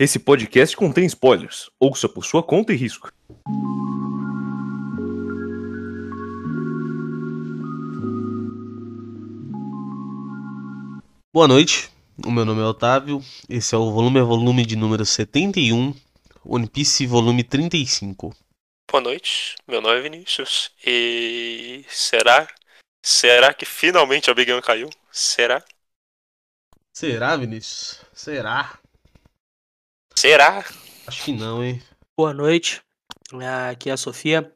Esse 0.00 0.20
podcast 0.20 0.76
contém 0.76 1.06
spoilers. 1.06 1.68
Ouça 1.80 2.08
por 2.08 2.24
sua 2.24 2.40
conta 2.40 2.72
e 2.72 2.76
risco. 2.76 3.12
Boa 11.34 11.48
noite, 11.48 11.90
o 12.24 12.30
meu 12.30 12.44
nome 12.44 12.60
é 12.60 12.64
Otávio, 12.64 13.20
esse 13.48 13.74
é 13.74 13.78
o 13.78 13.90
volume 13.90 14.20
a 14.20 14.22
volume 14.22 14.64
de 14.64 14.76
número 14.76 15.04
71, 15.04 15.92
One 16.44 16.68
Piece 16.68 17.04
volume 17.04 17.42
35. 17.42 18.36
Boa 18.88 19.02
noite, 19.02 19.56
meu 19.66 19.80
nome 19.80 19.98
é 19.98 20.00
Vinícius. 20.00 20.70
E 20.86 21.84
será? 21.88 22.46
Será 23.04 23.52
que 23.52 23.64
finalmente 23.64 24.30
a 24.30 24.34
Big 24.34 24.52
One 24.52 24.62
caiu? 24.62 24.90
Será? 25.10 25.60
Será, 26.92 27.36
Vinícius? 27.36 28.00
Será? 28.12 28.78
Será? 30.18 30.64
Acho 31.06 31.26
que 31.26 31.32
não, 31.32 31.62
hein? 31.62 31.80
Boa 32.16 32.34
noite, 32.34 32.82
aqui 33.70 33.88
é 33.88 33.92
a 33.92 33.96
Sofia 33.96 34.52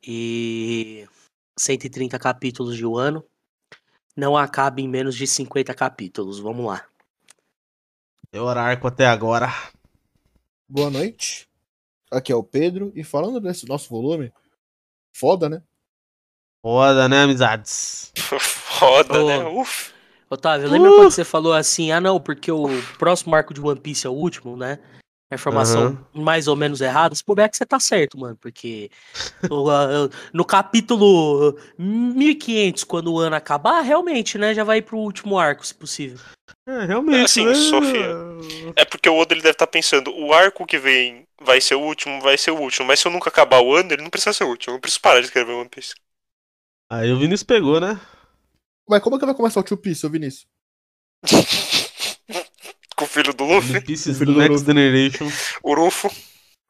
e 0.00 1.04
130 1.58 2.16
capítulos 2.16 2.76
de 2.76 2.86
um 2.86 2.96
ano 2.96 3.26
não 4.16 4.36
acaba 4.36 4.80
em 4.80 4.86
menos 4.86 5.16
de 5.16 5.26
50 5.26 5.74
capítulos. 5.74 6.38
Vamos 6.38 6.64
lá. 6.64 6.86
Eu 8.32 8.48
arco 8.48 8.86
até 8.86 9.04
agora. 9.04 9.48
Boa 10.68 10.90
noite. 10.90 11.48
Aqui 12.08 12.30
é 12.30 12.36
o 12.36 12.44
Pedro 12.44 12.92
e 12.94 13.02
falando 13.02 13.40
desse 13.40 13.66
nosso 13.66 13.88
volume, 13.88 14.32
foda, 15.12 15.48
né? 15.48 15.60
Foda, 16.62 17.08
né, 17.08 17.24
amizades? 17.24 18.12
Foda, 18.38 19.24
Ô. 19.24 19.26
né? 19.26 19.44
Uf. 19.44 19.92
Otávio, 20.32 20.70
lembra 20.70 20.90
quando 20.90 21.10
você 21.10 21.24
falou 21.24 21.52
assim, 21.52 21.92
ah 21.92 22.00
não, 22.00 22.18
porque 22.18 22.50
o 22.50 22.66
próximo 22.98 23.34
arco 23.34 23.52
de 23.52 23.60
One 23.60 23.78
Piece 23.78 24.06
é 24.06 24.10
o 24.10 24.14
último, 24.14 24.56
né? 24.56 24.78
A 25.30 25.34
informação 25.34 25.98
mais 26.14 26.48
ou 26.48 26.56
menos 26.56 26.80
errada. 26.80 27.14
Se 27.14 27.22
puder 27.22 27.50
que 27.50 27.56
você 27.56 27.66
tá 27.66 27.78
certo, 27.78 28.18
mano, 28.18 28.36
porque 28.40 28.90
o, 29.50 29.70
ah, 29.70 30.08
no 30.32 30.44
capítulo 30.44 31.58
1500, 31.78 32.84
quando 32.84 33.12
o 33.12 33.18
ano 33.18 33.36
acabar, 33.36 33.82
realmente, 33.82 34.38
né, 34.38 34.54
já 34.54 34.64
vai 34.64 34.80
pro 34.80 34.98
último 34.98 35.38
arco, 35.38 35.66
se 35.66 35.74
possível. 35.74 36.18
É, 36.66 36.84
realmente. 36.86 37.24
Assim, 37.24 37.44
né? 37.44 37.54
Sofia. 37.54 38.14
É 38.76 38.84
porque 38.86 39.08
o 39.08 39.16
Oda 39.16 39.34
ele 39.34 39.42
deve 39.42 39.52
estar 39.52 39.66
pensando, 39.66 40.14
o 40.14 40.32
arco 40.32 40.66
que 40.66 40.78
vem 40.78 41.24
vai 41.42 41.60
ser 41.60 41.74
o 41.74 41.80
último, 41.80 42.20
vai 42.22 42.38
ser 42.38 42.52
o 42.52 42.58
último. 42.58 42.86
Mas 42.86 43.00
se 43.00 43.06
eu 43.06 43.12
nunca 43.12 43.28
acabar 43.28 43.60
o 43.60 43.74
ano, 43.74 43.92
ele 43.92 44.02
não 44.02 44.10
precisa 44.10 44.32
ser 44.32 44.44
o 44.44 44.48
último. 44.48 44.72
Eu 44.72 44.74
não 44.76 44.80
preciso 44.80 45.00
parar 45.00 45.20
de 45.20 45.26
escrever 45.26 45.52
One 45.52 45.68
Piece. 45.68 45.94
Aí 46.90 47.10
o 47.12 47.18
Vinícius 47.18 47.42
pegou, 47.42 47.80
né? 47.80 48.00
Mas 48.88 49.00
como 49.02 49.16
é 49.16 49.18
que 49.18 49.26
vai 49.26 49.34
começar 49.34 49.60
o 49.60 49.62
Tio 49.62 49.76
Piece, 49.76 50.04
ô 50.06 50.10
Vinícius? 50.10 50.46
Com 52.96 53.04
o 53.04 53.08
filho 53.08 53.32
do 53.34 53.44
Luffy, 53.44 53.72
One 53.76 53.80
Piece 53.84 54.14
filho 54.14 54.32
do 54.32 54.38
Next 54.38 54.52
Luffy. 54.52 54.66
Generation. 54.66 55.28
o 55.62 55.74
Rufo. 55.74 56.10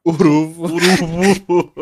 Uruvo. 0.05 0.65
Urubu. 0.65 1.73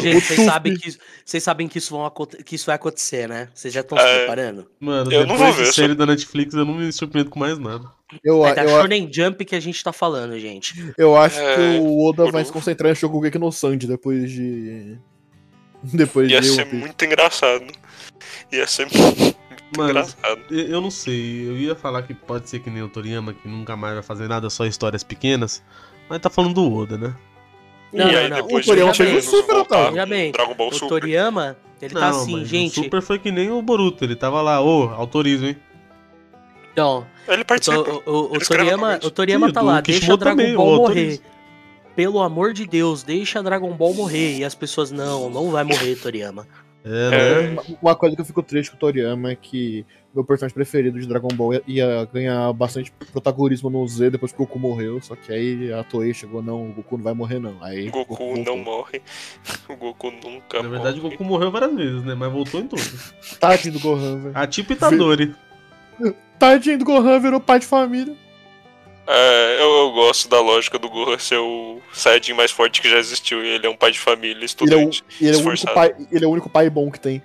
Gente, 0.00 0.22
vocês 0.24 0.40
sabem 0.46 0.74
que, 0.74 0.88
isso- 0.88 0.98
vocês 1.22 1.42
sabem 1.42 1.68
que 1.68 1.76
isso, 1.76 1.90
vão, 1.90 2.10
que 2.46 2.54
isso 2.54 2.64
vai 2.64 2.76
acontecer, 2.76 3.28
né? 3.28 3.50
Vocês 3.54 3.74
já 3.74 3.80
estão 3.80 3.98
É. 3.98 4.00
se 4.00 4.18
preparando? 4.20 4.70
Mano, 4.80 5.12
Eu 5.12 5.26
não 5.26 5.34
depois 5.34 5.40
vou 5.40 5.52
ver, 5.52 5.62
de 5.64 5.66
só- 5.66 5.82
série 5.82 5.94
da 5.94 6.06
Netflix 6.06 6.54
eu 6.54 6.64
não 6.64 6.74
me 6.74 6.90
surpreendo 6.90 7.28
com 7.28 7.38
mais 7.38 7.58
nada. 7.58 7.84
Eu, 8.24 8.46
É 8.46 8.54
da 8.54 8.64
eu, 8.64 8.70
Shonen 8.80 9.10
Jump 9.12 9.44
que 9.44 9.54
a 9.54 9.60
gente 9.60 9.84
tá 9.84 9.92
falando, 9.92 10.38
gente. 10.38 10.74
eu 10.96 11.14
acho 11.14 11.38
É, 11.38 11.56
que 11.56 11.78
o 11.80 12.08
Oda 12.08 12.30
vai 12.30 12.42
se 12.42 12.50
concentrar 12.52 12.90
em 12.90 12.94
Shokugeki 12.94 13.38
no 13.38 13.52
Sanji 13.52 13.86
depois 13.86 14.30
de. 14.30 14.96
Depois 15.94 16.30
Ia 16.30 16.40
de 16.40 16.46
ser 16.48 16.66
Piece. 16.66 16.76
muito 16.76 17.04
engraçado. 17.04 17.64
Ia 18.52 18.66
ser 18.66 18.86
muito 18.94 19.36
Mano, 19.76 19.90
engraçado. 19.90 20.40
eu 20.50 20.80
não 20.80 20.90
sei. 20.90 21.48
Eu 21.48 21.56
ia 21.56 21.74
falar 21.74 22.02
que 22.02 22.14
pode 22.14 22.48
ser 22.48 22.60
que 22.60 22.70
nem 22.70 22.82
o 22.82 22.88
Toriyama, 22.88 23.32
que 23.34 23.48
nunca 23.48 23.76
mais 23.76 23.94
vai 23.94 24.02
fazer 24.02 24.28
nada, 24.28 24.48
só 24.50 24.64
histórias 24.66 25.02
pequenas. 25.02 25.62
Mas 26.08 26.20
tá 26.20 26.28
falando 26.30 26.54
do 26.54 26.72
Oda, 26.72 26.98
né? 26.98 27.14
Não, 27.92 28.08
e 28.08 28.12
não, 28.12 28.18
aí 28.20 28.28
não. 28.28 28.36
depois 28.42 28.64
O 28.64 28.68
Toriyama 28.68 28.94
fez 28.94 29.26
um 29.26 29.30
super, 29.30 29.54
voltar 29.54 29.88
com 29.90 29.94
Já 29.96 30.06
bem, 30.06 30.32
Dragon 30.32 30.54
Ball 30.54 30.68
O 30.68 30.72
Super. 30.74 30.88
Toriyama, 30.88 31.56
ele 31.80 31.94
tá 31.94 32.08
assim, 32.08 32.38
mas 32.40 32.48
gente. 32.48 32.80
O 32.80 32.84
Super 32.84 33.02
foi 33.02 33.18
que 33.18 33.30
nem 33.32 33.50
o 33.50 33.60
Boruto, 33.62 34.04
ele 34.04 34.16
tava 34.16 34.40
lá, 34.40 34.60
ô, 34.62 34.88
autorizo, 34.90 35.46
hein? 35.46 35.56
Então, 36.72 37.06
Ele 37.28 37.42
o, 37.42 37.44
participa. 37.44 37.78
o, 37.78 38.02
o, 38.06 38.32
o 38.32 38.36
escreve 38.38 38.70
Toriyama, 38.70 39.00
o 39.02 39.10
Toriyama 39.10 39.46
Sim, 39.48 39.52
tá 39.52 39.60
lá, 39.60 39.80
deixa 39.82 40.00
Kishimoto 40.00 40.24
Dragon 40.24 40.36
também, 40.36 40.54
Ball 40.54 40.66
morrer. 40.76 40.80
autorizo. 40.88 41.22
Pelo 41.94 42.20
amor 42.20 42.52
de 42.52 42.66
Deus, 42.66 43.02
deixa 43.02 43.42
Dragon 43.42 43.72
Ball 43.74 43.92
morrer. 43.94 44.38
E 44.38 44.44
as 44.44 44.54
pessoas, 44.54 44.90
não, 44.90 45.28
não 45.28 45.50
vai 45.50 45.62
morrer, 45.64 45.94
Toriyama. 45.96 46.46
É, 46.84 47.10
né? 47.10 47.54
É, 47.54 47.76
Uma 47.80 47.94
coisa 47.94 48.16
que 48.16 48.22
eu 48.22 48.26
fico 48.26 48.42
triste 48.42 48.70
com 48.70 48.76
o 48.76 48.80
Toriyama 48.80 49.30
é 49.30 49.36
que 49.36 49.86
meu 50.14 50.24
personagem 50.24 50.54
preferido 50.54 50.98
de 50.98 51.06
Dragon 51.06 51.28
Ball 51.28 51.54
ia- 51.54 51.62
ia 51.66 52.08
ganhar 52.12 52.52
bastante 52.52 52.90
protagonismo 53.12 53.70
no 53.70 53.86
Z 53.86 54.10
depois 54.10 54.32
que 54.32 54.42
o 54.42 54.44
Goku 54.46 54.58
morreu. 54.58 55.00
Só 55.00 55.14
que 55.14 55.32
aí 55.32 55.72
a 55.72 55.84
Toei 55.84 56.12
chegou, 56.12 56.42
não, 56.42 56.70
o 56.70 56.72
Goku 56.72 56.96
não 56.96 57.04
vai 57.04 57.14
morrer, 57.14 57.38
não. 57.38 57.54
Aí 57.62 57.88
o 57.88 57.92
Goku 57.92 58.16
voltou. 58.16 58.44
não 58.44 58.56
morre. 58.58 59.00
O 59.68 59.76
Goku 59.76 60.10
nunca 60.10 60.62
Na 60.62 60.68
verdade, 60.68 60.98
o 60.98 61.02
morre. 61.04 61.16
Goku 61.16 61.24
morreu 61.24 61.50
várias 61.52 61.74
vezes, 61.74 62.04
né? 62.04 62.14
Mas 62.14 62.32
voltou 62.32 62.60
em 62.60 62.66
todos. 62.66 63.14
Tadinho 63.38 63.74
do 63.74 63.80
Gohan, 63.80 64.18
velho. 64.18 64.32
A 64.36 64.46
tipo 64.46 64.72
Itadori. 64.72 65.34
Tadinho 66.38 66.78
do 66.78 66.84
Gohan 66.84 67.20
virou 67.20 67.38
pai 67.40 67.60
de 67.60 67.66
família. 67.66 68.14
É, 69.06 69.56
eu, 69.60 69.68
eu 69.86 69.92
gosto 69.92 70.28
da 70.28 70.40
lógica 70.40 70.78
do 70.78 70.88
Gohan 70.88 71.18
ser 71.18 71.38
o 71.38 71.80
Saiyajin 71.92 72.34
mais 72.34 72.50
forte 72.52 72.80
que 72.80 72.88
já 72.88 72.98
existiu. 72.98 73.44
E 73.44 73.48
ele 73.48 73.66
é 73.66 73.70
um 73.70 73.76
pai 73.76 73.90
de 73.90 73.98
família, 73.98 74.32
Ele 74.34 74.40
é, 74.40 74.44
o, 74.44 74.46
estudante. 74.46 75.04
ele, 75.20 75.30
é 75.30 75.36
o 75.36 75.46
único 75.48 75.74
pai, 75.74 75.94
ele 76.12 76.24
é 76.24 76.28
o 76.28 76.30
único 76.30 76.48
pai 76.48 76.70
bom 76.70 76.90
que 76.90 77.00
tem. 77.00 77.22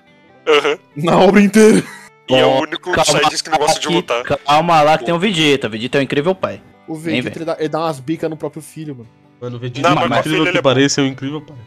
Aham. 0.47 0.79
Na 0.95 1.17
obra 1.19 1.41
inteira. 1.41 1.83
E 2.29 2.33
é 2.35 2.45
o 2.45 2.61
único 2.61 2.91
Saiyajin 3.05 3.43
que 3.43 3.49
não 3.49 3.57
gosta 3.59 3.79
de 3.79 3.87
aqui, 3.87 3.95
lutar. 3.95 4.23
Calma 4.23 4.81
lá 4.81 4.97
que 4.97 5.05
tem 5.05 5.13
o 5.13 5.19
Vegeta. 5.19 5.67
O 5.67 5.69
Vegeta 5.69 5.97
é 5.97 6.01
um 6.01 6.03
incrível 6.03 6.33
pai. 6.33 6.61
O 6.87 6.95
Vegeta 6.95 7.37
ele 7.37 7.45
dá, 7.45 7.55
ele 7.59 7.69
dá 7.69 7.79
umas 7.79 7.99
bicas 7.99 8.29
no 8.29 8.35
próprio 8.37 8.61
filho, 8.61 8.95
mano. 8.95 9.09
Mano, 9.39 9.57
o 9.57 9.59
Vegeta, 9.59 9.87
Não, 9.87 9.95
mas 9.95 10.03
por 10.03 10.09
com 10.09 10.13
a 10.15 10.19
incrível 10.19 10.43
que 10.45 10.49
é 10.49 10.61
bom. 10.61 10.61
pareça, 10.69 11.01
é 11.01 11.03
um 11.03 11.07
incrível 11.07 11.41
pai. 11.41 11.57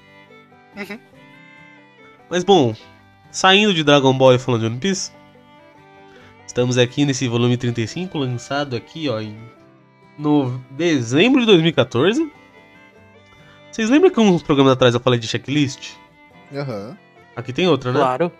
Uhum. 0.76 0.98
Mas 2.28 2.42
bom, 2.44 2.74
saindo 3.30 3.72
de 3.72 3.84
Dragon 3.84 4.12
Ball 4.12 4.34
e 4.34 4.38
falando 4.38 4.62
de 4.62 4.66
One 4.66 4.78
Piece, 4.78 5.12
estamos 6.46 6.76
aqui 6.78 7.04
nesse 7.04 7.28
volume 7.28 7.56
35, 7.56 8.18
lançado 8.18 8.74
aqui, 8.76 9.08
ó, 9.08 9.20
em 9.20 9.36
no 10.18 10.58
dezembro 10.70 11.40
de 11.40 11.46
2014. 11.46 12.30
Vocês 13.70 13.88
lembram 13.88 14.10
que 14.10 14.20
uns 14.20 14.42
programas 14.42 14.72
atrás 14.72 14.94
eu 14.94 15.00
falei 15.00 15.18
de 15.18 15.28
checklist? 15.28 15.94
Aham. 16.52 16.96
Aqui 17.36 17.52
tem 17.52 17.68
outra, 17.68 17.92
né? 17.92 17.98
Claro. 17.98 18.32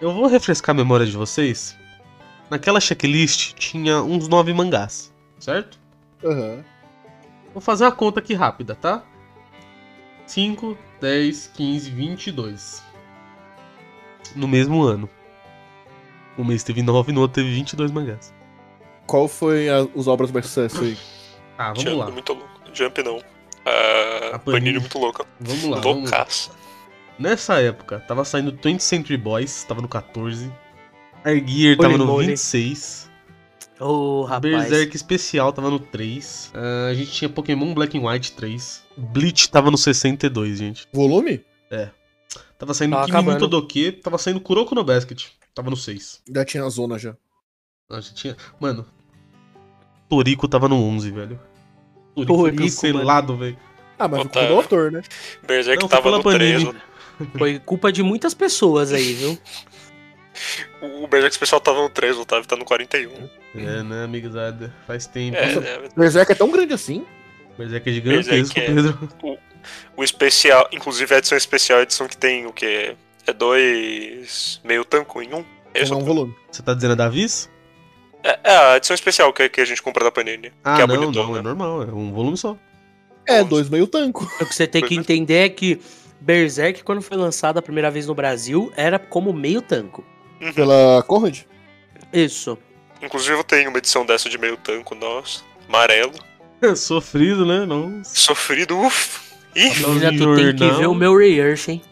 Eu 0.00 0.12
vou 0.12 0.26
refrescar 0.26 0.74
a 0.74 0.76
memória 0.76 1.06
de 1.06 1.16
vocês. 1.16 1.76
Naquela 2.50 2.80
checklist 2.80 3.54
tinha 3.54 4.02
uns 4.02 4.28
nove 4.28 4.52
mangás, 4.52 5.12
certo? 5.38 5.78
Aham. 6.24 6.62
Vou 7.52 7.60
fazer 7.60 7.84
uma 7.84 7.92
conta 7.92 8.20
aqui 8.20 8.34
rápida, 8.34 8.74
tá? 8.74 9.02
5, 10.26 10.76
10, 11.00 11.50
15, 11.54 11.90
22. 11.90 12.82
No 14.34 14.46
mesmo 14.46 14.82
ano. 14.82 15.08
Um 16.36 16.44
mês 16.44 16.62
teve 16.62 16.82
9 16.82 17.12
no 17.12 17.22
outro 17.22 17.42
teve 17.42 17.54
22 17.54 17.90
mangás. 17.90 18.34
Qual 19.06 19.28
foi 19.28 19.68
a- 19.68 19.86
os 19.94 20.06
obras 20.08 20.30
mais 20.32 20.46
sucesso 20.46 20.82
aí? 20.82 20.96
Tá, 21.56 21.68
vamos 21.68 21.82
Jump 21.84 21.96
lá. 21.96 22.10
muito 22.10 22.32
louco. 22.32 22.48
Jump 22.72 23.02
não. 23.02 23.20
Ah, 23.64 24.34
A 24.34 24.38
Panini. 24.38 24.78
Muito 24.78 24.98
louca. 24.98 25.24
Vamos 25.40 25.64
lá. 25.64 25.80
Vamos 25.80 26.10
lá. 26.10 26.18
Loucaça. 26.18 26.50
Nessa 27.18 27.60
época, 27.60 28.00
tava 28.00 28.24
saindo 28.24 28.52
20th 28.52 28.80
Century 28.82 29.16
Boys, 29.16 29.64
tava 29.64 29.80
no 29.80 29.88
14. 29.88 30.52
Argear 31.24 31.76
tava 31.76 31.96
no 31.96 32.06
moly. 32.06 32.26
26. 32.28 33.10
Ô, 33.80 34.22
rapaz. 34.24 34.42
Berserk 34.42 34.94
Especial 34.96 35.52
tava 35.52 35.70
no 35.70 35.78
3. 35.78 36.50
Ah, 36.54 36.88
a 36.90 36.94
gente 36.94 37.10
tinha 37.12 37.28
Pokémon 37.28 37.72
Black 37.74 37.96
and 37.96 38.02
White 38.06 38.32
3. 38.32 38.84
Bleach 38.96 39.50
tava 39.50 39.70
no 39.70 39.78
62, 39.78 40.58
gente. 40.58 40.86
Volume? 40.92 41.44
Tava 42.58 42.72
saindo 42.72 42.96
Tava 42.96 43.06
Kimi. 43.06 43.38
Todoke, 43.38 43.92
tava 43.92 44.16
saindo 44.18 44.40
Kuroko 44.40 44.74
no 44.74 44.82
Basket. 44.84 45.26
Tava 45.54 45.68
no 45.70 45.76
6. 45.76 46.22
Já 46.32 46.44
tinha 46.44 46.64
a 46.64 46.68
zona 46.70 46.98
já. 46.98 47.14
A 47.90 48.00
gente 48.00 48.14
tinha. 48.14 48.36
Mano. 48.60 48.86
Torico 50.08 50.46
tava 50.48 50.68
no 50.68 50.76
11, 50.76 51.10
velho. 51.10 51.40
Torico, 52.14 52.34
foi 52.34 52.50
Torico, 52.52 52.62
cancelado, 52.62 53.36
velho. 53.36 53.58
Ah, 53.98 54.08
mas 54.08 54.20
foi 54.20 54.24
culpa 54.24 54.38
Otário. 54.38 54.48
do 54.48 54.54
autor, 54.56 54.92
né? 54.92 55.02
Berserk 55.46 55.82
Não, 55.82 55.88
tava 55.88 56.10
no 56.10 56.22
3. 56.22 56.64
Panini. 56.64 56.80
Foi 57.38 57.58
culpa 57.58 57.90
de 57.90 58.02
muitas 58.02 58.34
pessoas 58.34 58.92
aí, 58.92 59.14
viu? 59.14 59.38
O 60.82 61.06
Berserk 61.06 61.32
Especial 61.32 61.58
tava 61.62 61.80
no 61.80 61.88
3, 61.88 62.14
o 62.18 62.20
Otávio 62.20 62.46
tá 62.46 62.56
no 62.56 62.64
41. 62.66 63.10
É, 63.54 63.82
né, 63.82 64.04
amigazada? 64.04 64.74
Faz 64.86 65.06
tempo. 65.06 65.34
É, 65.38 65.54
é, 65.54 65.88
Berserk 65.96 66.30
é 66.32 66.34
tão 66.34 66.50
grande 66.50 66.74
assim? 66.74 67.06
Berserk 67.56 67.88
é 67.88 67.92
gigantesco, 67.94 68.30
Berserk 68.54 68.60
é- 68.60 68.66
Pedro. 68.66 69.38
o 69.96 70.04
especial, 70.04 70.68
inclusive 70.72 71.14
a 71.14 71.18
edição 71.18 71.38
especial 71.38 71.78
é 71.78 71.80
a 71.80 71.82
edição 71.84 72.06
que 72.06 72.18
tem 72.18 72.44
o 72.44 72.52
que? 72.52 72.94
É 73.26 73.32
dois 73.32 74.60
meio 74.62 74.84
tanco 74.84 75.22
em 75.22 75.32
um? 75.32 75.42
É, 75.72 75.82
é 75.88 75.94
um 75.94 76.04
volume. 76.04 76.34
Você 76.50 76.62
tá 76.62 76.74
dizendo 76.74 76.92
a 76.92 76.96
Davis? 76.96 77.48
É, 78.26 78.40
é 78.44 78.56
a 78.56 78.76
edição 78.76 78.94
especial 78.94 79.32
que, 79.32 79.48
que 79.48 79.60
a 79.60 79.64
gente 79.64 79.82
compra 79.82 80.04
da 80.04 80.10
Panini. 80.10 80.52
Ah, 80.64 80.76
que 80.76 80.82
é 80.82 80.86
não, 80.86 80.96
bonitão, 80.96 81.26
não, 81.26 81.32
né? 81.34 81.38
é 81.38 81.42
normal, 81.42 81.82
é 81.82 81.86
um 81.86 82.12
volume 82.12 82.36
só. 82.36 82.56
É, 83.26 83.42
dois 83.42 83.68
meio 83.68 83.86
tanco. 83.86 84.24
O 84.40 84.46
que 84.46 84.54
você 84.54 84.66
tem 84.66 84.82
que 84.82 84.94
entender 84.94 85.46
é 85.46 85.48
que 85.48 85.80
Berserk, 86.20 86.84
quando 86.84 87.02
foi 87.02 87.16
lançado 87.16 87.58
a 87.58 87.62
primeira 87.62 87.90
vez 87.90 88.06
no 88.06 88.14
Brasil, 88.14 88.72
era 88.76 88.98
como 88.98 89.32
meio 89.32 89.60
tanco. 89.60 90.04
Uhum. 90.40 90.52
Pela 90.52 91.02
Conrad? 91.06 91.40
Isso. 92.12 92.56
Inclusive 93.02 93.36
eu 93.36 93.44
tenho 93.44 93.68
uma 93.68 93.78
edição 93.78 94.06
dessa 94.06 94.28
de 94.28 94.38
meio 94.38 94.56
tanco, 94.56 94.94
nossa. 94.94 95.42
amarelo, 95.68 96.14
Sofrido, 96.74 97.44
né? 97.44 97.66
Não. 97.66 98.02
sofrido, 98.04 98.78
uff. 98.78 99.20
Ih, 99.54 99.70
tu 100.18 100.36
tem 100.36 100.54
que 100.54 100.70
ver 100.70 100.86
o 100.86 100.94
meu 100.94 101.16
rehearse, 101.16 101.72
hein? 101.72 101.82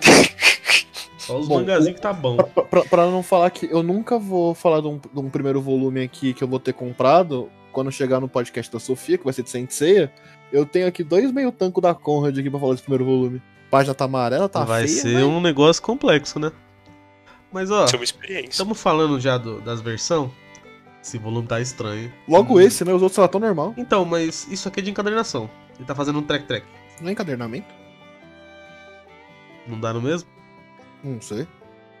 Só 1.28 1.38
os 1.38 1.46
Bom, 1.46 1.56
mangazinhos 1.60 1.94
que 1.96 2.00
tá 2.00 2.12
bom. 2.12 2.36
Pra, 2.36 2.64
pra- 2.64 2.84
pra 2.84 3.06
não 3.10 3.22
falar 3.22 3.50
que 3.50 3.66
eu 3.70 3.82
nunca 3.82 4.18
vou 4.18 4.54
falar 4.54 4.80
de 4.80 4.86
um, 4.88 4.98
de 4.98 5.20
um 5.20 5.28
primeiro 5.28 5.60
volume 5.60 6.02
aqui 6.02 6.32
que 6.32 6.42
eu 6.42 6.48
vou 6.48 6.58
ter 6.58 6.72
comprado 6.72 7.50
quando 7.70 7.92
chegar 7.92 8.18
no 8.18 8.28
podcast 8.28 8.72
da 8.72 8.80
Sofia, 8.80 9.18
que 9.18 9.24
vai 9.24 9.32
ser 9.34 9.42
de 9.42 9.50
Saint 9.50 9.70
Seiya, 9.70 10.10
eu 10.50 10.64
tenho 10.64 10.86
aqui 10.88 11.04
dois 11.04 11.30
meio 11.30 11.52
tanco 11.52 11.80
da 11.82 11.94
Conrad 11.94 12.36
aqui 12.38 12.48
pra 12.50 12.58
falar 12.58 12.72
desse 12.72 12.82
primeiro 12.82 13.04
volume. 13.04 13.42
A 13.66 13.70
página 13.70 13.94
tá 13.94 14.06
amarela, 14.06 14.48
tá 14.48 14.64
Vai 14.64 14.88
feia, 14.88 15.02
ser 15.02 15.14
mas- 15.14 15.22
um 15.24 15.40
negócio 15.40 15.82
complexo, 15.82 16.38
né? 16.38 16.50
Mas 17.52 17.70
ó, 17.70 17.84
estamos 18.48 18.80
falando 18.80 19.20
já 19.20 19.36
do- 19.36 19.60
das 19.60 19.80
versões. 19.82 20.30
Esse 21.02 21.18
volume 21.18 21.46
tá 21.46 21.60
estranho. 21.60 22.10
Logo 22.26 22.56
Hum. 22.56 22.60
esse, 22.60 22.84
né? 22.84 22.92
Os 22.92 23.02
outros 23.02 23.18
lá 23.18 23.28
tão 23.28 23.38
normal. 23.40 23.74
Então, 23.76 24.04
mas 24.04 24.48
isso 24.50 24.66
aqui 24.66 24.80
é 24.80 24.82
de 24.82 24.90
encadernação. 24.90 25.48
Ele 25.76 25.84
tá 25.86 25.94
fazendo 25.94 26.18
um 26.18 26.22
track-track. 26.22 26.66
Não 27.00 27.08
é 27.10 27.12
encadernamento? 27.12 27.66
Não 29.66 29.78
dá 29.78 29.92
no 29.92 30.00
mesmo? 30.00 30.28
Não 31.02 31.20
sei. 31.20 31.46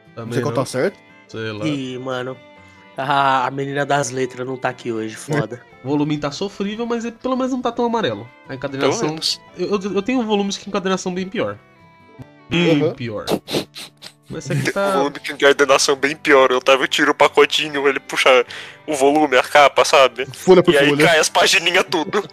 Não 0.08 0.14
Também 0.14 0.32
sei 0.34 0.42
qual 0.42 0.54
não. 0.54 0.62
tá 0.62 0.66
certo. 0.66 0.98
Sei 1.28 1.52
lá. 1.52 1.66
E, 1.66 1.98
mano, 1.98 2.36
a, 2.96 3.46
a 3.46 3.50
menina 3.50 3.84
das 3.86 4.10
letras 4.10 4.46
não 4.46 4.56
tá 4.56 4.68
aqui 4.70 4.90
hoje, 4.92 5.14
foda. 5.16 5.62
O 5.84 5.90
volume 5.90 6.18
tá 6.18 6.32
sofrível, 6.32 6.84
mas 6.86 7.04
ele 7.04 7.14
pelo 7.22 7.36
menos 7.36 7.52
não 7.52 7.62
tá 7.62 7.70
tão 7.70 7.84
amarelo. 7.84 8.28
A 8.48 8.54
encadernação. 8.56 9.14
Eu, 9.56 9.68
eu- 9.80 9.92
eu 9.94 10.02
tenho 10.02 10.20
volumes 10.24 10.56
que 10.58 10.68
encadernação 10.68 11.14
bem 11.14 11.28
pior. 11.28 11.56
Bem 12.50 12.82
Uhum. 12.82 12.92
pior. 12.94 13.26
Mas 14.28 14.50
esse 14.50 14.52
aqui 14.60 14.70
O 14.70 14.72
tá. 14.72 14.92
volume 14.96 15.20
que 15.20 15.32
encadernação 15.32 15.94
bem 15.94 16.16
pior. 16.16 16.50
Eu 16.50 16.60
tava 16.60 16.86
tiro 16.88 17.12
o 17.12 17.14
pacotinho, 17.14 17.86
ele 17.88 18.00
puxa 18.00 18.44
o 18.88 18.94
volume, 18.94 19.36
a 19.36 19.42
capa, 19.42 19.84
sabe? 19.84 20.26
Folha 20.34 20.62
por 20.62 20.74
E 20.74 20.78
aí 20.78 20.88
folha. 20.88 21.06
cai 21.06 21.18
as 21.20 21.28
pagininhas 21.30 21.84
tudo. 21.88 22.28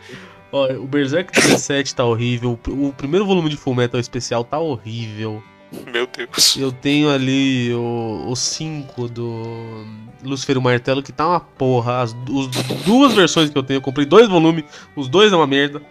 Ó, 0.51 0.67
o 0.73 0.87
Berserk 0.87 1.31
17 1.31 1.93
tá 1.95 2.03
horrível. 2.03 2.59
O 2.67 2.91
primeiro 2.97 3.25
volume 3.27 3.47
de 3.49 3.55
Fullmetal 3.57 3.99
especial 3.99 4.43
tá 4.43 4.57
horrível. 4.59 5.41
Meu 5.91 6.07
Deus. 6.07 6.55
Eu 6.57 6.71
tenho 6.71 7.09
ali 7.09 7.73
o 7.73 8.35
5 8.35 9.07
do 9.09 9.85
Lucifer 10.23 10.55
e 10.55 10.59
o 10.59 10.61
Martelo, 10.61 11.03
que 11.03 11.11
tá 11.11 11.27
uma 11.27 11.39
porra. 11.39 12.01
As 12.01 12.15
os 12.29 12.47
duas 12.83 13.13
versões 13.13 13.49
que 13.49 13.57
eu 13.57 13.63
tenho, 13.63 13.77
eu 13.77 13.81
comprei 13.81 14.05
dois 14.05 14.27
volumes, 14.27 14.65
os 14.95 15.07
dois 15.07 15.31
é 15.31 15.35
uma 15.35 15.47
merda. 15.47 15.81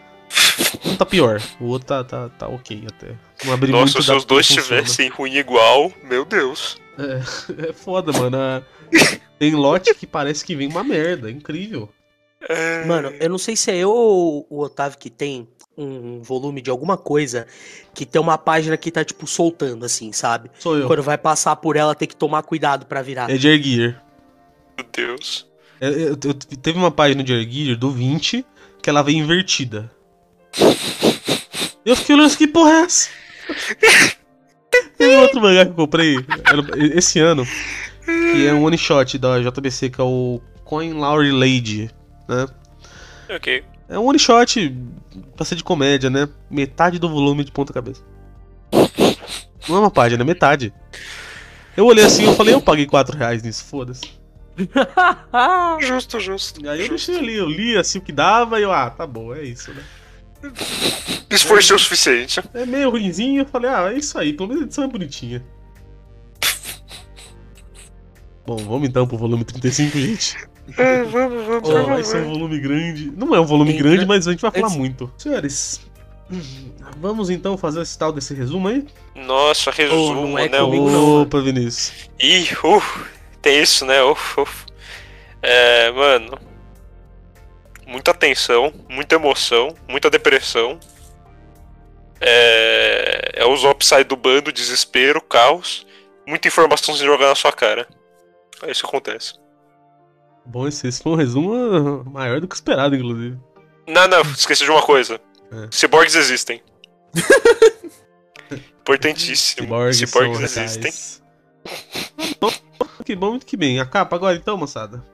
Um 0.84 0.96
tá 0.96 1.06
pior, 1.06 1.40
o 1.60 1.66
outro 1.66 1.88
tá, 1.88 2.04
tá, 2.04 2.28
tá 2.28 2.48
ok 2.48 2.84
até. 2.88 3.14
Não 3.44 3.52
abri 3.52 3.70
Nossa, 3.70 3.94
muito 3.94 4.02
se 4.02 4.12
os 4.12 4.24
dois 4.24 4.46
tivessem 4.46 5.08
ruim 5.08 5.36
igual, 5.36 5.92
meu 6.02 6.24
Deus. 6.24 6.76
É 6.98 7.72
foda, 7.74 8.12
mano. 8.12 8.64
Tem 9.38 9.54
lote 9.54 9.94
que 9.94 10.06
parece 10.06 10.44
que 10.44 10.54
vem 10.54 10.68
uma 10.68 10.84
merda, 10.84 11.28
é 11.28 11.32
incrível. 11.32 11.88
É... 12.48 12.84
Mano, 12.84 13.12
eu 13.20 13.28
não 13.28 13.38
sei 13.38 13.56
se 13.56 13.70
é 13.70 13.76
eu 13.76 13.90
ou 13.90 14.46
o 14.50 14.60
Otávio 14.60 14.98
que 14.98 15.10
tem 15.10 15.48
um 15.76 16.22
volume 16.22 16.60
de 16.62 16.70
alguma 16.70 16.96
coisa 16.96 17.46
que 17.92 18.06
tem 18.06 18.20
uma 18.20 18.38
página 18.38 18.76
que 18.76 18.90
tá, 18.90 19.04
tipo, 19.04 19.26
soltando, 19.26 19.84
assim, 19.84 20.12
sabe? 20.12 20.50
Sou 20.58 20.76
eu. 20.78 20.86
Quando 20.86 21.02
vai 21.02 21.18
passar 21.18 21.56
por 21.56 21.76
ela, 21.76 21.94
tem 21.94 22.06
que 22.08 22.16
tomar 22.16 22.42
cuidado 22.42 22.86
pra 22.86 23.02
virar. 23.02 23.30
É 23.30 23.36
de 23.36 23.48
Ergear. 23.48 24.02
Meu 24.78 24.86
Deus. 24.92 25.46
Eu, 25.80 25.90
eu- 25.92 26.18
eu- 26.24 26.34
teve 26.34 26.78
uma 26.78 26.90
página 26.90 27.22
de 27.24 27.32
Ergear 27.32 27.76
do 27.76 27.90
20 27.90 28.44
que 28.82 28.88
ela 28.90 29.02
veio 29.02 29.18
invertida. 29.18 29.90
Eu 31.84 31.96
fiquei 31.96 32.14
olhando, 32.14 32.36
que 32.36 32.46
porra 32.46 32.70
é 32.70 32.80
essa? 32.82 33.08
Teve 34.96 35.16
outro 35.16 35.40
mangá 35.40 35.64
que 35.64 35.70
eu 35.72 35.74
comprei 35.76 36.16
era- 36.16 36.96
esse 36.96 37.18
ano, 37.20 37.44
que 38.04 38.46
é 38.46 38.52
um 38.54 38.64
one 38.64 38.78
shot 38.78 39.18
da 39.18 39.40
JBC, 39.40 39.90
que 39.90 40.00
é 40.00 40.04
o 40.04 40.40
Coin 40.64 40.92
Lowry 40.94 41.30
Lady, 41.30 41.90
né? 42.28 42.46
Ok. 43.34 43.64
É 43.88 43.98
um 43.98 44.06
one 44.06 44.18
shot 44.18 44.74
pra 45.36 45.44
ser 45.44 45.56
de 45.56 45.64
comédia, 45.64 46.08
né? 46.08 46.28
Metade 46.50 46.98
do 46.98 47.08
volume 47.08 47.44
de 47.44 47.52
ponta 47.52 47.72
cabeça. 47.72 48.02
Não 49.68 49.76
é 49.76 49.78
uma 49.80 49.90
página, 49.90 50.22
é 50.22 50.26
metade. 50.26 50.72
Eu 51.76 51.86
olhei 51.86 52.04
assim 52.04 52.30
e 52.30 52.34
falei, 52.36 52.54
eu 52.54 52.60
paguei 52.60 52.86
4 52.86 53.16
reais 53.16 53.42
nisso, 53.42 53.64
foda-se. 53.64 54.02
Justo, 55.80 56.20
justo. 56.20 56.64
E 56.64 56.68
aí 56.68 56.80
eu 56.80 56.86
justo. 56.86 57.10
deixei 57.10 57.18
ali, 57.18 57.34
eu 57.34 57.48
li 57.48 57.76
assim 57.76 57.98
o 57.98 58.02
que 58.02 58.12
dava 58.12 58.60
e 58.60 58.62
eu, 58.62 58.72
ah, 58.72 58.88
tá 58.88 59.04
bom, 59.06 59.34
é 59.34 59.42
isso, 59.42 59.72
né? 59.74 59.82
Esforço 61.28 61.74
o 61.74 61.78
suficiente. 61.78 62.40
É 62.52 62.64
meio 62.64 62.90
ruimzinho, 62.90 63.42
eu 63.42 63.46
falei, 63.46 63.70
ah, 63.70 63.92
é 63.92 63.98
isso 63.98 64.16
aí, 64.16 64.32
pelo 64.32 64.48
menos 64.48 64.62
a 64.62 64.66
edição 64.66 64.84
é 64.84 64.88
bonitinha. 64.88 65.44
Bom, 68.46 68.56
vamos 68.58 68.88
então 68.88 69.06
pro 69.06 69.16
volume 69.16 69.44
35, 69.44 69.98
gente. 69.98 70.36
É, 70.78 71.02
vamos, 71.04 71.44
vamos, 71.46 71.68
Já 71.68 71.74
vamos. 71.74 71.88
vai 71.88 72.04
ser 72.04 72.22
um 72.22 72.30
volume 72.32 72.58
grande. 72.58 73.10
Não 73.16 73.34
é 73.34 73.40
um 73.40 73.44
volume 73.44 73.72
Entra- 73.74 73.88
grande, 73.88 74.06
mas 74.06 74.26
a 74.26 74.30
gente 74.32 74.40
vai 74.40 74.50
falar 74.50 74.66
Antes- 74.66 74.78
muito. 74.78 75.12
Senhores, 75.18 75.80
vamos 76.96 77.28
então 77.30 77.56
fazer 77.58 77.82
esse 77.82 77.98
tal 77.98 78.12
desse 78.12 78.32
resumo 78.34 78.68
aí? 78.68 78.86
Nossa, 79.14 79.70
resumo, 79.70 80.28
não 80.28 80.38
é 80.38 80.48
né? 80.48 80.58
comigo, 80.58 80.86
Uh, 80.86 80.90
não, 80.90 81.22
Opa, 81.22 81.40
Vinícius. 81.40 82.08
Ih, 82.18 82.48
uh, 82.64 82.82
tem 83.42 83.60
isso, 83.62 83.84
né? 83.84 84.02
Uf, 84.02 84.40
uf. 84.40 84.64
É, 85.42 85.90
mano. 85.92 86.38
Muita 87.86 88.14
tensão, 88.14 88.72
muita 88.88 89.16
emoção, 89.16 89.74
muita 89.86 90.08
depressão. 90.08 90.80
É, 92.20 93.32
é 93.34 93.44
o 93.44 93.54
Zop 93.56 93.84
sai 93.84 94.04
do 94.04 94.16
bando, 94.16 94.50
desespero, 94.52 95.20
caos. 95.20 95.86
Muita 96.26 96.48
informação 96.48 96.94
se 96.94 97.04
jogar 97.04 97.28
na 97.28 97.34
sua 97.34 97.52
cara. 97.52 97.86
É 98.62 98.70
isso 98.70 98.80
que 98.82 98.88
acontece. 98.88 99.34
Bom, 100.46 100.68
esse, 100.68 100.86
esse 100.86 101.02
foi 101.02 101.12
um 101.12 101.16
resumo 101.16 102.04
maior 102.04 102.40
do 102.40 102.48
que 102.48 102.54
esperado, 102.54 102.94
inclusive. 102.94 103.38
Não, 103.86 104.08
não, 104.08 104.20
esqueci 104.22 104.64
de 104.64 104.70
uma 104.70 104.82
coisa. 104.82 105.20
É. 105.50 105.68
Ciborgues 105.70 106.14
existem. 106.14 106.62
Importantíssimo. 108.80 109.62
Ciborgues 109.62 109.96
Ciborgues 109.98 110.56
existem. 110.56 110.92
Que 113.04 113.14
bom, 113.14 113.30
muito 113.30 113.44
que 113.44 113.56
bem. 113.56 113.78
A 113.80 113.84
capa 113.84 114.16
agora 114.16 114.34
então, 114.34 114.56
moçada. 114.56 115.04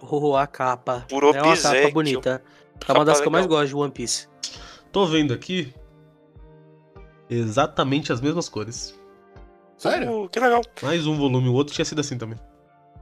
Oh, 0.00 0.36
a 0.36 0.46
capa. 0.46 1.06
Por 1.08 1.24
é 1.24 1.42
uma 1.42 1.56
capa 1.56 1.90
bonita. 1.90 2.42
É 2.86 2.92
uma 2.92 3.04
das 3.04 3.20
que 3.20 3.26
eu 3.26 3.32
mais 3.32 3.46
gosto 3.46 3.68
de 3.68 3.74
One 3.74 3.92
Piece. 3.92 4.28
Tô 4.92 5.06
vendo 5.06 5.32
aqui 5.32 5.72
exatamente 7.30 8.12
as 8.12 8.20
mesmas 8.20 8.48
cores. 8.48 8.98
Sério? 9.78 10.24
Uh, 10.24 10.28
que 10.28 10.38
legal. 10.38 10.60
Mais 10.82 11.06
um 11.06 11.16
volume, 11.16 11.48
o 11.48 11.54
outro 11.54 11.74
tinha 11.74 11.84
sido 11.84 12.00
assim 12.00 12.18
também. 12.18 12.38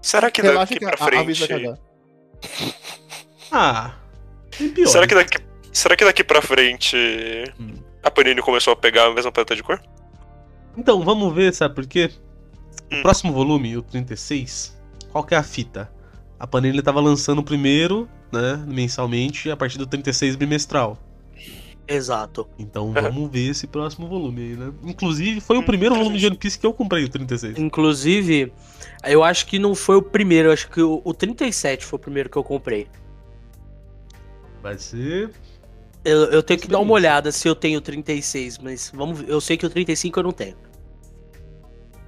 Será 0.03 0.31
que 0.31 0.43
Relaxa 0.43 0.75
daqui 0.75 0.79
que 0.79 0.85
pra 0.85 0.97
a, 0.99 1.09
a 1.09 1.25
frente. 1.25 1.49
cagar. 1.49 1.79
Ah, 3.55 3.95
pior. 4.75 4.87
Será 4.89 5.07
que 5.07 5.15
daqui, 5.15 5.39
será 5.73 5.95
que 5.97 6.05
daqui 6.07 6.25
pra 6.25 6.41
frente 6.41 6.97
Hum. 7.61 7.75
a 8.03 8.11
Panini 8.11 8.41
começou 8.41 8.73
a 8.73 8.77
pegar 8.77 9.07
a 9.09 9.15
mesma 9.15 9.31
paleta 9.31 9.55
de 9.55 9.63
cor? 9.63 9.79
Então, 10.77 11.03
vamos 11.03 11.35
ver, 11.35 11.53
sabe 11.53 11.75
por 11.75 11.87
quê? 11.87 12.11
O 12.91 12.97
Hum. 12.97 13.03
próximo 13.03 13.31
volume, 13.33 13.77
o 13.77 13.83
36, 13.83 14.75
qual 15.11 15.23
que 15.23 15.35
é 15.35 15.39
a 15.39 15.43
fita? 15.43 15.93
A 16.41 16.47
Panini 16.47 16.81
tava 16.81 16.99
lançando 17.01 17.41
o 17.41 17.45
primeiro, 17.45 18.09
né, 18.33 18.65
mensalmente, 18.67 19.51
a 19.51 19.57
partir 19.57 19.77
do 19.77 19.87
36 19.87 20.35
bimestral. 20.35 20.99
Exato. 21.87 22.49
Então 22.59 22.87
Uhum. 22.87 22.93
vamos 22.95 23.31
ver 23.31 23.51
esse 23.51 23.67
próximo 23.67 24.09
volume 24.09 24.41
aí, 24.41 24.57
né? 24.57 24.73
Inclusive, 24.85 25.41
foi 25.43 25.59
o 25.59 25.61
Hum, 25.61 25.65
primeiro 25.65 25.95
volume 25.95 26.17
de. 26.19 26.27
One 26.27 26.37
Piece 26.39 26.59
que 26.59 26.65
eu 26.65 26.73
comprei, 26.73 27.05
o 27.05 27.09
36. 27.11 27.59
Inclusive, 27.59 28.51
eu 29.05 29.23
acho 29.25 29.47
que 29.47 29.59
não 29.59 29.75
foi 29.75 29.97
o 29.97 30.03
primeiro, 30.03 30.49
eu 30.49 30.53
acho 30.53 30.69
que 30.69 30.83
o, 30.83 31.01
o 31.05 31.15
37 31.15 31.85
foi 31.85 31.97
o 31.97 32.01
primeiro 32.01 32.29
que 32.29 32.37
eu 32.37 32.45
comprei. 32.45 32.89
Vai 34.63 34.79
ser. 34.79 35.31
Eu, 36.05 36.25
eu 36.27 36.43
tenho 36.43 36.61
que 36.61 36.69
dar 36.69 36.79
uma 36.79 36.93
olhada 36.93 37.31
se 37.31 37.49
eu 37.49 37.55
tenho 37.55 37.81
36, 37.81 38.59
mas 38.59 38.91
vamos 38.95 39.21
ver. 39.21 39.29
Eu 39.29 39.41
sei 39.41 39.57
que 39.57 39.67
o 39.67 39.71
35 39.71 40.19
eu 40.19 40.25
não 40.25 40.33
tenho. 40.33 40.57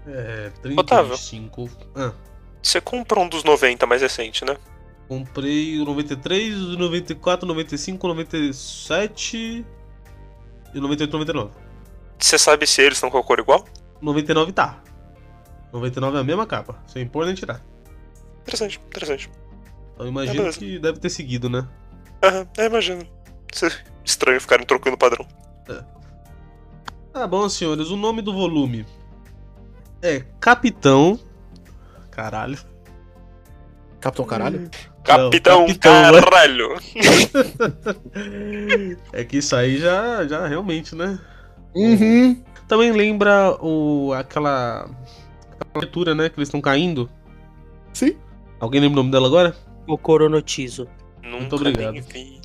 É, 0.07 0.51
Otávio. 0.77 1.17
35. 1.17 1.71
Ah, 1.95 2.13
Você 2.63 2.81
comprou 2.81 3.25
um 3.25 3.29
dos 3.29 3.43
90 3.45 3.87
mais 3.87 4.03
recente, 4.03 4.45
né? 4.45 4.57
comprei 5.09 5.79
o 5.81 5.85
93, 5.85 6.55
o 6.57 6.79
94, 6.79 7.47
95, 7.47 8.09
97 8.09 9.65
e 10.73 10.79
o 10.79 10.81
98, 10.81 11.13
99. 11.13 11.51
Você 12.19 12.39
sabe 12.39 12.67
se 12.67 12.83
eles 12.83 12.97
estão 12.97 13.11
com 13.11 13.19
a 13.19 13.23
cor 13.23 13.39
igual? 13.39 13.65
99 14.01 14.53
tá. 14.53 14.83
99 15.75 16.17
é 16.17 16.21
a 16.21 16.25
mesma 16.25 16.47
capa, 16.47 16.83
sem 16.87 17.03
impor 17.03 17.27
nem 17.27 17.35
tirar. 17.35 17.61
Interessante, 18.43 18.81
interessante. 18.87 19.31
Então 19.93 20.07
eu 20.07 20.11
imagino 20.11 20.39
beleza. 20.39 20.59
que 20.59 20.79
deve 20.79 20.99
ter 20.99 21.11
seguido, 21.11 21.51
né? 21.51 21.69
Aham, 22.23 22.49
é, 22.57 22.67
imagino. 22.67 23.07
Isso 23.53 23.67
é 23.67 23.71
Estranho 24.05 24.41
ficarem 24.41 24.65
trocando 24.65 24.97
padrão. 24.97 25.27
Tá 27.13 27.27
bom, 27.27 27.49
senhores, 27.49 27.91
o 27.91 27.97
nome 27.97 28.23
do 28.23 28.33
volume 28.33 28.87
é 30.03 30.25
Capitão. 30.39 31.19
Caralho. 32.11 32.59
Capitão 34.01 34.27
Caralho? 34.27 34.71
Capitão, 35.03 35.67
Capitão, 35.67 36.13
né? 36.13 36.21
caralho! 36.21 36.75
É 39.13 39.25
que 39.25 39.39
isso 39.39 39.55
aí 39.55 39.79
já, 39.79 40.27
já 40.27 40.47
realmente, 40.47 40.95
né? 40.95 41.19
Uhum. 41.75 42.43
Também 42.67 42.93
lembra 42.93 43.57
o 43.61 44.13
aquela, 44.13 44.89
aquela 45.55 45.71
abertura, 45.75 46.15
né? 46.15 46.29
Que 46.29 46.39
eles 46.39 46.49
estão 46.49 46.61
caindo. 46.61 47.09
Sim. 47.93 48.17
Alguém 48.61 48.81
lembra 48.81 48.95
o 48.95 49.03
nome 49.03 49.11
dela 49.11 49.27
agora? 49.27 49.57
O 49.87 49.97
Coronotizo. 49.99 50.89
Nunca 51.23 51.57
obrigado. 51.57 51.93
nem 51.93 52.03
vi. 52.03 52.41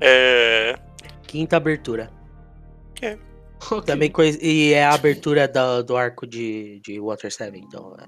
É. 0.00 0.78
Quinta 1.26 1.56
abertura. 1.56 2.10
Ok, 2.90 3.18
Também 3.86 4.10
coisa, 4.10 4.38
e 4.42 4.72
é 4.72 4.84
a 4.84 4.94
abertura 4.94 5.46
do, 5.46 5.82
do 5.82 5.96
arco 5.96 6.26
de, 6.26 6.80
de 6.84 6.98
Water 7.00 7.32
7, 7.32 7.58
então. 7.58 7.94
é. 7.98 8.06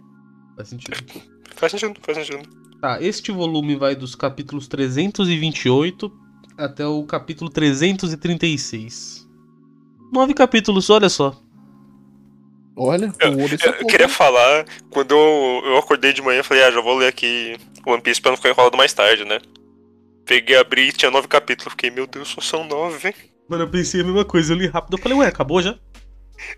Faz 0.57 0.69
sentido. 0.69 1.23
Faz 1.57 1.73
sentido, 1.73 2.01
faz 2.03 2.19
sentido. 2.19 2.49
Tá, 2.81 3.01
este 3.01 3.31
volume 3.31 3.77
vai 3.77 3.95
dos 3.95 4.15
capítulos 4.15 4.67
328 4.69 6.13
até 6.59 6.87
o 6.87 7.05
capítulo 7.05 7.51
336. 7.51 9.29
Nove 10.13 10.35
capítulos, 10.35 10.91
olha 10.91 11.09
só. 11.09 11.42
Olha, 12.77 13.13
Eu- 13.21 13.33
Eu, 13.67 13.73
eu 13.81 13.87
queria 13.87 14.09
falar, 14.09 14.65
quando 14.91 15.13
eu, 15.13 15.63
eu 15.67 15.79
acordei 15.79 16.13
de 16.13 16.23
manhã, 16.23 16.41
eu 16.41 16.45
falei, 16.45 16.63
ah, 16.65 16.71
já 16.71 16.81
vou 16.81 16.97
ler 16.97 17.09
aqui 17.09 17.57
One 17.87 18.01
Piece 18.03 18.21
pra 18.21 18.31
não 18.31 18.37
ficar 18.37 18.49
enrolado 18.51 18.77
mais 18.77 18.93
tarde, 18.93 19.25
né? 19.25 19.39
Peguei, 20.25 20.57
abri 20.57 20.89
e 20.89 20.93
tinha 20.93 21.11
nove 21.11 21.29
capítulos. 21.29 21.73
Fiquei, 21.73 21.91
meu 21.91 22.07
Deus, 22.07 22.29
só 22.29 22.41
são 22.41 22.65
nove, 22.65 23.09
hein? 23.09 23.15
Mano, 23.49 23.65
eu 23.65 23.69
pensei 23.71 24.01
a 24.01 24.05
mesma 24.05 24.25
coisa, 24.25 24.53
eu 24.55 24.57
li 24.59 24.67
rápido. 24.69 24.97
Eu 24.97 25.03
falei, 25.03 25.19
ué, 25.19 25.27
acabou 25.27 25.61
já? 25.61 25.77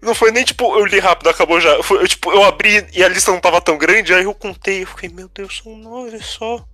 Não 0.00 0.14
foi 0.14 0.30
nem 0.30 0.44
tipo, 0.44 0.64
eu 0.78 0.85
li 0.87 0.99
rápido, 0.99 1.28
acabou 1.28 1.61
já. 1.61 1.83
Foi, 1.83 2.02
eu, 2.02 2.06
tipo, 2.09 2.30
eu 2.30 2.44
abri 2.44 2.87
e 2.94 3.02
a 3.02 3.09
lista 3.09 3.33
não 3.33 3.40
tava 3.40 3.61
tão 3.61 3.76
grande, 3.76 4.14
aí 4.14 4.25
eu 4.25 4.35
contei. 4.35 4.83
Eu 4.83 4.87
fiquei, 4.87 5.09
meu 5.09 5.28
Deus, 5.28 5.61
são 5.62 5.76
nove 5.76 6.23
só. 6.23 6.64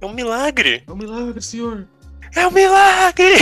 É 0.00 0.06
um 0.06 0.12
milagre. 0.14 0.84
É 0.86 0.92
um 0.92 0.96
milagre, 0.96 1.42
senhor. 1.42 1.88
É 2.36 2.46
um 2.46 2.50
milagre! 2.50 3.34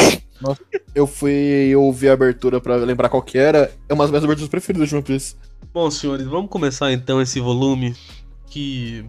Eu 0.95 1.07
fui 1.07 1.75
ouvir 1.77 2.09
a 2.11 2.13
abertura 2.13 2.61
pra 2.61 2.77
lembrar 2.77 3.09
qual 3.09 3.23
que 3.23 3.39
era. 3.39 3.73
É 3.89 3.95
uma 3.95 4.05
das 4.05 4.11
minhas 4.11 4.25
aberturas 4.25 4.49
preferidas 4.51 4.89
de 4.89 4.95
One 4.95 5.05
Piece. 5.05 5.37
Bom, 5.73 5.91
senhores, 5.91 6.27
vamos 6.27 6.51
começar 6.51 6.93
então 6.93 7.21
esse 7.21 7.41
volume 7.41 7.95
que 8.47 9.05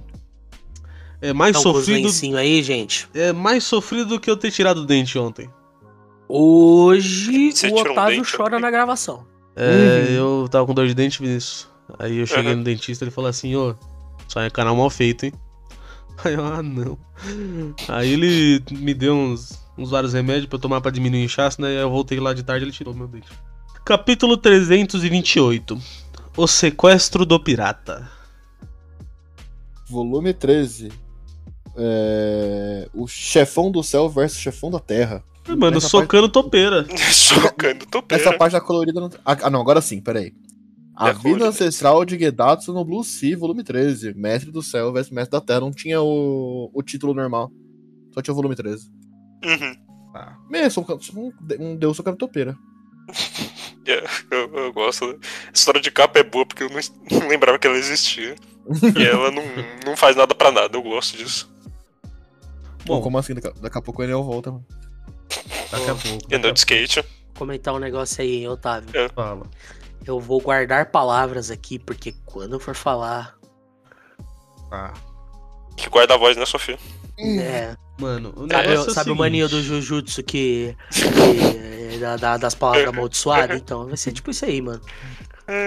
é 1.22 1.34
mais 1.34 1.58
Então, 1.58 1.74
sofrido. 1.74 2.04
lencinhos 2.06 2.38
aí, 2.40 2.62
gente. 2.64 3.08
É 3.14 3.34
mais 3.34 3.64
sofrido 3.64 4.06
do 4.08 4.20
que 4.20 4.30
eu 4.30 4.38
ter 4.38 4.52
tirado 4.52 4.80
o 4.82 4.86
dente 4.86 5.18
ontem. 5.20 5.50
Hoje 6.30 7.52
Você 7.52 7.68
o 7.68 7.76
um 7.76 7.80
Otávio 7.80 8.18
dente 8.18 8.36
chora 8.36 8.56
ontem? 8.56 8.62
na 8.62 8.72
gravação. 8.72 9.26
É, 9.56 9.70
Uhum. 10.20 10.42
eu 10.44 10.48
tava 10.50 10.66
com 10.66 10.74
dor 10.74 10.88
de 10.88 10.94
dente, 10.94 11.22
Vinícius. 11.22 11.68
Aí 12.00 12.18
eu 12.18 12.26
cheguei 12.26 12.52
Uhum. 12.52 12.58
no 12.60 12.64
dentista 12.64 13.04
ele 13.04 13.12
falou 13.12 13.30
assim, 13.30 13.56
ô, 13.56 13.76
só 14.28 14.42
é 14.42 14.50
canal 14.50 14.76
mal 14.76 14.90
feito, 14.90 15.26
hein? 15.26 15.34
Aí 16.24 16.34
eu, 16.34 16.44
ah 16.46 16.64
não. 16.64 16.98
Aí 17.88 18.12
ele 18.14 18.64
me 18.72 18.94
deu 18.94 19.14
uns, 19.14 19.60
uns 19.78 19.90
vários 19.90 20.14
remédios 20.14 20.46
pra 20.46 20.58
eu 20.58 20.62
tomar 20.62 20.82
pra 20.82 20.92
diminuir 20.92 21.22
o 21.22 21.26
inchaço, 21.26 21.62
né? 21.62 21.70
Aí 21.70 21.76
eu 21.76 21.90
voltei 21.90 22.20
lá 22.20 22.34
de 22.34 22.44
tarde 22.44 22.64
e 22.64 22.66
ele 22.66 22.72
tirou 22.72 22.94
meu 22.94 23.08
dente. 23.08 23.28
Capítulo 23.86 24.38
328 24.38 25.78
O 26.38 26.48
sequestro 26.48 27.26
do 27.26 27.40
pirata. 27.40 28.10
Volume 29.90 30.34
13. 30.34 30.92
É... 31.76 32.88
O 32.94 33.08
chefão 33.08 33.72
do 33.72 33.84
céu 33.84 34.08
versus 34.10 34.40
chefão 34.40 34.72
da 34.72 34.80
terra. 34.80 35.24
Mano, 35.50 35.72
Nessa 35.76 35.90
socando 35.90 36.30
topeira. 36.30 36.86
Chocando, 37.12 37.86
topeira. 37.86 38.24
Essa 38.24 38.38
página 38.38 38.62
colorida 38.62 39.02
não. 39.02 39.10
Ah, 39.26 39.38
ah, 39.44 39.50
não, 39.50 39.60
agora 39.60 39.82
sim, 39.82 40.00
peraí. 40.00 40.34
A 40.96 41.10
É 41.10 41.14
vida 41.14 41.48
ancestral 41.48 42.06
de 42.06 42.18
Gedatsu 42.18 42.72
no 42.72 42.86
Blue 42.86 43.04
Sea, 43.04 43.38
volume 43.38 43.64
13. 43.64 44.14
Mestre 44.14 44.52
do 44.52 44.62
céu 44.62 44.94
versus 44.94 45.12
mestre 45.12 45.32
da 45.32 45.42
terra. 45.42 45.60
Não 45.60 45.72
tinha 45.72 46.02
o, 46.02 46.70
o 46.74 46.82
título 46.84 47.14
normal. 47.14 47.52
Só 48.14 48.22
tinha 48.22 48.32
o 48.32 48.36
volume 48.36 48.56
13. 48.56 48.90
Uhum. 49.44 50.70
Só 50.70 50.82
um, 50.82 51.00
só 51.02 51.14
um, 51.20 51.34
um 51.60 51.76
deus 51.76 51.98
socando 51.98 52.18
topeira. 52.18 52.56
É, 53.86 54.02
eu, 54.32 54.56
eu 54.58 54.72
gosto. 54.72 55.20
A 55.50 55.52
história 55.54 55.82
de 55.82 55.92
capa 55.92 56.18
é 56.18 56.24
boa 56.24 56.46
porque 56.46 56.64
eu 56.64 56.70
não, 56.70 56.80
não 57.20 57.28
lembrava 57.28 57.60
que 57.60 57.68
ela 57.68 57.76
existia. 57.76 58.34
e 58.98 59.06
ela 59.06 59.30
não, 59.30 59.44
não 59.86 59.98
faz 59.98 60.16
nada 60.16 60.34
pra 60.34 60.54
nada, 60.54 60.78
eu 60.78 60.82
gosto 60.82 61.18
disso. 61.18 61.52
Bom, 62.86 62.96
Bom, 62.96 63.02
como 63.02 63.18
assim? 63.18 63.34
Daqui, 63.34 63.48
a- 63.50 63.62
daqui 63.62 63.78
a 63.78 63.82
pouco 63.82 64.02
o 64.02 64.06
Enel 64.06 64.24
volta, 64.24 64.52
mano. 64.52 64.66
daqui 65.70 65.90
a 65.90 65.96
pouco. 65.96 66.28
E 66.32 66.36
andou 66.36 66.54
de 66.54 66.60
skate. 66.60 67.04
Comentar 67.38 67.74
um 67.74 67.78
negócio 67.80 68.22
aí, 68.22 68.36
hein, 68.38 68.48
Otávio. 68.48 68.90
Fala. 69.14 69.46
Eu 70.06 70.18
vou 70.18 70.40
guardar 70.40 70.90
palavras 70.90 71.52
aqui, 71.52 71.78
porque 71.78 72.14
quando 72.26 72.54
eu 72.54 72.62
for 72.62 72.76
falar. 72.76 73.36
Tá. 74.70 74.94
Que 75.76 75.90
guarda 75.90 76.14
a 76.14 76.18
voz, 76.18 76.38
né, 76.38 76.46
Sofia? 76.46 76.80
É, 77.20 77.76
Mano, 78.00 78.34
o 78.36 78.48
sabe, 78.50 78.68
negócio 78.68 78.90
é 78.90 78.92
o 78.92 78.94
sabe 78.94 79.12
o 79.12 79.16
maninho 79.16 79.48
do. 79.48 79.62
Jujutsu 79.62 80.24
que. 80.24 80.76
que 80.92 81.96
é 81.96 82.00
da- 82.00 82.18
da- 82.18 82.38
das 82.38 82.56
palavras 82.56 82.88
amaldiçoadas? 82.90 83.58
Então, 83.62 83.86
vai 83.86 83.98
ser 83.98 84.12
tipo 84.12 84.32
isso 84.32 84.46
aí, 84.46 84.62
mano. 84.62 84.82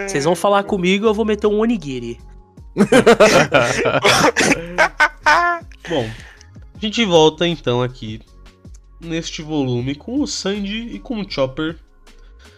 Vocês 0.09 0.25
vão 0.25 0.35
falar 0.35 0.65
comigo, 0.65 1.07
eu 1.07 1.15
vou 1.15 1.25
meter 1.25 1.47
um 1.47 1.61
onigiri. 1.61 2.19
Bom, 5.89 6.11
a 6.75 6.79
gente 6.79 7.05
volta 7.05 7.47
então 7.47 7.83
aqui 7.83 8.21
neste 9.01 9.43
volume 9.43 9.95
com 9.95 10.21
o 10.21 10.27
Sandy 10.27 10.95
e 10.95 10.99
com 10.99 11.21
o 11.21 11.31
Chopper 11.31 11.77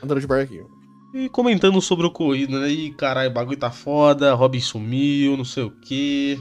Andando 0.03 0.21
de 0.21 0.27
barquinho. 0.27 0.67
e 1.13 1.29
comentando 1.29 1.81
sobre 1.83 2.07
o 2.07 2.11
corrido, 2.11 2.59
né? 2.61 2.69
E 2.71 2.93
caralho, 2.95 3.31
o 3.31 3.35
bagulho 3.35 3.59
tá 3.59 3.71
foda, 3.71 4.33
Robin 4.35 4.61
sumiu, 4.61 5.37
não 5.37 5.45
sei 5.45 5.65
o 5.65 5.71
que. 5.71 6.41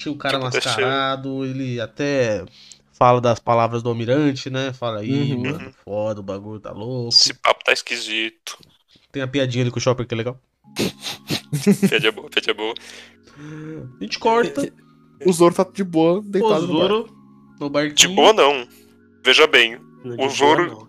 Tinha 0.00 0.12
o 0.12 0.16
cara 0.16 0.38
aconteceu? 0.38 0.70
mascarado, 0.70 1.44
ele 1.44 1.80
até 1.80 2.44
fala 2.92 3.20
das 3.20 3.38
palavras 3.38 3.82
do 3.82 3.88
almirante, 3.90 4.48
né? 4.50 4.72
Fala 4.72 5.00
aí, 5.00 5.32
Uhum. 5.32 5.42
mano, 5.42 5.74
foda, 5.84 6.20
o 6.20 6.22
bagulho 6.22 6.58
tá 6.60 6.72
louco. 6.72 7.08
Esse 7.10 7.34
papo 7.34 7.62
tá 7.64 7.72
esquisito. 7.72 8.58
Tem 9.12 9.22
a 9.22 9.28
piadinha 9.28 9.62
ali 9.64 9.70
com 9.70 9.78
o 9.78 9.80
Chopper 9.82 10.06
que 10.06 10.14
é 10.14 10.16
legal. 10.16 10.40
Piadinha 11.88 12.12
boa, 12.12 12.28
piadinha 12.30 12.54
boa. 12.54 12.74
A 13.98 14.02
gente 14.04 14.18
corta, 14.18 14.72
O 15.26 15.32
Zoro 15.32 15.54
tá 15.54 15.64
de 15.70 15.84
boa, 15.84 16.18
o 16.18 16.22
deitado 16.22 16.66
no 16.66 16.72
bar. 16.74 16.80
Zoro 16.88 17.08
no 17.60 17.66
De 17.66 17.72
barquinho. 17.72 18.14
boa, 18.14 18.32
não. 18.32 18.66
Veja 19.24 19.46
bem, 19.46 19.78
Não 20.04 20.24
O 20.24 20.28
de 20.28 20.34
Zoro- 20.36 20.66
não. 20.70 20.88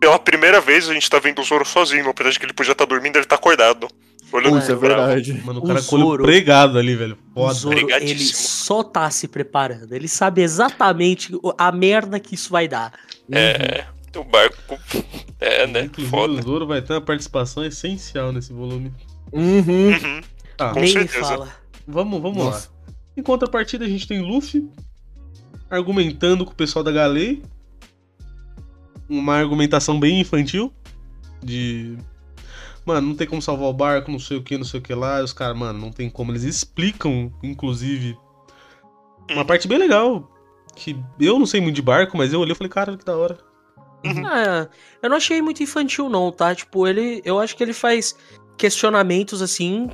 pela 0.00 0.18
primeira 0.18 0.60
vez 0.60 0.88
a 0.88 0.92
gente 0.94 1.08
tá 1.08 1.18
vendo 1.18 1.40
o 1.40 1.44
Zoro 1.44 1.64
sozinho, 1.64 2.08
apesar 2.08 2.30
de 2.30 2.38
que 2.38 2.44
ele 2.44 2.52
podia 2.52 2.72
estar 2.72 2.84
dormindo, 2.84 3.16
ele 3.16 3.24
tá 3.24 3.36
acordado. 3.36 3.88
Olhando 4.32 4.58
Isso 4.58 4.72
é 4.72 4.74
verdade. 4.74 5.32
Mano, 5.44 5.60
o 5.60 5.64
O 5.64 5.66
cara 5.66 5.80
o 5.80 6.18
pregado 6.18 6.78
ali, 6.78 6.96
velho. 6.96 7.16
O 7.34 7.42
Foda. 7.42 7.54
Zoro, 7.54 7.90
ele 8.00 8.18
só 8.24 8.82
tá 8.82 9.08
se 9.10 9.28
preparando. 9.28 9.92
Ele 9.92 10.08
sabe 10.08 10.42
exatamente 10.42 11.34
o- 11.36 11.54
a 11.56 11.70
merda 11.70 12.18
que 12.18 12.34
isso 12.34 12.50
vai 12.50 12.66
dar. 12.66 12.92
É, 13.30 13.84
o 14.16 14.24
barco. 14.24 14.78
É, 15.38 15.66
né? 15.66 15.82
Inclusive, 15.84 16.10
Foda. 16.10 16.32
o 16.32 16.42
Zoro 16.42 16.66
vai 16.66 16.82
ter 16.82 16.94
uma 16.94 17.00
participação 17.00 17.64
essencial 17.64 18.32
nesse 18.32 18.52
volume. 18.52 18.92
Uhum. 19.32 19.88
Uhum. 19.90 20.20
Tá, 20.56 20.72
Com 20.72 20.80
Nem 20.80 20.92
certeza. 20.92 21.20
fala. 21.24 21.48
vamos, 21.86 22.20
vamos 22.20 22.38
Nossa. 22.44 22.68
lá. 22.68 22.92
Em 23.16 23.22
contrapartida, 23.22 23.84
a 23.84 23.88
gente 23.88 24.06
tem 24.08 24.20
Luffy 24.20 24.68
argumentando 25.70 26.44
com 26.44 26.52
o 26.52 26.56
pessoal 26.56 26.82
da 26.84 26.90
Galei. 26.90 27.42
Uma 29.08 29.36
argumentação 29.36 29.98
bem 30.00 30.20
infantil. 30.20 30.72
De. 31.42 31.96
Mano, 32.84 33.08
não 33.08 33.14
tem 33.14 33.26
como 33.26 33.40
salvar 33.40 33.68
o 33.68 33.72
barco, 33.72 34.10
não 34.10 34.18
sei 34.18 34.36
o 34.36 34.42
que, 34.42 34.58
não 34.58 34.64
sei 34.64 34.80
o 34.80 34.82
que 34.82 34.94
lá. 34.94 35.20
E 35.20 35.24
os 35.24 35.32
caras, 35.32 35.56
mano, 35.56 35.78
não 35.78 35.90
tem 35.90 36.10
como. 36.10 36.32
Eles 36.32 36.42
explicam, 36.42 37.32
inclusive, 37.42 38.18
uma 39.30 39.44
parte 39.44 39.66
bem 39.66 39.78
legal. 39.78 40.30
Que 40.76 40.96
eu 41.20 41.38
não 41.38 41.46
sei 41.46 41.60
muito 41.60 41.76
de 41.76 41.82
barco, 41.82 42.16
mas 42.16 42.32
eu 42.32 42.40
olhei 42.40 42.52
e 42.52 42.56
falei, 42.56 42.70
cara, 42.70 42.96
que 42.96 43.04
da 43.04 43.16
hora. 43.16 43.38
Ah, 44.26 44.68
eu 45.02 45.08
não 45.08 45.16
achei 45.16 45.40
muito 45.40 45.62
infantil, 45.62 46.10
não, 46.10 46.30
tá? 46.30 46.54
Tipo, 46.54 46.86
ele. 46.86 47.22
Eu 47.24 47.38
acho 47.38 47.56
que 47.56 47.62
ele 47.62 47.72
faz 47.72 48.14
questionamentos 48.58 49.40
assim. 49.40 49.88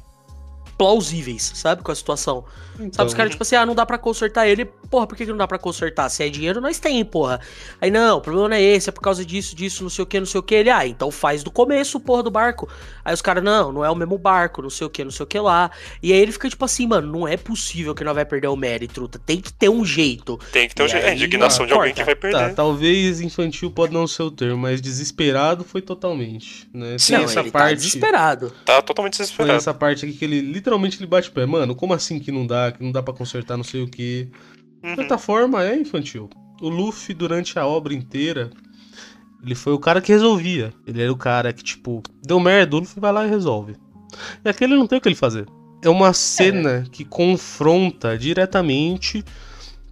plausíveis, 0.76 1.52
sabe? 1.54 1.82
Com 1.82 1.92
a 1.92 1.94
situação. 1.94 2.44
Então, 2.80 2.92
Sabe, 2.96 3.08
os 3.08 3.14
caras, 3.14 3.30
tipo 3.30 3.42
assim, 3.42 3.56
ah, 3.56 3.64
não 3.66 3.74
dá 3.74 3.84
pra 3.86 3.98
consertar 3.98 4.48
ele. 4.48 4.64
Porra, 4.64 5.06
por 5.06 5.16
que, 5.16 5.24
que 5.24 5.30
não 5.30 5.38
dá 5.38 5.46
pra 5.46 5.58
consertar? 5.58 6.08
Se 6.08 6.22
é 6.24 6.28
dinheiro, 6.28 6.60
nós 6.60 6.78
tem, 6.78 7.04
porra. 7.04 7.40
Aí, 7.80 7.90
não, 7.90 8.18
o 8.18 8.20
problema 8.20 8.48
não 8.48 8.56
é 8.56 8.62
esse, 8.62 8.88
é 8.88 8.92
por 8.92 9.00
causa 9.00 9.24
disso, 9.24 9.54
disso, 9.54 9.82
não 9.82 9.90
sei 9.90 10.02
o 10.02 10.06
que, 10.06 10.18
não 10.18 10.26
sei 10.26 10.38
o 10.40 10.42
que. 10.42 10.54
Ele, 10.54 10.70
ah, 10.70 10.86
então 10.86 11.10
faz 11.10 11.42
do 11.44 11.50
começo, 11.50 12.00
porra, 12.00 12.22
do 12.22 12.30
barco. 12.30 12.68
Aí 13.04 13.14
os 13.14 13.22
caras, 13.22 13.42
não, 13.44 13.70
não 13.72 13.84
é 13.84 13.90
o 13.90 13.94
mesmo 13.94 14.18
barco, 14.18 14.62
não 14.62 14.70
sei 14.70 14.86
o 14.86 14.90
que, 14.90 15.04
não 15.04 15.10
sei 15.10 15.24
o 15.24 15.26
que 15.26 15.38
lá. 15.38 15.70
E 16.02 16.12
aí 16.12 16.18
ele 16.18 16.32
fica 16.32 16.48
tipo 16.48 16.64
assim, 16.64 16.86
mano, 16.86 17.10
não 17.20 17.28
é 17.28 17.36
possível 17.36 17.94
que 17.94 18.02
nós 18.04 18.14
vai 18.14 18.24
perder 18.24 18.48
o 18.48 18.56
mérito. 18.56 19.08
Tem 19.24 19.40
que 19.40 19.52
ter 19.52 19.68
um 19.68 19.84
jeito. 19.84 20.38
Tem 20.52 20.68
que 20.68 20.74
ter 20.74 20.82
um 20.82 20.88
jeito. 20.88 21.06
É 21.06 21.14
indignação 21.14 21.66
de 21.66 21.72
alguém 21.72 21.92
que 21.94 22.02
vai 22.04 22.14
Tá, 22.14 22.20
perder. 22.20 22.54
talvez 22.54 23.20
infantil 23.20 23.70
pode 23.70 23.92
não 23.92 24.06
ser 24.06 24.22
o 24.24 24.30
termo, 24.30 24.58
mas 24.58 24.80
desesperado 24.80 25.64
foi 25.64 25.80
totalmente, 25.82 26.68
né? 26.74 26.96
Sim, 26.98 27.12
Tem 27.14 27.18
não, 27.18 27.24
essa 27.24 27.40
ele 27.40 27.50
tá 27.50 27.58
parte, 27.58 27.76
desesperado. 27.76 28.52
Tá 28.64 28.82
totalmente 28.82 29.16
foi 29.16 29.24
desesperado. 29.24 29.56
essa 29.58 29.72
parte 29.74 30.04
aqui 30.04 30.14
que 30.14 30.24
ele 30.24 30.40
literalmente 30.40 30.98
ele 30.98 31.06
bate 31.06 31.28
o 31.28 31.32
pé. 31.32 31.46
Mano, 31.46 31.74
como 31.74 31.92
assim 31.94 32.18
que 32.18 32.30
não 32.30 32.46
dá, 32.46 32.69
que 32.72 32.82
não 32.82 32.92
dá 32.92 33.02
pra 33.02 33.14
consertar 33.14 33.56
não 33.56 33.64
sei 33.64 33.82
o 33.82 33.88
que. 33.88 34.28
De 34.82 34.88
Uhum. 34.88 34.96
certa 34.96 35.18
forma 35.18 35.62
é 35.64 35.76
infantil. 35.76 36.28
O 36.62 36.68
Luffy 36.68 37.14
durante 37.14 37.58
a 37.58 37.66
obra 37.66 37.92
inteira, 37.94 38.50
ele 39.42 39.54
foi 39.54 39.72
o 39.72 39.78
cara 39.78 40.00
que 40.00 40.12
resolvia. 40.12 40.72
Ele 40.86 41.02
era 41.02 41.12
o 41.12 41.16
cara 41.16 41.52
que 41.52 41.62
tipo, 41.62 42.02
deu 42.22 42.40
merda, 42.40 42.76
o 42.76 42.80
Luffy 42.80 43.00
vai 43.00 43.12
lá 43.12 43.26
e 43.26 43.30
resolve. 43.30 43.76
E 44.44 44.48
aqui 44.48 44.64
ele 44.64 44.76
não 44.76 44.86
tem 44.86 44.98
o 44.98 45.00
que 45.00 45.08
ele 45.08 45.14
fazer. 45.14 45.46
É 45.82 45.88
uma 45.88 46.12
cena 46.12 46.86
que 46.92 47.04
confronta 47.04 48.16
diretamente 48.18 49.24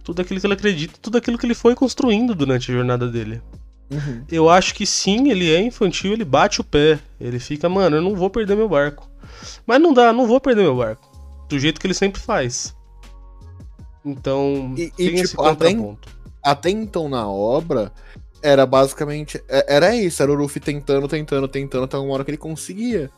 tudo 0.03 0.21
aquilo 0.21 0.39
que 0.39 0.45
ele 0.47 0.53
acredita, 0.53 0.93
tudo 1.01 1.17
aquilo 1.17 1.37
que 1.37 1.45
ele 1.45 1.53
foi 1.55 1.73
construindo 1.75 2.33
durante 2.35 2.71
a 2.71 2.73
jornada 2.75 3.07
dele. 3.07 3.41
Uhum. 3.91 4.23
Eu 4.31 4.49
acho 4.49 4.75
que 4.75 4.85
sim, 4.85 5.29
ele 5.31 5.51
é 5.51 5.59
infantil, 5.61 6.13
ele 6.13 6.25
bate 6.25 6.61
o 6.61 6.63
pé. 6.63 6.99
Ele 7.19 7.39
fica, 7.39 7.67
mano, 7.67 7.95
eu 7.97 8.01
não 8.01 8.15
vou 8.15 8.29
perder 8.29 8.55
meu 8.55 8.69
barco. 8.69 9.09
Mas 9.65 9.81
não 9.81 9.93
dá, 9.93 10.13
não 10.13 10.27
vou 10.27 10.39
perder 10.39 10.61
meu 10.63 10.75
barco. 10.75 11.08
Do 11.49 11.59
jeito 11.59 11.79
que 11.81 11.87
ele 11.87 11.93
sempre 11.93 12.21
faz. 12.21 12.75
Então, 14.05 14.73
E- 14.77 14.83
e, 14.83 14.91
tem 14.91 15.15
esse 15.15 15.31
tipo, 15.31 15.43
até 15.43 15.69
em- 15.69 15.77
contraponto. 15.77 16.09
Até 16.41 16.69
então 16.69 17.09
na 17.09 17.27
obra, 17.27 17.91
era 18.41 18.65
basicamente. 18.65 19.43
é- 19.49 19.75
Era 19.75 19.95
isso, 19.95 20.23
era 20.23 20.31
o 20.31 20.35
Luffy 20.35 20.61
tentando, 20.61 21.07
tentando, 21.07 21.47
tentando, 21.47 21.83
até 21.83 21.97
uma 21.97 22.13
hora 22.13 22.23
que 22.23 22.31
ele 22.31 22.37
conseguia. 22.37 23.11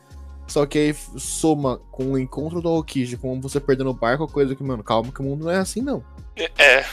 Só 0.48 0.66
que 0.66 0.78
aí 0.78 0.96
soma 1.18 1.78
com 1.92 2.14
o 2.14 2.18
encontro 2.18 2.62
do 2.62 2.68
Aokiji, 2.68 3.16
com 3.16 3.40
você 3.40 3.60
perdendo 3.60 3.92
o 3.92 3.94
barco, 3.94 4.28
coisa 4.28 4.56
que, 4.56 4.64
mano, 4.64 4.84
calma 4.84 5.12
que 5.12 5.22
o 5.22 5.24
mundo 5.24 5.46
não 5.46 5.52
é 5.52 5.58
assim, 5.58 5.82
não. 5.82 6.04
É. 6.58 6.84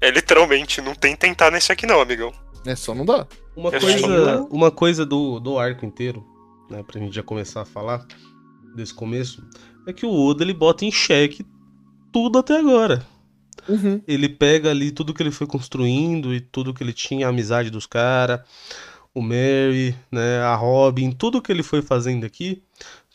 É 0.00 0.10
literalmente, 0.10 0.80
não 0.80 0.94
tem 0.94 1.16
tentar 1.16 1.50
nesse 1.50 1.72
aqui 1.72 1.86
não, 1.86 2.00
amigão. 2.00 2.32
É 2.64 2.76
só 2.76 2.94
não 2.94 3.04
dá. 3.04 3.26
Uma 3.56 3.70
Eu 3.70 3.80
coisa, 3.80 4.42
uma 4.50 4.70
coisa 4.70 5.04
do, 5.06 5.40
do 5.40 5.58
arco 5.58 5.84
inteiro, 5.84 6.24
né, 6.70 6.82
pra 6.82 7.00
gente 7.00 7.14
já 7.14 7.22
começar 7.22 7.62
a 7.62 7.64
falar 7.64 8.06
desse 8.76 8.94
começo, 8.94 9.42
é 9.86 9.92
que 9.92 10.06
o 10.06 10.12
Oda 10.12 10.42
ele 10.42 10.54
bota 10.54 10.84
em 10.84 10.92
xeque 10.92 11.44
tudo 12.12 12.38
até 12.38 12.58
agora. 12.58 13.04
Uhum. 13.68 14.00
Ele 14.06 14.28
pega 14.28 14.70
ali 14.70 14.90
tudo 14.90 15.14
que 15.14 15.22
ele 15.22 15.30
foi 15.30 15.46
construindo 15.46 16.34
e 16.34 16.40
tudo 16.40 16.74
que 16.74 16.82
ele 16.82 16.92
tinha, 16.92 17.26
a 17.26 17.30
amizade 17.30 17.70
dos 17.70 17.86
caras, 17.86 18.40
o 19.14 19.20
Mary, 19.20 19.94
né, 20.10 20.40
a 20.40 20.54
Robin, 20.54 21.10
tudo 21.10 21.42
que 21.42 21.52
ele 21.52 21.62
foi 21.62 21.82
fazendo 21.82 22.24
aqui 22.24 22.62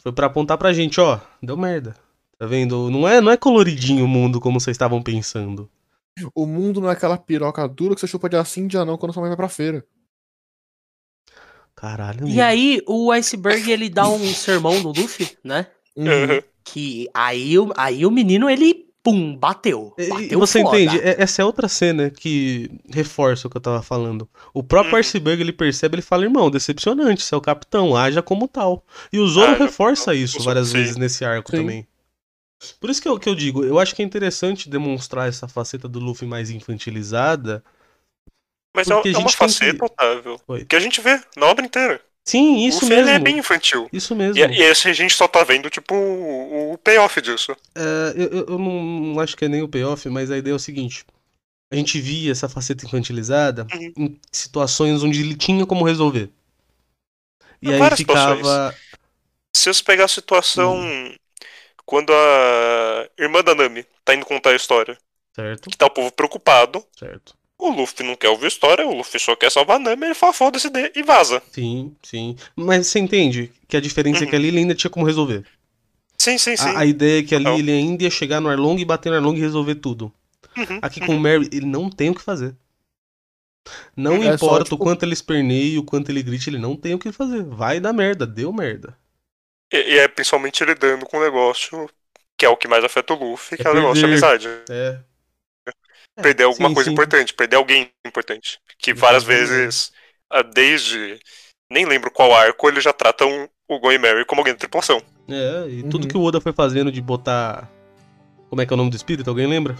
foi 0.01 0.12
pra 0.12 0.27
apontar 0.27 0.57
pra 0.57 0.74
gente, 0.74 1.01
ó, 1.01 1.19
deu 1.41 1.57
merda. 1.57 1.95
Tá 2.38 2.45
vendo? 2.45 2.91
Não 2.91 3.07
é, 3.07 3.22
não 3.22 3.31
é 3.31 3.38
coloridinho 3.38 4.05
o 4.05 4.07
mundo 4.07 4.39
como 4.39 4.60
vocês 4.60 4.75
estavam 4.75 5.01
pensando. 5.01 5.69
O 6.34 6.45
mundo 6.45 6.79
não 6.79 6.89
é 6.89 6.93
aquela 6.93 7.17
piroca 7.17 7.67
dura 7.67 7.95
que 7.95 8.01
você 8.01 8.07
chupa 8.07 8.29
de 8.29 8.36
assim 8.36 8.67
dia 8.67 8.86
não 8.86 8.98
quando 8.98 9.13
sua 9.13 9.22
mãe 9.22 9.29
vai 9.29 9.38
pra 9.38 9.50
feira. 9.50 9.86
Caralho. 11.75 12.27
E 12.27 12.39
aí, 12.39 12.81
o 12.88 13.12
Iceberg, 13.12 13.69
ele 13.69 13.89
dá 13.89 14.07
um 14.07 14.25
sermão 14.27 14.81
no 14.81 14.89
Luffy, 14.89 15.38
né? 15.43 15.67
Uhum. 15.95 16.41
Que 16.67 17.07
aí, 17.13 17.57
o- 17.60 17.72
aí 17.77 18.05
o 18.05 18.12
menino, 18.12 18.50
ele, 18.50 18.88
pum, 19.03 19.36
bateu. 19.38 19.93
E- 20.00 20.03
E 20.05 20.10
Bateu 20.10 20.39
você 20.39 20.62
foda. 20.63 20.79
entende? 20.81 21.00
É- 21.00 21.22
Essa 21.22 21.43
é 21.43 21.45
outra 21.45 21.67
cena 21.67 22.10
que 22.10 22.72
reforça 22.89 23.48
o 23.48 23.51
que 23.51 23.55
eu 23.57 23.62
tava 23.62 23.84
falando. 23.84 24.27
O 24.53 24.63
próprio 24.63 24.93
Uhum. 24.95 25.00
Iceberg 25.00 25.41
ele 25.41 25.53
percebe, 25.53 25.95
ele 25.95 26.01
fala, 26.01 26.24
irmão, 26.24 26.50
decepcionante, 26.50 27.22
você 27.22 27.36
é 27.36 27.38
o 27.38 27.41
capitão, 27.41 27.95
haja 27.95 28.22
como 28.24 28.48
tal. 28.48 28.84
E 29.13 29.19
o 29.19 29.27
Zoro 29.27 29.51
Haja 29.53 29.63
reforça 29.63 30.13
isso 30.15 30.41
várias 30.43 30.69
Sim. 30.69 30.74
vezes 30.79 30.95
nesse 30.98 31.24
arco 31.24 31.51
Sim. 31.51 31.57
também. 31.57 31.88
Por 32.79 32.89
isso 32.89 33.00
que 33.01 33.07
eu, 33.07 33.19
que 33.19 33.29
eu 33.29 33.36
digo, 33.36 33.63
eu 33.63 33.77
acho 33.77 33.93
que 33.95 34.01
é 34.01 34.05
interessante 34.05 34.67
demonstrar 34.69 35.29
essa 35.29 35.48
faceta 35.48 35.88
do 35.88 36.00
Luffy 36.00 36.27
mais 36.27 36.50
infantilizada. 36.50 37.63
Mas 38.75 38.89
é, 38.89 38.93
Porque 38.93 39.10
é 39.10 39.12
uma 39.12 39.19
tem 39.19 39.27
que- 39.27 39.38
faceta, 39.38 39.86
Otávio, 39.86 40.39
Oi. 40.48 40.65
que 40.65 40.75
a 40.75 40.79
gente 40.79 41.00
vê 41.00 41.22
na 41.38 41.45
obra 41.45 41.63
inteira. 41.65 42.01
Sim, 42.25 42.55
o 42.65 42.67
isso 42.67 42.82
Luffy, 42.82 42.94
ele 42.98 43.05
mesmo. 43.05 43.15
é 43.15 43.20
bem 43.20 43.38
infantil. 43.38 43.89
Isso 43.94 44.15
mesmo. 44.15 44.38
E, 44.38 44.60
e 44.60 44.63
esse 44.63 44.88
a 44.89 44.94
gente 44.94 45.13
só 45.13 45.27
tá 45.27 45.44
vendo, 45.44 45.70
tipo, 45.70 45.94
o, 45.96 46.74
o 46.74 46.77
payoff 46.79 47.22
disso. 47.22 47.55
É, 47.75 48.13
eu, 48.15 48.46
eu- 48.48 48.60
não, 48.60 48.84
não 48.84 49.20
acho 49.20 49.36
que 49.38 49.46
é 49.46 49.48
nem 49.48 49.62
o 49.62 49.67
payoff, 49.70 50.10
mas 50.10 50.32
a 50.32 50.38
ideia 50.38 50.53
é 50.53 50.55
o 50.55 50.60
seguinte. 50.60 51.05
A 51.72 51.75
gente 51.75 52.00
via 52.01 52.32
essa 52.32 52.50
faceta 52.50 52.86
infantilizada 52.86 53.67
Uhum. 53.74 53.94
em 53.98 54.20
situações 54.32 55.03
onde 55.03 55.22
ele 55.22 55.36
tinha 55.36 55.65
como 55.65 55.86
resolver. 55.86 56.32
E 57.62 57.72
aí 57.74 57.79
Várias 57.79 58.00
ficava. 58.00 58.74
Se 59.55 59.74
você 59.74 59.84
pegar 59.84 60.05
a 60.05 60.08
situação 60.08 60.77
quando 61.86 62.12
a 62.13 63.10
irmã 63.17 63.44
da 63.44 63.55
Nami 63.55 63.86
tá 64.03 64.13
indo 64.15 64.25
contar 64.25 64.51
a 64.51 64.55
história, 64.55 64.98
Certo, 65.34 65.70
que 65.70 65.77
tá 65.77 65.86
o 65.88 65.91
povo 65.91 66.12
preocupado, 66.12 66.86
certo. 66.91 67.36
O 67.57 67.69
Luffy 67.69 68.05
não 68.05 68.15
quer 68.15 68.29
ouvir 68.29 68.45
a 68.45 68.47
história, 68.50 68.85
o 68.85 68.95
Luffy 68.95 69.19
só 69.19 69.35
quer 69.35 69.51
salvar 69.51 69.77
a 69.77 69.79
Nami, 69.79 70.05
ele 70.07 70.13
fala, 70.13 70.33
foda-se 70.33 70.69
e 70.95 71.03
vaza. 71.03 71.41
Sim, 71.51 71.95
sim. 72.03 72.35
Mas 72.55 72.88
você 72.88 73.00
entende 73.00 73.51
que 73.67 73.77
a 73.77 73.81
diferença 73.81 74.24
é 74.24 74.27
que 74.27 74.35
ali 74.35 74.50
ele 74.50 74.59
ainda 74.59 74.75
tinha 74.75 74.89
como 74.91 75.05
resolver. 75.05 75.45
Sim, 76.17 76.38
sim, 76.38 76.55
sim. 76.57 76.67
A, 76.69 76.79
a 76.79 76.85
ideia 76.85 77.19
é 77.19 77.24
que 77.24 77.35
ali 77.35 77.43
Total. 77.45 77.59
ele 77.59 77.71
ainda 77.71 78.03
ia 78.03 78.09
chegar 78.09 78.39
no 78.41 78.50
Arlong 78.50 78.79
e 78.79 78.85
bater 78.85 79.09
no 79.09 79.15
Arlong 79.15 79.38
e 79.38 79.41
resolver 79.41 79.75
tudo. 79.75 80.12
Uhum, 80.57 80.79
Aqui 80.81 81.00
com 81.01 81.15
o 81.15 81.19
Mary, 81.19 81.50
ele 81.51 81.65
não 81.65 81.89
tem 81.89 82.09
o 82.09 82.15
que 82.15 82.21
fazer. 82.21 82.55
Não 83.95 84.24
É 84.24 84.38
só, 84.38 84.45
importa 84.45 84.63
tipo- 84.65 84.75
o 84.75 84.77
quanto 84.77 85.03
ele 85.03 85.13
esperneie, 85.13 85.77
o 85.77 85.83
quanto 85.83 86.09
ele 86.09 86.24
grite, 86.24 86.50
ele 86.50 86.57
não 86.59 86.75
tem 86.75 86.93
o 86.93 86.99
que 86.99 87.12
fazer. 87.12 87.43
Vai 87.43 87.80
dar 87.80 87.93
merda, 87.93 88.25
deu 88.25 88.51
merda. 88.53 88.97
E, 89.71 89.77
e 89.95 89.97
é 89.99 90.08
principalmente 90.08 90.63
lidando 90.63 91.06
com 91.06 91.17
o 91.17 91.21
negócio 91.23 91.89
que 92.38 92.45
é 92.45 92.49
o 92.49 92.58
que 92.58 92.67
mais 92.67 92.84
afeta 92.84 93.13
o 93.13 93.17
Luffy, 93.17 93.58
que 93.58 93.65
é, 93.65 93.67
É 93.67 93.71
o 93.71 93.75
negócio 93.75 93.99
de 93.99 94.06
amizade. 94.06 94.47
É. 94.69 94.99
É, 96.17 96.21
perder 96.21 96.43
alguma 96.43 96.69
sim, 96.69 96.75
coisa 96.75 96.89
sim. 96.89 96.93
importante, 96.93 97.34
perder 97.34 97.56
alguém 97.58 97.89
importante. 98.06 98.60
Que 98.80 98.93
várias 98.93 99.23
vezes, 99.23 99.91
ah, 100.32 100.41
desde. 100.41 101.19
Nem 101.69 101.86
lembro 101.86 102.12
qual 102.12 102.34
arco, 102.34 102.67
eles 102.69 102.84
já 102.84 102.93
tratam 102.93 103.49
o 103.67 103.80
Gon 103.80 103.91
e 103.91 103.97
Mary 103.97 104.23
como 104.25 104.41
alguém 104.41 104.54
da 104.54 104.60
tripulação. 104.60 105.01
É, 105.28 105.67
e 105.67 105.84
tudo 105.84 106.04
Uhum. 106.04 106.08
que 106.10 106.17
o 106.17 106.21
Oda 106.21 106.39
foi 106.39 106.54
fazendo 106.54 106.91
de 106.91 107.01
botar. 107.01 107.69
Como 108.49 108.62
é 108.62 108.65
que 108.65 108.71
é 108.71 108.75
o 108.75 108.78
nome 108.78 108.91
do 108.91 108.95
espírito? 108.95 109.30
Alguém 109.30 109.47
lembra? 109.47 109.75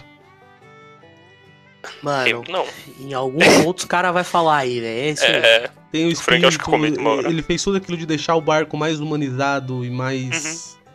Mano, 2.02 2.28
Eu- 2.28 2.44
não. 2.48 2.66
em 2.98 3.14
algum 3.14 3.38
ponto 3.62 3.78
os 3.78 3.84
caras 3.84 4.12
vai 4.12 4.24
falar 4.24 4.58
aí. 4.58 4.84
É 4.84 5.10
isso 5.10 5.22
mesmo. 5.22 5.46
É, 5.46 5.70
Tem 5.92 6.06
o 6.08 6.12
O 6.12 6.16
Frank 6.16 6.44
acho 6.44 6.58
que 6.58 6.68
espírito. 6.68 7.00
uma 7.00 7.10
hora. 7.10 7.28
Ele 7.28 7.42
fez 7.42 7.62
tudo 7.62 7.76
aquilo 7.76 7.96
de 7.96 8.04
deixar 8.04 8.34
o 8.34 8.40
barco 8.40 8.76
mais 8.76 8.98
humanizado 9.00 9.84
e 9.84 9.90
mais. 9.90 10.76
Uhum. 10.80 10.86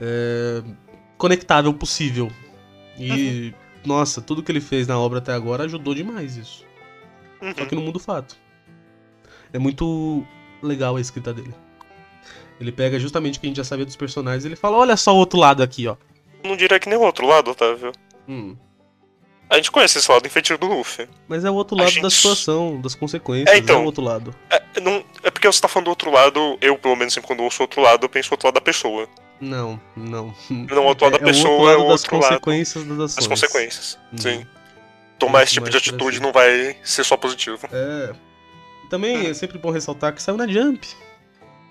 é, 0.00 0.62
conectável 1.16 1.72
possível. 1.72 2.30
E. 2.98 3.10
Uhum. 3.54 3.65
Nossa, 3.86 4.20
tudo 4.20 4.42
que 4.42 4.50
ele 4.52 4.60
fez 4.60 4.86
na 4.86 4.98
obra 4.98 5.18
até 5.18 5.32
agora 5.32 5.64
ajudou 5.64 5.94
demais 5.94 6.36
isso. 6.36 6.64
uhum. 7.40 7.54
Só 7.56 7.64
que 7.66 7.74
não 7.74 7.82
muda 7.82 7.98
o 7.98 8.00
fato. 8.00 8.36
É 9.52 9.58
muito 9.58 10.24
legal 10.62 10.96
a 10.96 11.00
escrita 11.00 11.32
dele. 11.32 11.54
Ele 12.60 12.72
pega 12.72 12.98
justamente 12.98 13.38
o 13.38 13.40
que 13.40 13.46
a 13.46 13.50
gente 13.50 13.56
já 13.58 13.64
sabia 13.64 13.84
dos 13.84 13.96
personagens 13.96 14.44
e 14.44 14.48
ele 14.48 14.56
fala: 14.56 14.76
olha 14.76 14.96
só 14.96 15.14
o 15.14 15.18
outro 15.18 15.38
lado 15.38 15.62
aqui, 15.62 15.86
ó. 15.86 15.96
não 16.44 16.56
diria 16.56 16.78
que 16.80 16.88
nem 16.88 16.98
o 16.98 17.02
outro 17.02 17.26
lado, 17.26 17.50
Otávio. 17.50 17.92
Hum. 18.28 18.56
A 19.48 19.56
gente 19.56 19.70
conhece 19.70 19.98
esse 19.98 20.10
lado 20.10 20.26
infantil 20.26 20.58
do 20.58 20.66
Luffy. 20.66 21.08
Mas 21.28 21.44
é 21.44 21.50
o 21.50 21.54
outro 21.54 21.76
lado 21.76 21.88
gente- 21.90 22.02
da 22.02 22.10
situação, 22.10 22.80
das 22.80 22.96
consequências, 22.96 23.54
É, 23.54 23.58
então. 23.58 23.76
é 23.76 23.82
o 23.82 23.84
outro 23.84 24.02
lado. 24.02 24.34
É, 24.50 24.80
não, 24.80 25.04
é 25.22 25.30
porque 25.30 25.46
você 25.46 25.60
tá 25.60 25.68
falando 25.68 25.84
do 25.84 25.90
outro 25.90 26.10
lado, 26.10 26.58
eu, 26.60 26.76
pelo 26.76 26.96
menos, 26.96 27.14
sempre 27.14 27.28
quando 27.28 27.44
ouço 27.44 27.62
o 27.62 27.64
outro 27.64 27.80
lado, 27.80 28.04
eu 28.04 28.08
penso 28.08 28.30
o 28.30 28.34
outro 28.34 28.48
lado 28.48 28.54
da 28.54 28.60
pessoa. 28.60 29.08
Não, 29.40 29.80
não. 29.96 30.34
Não, 30.50 30.82
o 30.82 30.86
lado 30.88 31.10
da 31.10 31.16
É 31.18 31.20
o 31.20 31.24
pessoa 31.24 31.50
outro 31.50 31.68
é 31.68 31.76
lado 31.76 31.84
o 31.84 31.88
das 31.90 32.02
outro 32.02 32.16
lado 32.18 32.28
consequências 32.40 32.84
das 32.84 32.98
ações. 33.00 33.14
das 33.16 33.26
consequências. 33.26 33.98
Uhum. 34.12 34.18
Sim. 34.18 34.46
Tomar 35.18 35.42
esse 35.42 35.52
tipo 35.54 35.68
de 35.70 35.76
atitude 35.76 36.16
assim. 36.16 36.20
não 36.26 36.32
vai 36.32 36.76
ser 36.82 37.04
só 37.04 37.16
positivo. 37.16 37.66
É. 37.72 38.14
Também 38.90 39.26
é 39.26 39.34
sempre 39.34 39.58
bom 39.58 39.70
ressaltar 39.70 40.14
que 40.14 40.22
saiu 40.22 40.36
na 40.36 40.46
Jump. 40.46 40.86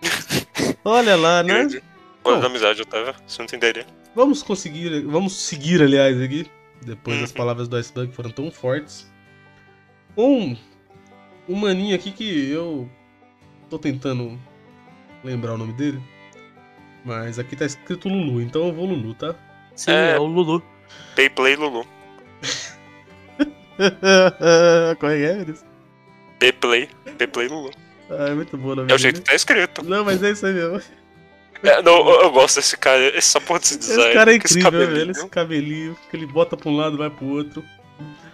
Olha 0.83 1.15
lá, 1.15 1.41
né? 1.43 1.53
Grande. 1.53 1.83
Olha 2.23 2.39
da 2.39 2.47
amizade, 2.47 2.81
Otávio. 2.81 3.13
Você 3.25 3.37
não 3.39 3.45
entenderia. 3.45 3.85
Vamos 4.15 4.41
conseguir, 4.43 5.01
vamos 5.03 5.33
seguir, 5.35 5.81
aliás, 5.81 6.19
aqui. 6.21 6.49
Depois 6.83 7.19
das 7.21 7.29
Uhum. 7.31 7.35
palavras 7.37 7.67
do 7.67 7.75
Iceberg 7.77 8.13
foram 8.13 8.29
tão 8.31 8.51
fortes. 8.51 9.09
Um, 10.17 10.55
um 11.47 11.55
maninho 11.55 11.95
aqui 11.95 12.11
que 12.11 12.49
eu 12.49 12.89
tô 13.69 13.77
tentando 13.79 14.39
lembrar 15.23 15.53
o 15.53 15.57
nome 15.57 15.73
dele. 15.73 16.01
Mas 17.05 17.37
aqui 17.37 17.55
tá 17.55 17.65
escrito 17.65 18.09
Lulu, 18.09 18.41
então 18.41 18.65
eu 18.67 18.73
vou 18.73 18.85
Lulu, 18.87 19.13
tá? 19.13 19.35
Sim, 19.75 19.91
É. 19.91 20.15
é 20.15 20.19
o 20.19 20.25
Lulu. 20.25 20.63
Pay 21.15 21.29
Play 21.29 21.55
Lulu. 21.55 21.85
Qual 24.99 25.11
é 25.11 25.17
que 25.17 25.25
é, 26.47 26.51
Play. 26.53 26.89
Pay 27.17 27.27
Play 27.27 27.47
Lulu. 27.47 27.71
Ah, 28.09 28.27
é 28.29 28.33
muito 28.35 28.55
bom 28.57 28.75
nome 28.75 28.91
É 28.91 28.95
o 28.95 28.97
jeito 28.97 29.21
que 29.21 29.27
tá 29.29 29.35
escrito. 29.35 29.83
Não, 29.83 30.03
mas 30.05 30.21
é 30.23 30.31
isso 30.31 30.45
aí 30.45 30.53
mesmo. 30.53 30.81
É, 31.63 31.81
não, 31.81 32.07
eu, 32.21 32.31
gosto 32.31 32.57
desse 32.57 32.77
cara, 32.77 33.01
essa 33.17 33.41
porra 33.41 33.59
desse 33.59 33.77
design. 33.79 34.03
Esse 34.03 34.13
cara 34.13 34.35
é 34.35 34.39
com 34.39 34.45
esse 34.45 34.59
incrível, 34.59 34.79
cabelinho. 34.81 34.97
velho. 35.05 35.11
Esse 35.11 35.27
cabelinho 35.29 35.97
que 36.09 36.15
ele 36.17 36.25
bota 36.27 36.55
pra 36.55 36.69
um 36.69 36.75
lado 36.75 36.95
e 36.95 36.99
vai 36.99 37.09
pro 37.09 37.25
outro. 37.25 37.63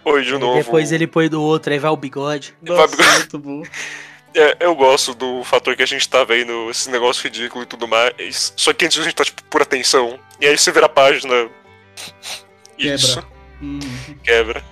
Oi, 0.04 0.24
de 0.24 0.38
novo. 0.38 0.58
depois 0.58 0.92
ele 0.92 1.08
põe 1.08 1.30
do 1.30 1.42
outro, 1.42 1.72
aí 1.72 1.80
vai 1.80 1.92
o 1.92 1.96
bigode. 1.96 2.54
Nossa, 2.62 2.96
Vai- 2.98 3.18
muito 3.20 3.40
bom. 3.40 3.64
É, 4.34 4.58
eu 4.62 4.74
gosto 4.76 5.14
do 5.14 5.44
fator 5.44 5.76
que 5.76 5.84
a 5.84 5.88
gente 5.88 6.08
tá 6.08 6.24
vendo 6.24 6.70
esse 6.70 6.90
negócio 6.90 7.24
ridículo 7.24 7.64
e 7.64 7.68
tudo 7.68 7.88
mais. 7.88 8.54
Só 8.56 8.72
que 8.74 8.86
antes 8.86 8.98
a 9.00 9.04
gente 9.04 9.16
tá, 9.16 9.26
tipo, 9.26 9.44
por 9.46 9.62
atenção. 9.62 10.18
E 10.40 10.46
aí 10.48 10.58
você 10.58 10.72
vira 10.72 10.86
a 10.86 10.90
página. 10.90 11.50
Quebra. 12.78 12.96
Isso, 12.96 13.24
Hum. 13.62 13.80
quebra. 14.24 14.64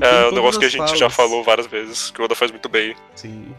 É 0.00 0.26
um 0.26 0.32
negócio 0.32 0.58
que 0.58 0.66
a 0.66 0.70
gente 0.70 0.96
já 0.96 1.08
falas. 1.08 1.14
falou 1.14 1.44
várias 1.44 1.66
vezes, 1.66 2.10
que 2.10 2.20
o 2.20 2.24
Oda 2.24 2.34
faz 2.34 2.50
muito 2.50 2.68
bem. 2.68 2.96
Sim. 3.14 3.54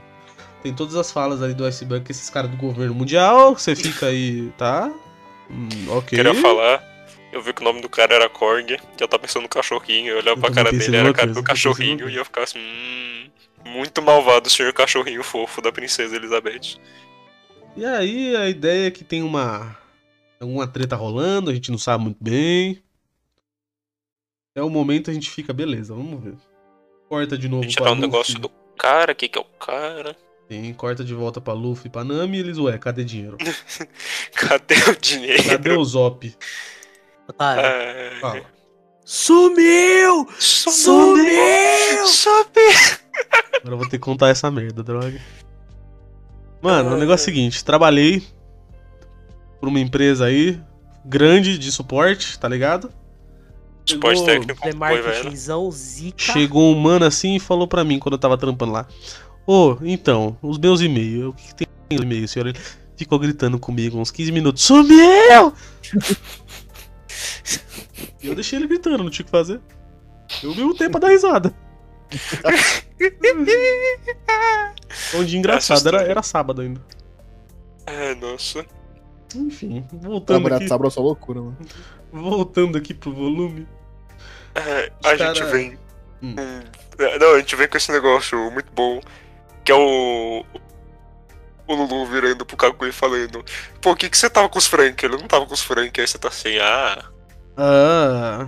Tem 0.62 0.74
todas 0.74 0.96
as 0.96 1.12
falas 1.12 1.42
ali 1.42 1.54
do 1.54 1.64
Iceberg 1.66 2.04
que 2.04 2.12
esses 2.12 2.30
caras 2.30 2.50
do 2.50 2.58
governo 2.58 2.94
mundial, 2.96 3.54
você 3.56 3.76
fica 3.76 4.08
aí, 4.08 4.52
tá? 4.58 4.92
Hum, 5.50 5.70
ok. 5.90 6.18
Queria 6.18 6.34
falar. 6.34 6.84
Eu 7.32 7.42
vi 7.42 7.54
que 7.54 7.62
o 7.62 7.64
nome 7.64 7.82
do 7.82 7.88
cara 7.88 8.16
era 8.16 8.28
Korg, 8.30 8.78
já 9.00 9.08
tá 9.08 9.20
pensando 9.20 9.44
no 9.44 9.50
cachorrinho, 9.50 10.10
eu 10.14 10.18
olhava 10.18 10.38
Eu 10.38 10.42
pra 10.42 10.52
cara 10.52 10.72
dele, 10.72 10.96
era 10.98 11.10
a 11.10 11.14
cara 11.14 11.32
do 11.34 11.44
cachorrinho, 11.44 12.10
e 12.10 12.16
eu 12.16 12.26
ficava 12.26 12.46
assim, 12.46 12.60
hum, 12.60 13.15
muito 13.66 14.02
malvado 14.02 14.48
o 14.48 14.50
senhor 14.50 14.72
cachorrinho 14.74 15.24
fofo 15.24 15.62
da 15.62 15.72
princesa 15.72 16.16
Elizabeth. 16.16 16.78
E 17.76 17.86
aí 17.86 18.36
a 18.36 18.48
ideia 18.50 18.88
é 18.88 18.92
que 18.92 19.04
tem 19.04 19.22
uma. 19.24 19.78
Alguma 20.40 20.68
treta 20.68 20.96
rolando, 20.96 21.50
a 21.50 21.54
gente 21.54 21.72
não 21.72 21.78
sabe 21.78 22.04
muito 22.04 22.24
bem. 22.24 22.82
É 24.54 24.62
o 24.62 24.70
momento 24.70 25.10
a 25.10 25.14
gente 25.14 25.30
fica, 25.30 25.52
beleza, 25.54 25.94
vamos 25.94 26.24
ver. 26.24 26.36
Corta 27.10 27.38
de 27.38 27.48
novo 27.50 27.68
pra 27.74 27.84
um 27.86 27.96
Luffy. 27.96 28.02
negócio 28.02 28.40
do 28.40 28.50
cara, 28.78 29.12
o 29.12 29.16
que 29.16 29.28
que 29.28 29.38
é 29.38 29.42
o 29.42 29.46
cara? 29.46 30.16
Sim, 30.50 30.74
corta 30.74 31.04
de 31.04 31.14
volta 31.14 31.42
pra 31.42 31.54
Luffy 31.54 31.88
e 31.88 31.90
pra 31.90 32.04
Nami 32.04 32.38
e 32.38 32.40
eles, 32.40 32.58
ué, 32.58 32.78
cadê 32.78 33.04
dinheiro? 33.04 33.38
Cadê 34.34 34.76
o 34.90 34.96
dinheiro? 34.96 35.44
Cadê 35.44 35.72
o 35.72 35.84
Zop? 35.84 36.36
Otário, 37.28 37.64
É, 37.66 38.20
Fala. 38.22 38.46
Sumiu! 39.04 40.28
Sumiu! 40.40 41.28
Sumiu! 42.08 43.00
Agora 43.58 43.74
eu 43.74 43.78
vou 43.78 43.90
ter 43.90 43.98
que 43.98 44.04
contar 44.04 44.30
essa 44.30 44.50
merda, 44.52 44.84
droga. 44.84 45.20
Mano, 46.62 46.96
o 46.96 46.98
negócio 46.98 47.30
é 47.30 47.32
o 47.32 47.36
seguinte, 47.36 47.64
trabalhei 47.64 48.24
por 49.60 49.70
uma 49.70 49.80
empresa 49.80 50.26
aí, 50.26 50.60
grande 51.04 51.58
de 51.58 51.72
suporte, 51.72 52.38
tá 52.40 52.48
ligado? 52.48 52.92
Suporte 53.86 54.20
Chegou- 54.20 54.34
técnico, 54.34 54.60
foi, 54.60 54.72
velho. 54.72 54.80
Telemarketingzão, 54.80 55.72
zica. 55.72 56.34
Chegou 56.34 56.76
um 56.76 56.80
mano 56.80 57.06
assim 57.06 57.36
e 57.36 57.40
falou 57.40 57.68
pra 57.68 57.84
mim 57.84 58.00
quando 58.00 58.14
eu 58.14 58.20
tava 58.20 58.38
trampando 58.38 58.72
lá. 58.72 58.88
Ô, 59.46 59.78
então, 59.84 60.38
os 60.42 60.58
meus 60.58 60.82
e-mails, 60.82 61.30
o 61.30 61.34
que, 61.34 61.48
que 61.48 61.56
tem 61.56 61.68
nos 61.92 62.02
e-mails, 62.02 62.32
senhor? 62.32 62.48
Ele 62.48 62.58
ficou 62.98 63.20
gritando 63.20 63.60
comigo 63.60 64.00
uns 64.00 64.10
15 64.10 64.32
minutos. 64.32 64.64
Sumiu! 64.64 65.54
e 68.24 68.28
eu 68.28 68.34
deixei 68.34 68.58
ele 68.58 68.68
gritando, 68.68 69.04
não 69.04 69.10
tinha 69.12 69.24
o 69.24 69.26
que 69.26 69.32
fazer. 69.32 69.60
Eu 70.42 70.56
dei 70.56 70.64
um 70.64 70.74
tempo 70.74 70.92
pra 70.92 71.02
dar 71.02 71.10
risada. 71.10 71.54
Um 75.14 75.24
dia 75.24 75.40
engraçado, 75.40 75.88
era, 75.88 76.04
era 76.04 76.22
sábado 76.24 76.62
ainda. 76.62 76.82
É, 77.86 78.16
nossa. 78.16 78.66
Enfim, 79.36 79.86
voltando 79.92 80.26
Trabalhar 80.40 80.56
aqui, 80.58 80.66
de 80.66 80.70
sábado 80.70 80.88
é 80.88 80.92
só 80.92 81.02
loucura, 81.02 81.42
mano. 81.42 81.58
voltando 82.12 82.78
aqui 82.78 82.94
pro 82.94 83.14
volume. 83.14 83.68
É, 84.54 84.92
a 85.04 85.18
cara- 85.18 85.34
gente 85.36 85.44
vem. 85.52 85.78
Hum. 86.24 86.36
É, 86.98 87.20
Não, 87.20 87.34
a 87.36 87.40
gente 87.40 87.56
vem 87.56 87.68
com 87.68 87.78
esse 87.78 87.92
negócio 87.92 88.50
muito 88.52 88.72
bom. 88.74 89.02
Que 89.64 89.72
é 89.72 89.76
o. 89.76 90.46
O 91.68 91.74
Lulu 91.76 92.06
virando 92.06 92.46
pro 92.46 92.56
Kaguya 92.56 92.90
e 92.90 92.94
falando: 92.94 93.44
Pô, 93.82 93.92
o 93.92 93.96
que, 93.96 94.10
que 94.10 94.18
você 94.18 94.30
tava 94.30 94.48
com 94.48 94.58
os 94.60 94.68
Frank? 94.68 95.04
Ele 95.04 95.18
não 95.18 95.28
tava 95.28 95.46
com 95.46 95.54
os 95.54 95.62
Frank, 95.62 96.00
aí 96.00 96.08
você 96.08 96.18
tá 96.18 96.28
assim, 96.30 96.58
ah. 96.60 97.04
Ah. 97.58 98.48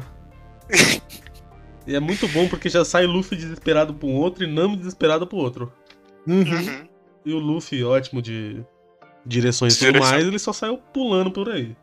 e 1.87 1.95
é 1.95 1.99
muito 1.99 2.27
bom 2.27 2.47
porque 2.47 2.69
já 2.69 2.83
sai 2.85 3.05
Luffy 3.05 3.37
desesperado 3.37 3.93
pra 3.93 4.07
um 4.07 4.15
outro 4.15 4.43
e 4.43 4.47
Nami 4.47 4.77
desesperado 4.77 5.25
pro 5.25 5.37
outro. 5.37 5.71
Uhum. 6.27 6.41
Uhum. 6.41 6.87
E 7.25 7.33
o 7.33 7.39
Luffy, 7.39 7.83
ótimo 7.83 8.21
de 8.21 8.63
direções 9.25 9.81
e 9.81 9.85
tudo 9.85 9.99
mais, 9.99 10.25
ele 10.25 10.39
só 10.39 10.53
saiu 10.53 10.77
pulando 10.77 11.31
por 11.31 11.49
aí. 11.49 11.75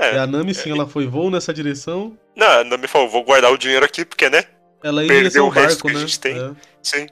E 0.00 0.04
É. 0.04 0.18
a 0.18 0.26
Nami, 0.26 0.54
sim, 0.54 0.70
ela 0.70 0.86
foi 0.86 1.06
voo 1.06 1.30
nessa 1.30 1.52
direção. 1.54 2.16
Não, 2.36 2.46
a 2.60 2.64
Nami 2.64 2.86
falou: 2.88 3.08
vou 3.08 3.24
guardar 3.24 3.52
o 3.52 3.58
dinheiro 3.58 3.84
aqui, 3.84 4.04
porque, 4.04 4.28
né? 4.28 4.44
Ela 4.82 5.02
ia 5.02 5.08
Perdeu 5.08 5.44
o 5.44 5.46
o 5.46 5.50
resto 5.50 5.84
barco, 5.84 5.88
que 5.88 5.94
a 5.94 5.94
né? 5.94 6.00
gente 6.00 6.20
tem. 6.20 6.36
É. 6.36 6.52
Sim. 6.82 7.06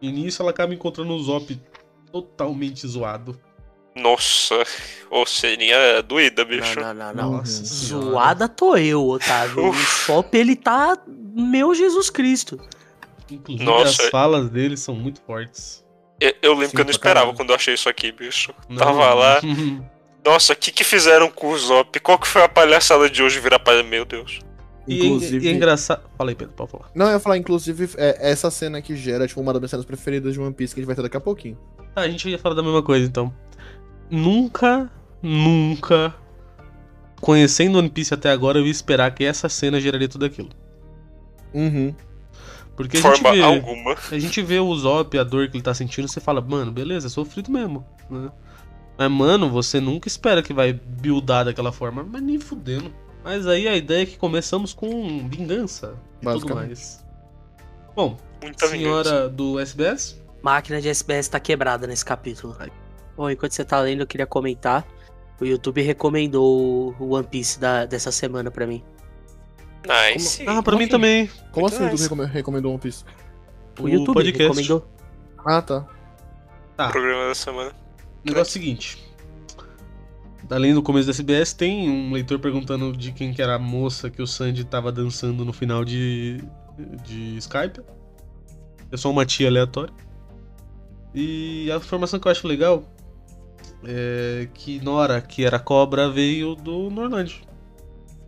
E 0.00 0.10
nisso 0.10 0.40
ela 0.42 0.50
acaba 0.50 0.72
encontrando 0.74 1.12
o 1.14 1.22
Zop 1.22 1.60
totalmente 2.10 2.86
zoado. 2.86 3.38
Nossa, 3.96 4.62
ô, 5.10 5.24
seria 5.24 6.02
doída, 6.02 6.44
bicho. 6.44 6.80
Não, 6.80 6.92
não, 6.94 7.14
não, 7.14 7.14
não. 7.14 7.32
Nossa 7.38 7.64
senhora. 7.64 8.04
Zoada 8.06 8.48
tô 8.48 8.76
eu, 8.76 9.06
Otávio. 9.06 9.68
O. 9.68 9.72
Shop, 9.74 10.36
ele 10.36 10.56
tá. 10.56 10.98
Meu 11.36 11.74
Jesus 11.74 12.10
Cristo. 12.10 12.58
Inclusive 13.30 13.64
Nossa. 13.64 14.02
as 14.02 14.08
falas 14.10 14.50
dele 14.50 14.76
são 14.76 14.94
muito 14.94 15.20
fortes. 15.22 15.84
Eu, 16.20 16.32
eu 16.42 16.52
lembro 16.52 16.68
Sim, 16.68 16.76
que 16.76 16.80
eu 16.80 16.84
não 16.84 16.84
pra 16.86 16.90
esperava 16.92 17.20
caralho. 17.26 17.36
quando 17.36 17.50
eu 17.50 17.56
achei 17.56 17.74
isso 17.74 17.88
aqui, 17.88 18.12
bicho. 18.12 18.52
Não. 18.68 18.76
Tava 18.78 19.14
lá. 19.14 19.40
Nossa, 20.24 20.52
o 20.54 20.56
que 20.56 20.70
que 20.72 20.84
fizeram 20.84 21.30
com 21.30 21.48
o 21.52 21.58
Zop? 21.58 21.98
Qual 22.00 22.18
que 22.18 22.26
foi 22.26 22.42
a 22.42 22.48
palhaçada 22.48 23.10
de 23.10 23.22
hoje 23.22 23.38
virar 23.40 23.58
palha? 23.58 23.82
Meu 23.82 24.04
Deus. 24.04 24.40
E, 24.86 25.00
é- 25.00 25.04
Inclusive. 25.06 25.46
e 25.46 25.48
é 25.50 25.52
engraçado. 25.52 26.02
Fala 26.16 26.30
aí, 26.30 26.34
Pedro, 26.34 26.54
pode 26.54 26.70
falar. 26.70 26.90
Não, 26.94 27.06
eu 27.06 27.12
ia 27.12 27.18
falar, 27.20 27.36
inclusive, 27.38 27.90
é, 27.96 28.30
essa 28.30 28.50
cena 28.50 28.80
que 28.80 28.94
gera, 28.96 29.26
tipo, 29.26 29.40
uma 29.40 29.52
das 29.52 29.60
minhas 29.60 29.70
cenas 29.70 29.84
preferidas 29.86 30.32
de 30.34 30.40
One 30.40 30.52
Piece 30.54 30.74
que 30.74 30.80
a 30.80 30.82
gente 30.82 30.86
vai 30.86 30.96
ter 30.96 31.02
daqui 31.02 31.16
a 31.16 31.20
pouquinho. 31.20 31.58
Ah, 31.96 32.02
a 32.02 32.08
gente 32.08 32.28
ia 32.28 32.38
falar 32.38 32.54
da 32.54 32.62
mesma 32.62 32.82
coisa, 32.82 33.06
então. 33.06 33.34
Nunca, 34.14 34.88
nunca, 35.20 36.14
conhecendo 37.20 37.78
One 37.78 37.88
Piece 37.88 38.14
até 38.14 38.30
agora, 38.30 38.58
eu 38.58 38.64
ia 38.64 38.70
esperar 38.70 39.12
que 39.12 39.24
essa 39.24 39.48
cena 39.48 39.80
geraria 39.80 40.08
tudo 40.08 40.24
aquilo. 40.24 40.50
Uhum. 41.52 41.92
Porque 42.76 42.98
a 42.98 43.00
Forma 43.00 43.16
gente 43.16 43.32
vê, 43.32 43.42
alguma. 43.42 43.96
a 44.12 44.18
gente 44.18 44.42
vê 44.42 44.60
o 44.60 44.74
Zop, 44.76 45.18
a 45.18 45.24
dor 45.24 45.48
que 45.48 45.56
ele 45.56 45.64
tá 45.64 45.74
sentindo, 45.74 46.06
você 46.06 46.20
fala, 46.20 46.40
mano, 46.40 46.70
beleza, 46.70 47.08
é 47.08 47.10
sofrido 47.10 47.50
mesmo, 47.50 47.84
né? 48.08 48.30
Mas, 48.96 49.10
mano, 49.10 49.50
você 49.50 49.80
nunca 49.80 50.06
espera 50.06 50.42
que 50.42 50.52
vai 50.52 50.72
buildar 50.72 51.44
daquela 51.46 51.72
forma, 51.72 52.04
mas 52.04 52.22
nem 52.22 52.38
fudendo. 52.38 52.92
Mas 53.24 53.48
aí 53.48 53.66
a 53.66 53.76
ideia 53.76 54.02
é 54.04 54.06
que 54.06 54.16
começamos 54.16 54.72
com 54.72 55.28
vingança 55.28 55.94
e 56.22 56.24
tudo 56.24 56.54
mais. 56.54 57.04
Bom, 57.96 58.16
Muita 58.40 58.68
vingança. 58.68 59.08
senhora 59.10 59.28
do 59.28 59.58
SBS, 59.58 60.22
Máquina 60.40 60.80
de 60.80 60.88
SBS 60.88 61.26
tá 61.26 61.40
quebrada 61.40 61.86
nesse 61.86 62.04
capítulo. 62.04 62.54
Ai. 62.60 62.70
Bom, 63.16 63.30
enquanto 63.30 63.52
você 63.52 63.64
tá 63.64 63.80
lendo, 63.80 64.00
eu 64.00 64.06
queria 64.06 64.26
comentar. 64.26 64.86
O 65.40 65.44
YouTube 65.44 65.82
recomendou 65.82 66.94
o 66.98 67.14
One 67.14 67.26
Piece 67.26 67.58
da, 67.58 67.84
dessa 67.86 68.10
semana 68.12 68.50
pra 68.50 68.66
mim. 68.66 68.82
Nice. 69.86 70.42
ah, 70.48 70.62
pra 70.62 70.72
Como 70.72 70.78
mim 70.78 70.84
assim? 70.84 70.90
também. 70.90 71.26
Como 71.52 71.66
Muito 71.66 71.74
assim 71.74 71.84
nice. 71.84 71.96
tu 71.96 72.02
recome- 72.14 72.24
recomendou 72.32 72.70
One 72.72 72.80
Piece? 72.80 73.04
O, 73.78 73.88
YouTube 73.88 74.14
podcast. 74.14 74.42
recomendou. 74.42 74.86
Ah, 75.44 75.60
tá. 75.60 75.86
Tá. 76.76 76.88
Programa 76.90 77.28
da 77.28 77.34
semana. 77.34 77.70
O 77.70 78.26
negócio 78.28 78.40
é 78.40 78.42
o 78.42 78.52
seguinte. 78.52 79.04
Além 80.50 80.74
do 80.74 80.82
começo 80.82 81.06
da 81.06 81.10
SBS, 81.12 81.52
tem 81.54 81.88
um 81.88 82.12
leitor 82.12 82.38
perguntando 82.38 82.96
de 82.96 83.12
quem 83.12 83.32
que 83.32 83.40
era 83.42 83.54
a 83.54 83.58
moça 83.58 84.10
que 84.10 84.20
o 84.22 84.26
Sandy 84.26 84.64
tava 84.64 84.92
dançando 84.92 85.44
no 85.44 85.52
final 85.52 85.84
de, 85.84 86.42
de 87.04 87.36
Skype. 87.38 87.80
É 88.92 88.96
só 88.96 89.10
uma 89.10 89.24
tia 89.26 89.48
aleatória. 89.48 89.92
E 91.14 91.70
a 91.72 91.76
informação 91.76 92.18
que 92.20 92.26
eu 92.28 92.32
acho 92.32 92.46
legal 92.46 92.84
é 93.86 94.48
que 94.52 94.80
Nora, 94.80 95.20
que 95.20 95.44
era 95.44 95.58
cobra, 95.58 96.10
veio 96.10 96.54
do 96.54 96.90
Norland. 96.90 97.42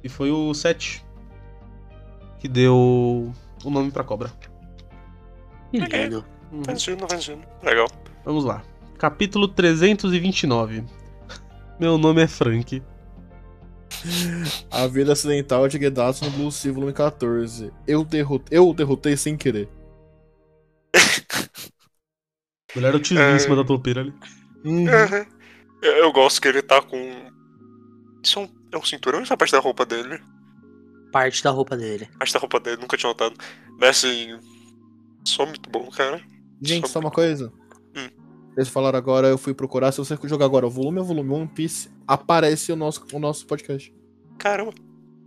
E 0.03 0.09
foi 0.09 0.31
o 0.31 0.53
Sete 0.55 1.05
que 2.39 2.49
deu 2.49 3.33
o 3.65 3.71
nome 3.71 3.91
pra 3.91 4.05
cobra. 4.05 4.31
Que 5.71 5.79
lindo. 5.79 6.25
Uhum. 6.53 6.63
Vencendo, 6.63 7.07
vencendo. 7.11 7.43
Legal. 7.63 7.89
Vamos 8.25 8.45
lá. 8.45 8.63
Capítulo 8.99 9.49
329. 9.49 10.85
Meu 11.81 11.99
nome 11.99 12.23
é 12.23 12.27
Frank. 12.27 12.83
A 14.71 14.87
vida 14.87 15.13
acidental 15.13 15.67
de 15.69 15.79
Gedatsu 15.79 16.25
no 16.25 16.31
Blue 16.31 16.53
Sea 16.53 16.73
Volume 16.73 16.93
14. 16.93 17.73
Eu, 17.87 18.05
derrotei, 18.05 18.59
eu 18.59 18.69
o 18.69 18.75
derrotei 18.75 19.17
sem 19.17 19.37
querer. 19.37 19.69
Mulher 22.75 22.95
o 22.95 22.99
É. 22.99 23.35
em 23.35 23.39
cima 23.39 23.57
da 23.57 23.65
topeira 23.65 24.03
ali. 24.03 24.15
Uhum. 24.65 24.85
Uhum. 24.85 25.27
Eu, 25.83 26.13
gosto 26.13 26.41
que 26.41 26.49
ele 26.49 26.63
tá 26.63 26.81
com. 26.83 27.31
Isso 28.23 28.39
é 28.39 28.43
um, 28.43 28.49
é 28.73 28.79
um 28.79 28.85
cinturão 28.85 29.19
ou 29.19 29.23
isso 29.25 29.33
é 29.33 29.37
parte 29.37 29.53
da 29.53 29.59
roupa 29.61 29.85
dele? 29.85 30.21
Parte 31.13 31.43
da 31.43 31.51
roupa 31.51 31.77
dele. 31.77 32.09
Parte 32.19 32.33
da 32.33 32.39
roupa 32.41 32.59
dele, 32.61 32.81
nunca 32.81 32.97
tinha 32.97 33.09
notado. 33.09 33.35
Mas 33.79 33.91
assim. 33.91 34.39
Só 35.25 35.45
muito 35.45 35.69
bom, 35.71 35.89
cara. 35.91 36.21
Gente, 36.63 36.89
só 36.89 37.01
uma 37.01 37.11
coisa. 37.11 37.53
Hum. 37.97 38.09
Eles 38.57 38.69
falaram 38.69 38.97
agora, 38.99 39.29
eu 39.29 39.39
fui 39.39 39.53
procurar. 39.53 39.93
Se 39.93 39.99
você 39.99 40.17
jogar 40.25 40.47
agora 40.47 40.67
o 40.67 40.71
volume 40.71 41.01
a 41.01 41.03
volume 41.03 41.31
One 41.31 41.49
Piece, 41.49 41.91
aparece 42.07 42.73
o 42.73 42.77
nosso, 42.77 43.05
o 43.13 43.19
nosso 43.19 43.47
podcast. 43.47 43.93
Caramba. 44.39 44.73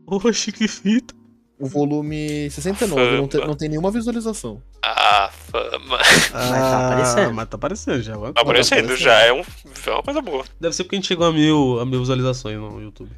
Oxe, 0.08 0.52
que 0.52 0.68
fita. 0.68 1.14
O 1.60 1.68
volume 1.68 2.50
69 2.50 3.18
não, 3.18 3.28
tem- 3.28 3.46
não 3.48 3.56
tem 3.56 3.70
nenhuma 3.70 3.92
visualização. 3.92 4.64
Ah, 4.84 5.30
fama. 5.50 5.98
Ah, 6.34 6.88
aparecendo. 6.88 7.34
Mas 7.34 7.50
tá 7.50 7.56
aparecendo 7.56 8.02
já. 8.02 8.14
Tá 8.14 8.42
aparecendo, 8.42 8.80
aparecendo. 8.80 8.98
já 8.98 9.20
é, 9.20 9.34
um, 9.34 9.42
é 9.42 9.92
uma 9.92 10.04
coisa 10.04 10.22
boa. 10.22 10.46
Deve 10.60 10.76
ser 10.76 10.84
porque 10.84 10.96
a 10.96 11.00
gente 11.00 11.08
chegou 11.08 11.26
a 11.26 11.32
mil, 11.32 11.80
a 11.80 11.86
mil 11.86 12.00
visualizações 12.00 12.58
no 12.58 12.82
YouTube. 12.82 13.12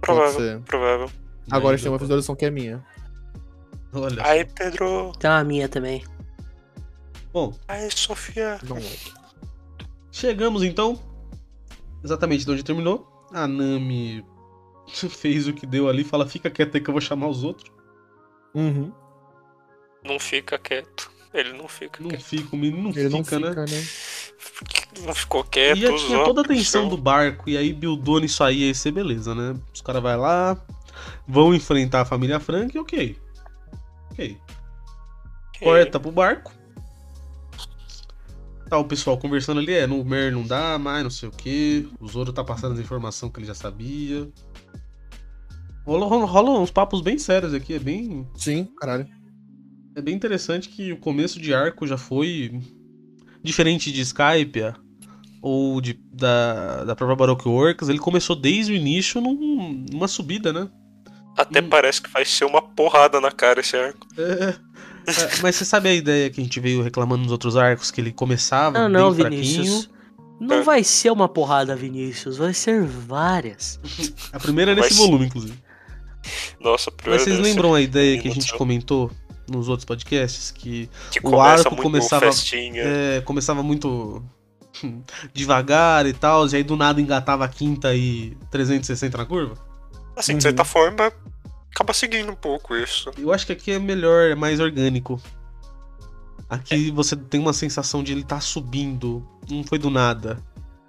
Provável, 0.00 0.62
provável. 0.62 1.10
Agora 1.50 1.74
a 1.74 1.76
gente 1.76 1.84
tem 1.84 1.92
uma 1.92 1.98
visualização 1.98 2.36
que 2.36 2.44
é 2.44 2.50
minha. 2.50 2.84
Olha. 3.92 4.24
Aí, 4.24 4.44
Pedro. 4.44 5.12
Tem 5.18 5.30
uma 5.30 5.44
minha 5.44 5.68
também. 5.68 6.04
Bom, 7.32 7.54
Aí, 7.66 7.90
Sofia. 7.90 8.58
Não. 8.62 8.78
chegamos 10.10 10.62
então. 10.62 11.00
Exatamente 12.04 12.44
de 12.44 12.50
onde 12.50 12.62
terminou. 12.62 13.06
A 13.32 13.46
Nami 13.46 14.24
fez 14.86 15.48
o 15.48 15.52
que 15.52 15.66
deu 15.66 15.88
ali. 15.88 16.04
Fala, 16.04 16.26
fica 16.26 16.50
quieto 16.50 16.74
aí 16.76 16.80
que 16.80 16.88
eu 16.88 16.94
vou 16.94 17.00
chamar 17.00 17.28
os 17.28 17.42
outros. 17.42 17.70
Uhum. 18.54 18.92
Não 20.04 20.18
fica 20.18 20.58
quieto. 20.58 21.10
Ele 21.34 21.52
não 21.52 21.68
fica 21.68 22.02
Não 22.02 22.10
quieto. 22.10 22.22
fica, 22.22 22.56
o 22.56 22.58
menino 22.58 22.82
não 22.84 22.90
Ele 22.90 23.08
não 23.08 23.22
fica, 23.24 23.36
fica, 23.36 23.64
né? 23.66 23.70
né? 23.70 23.86
Não 25.04 25.14
ficou 25.14 25.44
quieto. 25.44 25.76
E 25.76 25.80
já 25.82 25.96
tinha 25.96 26.24
toda 26.24 26.40
a 26.52 26.64
são- 26.64 26.88
do 26.88 26.96
barco, 26.96 27.48
e 27.48 27.56
aí 27.56 27.72
buildou 27.72 28.18
nisso 28.20 28.42
aí, 28.42 28.64
ia 28.66 28.74
ser 28.74 28.92
beleza, 28.92 29.34
né? 29.34 29.54
Os 29.72 29.80
caras 29.80 30.02
vão 30.02 30.18
lá, 30.20 30.56
vão 31.26 31.54
enfrentar 31.54 32.00
a 32.00 32.04
família 32.04 32.40
Frank 32.40 32.74
e 32.76 32.80
ok. 32.80 33.18
Ok. 34.10 34.38
Corta 35.60 36.00
pro 36.00 36.10
barco. 36.12 36.52
Tá 38.68 38.76
o 38.78 38.84
pessoal 38.84 39.16
conversando 39.16 39.60
ali, 39.60 39.72
é, 39.72 39.86
no 39.86 40.04
Mer 40.04 40.30
não 40.32 40.42
dá 40.42 40.78
mais, 40.78 41.02
não 41.02 41.10
sei 41.10 41.28
o 41.28 41.32
que. 41.32 41.88
O 42.00 42.06
Zoro 42.06 42.32
tá 42.32 42.44
passando 42.44 42.74
as 42.74 42.78
informações 42.80 43.32
que 43.32 43.38
ele 43.40 43.46
já 43.46 43.54
sabia. 43.54 44.28
Rola, 45.86 46.06
rola, 46.06 46.26
rola 46.26 46.60
uns 46.60 46.70
papos 46.70 47.00
bem 47.00 47.18
sérios 47.18 47.54
aqui, 47.54 47.72
é 47.74 47.78
bem. 47.78 48.28
Sim, 48.36 48.66
caralho. 48.78 49.08
É 49.98 50.02
bem 50.02 50.14
interessante 50.14 50.68
que 50.68 50.92
o 50.92 50.96
começo 50.96 51.40
de 51.40 51.52
arco 51.52 51.84
já 51.84 51.96
foi 51.98 52.60
diferente 53.42 53.90
de 53.90 54.00
Skype 54.02 54.72
ou 55.42 55.80
de, 55.80 55.98
da, 56.12 56.84
da 56.84 56.94
própria 56.94 57.16
Baroque 57.16 57.48
Works. 57.48 57.88
Ele 57.88 57.98
começou 57.98 58.36
desde 58.36 58.72
o 58.72 58.76
início 58.76 59.20
num- 59.20 59.84
numa 59.90 60.06
subida, 60.06 60.52
né? 60.52 60.68
Até 61.36 61.60
Hum. 61.60 61.68
parece 61.68 62.00
que 62.00 62.10
vai 62.10 62.24
ser 62.24 62.44
uma 62.44 62.62
porrada 62.62 63.20
na 63.20 63.32
cara 63.32 63.58
esse 63.58 63.76
arco. 63.76 64.06
É, 64.16 64.54
é, 65.10 65.40
mas 65.42 65.56
você 65.56 65.64
sabe 65.64 65.88
a 65.88 65.94
ideia 65.94 66.30
que 66.30 66.40
a 66.40 66.44
gente 66.44 66.60
veio 66.60 66.80
reclamando 66.80 67.24
nos 67.24 67.32
outros 67.32 67.56
arcos, 67.56 67.90
que 67.90 68.00
ele 68.00 68.12
começava 68.12 68.78
Não, 68.78 68.88
não, 68.88 69.10
bem 69.12 69.20
fraquinho. 69.22 69.42
Vinícius. 69.42 69.90
Não 70.40 70.58
É. 70.58 70.62
vai 70.62 70.84
ser 70.84 71.10
uma 71.10 71.28
porrada, 71.28 71.74
Vinícius. 71.74 72.36
Vai 72.36 72.54
ser 72.54 72.84
várias. 72.84 73.80
A 74.32 74.38
primeira 74.38 74.70
é 74.70 74.74
nesse 74.76 74.94
volume, 74.94 75.26
inclusive. 75.26 75.58
Nossa, 76.60 76.92
Mas 77.04 77.22
vocês 77.22 77.40
lembram 77.40 77.74
a 77.74 77.80
ideia 77.80 78.20
que 78.22 78.28
a 78.28 78.32
gente 78.32 78.52
comentou 78.54 79.10
nos 79.50 79.68
outros 79.68 79.84
podcasts? 79.84 80.50
Que 80.50 80.88
que 81.10 81.20
o 81.26 81.40
arco 81.40 81.74
começava- 81.76 82.26
é, 82.74 83.20
começava 83.22 83.62
muito 83.62 84.22
devagar 85.34 86.06
e 86.06 86.12
tal, 86.12 86.46
e 86.48 86.56
aí 86.56 86.62
do 86.62 86.76
nada 86.76 87.00
engatava 87.00 87.44
a 87.44 87.48
quinta 87.48 87.94
e 87.94 88.36
360 88.50 89.16
na 89.18 89.24
curva? 89.26 89.54
Assim, 90.16 90.32
de 90.32 90.36
Uhum. 90.36 90.40
certa 90.42 90.64
forma, 90.64 91.12
acaba 91.72 91.92
seguindo 91.92 92.30
um 92.30 92.36
pouco 92.36 92.74
isso. 92.76 93.10
Eu 93.16 93.32
acho 93.32 93.46
que 93.46 93.52
aqui 93.52 93.70
é 93.72 93.78
melhor, 93.78 94.30
é 94.30 94.34
mais 94.34 94.58
orgânico. 94.60 95.20
Aqui 96.48 96.90
você 96.90 97.14
tem 97.14 97.40
uma 97.40 97.52
sensação 97.52 98.02
de 98.02 98.12
ele 98.12 98.24
tá 98.24 98.40
subindo, 98.40 99.26
não 99.50 99.62
foi 99.64 99.78
do 99.78 99.90
nada. 99.90 100.42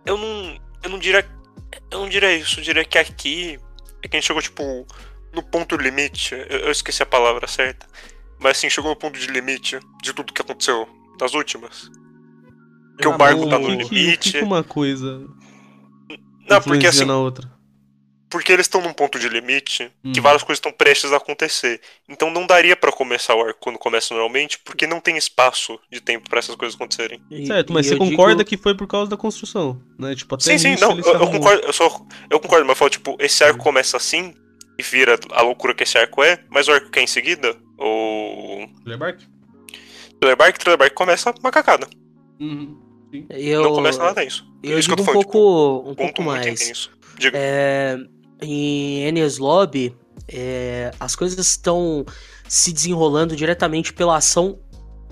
Eu 0.05 0.17
não. 0.17 0.57
Eu 0.81 0.89
não 0.89 0.97
diria. 0.99 1.25
Eu 1.91 1.99
não 1.99 2.09
diria 2.09 2.35
isso, 2.35 2.59
eu 2.59 2.63
diria 2.63 2.85
que 2.85 2.97
aqui 2.97 3.59
é 4.01 4.07
que 4.07 4.15
a 4.15 4.19
gente 4.19 4.27
chegou, 4.27 4.41
tipo, 4.41 4.87
no 5.33 5.43
ponto 5.43 5.75
limite. 5.75 6.33
Eu, 6.33 6.59
eu 6.59 6.71
esqueci 6.71 7.03
a 7.03 7.05
palavra 7.05 7.45
certa. 7.47 7.85
Mas 8.39 8.57
assim, 8.57 8.69
chegou 8.69 8.89
no 8.91 8.95
ponto 8.95 9.19
de 9.19 9.27
limite 9.27 9.79
de 10.01 10.13
tudo 10.13 10.33
que 10.33 10.41
aconteceu 10.41 10.87
das 11.17 11.33
últimas. 11.33 11.89
Porque 12.93 13.07
o 13.07 13.17
barco 13.17 13.47
tá 13.49 13.57
no 13.59 13.67
que 13.77 13.85
que- 13.85 13.95
limite. 13.95 14.31
Que 14.33 14.37
que 14.39 14.43
uma 14.43 14.63
coisa 14.63 15.25
Não, 16.49 16.61
porque 16.61 16.87
assim, 16.87 17.05
na 17.05 17.17
outra? 17.17 17.49
porque 18.29 18.51
eles 18.53 18.65
estão 18.67 18.79
num 18.81 18.93
ponto 18.93 19.17
de 19.17 19.27
limite 19.27 19.91
que 20.13 20.19
Hum. 20.19 20.23
várias 20.23 20.43
coisas 20.43 20.57
estão 20.57 20.71
prestes 20.71 21.11
a 21.11 21.17
acontecer. 21.17 21.81
Então 22.07 22.29
não 22.29 22.45
daria 22.45 22.75
pra 22.75 22.91
começar 22.91 23.33
o 23.35 23.41
arco 23.41 23.59
quando 23.59 23.79
começa 23.79 24.13
normalmente, 24.13 24.59
porque 24.59 24.85
não 24.85 24.99
tem 24.99 25.17
espaço 25.17 25.79
de 25.91 25.99
tempo 25.99 26.29
pra 26.29 26.37
essas 26.39 26.55
coisas 26.55 26.75
acontecerem. 26.75 27.19
E- 27.31 27.45
Certo, 27.47 27.73
mas 27.73 27.87
você 27.87 27.95
concorda 27.97 28.37
digo- 28.43 28.49
que 28.49 28.57
foi 28.57 28.75
por 28.75 28.85
causa 28.87 29.09
da 29.09 29.17
construção, 29.17 29.81
né? 29.97 30.13
Tipo, 30.15 30.35
até 30.35 30.43
Sim, 30.43 30.57
sim, 30.59 30.75
não, 30.79 30.91
eu, 30.99 31.03
eu 31.13 31.27
concordo, 31.31 31.63
eu 31.65 31.73
só 31.73 31.85
eu 32.29 32.39
concordo, 32.39 32.65
mas 32.65 32.71
eu 32.71 32.75
falo, 32.75 32.89
tipo, 32.91 33.17
esse 33.19 33.43
arco 33.43 33.59
começa 33.63 33.97
assim 33.97 34.35
e 34.79 34.81
vira 34.81 35.19
a 35.31 35.41
loucura 35.41 35.75
que 35.75 35.83
esse 35.83 35.97
arco 35.97 36.23
é, 36.23 36.39
mas 36.49 36.67
o 36.69 36.71
arco 36.71 36.89
que 36.89 36.99
é 36.99 37.03
em 37.03 37.07
seguida, 37.07 37.53
o 37.77 38.65
Thriller 38.77 38.97
Bark? 38.97 39.19
Thriller 40.19 40.37
Bark, 40.37 40.57
Thriller 40.57 40.77
Bark 40.77 40.93
começa 40.93 41.33
uma 41.39 41.51
cacada. 41.51 41.87
Uhum. 42.39 42.79
Eu, 43.29 43.63
Não 43.63 43.73
começa 43.73 44.01
nada 44.01 44.23
nisso. 44.23 44.47
eu 44.63 44.79
Isso 44.79 44.87
que 44.87 44.93
eu 44.93 44.95
digo 44.95 44.95
tô 44.97 45.01
um 45.01 45.05
falando, 45.05 45.23
pouco, 45.23 45.79
um 45.79 45.95
Ponto 45.95 45.97
pouco 45.97 46.23
mais. 46.23 46.89
É, 47.33 47.97
em 48.41 49.01
Enies 49.03 49.37
Lobby, 49.37 49.95
é, 50.27 50.91
as 50.99 51.15
coisas 51.15 51.45
estão 51.45 52.05
se 52.47 52.71
desenrolando 52.71 53.35
diretamente 53.35 53.91
pela 53.91 54.15
ação 54.15 54.59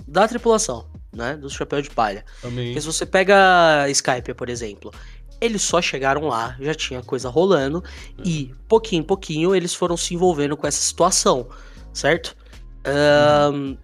da 0.06 0.26
tripulação, 0.26 0.88
né? 1.12 1.36
Do 1.36 1.50
Chapéu 1.50 1.82
de 1.82 1.90
Palha. 1.90 2.24
Também. 2.40 2.66
Porque 2.68 2.80
se 2.80 2.86
você 2.86 3.04
pega 3.04 3.86
Skype, 3.90 4.32
por 4.32 4.48
exemplo, 4.48 4.92
eles 5.40 5.62
só 5.62 5.80
chegaram 5.80 6.26
lá, 6.28 6.56
já 6.60 6.74
tinha 6.74 7.02
coisa 7.02 7.28
rolando, 7.28 7.82
e 8.24 8.52
pouquinho 8.68 9.00
em 9.00 9.04
pouquinho 9.04 9.54
eles 9.54 9.74
foram 9.74 9.96
se 9.96 10.14
envolvendo 10.14 10.56
com 10.56 10.66
essa 10.66 10.80
situação, 10.80 11.46
certo? 11.92 12.36
Ahn, 12.84 13.76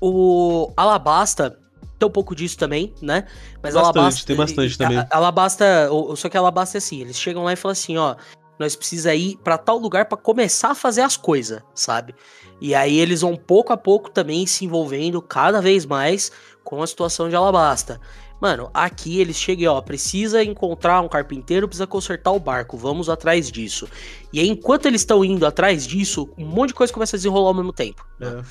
o 0.00 0.72
Alabasta 0.76 1.58
tem 1.98 2.08
um 2.08 2.12
pouco 2.12 2.34
disso 2.34 2.56
também, 2.56 2.94
né? 3.02 3.26
Mas 3.62 3.74
Bastante, 3.74 3.98
Alabasta. 3.98 4.26
tem 4.26 4.36
bastante 4.36 4.78
também. 4.78 5.04
Alabasta, 5.10 5.88
o- 5.92 6.14
só 6.16 6.28
que 6.28 6.36
Alabasta 6.36 6.76
é 6.76 6.78
assim, 6.78 7.00
eles 7.00 7.18
chegam 7.18 7.44
lá 7.44 7.52
e 7.52 7.56
falam 7.56 7.72
assim, 7.72 7.96
ó, 7.96 8.14
nós 8.58 8.76
precisa 8.76 9.14
ir 9.14 9.36
pra 9.42 9.58
tal 9.58 9.78
lugar 9.78 10.06
pra 10.06 10.16
começar 10.16 10.70
a 10.70 10.74
fazer 10.74 11.02
as 11.02 11.16
coisas, 11.16 11.60
sabe? 11.74 12.14
E 12.60 12.74
aí 12.74 12.98
eles 12.98 13.20
vão 13.20 13.36
pouco 13.36 13.72
a 13.72 13.76
pouco 13.76 14.10
também 14.10 14.46
se 14.46 14.64
envolvendo 14.64 15.20
cada 15.22 15.60
vez 15.60 15.84
mais 15.84 16.30
com 16.64 16.82
a 16.82 16.86
situação 16.86 17.28
de 17.28 17.36
Alabasta. 17.36 18.00
Mano, 18.40 18.70
aqui 18.72 19.20
eles 19.20 19.36
chegam, 19.36 19.64
e, 19.64 19.66
ó, 19.66 19.80
precisa 19.80 20.44
encontrar 20.44 21.00
um 21.00 21.08
carpinteiro, 21.08 21.66
precisa 21.66 21.86
consertar 21.86 22.30
o 22.30 22.38
barco, 22.38 22.76
vamos 22.76 23.08
atrás 23.08 23.50
disso. 23.50 23.88
E 24.32 24.38
aí, 24.38 24.48
enquanto 24.48 24.86
eles 24.86 25.00
estão 25.00 25.24
indo 25.24 25.44
atrás 25.44 25.86
disso, 25.86 26.28
um 26.38 26.46
monte 26.46 26.68
de 26.68 26.74
coisa 26.74 26.92
começa 26.92 27.16
a 27.16 27.18
desenrolar 27.18 27.48
ao 27.48 27.54
mesmo 27.54 27.72
tempo. 27.72 28.06
É, 28.20 28.42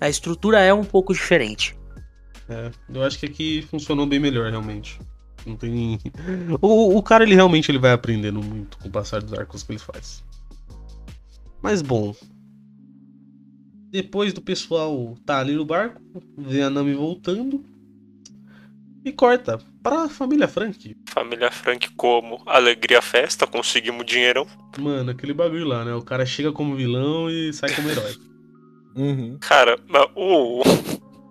A 0.00 0.08
estrutura 0.08 0.60
é 0.60 0.72
um 0.72 0.84
pouco 0.84 1.12
diferente. 1.12 1.76
é. 2.48 2.70
Eu 2.92 3.02
acho 3.04 3.18
que 3.18 3.26
aqui 3.26 3.62
funcionou 3.70 4.06
bem 4.06 4.18
melhor, 4.18 4.50
realmente. 4.50 4.98
Não 5.46 5.56
tem. 5.56 5.98
O, 6.62 6.96
o 6.96 7.02
cara, 7.02 7.22
ele 7.24 7.34
realmente 7.34 7.70
ele 7.70 7.78
vai 7.78 7.92
aprendendo 7.92 8.42
muito 8.42 8.78
com 8.78 8.88
o 8.88 8.90
passar 8.90 9.22
dos 9.22 9.34
arcos 9.34 9.62
que 9.62 9.72
ele 9.72 9.78
faz. 9.78 10.24
Mas 11.62 11.82
bom. 11.82 12.14
Depois 13.90 14.32
do 14.32 14.40
pessoal 14.40 15.16
tá 15.24 15.38
ali 15.38 15.54
no 15.54 15.64
barco, 15.64 16.00
vê 16.36 16.62
a 16.62 16.70
Nami 16.70 16.94
voltando. 16.94 17.64
E 19.04 19.12
corta 19.12 19.58
pra 19.82 20.08
família 20.08 20.46
Frank. 20.48 20.94
Família 21.08 21.50
Frank 21.50 21.88
como 21.96 22.42
alegria 22.46 23.00
festa, 23.00 23.46
conseguimos 23.46 24.04
dinheirão. 24.04 24.46
Mano, 24.78 25.10
aquele 25.10 25.32
bagulho 25.32 25.66
lá, 25.66 25.84
né? 25.84 25.94
O 25.94 26.02
cara 26.02 26.26
chega 26.26 26.52
como 26.52 26.76
vilão 26.76 27.30
e 27.30 27.52
sai 27.52 27.72
como 27.74 27.88
herói. 27.90 28.14
Uhum. 28.96 29.38
Cara, 29.40 29.78
mas 29.86 30.06
o. 30.16 30.60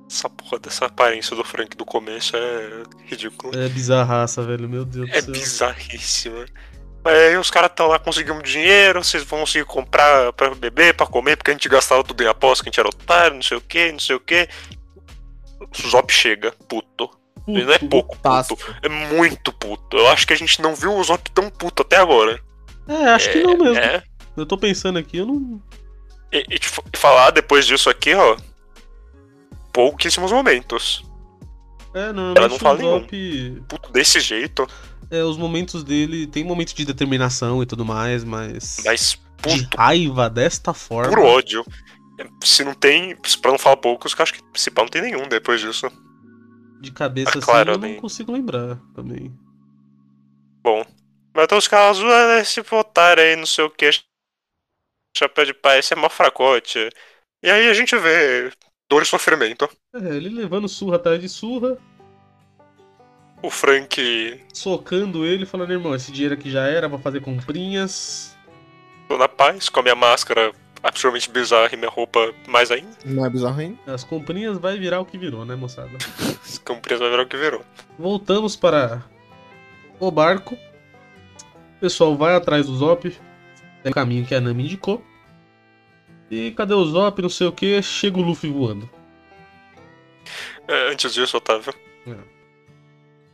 Essa 0.09 0.29
porra 0.29 0.57
dessa 0.57 0.85
aparência 0.85 1.35
do 1.35 1.43
Frank 1.43 1.75
do 1.75 1.83
começo 1.83 2.37
é 2.37 2.83
ridículo. 3.05 3.59
É 3.59 3.67
bizarraça, 3.67 4.41
velho. 4.41 4.69
Meu 4.69 4.85
Deus 4.85 5.09
É 5.11 5.19
do 5.21 5.25
céu. 5.25 5.33
bizarríssima. 5.33 6.45
Mas 7.03 7.13
aí 7.13 7.35
os 7.35 7.51
caras 7.51 7.69
estão 7.71 7.87
lá 7.87 7.99
conseguindo 7.99 8.41
dinheiro, 8.41 9.03
vocês 9.03 9.23
vão 9.23 9.41
conseguir 9.41 9.65
comprar 9.65 10.31
pra 10.33 10.55
beber, 10.55 10.93
pra 10.95 11.05
comer, 11.07 11.35
porque 11.35 11.51
a 11.51 11.53
gente 11.55 11.67
gastava 11.67 12.05
tudo 12.05 12.23
em 12.23 12.27
aposta, 12.27 12.63
que 12.63 12.69
a 12.69 12.71
gente 12.71 12.79
era 12.79 12.87
otário, 12.87 13.35
não 13.35 13.41
sei 13.43 13.57
o 13.57 13.61
que, 13.61 13.91
não 13.91 13.99
sei 13.99 14.15
o 14.15 14.19
que. 14.21 14.47
O 15.59 15.89
Zop 15.89 16.09
chega, 16.13 16.53
puto. 16.69 17.09
Ele 17.47 17.63
não 17.65 17.73
é 17.73 17.79
pouco 17.79 18.17
puto, 18.17 18.57
é 18.81 18.89
muito 18.89 19.53
puto. 19.53 19.95
Eu 19.97 20.07
acho 20.09 20.27
que 20.27 20.33
a 20.33 20.37
gente 20.37 20.61
não 20.61 20.75
viu 20.75 20.93
o 20.93 21.03
Zop 21.03 21.29
tão 21.31 21.49
puto 21.49 21.81
até 21.81 21.95
agora. 21.97 22.41
É, 22.87 23.05
acho 23.09 23.31
que 23.31 23.41
não 23.41 23.57
mesmo. 23.57 23.77
É, 23.77 24.03
Eu 24.35 24.45
tô 24.45 24.57
pensando 24.57 24.99
aqui, 24.99 25.17
eu 25.17 25.25
não. 25.25 25.61
e, 26.31 26.39
e 26.49 26.59
te 26.59 26.67
fa- 26.67 26.83
falar 26.95 27.31
depois 27.31 27.65
disso 27.65 27.89
aqui, 27.89 28.13
ó. 28.13 28.37
Pouquíssimos 29.73 30.31
momentos. 30.31 31.03
É, 31.93 32.11
normalmente 32.11 32.51
não 32.51 32.59
fala 32.59 32.79
o 32.79 32.81
nenhum. 32.81 32.99
Zop. 33.01 33.63
Puto 33.67 33.91
desse 33.91 34.19
jeito, 34.19 34.67
É, 35.09 35.23
os 35.23 35.37
momentos 35.37 35.83
dele. 35.83 36.27
Tem 36.27 36.43
momentos 36.43 36.73
de 36.73 36.83
determinação 36.85 37.63
e 37.63 37.65
tudo 37.65 37.85
mais, 37.85 38.23
mas. 38.23 38.77
mas 38.83 39.11
De 39.11 39.17
puto, 39.63 39.77
raiva 39.77 40.29
desta 40.29 40.73
forma. 40.73 41.09
puro 41.09 41.23
ódio. 41.25 41.63
Se 42.43 42.63
não 42.63 42.73
tem, 42.73 43.15
pra 43.41 43.51
não 43.51 43.59
falar 43.59 43.77
poucos, 43.77 44.13
que 44.15 44.21
eu 44.21 44.23
acho 44.23 44.33
que 44.33 44.41
se 44.55 44.71
pá 44.71 44.81
não 44.81 44.89
tem 44.89 45.01
nenhum 45.03 45.27
depois 45.29 45.61
disso. 45.61 45.87
De 46.79 46.91
cabeça 46.91 47.31
Ah, 47.35 47.61
assim, 47.61 47.69
eu 47.71 47.77
não 47.77 47.95
consigo 47.95 48.31
lembrar 48.31 48.79
também. 48.93 49.33
Mas 51.33 51.43
então 51.43 51.57
os 51.57 51.67
caras, 51.67 51.99
ah, 51.99 52.39
esse 52.39 52.61
otário 52.71 53.23
aí, 53.23 53.35
não 53.35 53.45
sei 53.45 53.63
o 53.63 53.69
que, 53.69 53.89
chapéu 55.15 55.45
de 55.45 55.53
pai, 55.53 55.79
esse 55.79 55.93
é 55.93 55.95
mó 55.95 56.09
fracote. 56.09 56.89
E 57.43 57.49
aí 57.49 57.69
a 57.69 57.73
gente 57.73 57.95
vê 57.95 58.51
dor 58.89 59.01
e 59.01 59.05
sofrimento. 59.05 59.69
É, 59.93 60.15
ele 60.15 60.29
levando 60.29 60.67
surra 60.67 60.95
atrás 60.97 61.21
de 61.21 61.29
surra, 61.29 61.77
O 63.41 63.51
Frank 63.51 64.43
socando 64.51 65.25
ele, 65.25 65.45
falando, 65.45 65.71
irmão, 65.71 65.93
esse 65.93 66.11
dinheiro 66.11 66.33
aqui 66.33 66.49
já 66.49 66.65
era 66.67 66.89
pra 66.89 66.97
fazer 66.97 67.21
comprinhas. 67.21 68.35
tô 69.07 69.17
na 69.17 69.29
paz, 69.29 69.69
com 69.69 69.79
a 69.79 69.83
minha 69.83 69.95
máscara 69.95 70.51
absolutamente 70.83 71.29
bizarra 71.29 71.69
e 71.73 71.77
minha 71.77 71.89
roupa 71.89 72.33
mais 72.47 72.71
ainda. 72.71 72.89
Não 73.05 73.25
é 73.25 73.29
bizarro, 73.29 73.61
hein? 73.61 73.79
As 73.85 74.03
comprinhas 74.03 74.57
vai 74.57 74.77
virar 74.77 74.99
o 74.99 75.05
que 75.05 75.17
virou, 75.17 75.45
né, 75.45 75.55
moçada? 75.55 75.91
Esse 76.45 76.59
campresa 76.59 77.01
vai 77.01 77.11
virar 77.11 77.23
o 77.23 77.27
que 77.27 77.37
virou. 77.37 77.63
Voltamos 77.97 78.55
para 78.55 79.03
o 79.99 80.11
barco. 80.11 80.55
O 80.55 81.79
pessoal 81.79 82.15
vai 82.15 82.35
atrás 82.35 82.65
do 82.65 82.75
Zop. 82.75 83.15
É 83.83 83.89
o 83.89 83.93
caminho 83.93 84.25
que 84.25 84.35
a 84.35 84.41
Nami 84.41 84.65
indicou. 84.65 85.03
E 86.29 86.51
cadê 86.51 86.73
o 86.73 86.85
Zop? 86.85 87.21
Não 87.21 87.29
sei 87.29 87.47
o 87.47 87.51
que. 87.51 87.81
Chega 87.81 88.17
o 88.17 88.21
Luffy 88.21 88.51
voando. 88.51 88.89
É, 90.67 90.91
antes 90.91 91.13
disso, 91.13 91.37
Otávio. 91.37 91.73
É. 92.07 92.37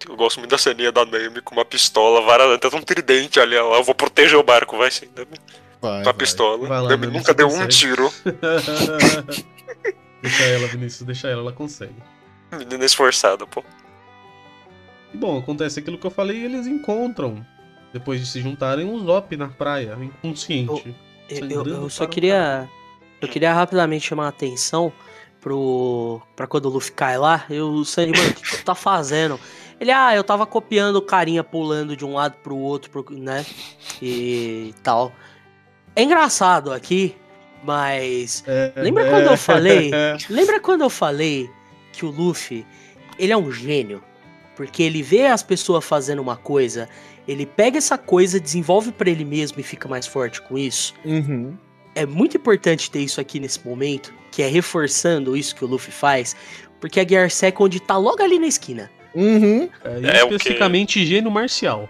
Eu 0.07 0.17
gosto 0.17 0.39
muito 0.39 0.51
da 0.51 0.57
ceninha 0.57 0.91
da 0.91 1.05
Nami 1.05 1.41
com 1.41 1.55
uma 1.55 1.63
pistola, 1.63 2.21
vara, 2.21 2.55
até 2.55 2.67
um 2.67 2.81
tridente 2.81 3.39
ali, 3.39 3.55
ó. 3.55 3.75
Eu 3.77 3.83
vou 3.83 3.95
proteger 3.95 4.37
o 4.37 4.43
barco, 4.43 4.77
vai 4.77 4.91
sim, 4.91 5.07
Nami. 5.15 5.39
Vai, 5.83 5.95
Com 5.95 5.99
a 5.99 6.03
vai. 6.03 6.13
pistola. 6.13 6.65
Vai 6.67 6.81
lá, 6.81 6.95
nunca 6.97 7.33
deu 7.33 7.47
um 7.47 7.49
consegue. 7.49 7.69
tiro. 7.73 8.09
deixa 10.21 10.43
ela, 10.43 10.67
Vinícius, 10.67 11.03
deixa 11.05 11.27
ela, 11.27 11.41
ela 11.41 11.51
consegue. 11.51 11.95
Menina 12.57 12.85
esforçada, 12.85 13.45
pô. 13.45 13.63
E 15.13 15.17
bom, 15.17 15.37
acontece 15.37 15.79
aquilo 15.79 15.97
que 15.97 16.07
eu 16.07 16.11
falei 16.11 16.37
e 16.37 16.45
eles 16.45 16.67
encontram. 16.67 17.45
Depois 17.91 18.19
de 18.19 18.25
se 18.25 18.41
juntarem, 18.41 18.89
o 18.89 18.99
Zop 19.03 19.35
na 19.35 19.49
praia, 19.49 19.97
inconsciente. 20.01 20.95
Eu, 21.29 21.49
eu- 21.49 21.65
eu 21.67 21.89
só 21.89 22.05
queria. 22.07 22.67
Eu 23.21 23.27
queria 23.27 23.53
rapidamente 23.53 24.07
chamar 24.07 24.25
a 24.25 24.29
atenção 24.29 24.91
pro. 25.39 26.21
pra 26.35 26.47
quando 26.47 26.65
o 26.65 26.69
Luffy 26.69 26.91
cai 26.93 27.17
lá. 27.17 27.45
Eu, 27.49 27.69
o 27.69 27.85
Sandy, 27.85 28.17
mano, 28.17 28.31
o 28.31 28.33
que, 28.33 28.41
que 28.41 28.57
tu 28.57 28.63
tá 28.65 28.73
fazendo? 28.75 29.39
Ele, 29.79 29.91
ah, 29.91 30.15
eu 30.15 30.23
tava 30.23 30.45
copiando 30.45 30.95
o 30.95 31.01
carinha 31.01 31.43
pulando 31.43 31.95
de 31.95 32.05
um 32.05 32.13
lado 32.13 32.35
pro 32.41 32.55
outro, 32.57 32.89
pro- 32.89 33.05
né? 33.11 33.45
E 34.01 34.73
tal. 34.81 35.11
É 35.95 36.03
engraçado 36.03 36.71
aqui, 36.71 37.15
mas. 37.63 38.43
É, 38.47 38.71
Lembra 38.75 39.09
quando 39.09 39.27
eu 39.27 39.37
falei? 39.37 39.91
Lembra 40.29 40.59
quando 40.59 40.81
eu 40.81 40.89
falei 40.89 41.49
que 41.91 42.05
o 42.05 42.09
Luffy, 42.09 42.65
ele 43.17 43.31
é 43.31 43.37
um 43.37 43.51
gênio? 43.51 44.03
Porque 44.55 44.83
ele 44.83 45.01
vê 45.01 45.27
as 45.27 45.41
pessoas 45.41 45.83
fazendo 45.83 46.21
uma 46.21 46.35
coisa, 46.35 46.87
ele 47.27 47.45
pega 47.45 47.77
essa 47.77 47.97
coisa, 47.97 48.39
desenvolve 48.39 48.91
pra 48.91 49.09
ele 49.09 49.25
mesmo 49.25 49.59
e 49.59 49.63
fica 49.63 49.87
mais 49.87 50.05
forte 50.05 50.41
com 50.41 50.57
isso. 50.57 50.93
Uhum. 51.03 51.57
É 51.95 52.05
muito 52.05 52.37
importante 52.37 52.89
ter 52.89 52.99
isso 52.99 53.21
aqui 53.21 53.39
nesse 53.39 53.65
momento, 53.65 54.13
que 54.31 54.41
é 54.41 54.47
reforçando 54.47 55.37
isso 55.37 55.55
que 55.55 55.63
o 55.63 55.67
Luffy 55.67 55.91
faz, 55.91 56.35
porque 56.79 56.99
a 56.99 57.07
Gear 57.07 57.29
Second 57.29 57.79
tá 57.81 57.97
logo 57.97 58.21
ali 58.21 58.39
na 58.39 58.47
esquina. 58.47 58.91
Uhum. 59.15 59.69
É, 59.83 60.17
É 60.17 60.23
especificamente 60.23 61.05
gênio 61.05 61.31
marcial. 61.31 61.89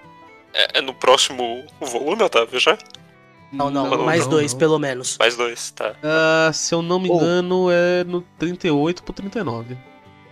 É, 0.54 0.80
é 0.80 0.82
no 0.82 0.94
próximo 0.94 1.64
volume, 1.82 2.24
Otávio, 2.24 2.60
já? 2.60 2.78
Não, 3.54 3.70
não, 3.70 3.88
Não, 3.90 4.04
mais 4.06 4.24
não, 4.24 4.30
dois, 4.32 4.52
não. 4.52 4.60
pelo 4.60 4.80
menos. 4.80 5.18
Mais 5.20 5.36
dois, 5.38 5.72
tá. 5.72 5.96
Ah, 6.04 6.52
se 6.54 6.74
eu 6.74 6.82
não 6.82 7.00
me 7.00 7.10
Oh. 7.10 7.16
engano, 7.16 7.68
é 7.72 8.04
no 8.04 8.22
38 8.40 9.04
pro 9.04 9.14
39. 9.14 9.78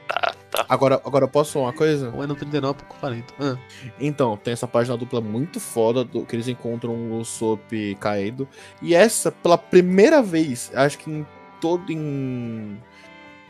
Tá, 0.07 0.33
tá. 0.49 0.65
Agora, 0.67 0.99
agora 1.05 1.25
eu 1.25 1.29
posso 1.29 1.53
falar 1.53 1.65
uma 1.67 1.73
coisa? 1.73 2.11
Ou 2.15 2.23
é 2.23 2.27
no 2.27 2.35
39 2.35 2.79
pro 2.79 2.87
40. 2.99 3.33
Ah, 3.39 3.57
Então, 3.99 4.35
tem 4.35 4.51
essa 4.53 4.67
página 4.67 4.97
dupla 4.97 5.21
muito 5.21 5.59
foda 5.59 6.03
do, 6.03 6.25
que 6.25 6.35
eles 6.35 6.47
encontram 6.47 7.13
o 7.19 7.23
Sop 7.23 7.61
caído. 7.99 8.47
E 8.81 8.93
essa, 8.95 9.31
pela 9.31 9.57
primeira 9.57 10.21
vez, 10.21 10.71
acho 10.73 10.97
que 10.97 11.09
em 11.09 11.25
todo 11.61 11.91
em. 11.91 12.77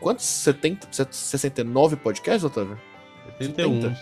Quantos? 0.00 0.24
70, 0.26 0.86
69 1.10 1.96
podcasts, 1.96 2.44
Otávio? 2.44 2.78
71. 3.40 3.94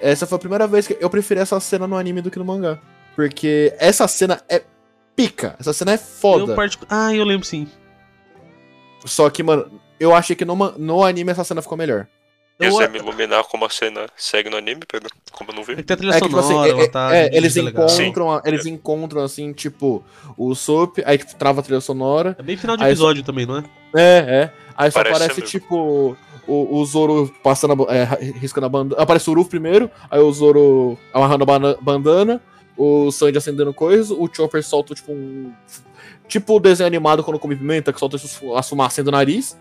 Essa 0.00 0.26
foi 0.26 0.36
a 0.36 0.38
primeira 0.38 0.66
vez 0.66 0.86
que 0.86 0.96
eu 1.00 1.08
preferi 1.10 1.40
essa 1.40 1.58
cena 1.60 1.86
no 1.86 1.96
anime 1.96 2.20
do 2.22 2.30
que 2.30 2.38
no 2.38 2.44
mangá. 2.44 2.78
Porque 3.16 3.74
essa 3.78 4.06
cena 4.06 4.40
é 4.48 4.62
pica. 5.16 5.56
Essa 5.58 5.72
cena 5.72 5.92
é 5.92 5.94
Eu 5.94 5.98
foda. 5.98 6.54
particu- 6.54 6.86
Ah, 6.88 7.12
eu 7.14 7.24
lembro 7.24 7.46
sim. 7.46 7.66
Só 9.04 9.28
que, 9.30 9.42
mano, 9.42 9.80
eu 9.98 10.14
achei 10.14 10.36
que 10.36 10.44
no, 10.44 10.54
no 10.54 11.02
anime 11.04 11.32
essa 11.32 11.42
cena 11.44 11.62
ficou 11.62 11.78
melhor. 11.78 12.06
Eu- 12.58 12.70
Quiser 12.72 12.88
me 12.90 12.98
iluminar 12.98 13.44
como 13.44 13.66
a 13.66 13.70
cena 13.70 14.06
segue 14.16 14.48
no 14.48 14.56
anime, 14.56 14.80
Pedro? 14.90 15.10
Como 15.32 15.50
eu 15.50 15.54
não 15.54 15.62
É 15.62 15.64
vi? 15.66 15.76
que 15.76 15.82
tem 15.82 15.94
a 15.94 15.96
trilha 15.98 16.12
É 16.14 16.20
que, 16.20 16.26
tipo 16.26 16.38
assim, 16.38 16.48
sonora, 16.48 16.82
é- 16.84 16.88
tá. 16.88 17.14
é, 17.16 17.30
eles 17.36 17.54
legal. 17.56 17.86
encontram, 17.86 18.40
eles 18.46 18.64
encontram, 18.66 19.22
assim, 19.22 19.52
tipo, 19.52 20.02
o 20.38 20.54
Sop, 20.54 20.98
aí 21.04 21.18
tipo, 21.18 21.34
trava 21.36 21.60
a 21.60 21.62
trilha 21.62 21.80
sonora. 21.82 22.34
É 22.38 22.42
bem 22.42 22.56
final 22.56 22.76
de 22.76 22.84
episódio 22.84 23.22
também, 23.22 23.44
não 23.44 23.58
é? 23.58 23.64
É, 23.94 24.00
é. 24.00 24.52
Aí 24.74 24.90
só 24.90 25.00
Parece 25.00 25.16
aparece, 25.24 25.40
mesmo. 25.40 25.46
tipo, 25.50 26.16
o, 26.46 26.78
o 26.78 26.84
Zoro 26.86 27.30
passando, 27.42 27.86
é, 27.90 28.04
riscando 28.38 28.66
a 28.66 28.70
bandana. 28.70 29.02
Aparece 29.02 29.28
o 29.28 29.34
Ruff 29.34 29.50
primeiro, 29.50 29.90
aí 30.10 30.20
o 30.20 30.32
Zoro 30.32 30.98
amarrando 31.12 31.44
a 31.44 31.76
bandana, 31.82 32.40
o 32.76 33.10
Sanji 33.10 33.38
acendendo 33.38 33.72
coisa, 33.72 34.14
o 34.14 34.28
Chopper 34.32 34.62
solta, 34.62 34.94
tipo, 34.94 35.12
um. 35.12 35.52
Tipo 36.28 36.56
o 36.56 36.60
desenho 36.60 36.86
animado 36.86 37.22
quando 37.22 37.38
come 37.38 37.54
pimenta, 37.54 37.92
que 37.92 38.00
solta 38.00 38.16
as 38.16 38.68
fumaças 38.68 39.04
do 39.04 39.10
nariz. 39.10 39.56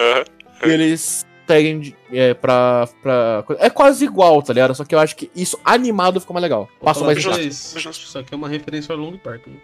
Aham. 0.00 0.24
E 0.66 0.70
eles 0.70 1.24
seguem 1.46 1.96
é, 2.12 2.34
pra, 2.34 2.88
pra. 3.02 3.44
É 3.58 3.70
quase 3.70 4.04
igual, 4.04 4.42
tá 4.42 4.52
ligado? 4.52 4.74
Só 4.74 4.84
que 4.84 4.94
eu 4.94 4.98
acho 4.98 5.16
que 5.16 5.30
isso 5.34 5.58
animado 5.64 6.20
ficou 6.20 6.34
mais 6.34 6.42
legal. 6.42 6.68
Passou 6.80 7.06
mais 7.06 7.20
justo. 7.22 7.40
Isso 7.40 8.18
aqui 8.18 8.34
é 8.34 8.36
uma 8.36 8.48
referência 8.48 8.92
ao 8.92 8.98
Long 8.98 9.16
Park. 9.16 9.46
Né? 9.46 9.56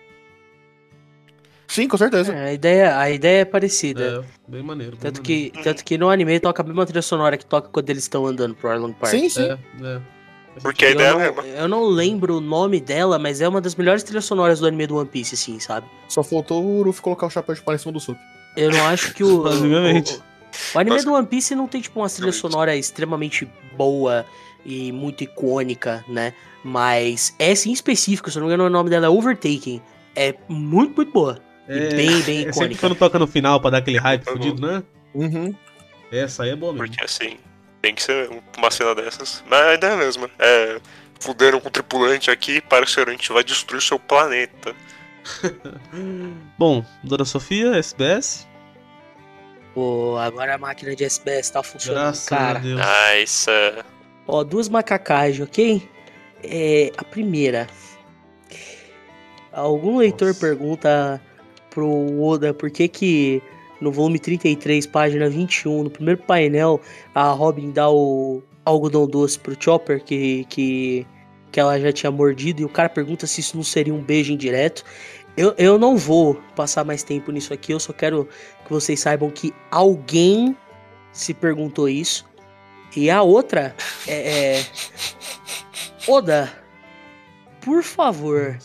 Sim, 1.67 1.89
com 1.89 1.97
certeza. 1.97 2.33
É, 2.33 2.51
a, 2.51 2.53
ideia, 2.53 2.99
a 2.99 3.11
ideia 3.11 3.41
é 3.41 3.45
parecida. 3.45 4.25
É, 4.25 4.51
bem 4.51 4.63
maneiro. 4.63 4.93
bem 4.93 5.01
Tanto 5.01 5.23
maneiro. 5.23 5.53
que, 5.53 5.63
tanto 5.63 5.85
que 5.85 5.99
no 5.99 6.09
anime 6.09 6.39
toca 6.39 6.63
a 6.63 6.65
mesma 6.65 6.87
trilha 6.87 7.03
sonora 7.03 7.37
que 7.37 7.45
toca 7.45 7.69
quando 7.69 7.91
eles 7.91 8.05
estão 8.05 8.25
andando 8.27 8.55
pro 8.55 8.71
Arlong 8.71 8.93
Park. 8.93 9.11
Sim, 9.11 9.29
sim. 9.29 9.43
É, 9.43 9.59
é. 9.83 10.01
Porque 10.63 10.85
a 10.85 10.89
Eu 10.91 10.95
ideia 10.95 11.09
é 11.09 11.13
não, 11.13 11.19
mesma. 11.19 11.43
eu 11.47 11.69
não 11.69 11.85
lembro 11.85 12.37
o 12.37 12.41
nome 12.41 12.81
dela, 12.81 13.19
mas 13.19 13.41
é 13.41 13.49
uma 13.49 13.61
das 13.61 13.75
melhores 13.75 14.03
trilhas 14.03 14.25
sonoras 14.25 14.61
do 14.61 14.67
anime 14.67 14.87
do 14.87 14.97
One 14.97 15.09
Piece, 15.09 15.35
assim, 15.35 15.59
sabe? 15.59 15.87
Só 16.09 16.23
faltou 16.23 16.65
o 16.65 16.83
Ruff 16.83 17.01
colocar 17.03 17.27
o 17.27 17.31
chapéu 17.31 17.55
de 17.55 17.63
palha 17.63 17.77
em 17.77 17.79
cima 17.79 17.93
do 17.93 18.01
Sop. 18.01 18.17
Eu 18.57 18.71
não 18.71 18.85
acho 18.87 19.13
que 19.15 19.25
o. 19.25 19.43
Basicamente. 19.45 20.15
O, 20.75 20.77
o 20.77 20.79
anime 20.79 21.03
do 21.03 21.13
One 21.13 21.27
Piece 21.27 21.55
não 21.55 21.67
tem, 21.67 21.81
tipo, 21.81 21.99
uma 22.01 22.09
trilha 22.09 22.31
sonora 22.33 22.77
extremamente 22.77 23.49
boa 23.77 24.25
e 24.65 24.93
muito 24.93 25.25
icônica, 25.25 26.05
né? 26.09 26.33
Mas 26.63 27.35
essa 27.39 27.69
em 27.69 27.73
específico, 27.73 28.31
se 28.31 28.39
eu 28.39 28.41
não 28.41 28.49
me 28.49 28.55
engano, 28.55 28.69
o 28.69 28.73
nome 28.73 28.89
dela 28.91 29.07
é 29.07 29.09
Overtaking. 29.09 29.83
É 30.17 30.35
muito, 30.49 30.95
muito 30.97 31.13
boa. 31.13 31.39
É, 31.69 31.77
E 31.77 31.95
bem, 31.97 32.07
bem 32.07 32.09
é 32.11 32.21
sempre 32.23 32.51
icônica. 32.51 32.81
quando 32.81 32.95
toca 32.95 33.19
no 33.19 33.27
final 33.27 33.61
pra 33.61 33.71
dar 33.71 33.79
aquele 33.79 33.99
hype 33.99 34.27
Uhum. 34.29 34.33
fudido, 34.35 34.67
né? 34.67 34.83
Uhum. 35.13 35.55
Essa 36.13 36.45
aí 36.45 36.51
é 36.51 36.57
boa 36.57 36.73
mesmo. 36.73 36.87
Porque 36.87 37.05
assim, 37.05 37.37
tem 37.85 37.95
que 37.95 38.03
ser 38.03 38.31
uma 38.57 38.71
cena 38.71 38.95
dessas. 38.95 39.45
Mas 39.47 39.61
a 39.61 39.75
ideia 39.75 39.91
é 39.91 39.95
a 39.95 39.99
mesma. 39.99 40.31
É. 40.39 40.81
Fuderam 41.21 41.61
com 41.61 41.69
o 41.69 41.71
tripulante 41.71 42.31
aqui, 42.31 42.61
parceiro, 42.63 43.11
a 43.11 43.13
gente 43.13 43.31
vai 43.33 43.45
destruir 43.45 43.83
seu 43.83 43.99
planeta. 43.99 44.75
Bom, 46.59 46.85
Dona 47.03 47.25
Sofia, 47.25 47.77
SBS. 47.77 48.47
Pô, 49.75 50.17
agora 50.19 50.55
a 50.55 50.59
máquina 50.59 50.95
de 50.95 51.05
SBS 51.05 51.51
tá 51.51 51.63
funcionando, 51.63 52.05
Graças 52.05 52.29
cara. 52.29 52.59
a 52.59 52.63
Deus. 52.63 52.81
Ah, 52.81 53.19
isso 53.19 53.51
é. 53.51 53.85
Ó, 54.27 54.45
duas 54.45 54.69
macacagens, 54.69 55.41
ok? 55.47 55.89
É, 56.43 56.91
a 56.97 57.05
primeira. 57.05 57.67
Algum 59.53 59.99
leitor 59.99 60.29
Nossa. 60.29 60.41
pergunta 60.41 61.23
pro 61.71 62.21
Oda 62.23 62.53
por 62.53 62.71
que 62.71 62.89
que 62.89 63.43
no 63.81 63.91
volume 63.91 64.19
33, 64.19 64.87
página 64.87 65.29
21, 65.29 65.85
no 65.85 65.91
primeiro 65.91 66.23
painel, 66.23 66.81
a 67.15 67.31
Robin 67.31 67.71
dá 67.71 67.91
o 67.91 68.43
algodão 68.65 69.07
doce 69.07 69.39
pro 69.39 69.57
Chopper 69.59 70.03
que, 70.03 70.45
que, 70.49 71.07
que 71.53 71.61
ela 71.61 71.79
já 71.79 71.93
tinha 71.93 72.11
mordido 72.11 72.63
e 72.63 72.65
o 72.65 72.69
cara 72.69 72.89
pergunta 72.89 73.27
se 73.27 73.41
isso 73.41 73.57
não 73.57 73.65
seria 73.65 73.95
um 73.95 74.03
beijo 74.03 74.33
indireto. 74.33 74.85
Eu, 75.37 75.53
eu 75.59 75.79
não 75.79 75.97
vou 75.97 76.41
passar 76.55 76.85
mais 76.85 77.03
tempo 77.03 77.33
nisso 77.33 77.53
aqui, 77.53 77.73
eu 77.73 77.81
só 77.81 77.93
quero 77.93 78.29
que 78.65 78.71
vocês 78.73 79.01
saibam 79.01 79.31
que 79.31 79.53
alguém 79.71 80.57
se 81.13 81.35
perguntou 81.35 81.89
isso. 81.89 82.25
E 82.97 83.11
a 83.11 83.23
outra 83.23 83.75
é. 84.07 84.57
é... 84.59 84.67
Oda, 86.07 86.53
por 87.61 87.83
favor, 87.83 88.59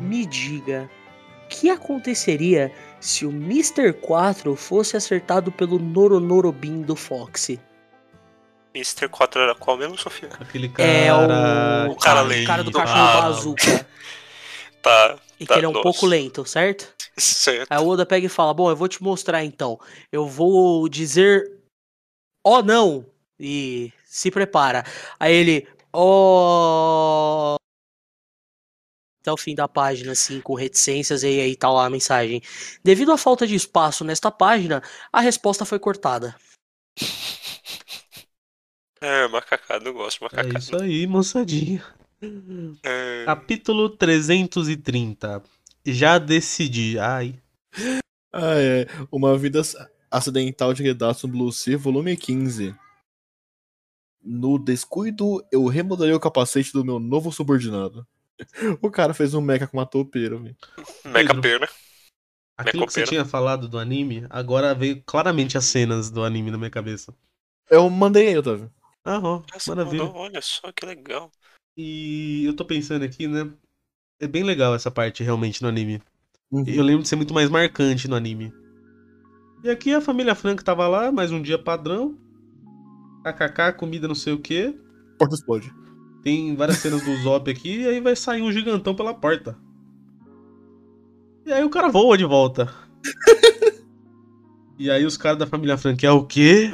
me 0.00 0.24
diga 0.24 0.90
o 1.44 1.48
que 1.48 1.68
aconteceria 1.68 2.72
se 3.00 3.24
o 3.26 3.30
Mr. 3.30 3.92
4 3.92 4.54
fosse 4.56 4.96
acertado 4.96 5.50
pelo 5.52 5.78
Noronorobin 5.78 6.82
do 6.82 6.96
Foxy. 6.96 7.60
Mr. 8.74 9.08
4 9.08 9.40
era 9.40 9.54
qual 9.54 9.76
mesmo, 9.76 9.96
Sofia? 9.98 10.28
Aquele 10.40 10.68
cara. 10.68 10.88
É 10.88 11.12
o, 11.12 11.92
O 11.92 11.96
cara 11.96 12.22
o 12.24 12.44
cara 12.44 12.62
do 12.62 12.70
lento. 12.70 12.72
cachorro 12.78 13.54
Ah. 13.66 13.84
Tá, 14.80 15.16
E 15.40 15.44
que 15.44 15.46
Tá, 15.46 15.56
ele 15.56 15.66
é 15.66 15.68
um 15.68 15.72
nossa. 15.72 15.82
pouco 15.82 16.06
lento, 16.06 16.44
certo? 16.44 16.94
certo. 17.16 17.66
Aí 17.70 17.78
o 17.78 17.88
Oda 17.88 18.06
pega 18.06 18.26
e 18.26 18.28
fala: 18.28 18.54
Bom, 18.54 18.70
eu 18.70 18.76
vou 18.76 18.86
te 18.88 19.02
mostrar 19.02 19.44
então. 19.44 19.78
Eu 20.12 20.26
vou 20.26 20.88
dizer. 20.88 21.50
Oh 22.44 22.62
não! 22.62 23.04
E 23.40 23.92
se 24.04 24.30
prepara. 24.30 24.84
Aí 25.18 25.34
ele. 25.34 25.68
Oh. 25.92 27.56
Até 29.28 29.32
o 29.34 29.36
fim 29.36 29.54
da 29.54 29.68
página, 29.68 30.12
assim, 30.12 30.40
com 30.40 30.54
reticências, 30.54 31.22
e 31.22 31.26
aí 31.26 31.54
tá 31.54 31.70
lá 31.70 31.84
a 31.84 31.90
mensagem. 31.90 32.40
Devido 32.82 33.12
à 33.12 33.18
falta 33.18 33.46
de 33.46 33.54
espaço 33.54 34.02
nesta 34.02 34.30
página, 34.30 34.82
a 35.12 35.20
resposta 35.20 35.66
foi 35.66 35.78
cortada. 35.78 36.34
É, 39.00 39.28
macacada, 39.28 39.88
eu 39.88 39.94
gosto 39.94 40.18
de 40.18 40.24
É 40.24 40.28
macacada. 40.28 40.58
isso 40.58 40.76
aí, 40.76 41.06
moçadinha. 41.06 41.84
É, 42.82 43.24
Capítulo 43.24 43.90
330. 43.90 45.40
Já 45.86 46.18
decidi. 46.18 46.98
Ai. 46.98 47.40
Ah, 48.32 48.56
é. 48.56 48.86
Uma 49.08 49.38
vida 49.38 49.62
acidental 50.10 50.74
de 50.74 50.82
Redato 50.82 51.28
Blue 51.28 51.52
Sea, 51.52 51.78
volume 51.78 52.16
15. 52.16 52.74
No 54.20 54.58
descuido, 54.58 55.46
eu 55.52 55.64
remodelei 55.66 56.14
o 56.14 56.18
capacete 56.18 56.72
do 56.72 56.84
meu 56.84 56.98
novo 56.98 57.30
subordinado. 57.30 58.04
O 58.82 58.90
cara 58.90 59.12
fez 59.14 59.34
um 59.34 59.40
mecha 59.40 59.66
com 59.66 59.76
uma 59.76 59.86
toupeira, 59.86 60.36
velho. 60.36 60.56
Mega 61.04 61.34
Pedro. 61.34 61.42
pena. 61.42 61.68
Aquilo 62.56 62.86
que 62.86 62.92
você 62.92 63.04
tinha 63.04 63.24
falado 63.24 63.68
do 63.68 63.78
anime, 63.78 64.26
agora 64.28 64.74
veio 64.74 65.00
claramente 65.06 65.56
as 65.56 65.64
cenas 65.64 66.10
do 66.10 66.24
anime 66.24 66.50
na 66.50 66.58
minha 66.58 66.70
cabeça. 66.70 67.14
Eu 67.70 67.88
mandei 67.88 68.28
aí, 68.28 68.38
Otávio. 68.38 68.70
Ah, 69.04 69.20
ó, 69.22 69.42
você 69.56 69.70
maravilha. 69.70 70.04
mandou? 70.04 70.20
Olha 70.20 70.40
só 70.42 70.72
que 70.72 70.84
legal. 70.84 71.30
E 71.76 72.44
eu 72.44 72.56
tô 72.56 72.64
pensando 72.64 73.04
aqui, 73.04 73.28
né? 73.28 73.48
É 74.20 74.26
bem 74.26 74.42
legal 74.42 74.74
essa 74.74 74.90
parte 74.90 75.22
realmente 75.22 75.62
no 75.62 75.68
anime. 75.68 76.02
Uhum. 76.50 76.64
Eu 76.66 76.82
lembro 76.82 77.02
de 77.02 77.08
ser 77.08 77.14
muito 77.14 77.32
mais 77.32 77.48
marcante 77.48 78.08
no 78.08 78.16
anime. 78.16 78.52
E 79.62 79.70
aqui 79.70 79.94
a 79.94 80.00
família 80.00 80.34
Frank 80.34 80.64
tava 80.64 80.88
lá, 80.88 81.12
mais 81.12 81.30
um 81.30 81.40
dia 81.40 81.58
padrão. 81.58 82.18
KKK, 83.22 83.72
comida 83.76 84.08
não 84.08 84.14
sei 84.14 84.32
o 84.32 84.38
que. 84.40 84.76
Porta 85.18 85.36
explode. 85.36 85.72
Tem 86.22 86.54
várias 86.54 86.78
cenas 86.78 87.02
do 87.02 87.16
Zop 87.22 87.50
aqui, 87.50 87.80
e 87.80 87.86
aí 87.86 88.00
vai 88.00 88.16
sair 88.16 88.42
um 88.42 88.52
gigantão 88.52 88.94
pela 88.94 89.14
porta. 89.14 89.56
E 91.46 91.52
aí 91.52 91.64
o 91.64 91.70
cara 91.70 91.88
voa 91.88 92.18
de 92.18 92.24
volta. 92.24 92.72
e 94.78 94.90
aí 94.90 95.06
os 95.06 95.16
caras 95.16 95.38
da 95.38 95.46
família 95.46 95.78
Frank 95.78 96.04
é 96.04 96.10
o 96.10 96.24
quê? 96.24 96.70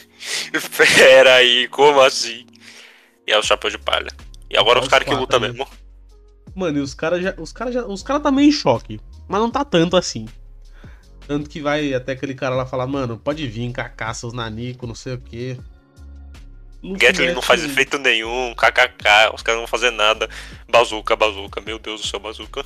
Pera 0.76 1.34
aí, 1.34 1.68
como 1.68 2.00
assim? 2.00 2.46
E 3.26 3.32
é 3.32 3.38
o 3.38 3.42
chapéu 3.42 3.70
de 3.70 3.78
palha. 3.78 4.10
E 4.50 4.56
agora 4.56 4.78
É 4.78 4.80
os 4.80 4.86
os 4.86 4.90
caras 4.90 5.06
que 5.06 5.14
lutam 5.14 5.40
mesmo. 5.40 5.66
Mano, 6.54 6.78
e 6.78 6.80
os 6.80 6.94
caras 6.94 7.22
já. 7.22 7.34
Os 7.38 7.52
caras 7.52 7.74
já. 7.74 7.86
Os 7.86 8.02
caras 8.02 8.22
tá 8.22 8.30
meio 8.30 8.48
em 8.48 8.52
choque. 8.52 9.00
Mas 9.28 9.40
não 9.40 9.50
tá 9.50 9.64
tanto 9.64 9.96
assim. 9.96 10.26
Tanto 11.26 11.48
que 11.48 11.60
vai 11.60 11.94
até 11.94 12.12
aquele 12.12 12.34
cara 12.34 12.54
lá 12.54 12.66
falar, 12.66 12.86
mano, 12.86 13.16
pode 13.16 13.46
vir, 13.46 13.70
cacá, 13.72 14.12
seus 14.12 14.32
nanico, 14.32 14.86
não 14.86 14.94
sei 14.94 15.14
o 15.14 15.18
quê. 15.18 15.56
Gatling 16.82 17.32
não 17.32 17.42
faz 17.42 17.62
efeito 17.64 17.98
nenhum, 17.98 18.54
kkk, 18.54 19.34
os 19.34 19.42
caras 19.42 19.60
não 19.60 19.66
vão 19.66 19.66
fazer 19.66 19.90
nada. 19.90 20.28
Bazuca, 20.68 21.14
bazuca, 21.14 21.60
meu 21.60 21.78
Deus 21.78 22.00
do 22.02 22.06
céu, 22.08 22.18
bazuca. 22.20 22.64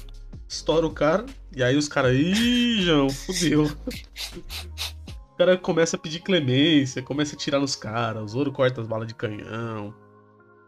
Estoura 0.48 0.86
o 0.86 0.90
cara, 0.90 1.26
e 1.54 1.62
aí 1.62 1.76
os 1.76 1.88
caras, 1.88 2.14
ih, 2.16 2.82
João, 2.82 3.10
fudeu. 3.10 3.64
O 3.64 5.36
cara 5.36 5.56
começa 5.58 5.96
a 5.96 5.98
pedir 5.98 6.20
clemência, 6.20 7.02
começa 7.02 7.34
a 7.34 7.38
tirar 7.38 7.60
nos 7.60 7.76
caras, 7.76 8.22
o 8.22 8.28
Zoro 8.28 8.52
corta 8.52 8.80
as 8.80 8.86
balas 8.86 9.06
de 9.06 9.14
canhão. 9.14 9.92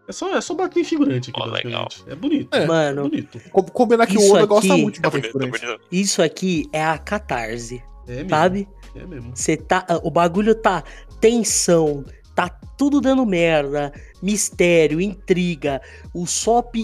É 0.06 0.12
só, 0.12 0.34
é 0.36 0.40
só 0.40 0.54
bater 0.54 0.80
em 0.80 0.84
figurante 0.84 1.30
aqui, 1.30 1.40
Ó, 1.40 1.46
legal. 1.46 1.88
É 2.06 2.14
bonito. 2.14 2.54
É. 2.54 2.62
É 2.64 2.66
Mano, 2.66 3.02
bonito. 3.02 3.40
Co- 3.50 3.62
Combinar 3.62 4.06
que 4.06 4.16
o 4.18 4.32
Oda 4.32 4.46
gosta 4.46 4.76
muito 4.76 5.00
de 5.00 5.06
É 5.06 5.10
bater 5.10 5.20
bonito, 5.20 5.26
é 5.26 5.30
figurante. 5.58 5.66
bonito. 5.66 5.80
isso 5.92 6.22
aqui 6.22 6.66
é 6.72 6.82
a 6.84 6.96
catarse, 6.98 7.82
É 8.06 8.16
mesmo. 8.16 8.30
sabe? 8.30 8.68
É 8.94 9.06
mesmo. 9.06 9.36
Você 9.36 9.56
tá. 9.56 9.86
O 10.02 10.10
bagulho 10.10 10.54
tá 10.54 10.82
tensão, 11.20 12.04
tá 12.38 12.48
tudo 12.76 13.00
dando 13.00 13.26
merda, 13.26 13.92
mistério, 14.22 15.00
intriga. 15.00 15.82
O 16.14 16.24
Sop, 16.24 16.76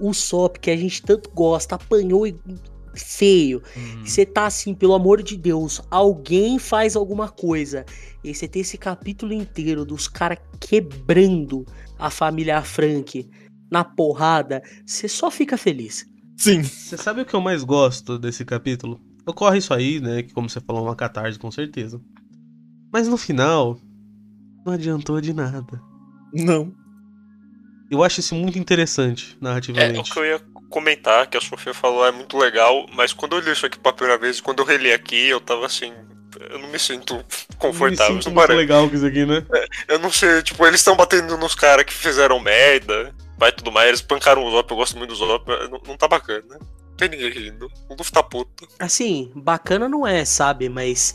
o 0.00 0.14
Sop 0.14 0.56
que 0.56 0.70
a 0.70 0.76
gente 0.78 1.02
tanto 1.02 1.28
gosta, 1.28 1.74
apanhou 1.74 2.26
e- 2.26 2.34
feio. 2.94 3.62
Hum. 3.76 4.02
Você 4.02 4.24
tá 4.24 4.46
assim, 4.46 4.72
pelo 4.72 4.94
amor 4.94 5.22
de 5.22 5.36
Deus, 5.36 5.82
alguém 5.90 6.58
faz 6.58 6.96
alguma 6.96 7.28
coisa. 7.28 7.84
E 8.24 8.34
você 8.34 8.48
tem 8.48 8.62
esse 8.62 8.78
capítulo 8.78 9.34
inteiro 9.34 9.84
dos 9.84 10.08
caras 10.08 10.38
quebrando 10.58 11.66
a 11.98 12.08
família 12.08 12.62
Frank 12.62 13.28
na 13.70 13.84
porrada. 13.84 14.62
Você 14.86 15.06
só 15.06 15.30
fica 15.30 15.58
feliz. 15.58 16.06
Sim. 16.38 16.62
Você 16.62 16.96
sabe 16.96 17.20
o 17.20 17.26
que 17.26 17.34
eu 17.34 17.42
mais 17.42 17.62
gosto 17.62 18.18
desse 18.18 18.42
capítulo? 18.42 18.98
Ocorre 19.26 19.58
isso 19.58 19.74
aí, 19.74 20.00
né? 20.00 20.22
Que 20.22 20.32
como 20.32 20.48
você 20.48 20.62
falou, 20.62 20.84
uma 20.84 20.96
catarse, 20.96 21.38
com 21.38 21.50
certeza. 21.50 22.00
Mas 22.90 23.06
no 23.06 23.18
final, 23.18 23.78
não 24.64 24.72
adiantou 24.72 25.20
de 25.20 25.32
nada. 25.32 25.80
Não. 26.32 26.72
Eu 27.90 28.02
acho 28.02 28.20
isso 28.20 28.34
muito 28.34 28.58
interessante, 28.58 29.32
É, 29.34 29.40
o 29.40 29.44
narrativamente. 29.44 30.10
que 30.10 30.18
eu 30.18 30.24
ia 30.24 30.40
comentar, 30.70 31.26
que 31.26 31.36
a 31.36 31.40
Sofia 31.40 31.74
falou, 31.74 32.06
é 32.06 32.10
muito 32.10 32.38
legal, 32.38 32.86
mas 32.94 33.12
quando 33.12 33.36
eu 33.36 33.40
li 33.40 33.52
isso 33.52 33.66
aqui 33.66 33.78
pela 33.78 33.94
primeira 33.94 34.18
vez, 34.18 34.40
quando 34.40 34.60
eu 34.60 34.64
reli 34.64 34.90
aqui, 34.92 35.28
eu 35.28 35.40
tava 35.40 35.66
assim. 35.66 35.92
Eu 36.48 36.58
não 36.58 36.68
me 36.70 36.78
sinto 36.78 37.22
confortável. 37.58 38.14
Me 38.14 38.20
Isso 38.20 38.30
sinto 38.30 38.34
muito 38.38 38.52
legal 38.54 38.88
com 38.88 38.96
isso 38.96 39.04
aqui, 39.04 39.26
né? 39.26 39.44
Eu 39.86 39.98
não 39.98 40.10
sei, 40.10 40.42
tipo, 40.42 40.66
eles 40.66 40.80
estão 40.80 40.96
batendo 40.96 41.36
nos 41.36 41.54
caras 41.54 41.84
que 41.84 41.92
fizeram 41.92 42.40
merda, 42.40 43.14
vai 43.36 43.52
tudo 43.52 43.70
mais, 43.70 43.88
eles 43.88 44.00
pancaram 44.00 44.42
o 44.42 44.50
Zop, 44.50 44.70
eu 44.70 44.76
gosto 44.78 44.96
muito 44.96 45.10
do 45.10 45.16
Zop, 45.16 45.46
não, 45.70 45.78
não 45.86 45.96
tá 45.96 46.08
bacana, 46.08 46.42
né? 46.48 46.56
Não 46.58 46.96
tem 46.96 47.10
ninguém 47.10 47.30
rindo. 47.30 47.70
O 47.90 47.94
Luffy 47.94 48.12
tá 48.12 48.22
puto. 48.22 48.66
Assim, 48.78 49.30
bacana 49.34 49.88
não 49.90 50.06
é, 50.06 50.24
sabe? 50.24 50.70
Mas 50.70 51.14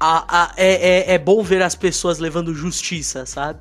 a, 0.00 0.42
a- 0.44 0.54
é, 0.56 1.10
é, 1.10 1.14
é 1.14 1.18
bom 1.18 1.42
ver 1.42 1.62
as 1.62 1.74
pessoas 1.74 2.18
levando 2.18 2.54
justiça, 2.54 3.24
sabe? 3.26 3.60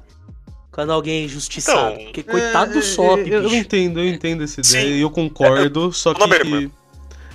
Quando 0.72 0.92
alguém 0.92 1.22
é 1.22 1.26
injustiçado. 1.26 1.94
Então, 1.94 2.04
Porque 2.06 2.24
coitado 2.24 2.72
É, 2.72 2.74
do 2.74 2.80
é, 2.80 2.82
Sop, 2.84 3.20
eu, 3.28 3.44
bicho. 3.44 3.56
entendo, 3.56 4.00
eu 4.00 4.08
entendo 4.08 4.44
essa 4.44 4.62
Sim. 4.64 4.78
ideia 4.80 4.96
e 4.98 5.02
eu 5.02 5.10
concordo, 5.10 5.92
só 5.92 6.14
que. 6.14 6.20
na 6.20 6.28
mesma. 6.28 6.72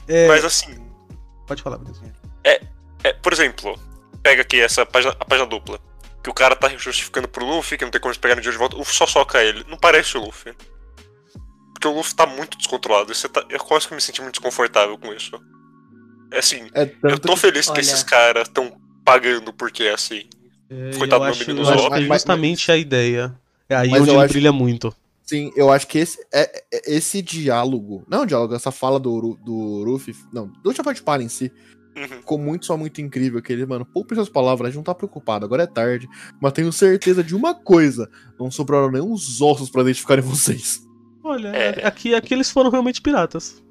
É, 0.06 0.28
Mas 0.28 0.44
assim, 0.44 0.76
Pode 1.46 1.62
falar, 1.62 1.78
Deus. 1.78 2.00
é, 2.44 3.12
por 3.14 3.32
exemplo, 3.32 3.76
pega 4.22 4.42
aqui 4.42 4.60
essa 4.60 4.86
página, 4.86 5.14
a 5.18 5.24
página 5.24 5.46
dupla. 5.48 5.80
Que 6.22 6.30
o 6.30 6.34
cara 6.34 6.54
tá 6.54 6.68
justificando 6.68 7.26
pro 7.26 7.44
Luffy, 7.44 7.76
que 7.76 7.84
não 7.84 7.90
tem 7.90 8.00
como 8.00 8.10
eles 8.12 8.18
pegarem 8.18 8.38
o 8.38 8.42
dia 8.42 8.52
de 8.52 8.58
volta, 8.58 8.76
o 8.76 8.78
Luffy 8.78 8.94
só 8.94 9.06
soca 9.08 9.42
ele. 9.42 9.64
Não 9.68 9.76
parece 9.76 10.16
o 10.16 10.20
Luffy. 10.24 10.54
Porque 11.74 11.88
o 11.88 11.92
Luffy 11.96 12.14
tá 12.14 12.26
muito 12.26 12.56
descontrolado. 12.56 13.12
Você 13.12 13.28
tá, 13.28 13.44
eu 13.48 13.58
quase 13.58 13.88
que 13.88 13.94
me 13.96 14.00
senti 14.00 14.20
muito 14.22 14.34
desconfortável 14.34 14.96
com 14.96 15.12
isso. 15.12 15.32
É 16.30 16.38
assim, 16.38 16.70
É 16.74 16.88
eu 17.02 17.18
tô 17.18 17.34
que- 17.34 17.40
feliz 17.40 17.66
que 17.66 17.72
olha- 17.72 17.80
esses 17.80 18.04
caras 18.04 18.46
estão 18.46 18.80
pagando 19.04 19.52
porque 19.52 19.84
é 19.84 19.94
assim. 19.94 20.22
É, 20.70 20.90
Coitado 20.96 21.24
do 21.30 21.38
menino 21.38 21.60
eu 21.62 21.68
acho 21.68 21.88
que 21.88 21.94
é 21.94 22.00
Mas- 22.00 22.22
justamente 22.22 22.72
a 22.72 22.76
ideia. 22.76 23.34
É 23.68 23.76
aí 23.76 23.90
Mas 23.90 24.02
onde 24.02 24.10
ele 24.10 24.18
acho- 24.20 24.32
brilha 24.32 24.52
muito. 24.52 24.94
Sim, 25.24 25.50
eu 25.56 25.70
acho 25.72 25.86
que 25.86 25.98
esse, 25.98 26.18
é, 26.32 26.62
é- 26.72 26.94
esse 26.94 27.22
diálogo. 27.22 28.04
Não, 28.08 28.26
diálogo, 28.26 28.54
essa 28.54 28.70
fala 28.70 28.98
do, 28.98 29.38
do 29.44 29.84
Ruffy. 29.84 30.14
Não, 30.32 30.48
do 30.62 30.72
Chapéu 30.74 30.92
de 30.92 31.02
Palha 31.02 31.22
em 31.22 31.28
si. 31.28 31.50
Uhum. 31.96 32.08
Ficou 32.08 32.38
muito, 32.38 32.66
só 32.66 32.76
muito 32.76 33.00
incrível. 33.00 33.40
Que 33.42 33.52
ele, 33.52 33.64
mano, 33.66 33.84
poupe 33.84 34.14
suas 34.14 34.28
palavras, 34.28 34.66
a 34.66 34.70
gente 34.70 34.76
não 34.78 34.82
tá 34.82 34.94
preocupado, 34.94 35.44
agora 35.44 35.62
é 35.62 35.66
tarde. 35.66 36.08
Mas 36.40 36.52
tenho 36.52 36.72
certeza 36.72 37.22
de 37.22 37.34
uma 37.36 37.54
coisa: 37.54 38.10
não 38.38 38.50
sobraram 38.50 38.90
nem 38.90 39.00
os 39.02 39.40
ossos 39.40 39.70
pra 39.70 39.82
identificarem 39.82 40.24
vocês. 40.24 40.82
Olha, 41.24 41.48
É. 41.48 41.86
aqui, 41.86 42.14
aqui 42.14 42.34
eles 42.34 42.50
foram 42.50 42.70
realmente 42.70 43.00
piratas. 43.00 43.62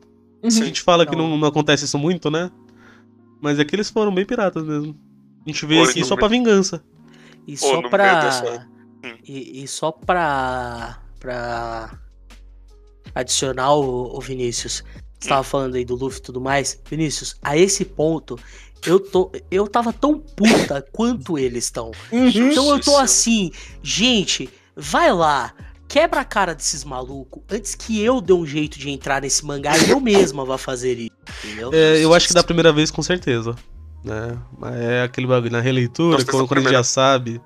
A 0.43 0.49
Sim. 0.49 0.65
gente 0.65 0.81
fala 0.81 1.05
que 1.05 1.15
Não. 1.15 1.29
não, 1.31 1.37
não 1.37 1.47
acontece 1.47 1.85
isso 1.85 1.97
muito, 1.97 2.31
né? 2.31 2.49
Mas 3.41 3.59
aqui 3.59 3.75
eles 3.75 3.89
foram 3.89 4.13
bem 4.13 4.25
piratas 4.25 4.63
mesmo. 4.63 4.95
A 5.45 5.49
gente 5.49 5.65
veio 5.65 5.81
Oi, 5.83 5.89
aqui 5.89 6.03
só 6.03 6.15
pra 6.15 6.27
vingança. 6.27 6.83
E 7.47 7.53
Ô, 7.53 7.57
só 7.57 7.81
pra. 7.89 8.21
dessa- 8.21 8.67
Hum. 9.03 9.17
E, 9.27 9.63
e 9.63 9.67
só 9.67 9.91
pra. 9.91 10.99
pra. 11.19 11.97
adicionar 13.15 13.73
o, 13.73 14.15
o 14.17 14.21
Vinícius. 14.21 14.83
Você 15.19 15.29
tava 15.29 15.43
falando 15.43 15.75
aí 15.75 15.85
do 15.85 15.95
Luffy 15.95 16.19
e 16.19 16.23
tudo 16.23 16.41
mais. 16.41 16.79
Vinícius, 16.89 17.35
a 17.41 17.57
esse 17.57 17.83
ponto, 17.85 18.37
eu 18.85 18.99
tô. 18.99 19.31
Eu 19.49 19.67
tava 19.67 19.91
tão 19.93 20.19
puta 20.19 20.81
quanto 20.93 21.37
eles 21.37 21.65
estão. 21.65 21.91
Então 22.11 22.69
eu 22.71 22.79
tô 22.79 22.97
assim, 22.97 23.51
gente, 23.83 24.49
vai 24.75 25.11
lá. 25.11 25.53
Quebra 25.87 26.21
a 26.21 26.25
cara 26.25 26.55
desses 26.55 26.85
malucos 26.85 27.43
antes 27.51 27.75
que 27.75 28.01
eu 28.01 28.21
dê 28.21 28.31
um 28.31 28.45
jeito 28.45 28.79
de 28.79 28.89
entrar 28.89 29.21
nesse 29.21 29.45
mangá 29.45 29.77
e 29.77 29.89
eu 29.89 29.99
mesma 29.99 30.45
vá 30.45 30.57
fazer 30.57 30.97
isso, 30.97 31.11
entendeu? 31.43 31.69
É, 31.73 31.97
eu 32.01 32.13
acho 32.13 32.29
que 32.29 32.33
da 32.33 32.41
primeira 32.43 32.71
vez, 32.71 32.89
com 32.89 33.03
certeza. 33.03 33.53
Né? 34.03 34.37
Mas 34.57 34.75
é 34.75 35.03
aquele 35.03 35.27
bagulho 35.27 35.51
na 35.51 35.59
releitura, 35.61 36.17
Nossa, 36.17 36.25
quando, 36.31 36.51
a 36.57 36.59
gente 36.61 36.71
já 36.71 36.83
sabe. 36.83 37.41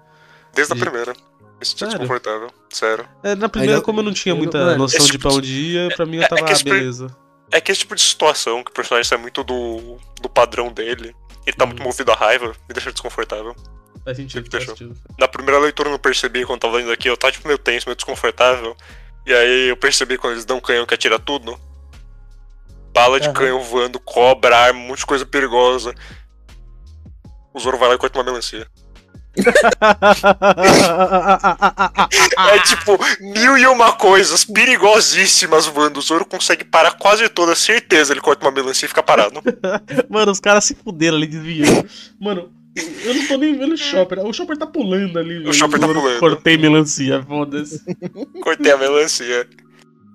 Desde 0.54 0.74
a 0.74 0.76
primeira. 0.76 1.14
Me 1.60 1.66
senti 1.66 1.80
Sério? 1.80 1.94
desconfortável. 2.00 2.50
Sério. 2.70 3.06
É, 3.24 3.36
na 3.36 3.50
primeira, 3.50 3.82
como 3.82 4.00
eu 4.00 4.04
não 4.04 4.14
tinha 4.14 4.34
muita 4.36 4.58
mano, 4.58 4.78
noção 4.78 5.06
de 5.06 5.12
tipo 5.12 5.22
pra 5.24 5.32
de- 5.32 5.38
onde 5.38 5.52
ia, 5.54 5.90
pra 5.96 6.06
mim 6.06 6.18
eu 6.18 6.22
é- 6.22 6.26
é 6.26 6.28
tava, 6.30 6.44
que 6.44 6.54
ah, 6.54 6.58
beleza. 6.64 7.08
É 7.52 7.62
que 7.62 7.72
esse 7.72 7.80
tipo 7.82 7.96
de 7.96 8.02
situação 8.02 8.64
que 8.64 8.72
o 8.72 8.74
personagem 8.74 9.08
sai 9.08 9.18
muito 9.18 9.44
do, 9.44 9.98
do 10.22 10.30
padrão 10.30 10.72
dele. 10.72 11.16
Ele 11.46 11.56
tá 11.56 11.66
muito 11.66 11.82
movido 11.84 12.12
à 12.12 12.16
raiva, 12.16 12.48
me 12.68 12.74
deixa 12.74 12.92
desconfortável. 12.92 13.56
Faz 14.04 14.18
sentido, 14.18 14.50
faz 14.50 14.64
Fechou. 14.64 14.78
sentido. 14.78 15.00
Na 15.20 15.28
primeira 15.28 15.60
leitura 15.60 15.90
eu 15.90 15.92
não 15.94 16.00
percebi 16.00 16.46
quando 16.46 16.60
tava 16.62 16.78
lendo 16.78 16.92
aqui, 16.92 17.08
eu 17.10 17.16
tava 17.18 17.32
tipo 17.32 17.48
meio 17.48 17.58
tenso, 17.58 17.88
meio 17.88 17.96
desconfortável. 17.96 18.76
E 19.26 19.34
aí 19.34 19.70
eu 19.70 19.78
percebi 19.78 20.18
quando 20.18 20.34
eles 20.34 20.46
dão 20.46 20.58
um 20.58 20.62
canhão 20.62 20.86
que 20.86 20.94
atira 20.94 21.18
tudo. 21.20 21.58
Bala 22.94 23.20
de 23.20 23.28
Aham. 23.28 23.34
canhão 23.34 23.62
voando, 23.62 24.00
cobra, 24.00 24.56
arma, 24.58 24.80
um 24.80 24.88
monte 24.88 25.00
de 25.00 25.06
coisa 25.06 25.26
perigosa. 25.26 25.94
O 27.56 27.60
Zoro 27.60 27.78
vai 27.78 27.88
lá 27.88 27.96
e 27.96 27.98
corta 27.98 28.20
uma 28.20 28.26
melancia. 28.26 28.68
É 32.38 32.60
tipo, 32.60 32.98
mil 33.20 33.58
e 33.58 33.66
uma 33.66 33.94
coisas 33.94 34.44
perigosíssimas 34.46 35.66
voando. 35.66 36.00
O 36.00 36.02
Zoro 36.02 36.26
consegue 36.26 36.64
parar 36.66 36.92
quase 36.92 37.28
toda, 37.30 37.56
certeza. 37.56 38.14
Ele 38.14 38.22
corta 38.22 38.46
uma 38.46 38.52
melancia 38.52 38.86
e 38.86 38.90
fica 38.90 39.02
parado. 39.02 39.42
Mano, 40.10 40.32
os 40.32 40.40
caras 40.40 40.66
se 40.66 40.76
fuderam 40.76 41.18
ali, 41.18 41.28
desviando. 41.28 41.88
Mano, 42.20 42.50
eu 42.76 43.16
não 43.16 43.28
tô 43.28 43.38
nem 43.38 43.58
vendo 43.58 43.74
o 43.74 43.78
Chopper. 43.78 44.20
O 44.26 44.34
Chopper 44.34 44.58
tá 44.58 44.68
pulando 44.68 45.18
ali. 45.18 45.40
velho. 45.40 45.54
Chopper 45.54 45.80
tá 45.80 45.88
pulando. 45.88 46.20
Cortei 46.20 46.58
melancia, 46.58 47.24
foda-se. 47.24 47.82
Cortei 48.44 48.72
a 48.72 48.78
melancia. 48.78 49.48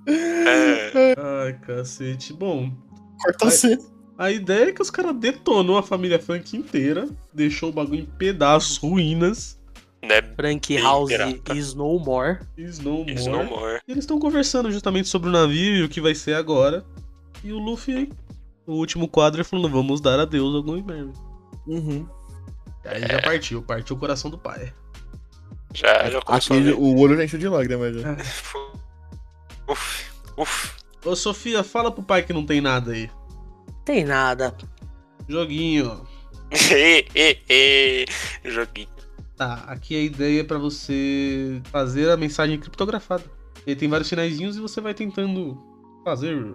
É. 0.06 1.14
Ai, 1.18 1.54
cacete. 1.66 2.32
Bom, 2.32 2.70
Corta 3.18 3.46
Ai. 3.46 3.78
A 4.20 4.30
ideia 4.30 4.68
é 4.68 4.72
que 4.72 4.82
os 4.82 4.90
caras 4.90 5.16
detonou 5.16 5.78
a 5.78 5.82
família 5.82 6.18
Funk 6.18 6.54
inteira, 6.54 7.08
deixou 7.32 7.70
o 7.70 7.72
bagulho 7.72 8.02
em 8.02 8.04
pedaços, 8.04 8.76
ruínas. 8.76 9.58
Né? 10.02 10.20
Frank 10.36 10.74
Bem 10.74 10.82
House 10.82 11.08
pirata. 11.08 11.54
is 11.54 11.72
no 11.72 11.98
more. 11.98 12.38
Is 12.54 12.78
no 12.80 12.98
more. 12.98 13.14
Isso 13.14 13.30
não 13.30 13.44
morre. 13.44 13.80
E 13.88 13.92
eles 13.92 14.04
estão 14.04 14.18
conversando 14.18 14.70
justamente 14.70 15.08
sobre 15.08 15.30
o 15.30 15.32
navio 15.32 15.76
e 15.76 15.82
o 15.84 15.88
que 15.88 16.02
vai 16.02 16.14
ser 16.14 16.34
agora. 16.34 16.84
E 17.42 17.50
o 17.50 17.58
Luffy, 17.58 18.12
no 18.66 18.74
último 18.74 19.08
quadro, 19.08 19.40
ele 19.40 19.48
falando: 19.48 19.70
vamos 19.70 20.02
dar 20.02 20.20
adeus 20.20 20.54
ao 20.54 20.62
Going 20.62 20.82
Merry. 20.82 21.12
Uhum. 21.66 22.06
Aí 22.84 23.00
já 23.00 23.22
partiu, 23.22 23.62
partiu 23.62 23.96
o 23.96 23.98
coração 23.98 24.30
do 24.30 24.36
pai. 24.36 24.70
Já, 25.72 26.10
já 26.10 26.20
começou 26.20 26.58
Aqui 26.58 26.72
o 26.72 26.98
olho 26.98 27.16
já 27.16 27.24
encheu 27.24 27.38
de 27.38 27.48
lágrimas 27.48 27.96
já. 27.96 28.18
Uf, 29.66 30.10
uf. 30.36 30.72
Ô 31.06 31.16
Sofia, 31.16 31.64
fala 31.64 31.90
pro 31.90 32.02
pai 32.02 32.22
que 32.22 32.34
não 32.34 32.44
tem 32.44 32.60
nada 32.60 32.92
aí. 32.92 33.08
Tem 33.84 34.04
nada. 34.04 34.54
Joguinho. 35.28 36.06
Ê, 36.72 37.06
ê, 37.14 37.38
ê. 37.48 38.04
Joguinho. 38.44 38.88
Tá, 39.36 39.64
aqui 39.68 39.96
a 39.96 40.00
ideia 40.02 40.40
é 40.40 40.44
pra 40.44 40.58
você 40.58 41.62
fazer 41.70 42.10
a 42.10 42.16
mensagem 42.16 42.58
criptografada. 42.58 43.24
E 43.66 43.70
aí 43.70 43.76
tem 43.76 43.88
vários 43.88 44.08
sinaizinhos 44.08 44.56
e 44.56 44.60
você 44.60 44.80
vai 44.80 44.92
tentando 44.92 45.56
fazer. 46.04 46.54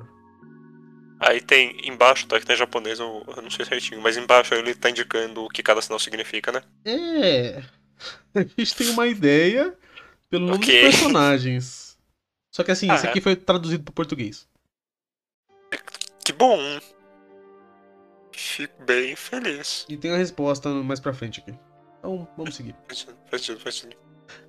Aí 1.19 1.41
tem 1.41 1.75
embaixo, 1.89 2.27
tá? 2.27 2.39
Que 2.39 2.45
tem 2.45 2.55
japonês, 2.55 2.99
eu, 2.99 3.23
eu 3.35 3.41
não 3.41 3.49
sei 3.49 3.65
certinho, 3.65 4.01
mas 4.01 4.17
embaixo 4.17 4.53
ele 4.53 4.75
tá 4.75 4.89
indicando 4.89 5.43
o 5.45 5.49
que 5.49 5.63
cada 5.63 5.81
sinal 5.81 5.97
significa, 5.97 6.51
né? 6.51 6.61
É. 6.83 7.63
A 8.35 8.41
gente 8.57 8.75
tem 8.75 8.89
uma 8.89 9.07
ideia 9.07 9.73
pelo 10.29 10.45
nome 10.45 10.57
Ok. 10.63 10.81
dos 10.81 10.91
personagens. 10.95 11.97
Só 12.51 12.63
que 12.63 12.71
assim, 12.71 12.89
Ah, 12.91 12.95
esse 12.95 13.07
é. 13.07 13.09
aqui 13.09 13.21
foi 13.21 13.35
traduzido 13.35 13.83
pro 13.83 13.93
português. 13.93 14.47
Que 16.23 16.33
bom. 16.33 16.59
Fico 18.37 18.83
bem 18.85 19.15
feliz. 19.15 19.85
E 19.87 19.97
tem 19.97 20.11
a 20.11 20.17
resposta 20.17 20.69
mais 20.69 20.99
pra 20.99 21.13
frente 21.13 21.39
aqui. 21.39 21.57
Então, 21.99 22.27
vamos 22.37 22.55
seguir. 22.55 22.75
Faz 23.29 23.45
sentido. 23.75 23.97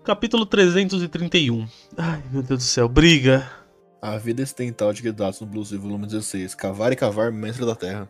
Capítulo 0.04 0.44
331. 0.46 1.68
Ai, 1.96 2.22
meu 2.30 2.42
Deus 2.42 2.60
do 2.60 2.64
céu. 2.64 2.88
Briga. 2.88 3.50
A 4.00 4.16
vida 4.18 4.42
ocidental 4.42 4.92
de 4.92 5.02
Gedatsu 5.02 5.44
no 5.44 5.50
Blues 5.50 5.70
volume 5.72 6.06
16. 6.06 6.54
Cavar 6.54 6.92
e 6.92 6.96
cavar, 6.96 7.32
mestre 7.32 7.64
da 7.64 7.74
terra. 7.74 8.08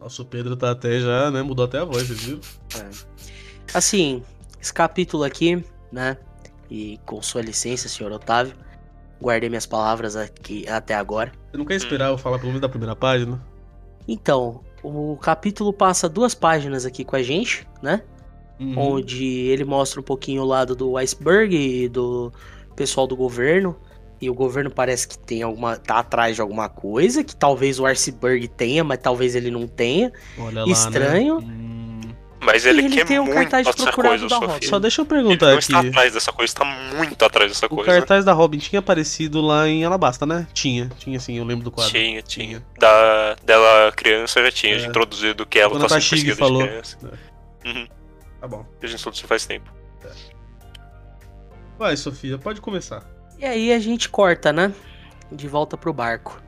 Nossa, 0.00 0.22
o 0.22 0.24
Pedro 0.24 0.56
tá 0.56 0.70
até 0.70 0.98
já, 0.98 1.30
né? 1.30 1.42
Mudou 1.42 1.64
até 1.64 1.78
a 1.78 1.84
voz, 1.84 2.06
vocês 2.06 2.22
viram? 2.22 2.40
Assim, 3.74 4.22
esse 4.60 4.72
capítulo 4.72 5.24
aqui, 5.24 5.62
né? 5.92 6.16
E 6.70 6.98
com 7.04 7.20
sua 7.20 7.42
licença, 7.42 7.88
senhor 7.88 8.10
Otávio, 8.10 8.54
guardei 9.20 9.48
minhas 9.48 9.66
palavras 9.66 10.16
aqui 10.16 10.66
até 10.68 10.94
agora. 10.94 11.32
Você 11.50 11.58
não 11.58 11.64
quer 11.64 11.74
esperar 11.74 12.08
eu 12.08 12.18
falar 12.18 12.38
pelo 12.38 12.48
menos 12.48 12.62
da 12.62 12.68
primeira 12.68 12.96
página? 12.96 13.40
Então, 14.08 14.64
o 14.82 15.16
capítulo 15.16 15.72
passa 15.72 16.08
duas 16.08 16.34
páginas 16.34 16.86
aqui 16.86 17.04
com 17.04 17.16
a 17.16 17.22
gente, 17.22 17.66
né? 17.82 18.02
Uhum. 18.58 18.74
Onde 18.76 19.24
ele 19.24 19.64
mostra 19.64 20.00
um 20.00 20.04
pouquinho 20.04 20.42
o 20.42 20.46
lado 20.46 20.74
do 20.76 20.96
iceberg 20.96 21.56
e 21.56 21.88
do 21.88 22.32
pessoal 22.76 23.06
do 23.06 23.16
governo. 23.16 23.76
E 24.20 24.28
o 24.28 24.34
governo 24.34 24.70
parece 24.70 25.08
que 25.08 25.18
tem 25.18 25.42
alguma. 25.42 25.76
tá 25.76 25.98
atrás 25.98 26.36
de 26.36 26.42
alguma 26.42 26.68
coisa, 26.68 27.24
que 27.24 27.34
talvez 27.34 27.80
o 27.80 27.86
iceberg 27.86 28.48
tenha, 28.48 28.84
mas 28.84 28.98
talvez 28.98 29.34
ele 29.34 29.50
não 29.50 29.66
tenha. 29.66 30.12
Olha 30.38 30.64
lá, 30.64 30.70
Estranho. 30.70 31.40
Né? 31.40 31.69
Mas 32.42 32.64
ele, 32.64 32.86
ele 32.86 32.96
quer 32.96 33.04
tem 33.06 33.18
um 33.18 33.24
muito 33.24 33.34
cartaz 33.36 33.66
de 33.66 33.82
essa 33.82 33.92
coisa, 33.92 34.26
da. 34.26 34.36
Robin. 34.38 34.66
Só 34.66 34.78
deixa 34.78 35.02
eu 35.02 35.04
Ele 35.04 35.08
perguntar 35.10 35.46
não 35.46 35.52
aqui. 35.54 35.62
está 35.64 35.80
atrás 35.80 36.12
dessa 36.14 36.32
coisa, 36.32 36.50
está 36.52 36.64
muito 36.64 37.24
atrás 37.24 37.50
dessa 37.50 37.66
O 37.66 37.68
coisa. 37.68 37.90
cartaz 37.92 38.24
da 38.24 38.32
Robin 38.32 38.56
tinha 38.58 38.78
aparecido 38.78 39.40
lá 39.42 39.68
em 39.68 39.84
Alabasta, 39.84 40.24
né? 40.24 40.46
Tinha, 40.54 40.88
tinha 40.98 41.20
sim, 41.20 41.36
eu 41.36 41.44
lembro 41.44 41.64
do 41.64 41.70
quadro. 41.70 41.92
Tinha, 41.92 42.22
tinha. 42.22 42.64
Da, 42.78 43.34
dela 43.44 43.92
criança 43.92 44.42
já 44.42 44.50
tinha 44.50 44.74
É. 44.76 44.86
introduzido 44.86 45.44
que 45.44 45.58
ela 45.58 45.70
Quando 45.72 45.84
a 45.84 45.88
tá 45.88 46.00
sendo 46.00 46.08
perseguida 46.10 46.36
falou. 46.36 46.62
de 46.62 46.68
criança. 46.68 46.98
Uhum. 47.66 47.88
Tá 48.40 48.48
bom. 48.48 48.64
A 48.82 48.86
gente 48.86 48.98
introduziu 48.98 49.28
faz 49.28 49.44
tempo. 49.44 49.70
Vai, 51.78 51.96
Sofia, 51.96 52.38
pode 52.38 52.60
começar. 52.60 53.04
E 53.38 53.44
aí 53.44 53.72
a 53.72 53.78
gente 53.78 54.08
corta, 54.08 54.52
né? 54.52 54.72
De 55.32 55.46
volta 55.48 55.76
pro 55.76 55.92
barco. 55.92 56.42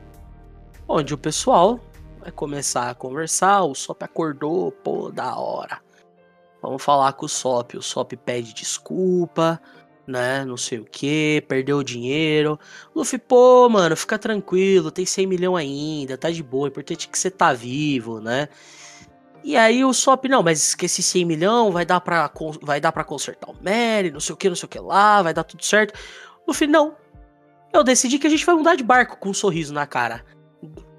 Onde 0.87 1.13
o 1.13 1.17
pessoal 1.17 1.79
vai 2.19 2.31
começar 2.31 2.89
a 2.89 2.95
conversar. 2.95 3.61
O 3.63 3.73
Sop 3.73 4.01
acordou, 4.03 4.71
pô, 4.71 5.11
da 5.11 5.35
hora. 5.37 5.79
Vamos 6.63 6.81
falar 6.81 7.11
com 7.11 7.25
o 7.25 7.29
Sop. 7.29 7.75
O 7.75 7.81
Sop 7.81 8.13
pede 8.15 8.53
desculpa, 8.53 9.61
né? 10.07 10.45
Não 10.45 10.55
sei 10.55 10.79
o 10.79 10.85
que, 10.85 11.43
perdeu 11.45 11.79
o 11.79 11.83
dinheiro. 11.83 12.57
Luffy, 12.95 13.19
pô, 13.19 13.67
mano, 13.67 13.97
fica 13.97 14.17
tranquilo, 14.17 14.89
tem 14.89 15.05
100 15.05 15.27
milhões 15.27 15.61
ainda, 15.61 16.17
tá 16.17 16.31
de 16.31 16.41
boa. 16.41 16.63
O 16.63 16.67
importante 16.69 17.05
é 17.05 17.11
que 17.11 17.19
você 17.19 17.29
tá 17.29 17.51
vivo, 17.51 18.21
né? 18.21 18.47
E 19.43 19.57
aí 19.57 19.83
o 19.83 19.93
Sop, 19.93 20.23
não, 20.29 20.41
mas 20.41 20.73
que 20.73 20.85
esse 20.85 21.03
100 21.03 21.25
milhão 21.25 21.69
vai 21.69 21.85
dar 21.85 21.99
pra, 21.99 22.31
vai 22.61 22.79
dar 22.79 22.93
pra 22.93 23.03
consertar 23.03 23.49
o 23.49 23.55
Mary, 23.61 24.09
não 24.09 24.21
sei 24.21 24.33
o 24.33 24.37
que, 24.37 24.47
não 24.47 24.55
sei 24.55 24.65
o 24.65 24.69
que 24.69 24.79
lá, 24.79 25.21
vai 25.21 25.33
dar 25.33 25.43
tudo 25.43 25.65
certo. 25.65 25.93
Luffy, 26.47 26.65
não. 26.65 26.95
Eu 27.73 27.83
decidi 27.83 28.17
que 28.17 28.27
a 28.27 28.29
gente 28.29 28.45
vai 28.45 28.55
mudar 28.55 28.75
de 28.75 28.83
barco 28.85 29.17
com 29.17 29.29
um 29.31 29.33
sorriso 29.33 29.73
na 29.73 29.85
cara. 29.85 30.23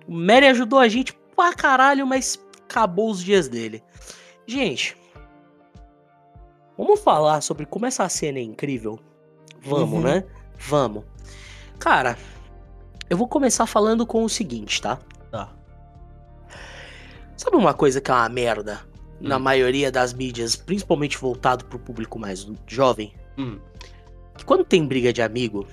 O 0.06 0.12
Mary 0.12 0.46
ajudou 0.48 0.78
a 0.78 0.88
gente 0.88 1.14
pra 1.34 1.54
caralho, 1.54 2.06
mas 2.06 2.38
acabou 2.68 3.10
os 3.10 3.24
dias 3.24 3.48
dele. 3.48 3.82
Gente, 4.46 4.94
vamos 6.76 7.00
falar 7.00 7.40
sobre 7.40 7.66
como 7.66 7.86
essa 7.86 8.08
cena 8.08 8.38
é 8.38 8.42
incrível? 8.42 8.98
Vamos, 9.62 9.94
Uhum. 9.98 10.02
né? 10.02 10.24
Vamos. 10.58 11.04
Cara, 11.78 12.16
eu 13.08 13.16
vou 13.16 13.26
começar 13.28 13.66
falando 13.66 14.06
com 14.06 14.24
o 14.24 14.28
seguinte, 14.28 14.80
tá? 14.80 14.98
Tá. 15.30 15.52
Sabe 17.36 17.56
uma 17.56 17.74
coisa 17.74 18.00
que 18.00 18.10
é 18.10 18.14
uma 18.14 18.28
merda 18.28 18.80
na 19.20 19.36
Hum. 19.36 19.40
maioria 19.40 19.90
das 19.90 20.12
mídias, 20.12 20.54
principalmente 20.56 21.18
voltado 21.18 21.64
pro 21.64 21.78
público 21.78 22.18
mais 22.18 22.46
jovem? 22.66 23.14
Hum. 23.38 23.58
que 24.36 24.44
quando 24.44 24.64
tem 24.64 24.84
briga 24.86 25.12
de 25.12 25.22
amigo, 25.22 25.66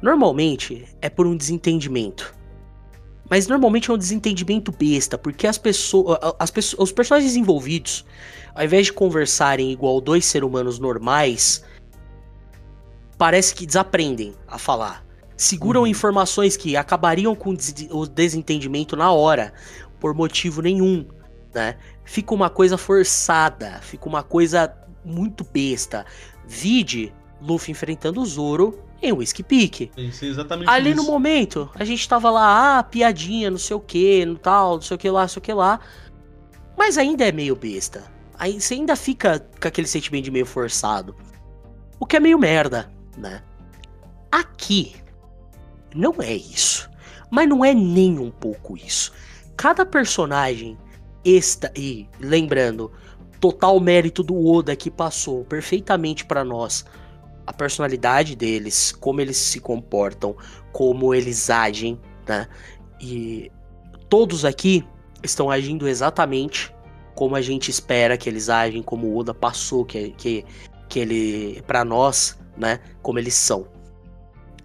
normalmente 0.00 0.86
é 1.00 1.08
por 1.10 1.26
um 1.26 1.36
desentendimento. 1.36 2.34
Mas 3.32 3.46
normalmente 3.46 3.90
é 3.90 3.94
um 3.94 3.96
desentendimento 3.96 4.70
besta, 4.70 5.16
porque 5.16 5.46
as 5.46 5.56
pessoas, 5.56 6.18
as 6.38 6.50
pessoas, 6.50 6.82
os 6.82 6.92
personagens 6.92 7.34
envolvidos, 7.34 8.04
ao 8.54 8.62
invés 8.62 8.88
de 8.88 8.92
conversarem 8.92 9.72
igual 9.72 10.02
dois 10.02 10.26
seres 10.26 10.46
humanos 10.46 10.78
normais, 10.78 11.64
parece 13.16 13.54
que 13.54 13.64
desaprendem 13.64 14.34
a 14.46 14.58
falar. 14.58 15.02
Seguram 15.34 15.80
Uhum. 15.80 15.86
informações 15.86 16.58
que 16.58 16.76
acabariam 16.76 17.34
com 17.34 17.52
o 17.52 17.56
des- 17.56 17.88
o 17.90 18.04
desentendimento 18.06 18.96
na 18.96 19.10
hora, 19.10 19.54
por 19.98 20.12
motivo 20.12 20.60
nenhum, 20.60 21.06
né? 21.54 21.78
Fica 22.04 22.34
uma 22.34 22.50
coisa 22.50 22.76
forçada, 22.76 23.80
fica 23.80 24.06
uma 24.06 24.22
coisa 24.22 24.76
muito 25.02 25.42
besta. 25.42 26.04
Vide 26.46 27.14
Luffy 27.40 27.72
enfrentando 27.72 28.20
o 28.20 28.26
Zoro 28.26 28.78
em 29.02 29.12
Whiskey 29.12 29.42
Peak. 29.42 29.90
Pensei 29.94 30.28
exatamente 30.28 30.68
Ali 30.68 30.90
no 30.90 31.02
nisso. 31.02 31.10
momento, 31.10 31.70
a 31.74 31.84
gente 31.84 32.08
tava 32.08 32.30
lá, 32.30 32.78
ah, 32.78 32.82
piadinha, 32.82 33.50
não 33.50 33.58
sei 33.58 33.76
o 33.76 33.80
que, 33.80 34.24
no 34.24 34.38
tal, 34.38 34.74
não 34.74 34.82
sei 34.82 34.94
o 34.94 34.98
que 34.98 35.10
lá, 35.10 35.22
não 35.22 35.28
sei 35.28 35.40
o 35.40 35.42
que 35.42 35.52
lá. 35.52 35.80
Mas 36.76 36.96
ainda 36.96 37.26
é 37.26 37.32
meio 37.32 37.56
besta. 37.56 38.04
Aí 38.38 38.60
você 38.60 38.74
ainda 38.74 38.96
fica 38.96 39.40
com 39.60 39.68
aquele 39.68 39.86
sentimento 39.86 40.24
de 40.24 40.30
meio 40.30 40.46
forçado. 40.46 41.14
O 41.98 42.06
que 42.06 42.16
é 42.16 42.20
meio 42.20 42.38
merda, 42.38 42.90
né? 43.16 43.42
Aqui, 44.30 44.96
não 45.94 46.14
é 46.20 46.32
isso. 46.34 46.90
Mas 47.30 47.48
não 47.48 47.64
é 47.64 47.74
nem 47.74 48.18
um 48.18 48.30
pouco 48.30 48.76
isso. 48.76 49.12
Cada 49.56 49.86
personagem 49.86 50.76
esta 51.24 51.72
e 51.76 52.08
lembrando, 52.18 52.90
total 53.40 53.78
mérito 53.80 54.22
do 54.22 54.46
Oda 54.46 54.74
que 54.74 54.90
passou 54.90 55.44
perfeitamente 55.44 56.24
pra 56.24 56.44
nós 56.44 56.84
a 57.46 57.52
personalidade 57.52 58.36
deles, 58.36 58.92
como 58.92 59.20
eles 59.20 59.36
se 59.36 59.60
comportam, 59.60 60.36
como 60.72 61.14
eles 61.14 61.50
agem, 61.50 62.00
né? 62.26 62.48
E 63.00 63.50
todos 64.08 64.44
aqui 64.44 64.84
estão 65.22 65.50
agindo 65.50 65.88
exatamente 65.88 66.74
como 67.14 67.36
a 67.36 67.40
gente 67.42 67.70
espera 67.70 68.16
que 68.16 68.28
eles 68.28 68.48
agem, 68.48 68.82
como 68.82 69.06
o 69.08 69.16
Oda 69.18 69.34
passou 69.34 69.84
que 69.84 70.10
que, 70.12 70.44
que 70.88 70.98
ele 71.00 71.62
para 71.66 71.84
nós, 71.84 72.38
né, 72.56 72.80
como 73.02 73.18
eles 73.18 73.34
são. 73.34 73.66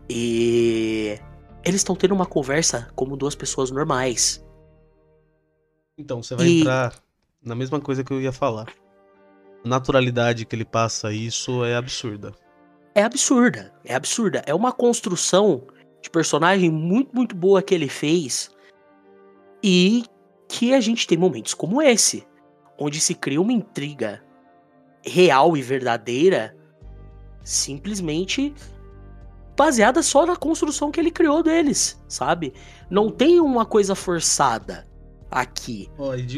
E 0.10 1.20
eles 1.64 1.82
estão 1.82 1.96
tendo 1.96 2.14
uma 2.14 2.26
conversa 2.26 2.90
como 2.96 3.18
duas 3.18 3.36
pessoas 3.36 3.72
normais. 3.72 4.44
Então, 5.98 6.22
você 6.22 6.36
vai 6.36 6.46
E- 6.48 6.62
entrar 6.62 6.94
na 7.44 7.56
mesma 7.56 7.80
coisa 7.82 8.04
que 8.04 8.12
eu 8.14 8.22
ia 8.22 8.32
falar. 8.32 8.68
A 9.66 9.68
naturalidade 9.68 10.46
que 10.46 10.56
ele 10.56 10.64
passa 10.64 11.12
isso 11.12 11.66
é 11.66 11.76
absurda. 11.76 12.34
É 12.98 13.04
absurda. 13.04 13.72
É 13.86 13.94
absurda. 13.94 14.42
É 14.48 14.56
uma 14.56 14.72
construção 14.72 15.62
de 16.02 16.10
personagem 16.10 16.72
muito, 16.72 17.16
muito 17.16 17.36
boa 17.36 17.62
que 17.62 17.76
ele 17.76 17.88
fez. 17.88 18.50
E 19.64 20.04
que 20.48 20.74
a 20.74 20.82
gente 20.82 21.06
tem 21.06 21.16
momentos 21.16 21.54
como 21.54 21.80
esse, 21.80 22.26
onde 22.80 23.00
se 23.00 23.14
cria 23.14 23.40
uma 23.40 23.54
intriga 23.54 24.24
real 25.06 25.56
e 25.56 25.62
verdadeira, 25.62 26.58
simplesmente 27.44 28.52
baseada 29.56 30.02
só 30.02 30.26
na 30.26 30.36
construção 30.36 30.90
que 30.90 31.00
ele 31.00 31.12
criou 31.12 31.44
deles, 31.44 32.04
sabe? 32.08 32.52
Não 32.90 33.12
tem 33.12 33.40
uma 33.40 33.66
coisa 33.66 33.94
forçada 33.94 34.88
aqui. 35.30 35.88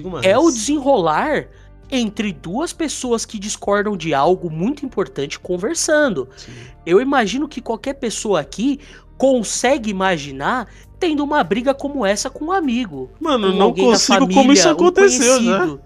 Mais. 0.10 0.26
É 0.26 0.38
o 0.38 0.52
desenrolar 0.52 1.50
entre 1.92 2.32
duas 2.32 2.72
pessoas 2.72 3.26
que 3.26 3.40
discordam 3.40 3.98
de 3.98 4.14
algo 4.14 4.50
muito 4.50 4.86
importante 4.86 5.40
conversando. 5.40 6.30
Sim. 6.36 6.52
Eu 6.86 7.02
imagino 7.02 7.48
que 7.48 7.62
qualquer 7.62 7.96
pessoa 7.96 8.40
aqui 8.40 8.80
consegue 9.18 9.90
imaginar 9.90 10.68
tendo 11.00 11.24
uma 11.24 11.44
briga 11.44 11.74
como 11.74 12.06
essa 12.06 12.30
com 12.30 12.46
um 12.46 12.52
amigo. 12.52 13.12
Mano, 13.20 13.54
não 13.54 13.74
consigo 13.74 14.20
como 14.20 14.34
família, 14.34 14.54
isso 14.54 14.68
um 14.68 14.72
aconteceu, 14.72 15.42
né? 15.42 15.80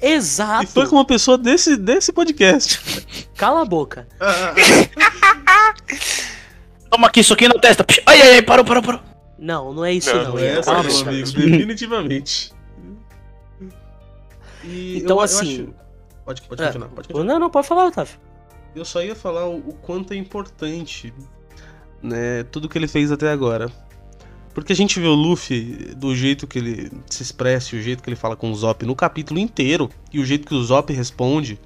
Exato. 0.00 0.64
E 0.64 0.66
foi 0.66 0.86
com 0.86 0.96
uma 0.96 1.04
pessoa 1.04 1.38
desse, 1.38 1.76
desse 1.76 2.12
podcast. 2.12 2.80
Cala 3.34 3.62
a 3.62 3.64
boca. 3.64 4.06
Toma 6.90 7.08
aqui, 7.08 7.22
soquinho 7.22 7.52
na 7.54 7.60
testa. 7.60 7.84
Ai, 8.06 8.20
ai, 8.20 8.34
ai, 8.34 8.42
parou, 8.42 8.64
parou, 8.64 8.82
parou. 8.82 9.00
Não, 9.38 9.72
não 9.72 9.84
é 9.84 9.92
isso 9.92 10.14
Não, 10.14 10.24
não. 10.24 10.30
Não 10.32 10.38
Ian. 10.38 10.46
é 10.46 10.58
essa, 10.58 10.82
meu 10.82 11.08
amigo. 11.08 11.32
Definitivamente. 11.32 12.52
E 14.66 14.98
Então, 14.98 15.16
eu- 15.16 15.20
eu 15.20 15.20
assim- 15.20 15.62
acho- 15.64 15.74
Pode, 16.24 16.42
pode 16.42 16.60
É. 16.62 16.66
continuar, 16.66 16.88
pode 16.88 17.08
continuar. 17.08 17.24
Não, 17.24 17.38
não, 17.38 17.50
pode 17.50 17.68
falar, 17.68 17.86
Otávio. 17.86 18.18
Eu 18.74 18.84
só 18.84 19.00
ia 19.02 19.14
falar 19.14 19.46
o, 19.46 19.58
o 19.58 19.72
quanto 19.74 20.12
é 20.12 20.16
importante, 20.16 21.14
né, 22.02 22.42
tudo 22.44 22.68
que 22.68 22.76
ele 22.76 22.88
fez 22.88 23.10
até 23.12 23.30
agora. 23.30 23.70
Porque 24.52 24.72
a 24.72 24.76
gente 24.76 24.98
vê 24.98 25.06
o 25.06 25.14
Luffy 25.14 25.94
do 25.96 26.16
jeito 26.16 26.46
que 26.46 26.58
ele 26.58 26.90
se 27.08 27.22
expressa, 27.22 27.76
e 27.76 27.78
o 27.78 27.82
jeito 27.82 28.02
que 28.02 28.08
ele 28.08 28.16
fala 28.16 28.34
com 28.34 28.50
o 28.50 28.54
Zop 28.54 28.84
no 28.86 28.96
capítulo 28.96 29.38
inteiro, 29.38 29.88
e 30.12 30.18
o 30.18 30.24
jeito 30.24 30.46
que 30.46 30.54
o 30.54 30.62
Zop 30.64 30.92
responde, 30.92 31.58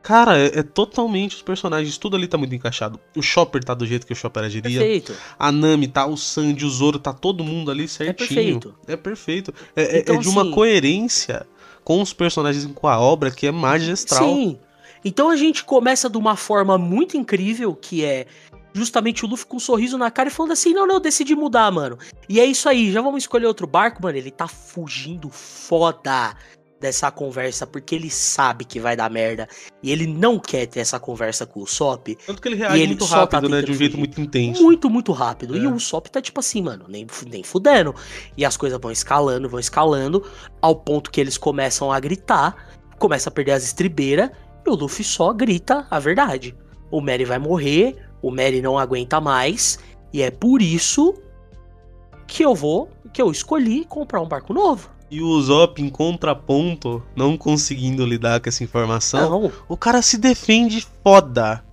Cara, 0.00 0.38
é, 0.38 0.60
é 0.60 0.62
totalmente 0.62 1.34
os 1.36 1.42
personagens, 1.42 1.98
tudo 1.98 2.16
ali 2.16 2.26
tá 2.26 2.38
muito 2.38 2.54
encaixado. 2.54 2.98
O 3.16 3.20
Chopper 3.20 3.62
tá 3.62 3.74
do 3.74 3.84
jeito 3.84 4.06
que 4.06 4.12
o 4.12 4.16
Chopper 4.16 4.44
agiria. 4.44 4.78
Perfeito. 4.78 5.12
A 5.38 5.50
Nami 5.52 5.86
tá, 5.88 6.06
o 6.06 6.16
Sandy, 6.16 6.64
o 6.64 6.70
Zoro, 6.70 6.98
tá 6.98 7.12
todo 7.12 7.42
mundo 7.44 7.70
ali 7.70 7.86
certinho. 7.88 8.14
perfeito. 8.16 8.74
É 8.86 8.96
perfeito. 8.96 9.52
É, 9.76 9.82
é- 9.96 9.98
Então, 10.00 10.14
é 10.14 10.18
de 10.18 10.28
uma 10.28 10.42
assim- 10.42 10.50
coerência 10.52 11.46
com 11.88 12.02
os 12.02 12.12
personagens 12.12 12.66
com 12.74 12.86
a 12.86 13.00
obra 13.00 13.30
que 13.30 13.46
é 13.46 13.50
magistral. 13.50 14.22
Sim. 14.22 14.58
Então 15.02 15.30
a 15.30 15.36
gente 15.36 15.64
começa 15.64 16.10
de 16.10 16.18
uma 16.18 16.36
forma 16.36 16.76
muito 16.76 17.16
incrível, 17.16 17.74
que 17.74 18.04
é 18.04 18.26
justamente 18.74 19.24
o 19.24 19.28
Luffy 19.28 19.46
com 19.46 19.56
um 19.56 19.60
sorriso 19.60 19.96
na 19.96 20.10
cara 20.10 20.28
e 20.28 20.32
falando 20.32 20.52
assim: 20.52 20.74
não, 20.74 20.86
não, 20.86 20.96
eu 20.96 21.00
decidi 21.00 21.34
mudar, 21.34 21.72
mano. 21.72 21.98
E 22.28 22.38
é 22.40 22.44
isso 22.44 22.68
aí, 22.68 22.92
já 22.92 23.00
vamos 23.00 23.22
escolher 23.22 23.46
outro 23.46 23.66
barco, 23.66 24.02
mano. 24.02 24.18
Ele 24.18 24.30
tá 24.30 24.46
fugindo 24.46 25.30
foda 25.30 26.36
dessa 26.80 27.10
conversa, 27.10 27.66
porque 27.66 27.94
ele 27.94 28.10
sabe 28.10 28.64
que 28.64 28.78
vai 28.78 28.96
dar 28.96 29.10
merda. 29.10 29.48
E 29.82 29.90
ele 29.90 30.06
não 30.06 30.38
quer 30.38 30.66
ter 30.66 30.80
essa 30.80 30.98
conversa 31.00 31.44
com 31.46 31.60
o 31.60 31.66
Sop. 31.66 32.08
Tanto 32.26 32.40
que 32.40 32.48
ele 32.48 32.56
reage 32.56 32.76
E 32.76 32.80
ele 32.80 32.88
muito 32.88 33.08
tá 33.08 33.16
rápido, 33.16 33.48
né? 33.48 33.62
De 33.62 33.70
um 33.72 33.74
jeito 33.74 33.92
fugir. 33.92 33.98
muito 33.98 34.20
intenso. 34.20 34.62
Muito, 34.62 34.90
muito 34.90 35.12
rápido. 35.12 35.56
E 35.56 35.64
É. 35.64 35.68
o 35.68 35.78
Sop 35.80 36.06
tá 36.06 36.20
tipo 36.20 36.40
assim, 36.40 36.62
mano, 36.62 36.84
nem, 36.88 37.06
nem 37.26 37.42
fudendo. 37.42 37.94
E 38.36 38.44
as 38.44 38.56
coisas 38.56 38.78
vão 38.80 38.90
escalando, 38.90 39.48
vão 39.48 39.60
escalando, 39.60 40.24
ao 40.62 40.76
ponto 40.76 41.10
que 41.10 41.20
eles 41.20 41.36
começam 41.36 41.92
a 41.92 41.98
gritar, 42.00 42.68
começa 42.98 43.28
a 43.28 43.32
perder 43.32 43.52
as 43.52 43.64
estribeiras, 43.64 44.30
e 44.66 44.70
o 44.70 44.74
Luffy 44.74 45.04
só 45.04 45.32
grita 45.32 45.86
a 45.90 45.98
verdade. 45.98 46.54
O 46.90 47.00
Mary 47.00 47.24
vai 47.24 47.38
morrer, 47.38 47.96
o 48.22 48.30
Mary 48.30 48.60
não 48.62 48.78
aguenta 48.78 49.20
mais, 49.20 49.78
e 50.12 50.22
é 50.22 50.30
por 50.30 50.62
isso 50.62 51.14
que 52.26 52.44
eu 52.44 52.54
vou, 52.54 52.88
que 53.12 53.20
eu 53.22 53.30
escolhi 53.30 53.84
comprar 53.84 54.20
um 54.20 54.28
barco 54.28 54.52
novo. 54.52 54.90
E 55.10 55.22
o 55.22 55.40
Zop, 55.40 55.80
em 55.80 55.88
contraponto, 55.88 57.02
não 57.16 57.36
conseguindo 57.36 58.04
lidar 58.04 58.40
com 58.40 58.48
essa 58.48 58.62
informação, 58.62 59.42
Não, 59.42 59.52
o 59.68 59.76
cara 59.76 60.02
se 60.02 60.18
defende 60.18 60.86
foda. 61.02 61.64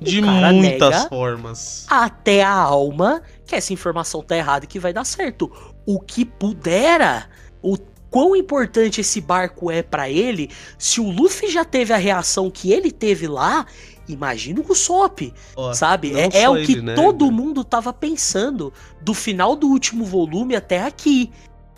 De 0.00 0.20
muitas 0.20 1.04
formas. 1.04 1.86
até 1.88 2.42
a 2.42 2.52
alma 2.52 3.22
que 3.46 3.54
essa 3.54 3.72
informação 3.72 4.20
tá 4.20 4.36
errada 4.36 4.64
e 4.64 4.68
que 4.68 4.80
vai 4.80 4.92
dar 4.92 5.04
certo. 5.04 5.48
O 5.86 6.00
que 6.00 6.24
pudera, 6.24 7.28
o 7.62 7.78
quão 8.10 8.34
importante 8.34 9.00
esse 9.00 9.20
barco 9.20 9.70
é 9.70 9.80
pra 9.82 10.10
ele, 10.10 10.50
se 10.76 11.00
o 11.00 11.08
Luffy 11.08 11.48
já 11.50 11.64
teve 11.64 11.92
a 11.92 11.96
reação 11.96 12.50
que 12.50 12.72
ele 12.72 12.90
teve 12.90 13.28
lá, 13.28 13.64
imagina 14.08 14.60
o 14.60 14.72
Usopp, 14.72 15.32
Ó, 15.56 15.72
sabe? 15.72 16.18
É, 16.18 16.42
é 16.42 16.48
o 16.48 16.54
que 16.56 16.72
ele, 16.72 16.82
né, 16.82 16.94
todo 16.94 17.30
mundo 17.30 17.62
tava 17.62 17.92
pensando 17.92 18.72
do 19.00 19.14
final 19.14 19.54
do 19.54 19.68
último 19.68 20.04
volume 20.04 20.56
até 20.56 20.82
aqui, 20.82 21.30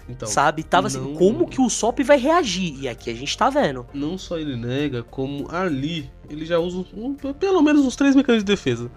Então, 0.09 0.29
sabe? 0.29 0.63
Tava 0.63 0.89
assim, 0.89 0.99
não- 1.01 1.15
como 1.15 1.47
que 1.49 1.61
o 1.61 1.65
Usopp 1.65 2.03
vai 2.03 2.19
reagir? 2.19 2.75
E 2.81 2.89
aqui 2.89 3.09
a 3.11 3.15
gente 3.15 3.37
tá 3.37 3.49
vendo. 3.49 3.87
não 3.95 4.19
só 4.19 4.39
ele 4.39 4.55
nega, 4.57 5.03
como 5.03 5.47
ali 5.51 6.11
ele 6.29 6.45
já 6.45 6.59
usa 6.59 6.85
um- 6.95 7.15
pelo 7.15 7.63
menos 7.63 7.85
uns 7.87 7.97
três 7.97 8.15
mecanismos 8.15 8.45
de 8.45 8.53
defesa. 8.53 8.91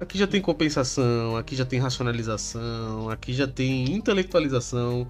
Aqui 0.00 0.18
já 0.18 0.26
tem 0.26 0.42
compensação, 0.42 1.36
aqui 1.36 1.56
já 1.56 1.64
tem 1.64 1.78
racionalização, 1.80 3.08
aqui 3.08 3.32
já 3.32 3.46
tem 3.46 3.94
intelectualização. 3.94 5.06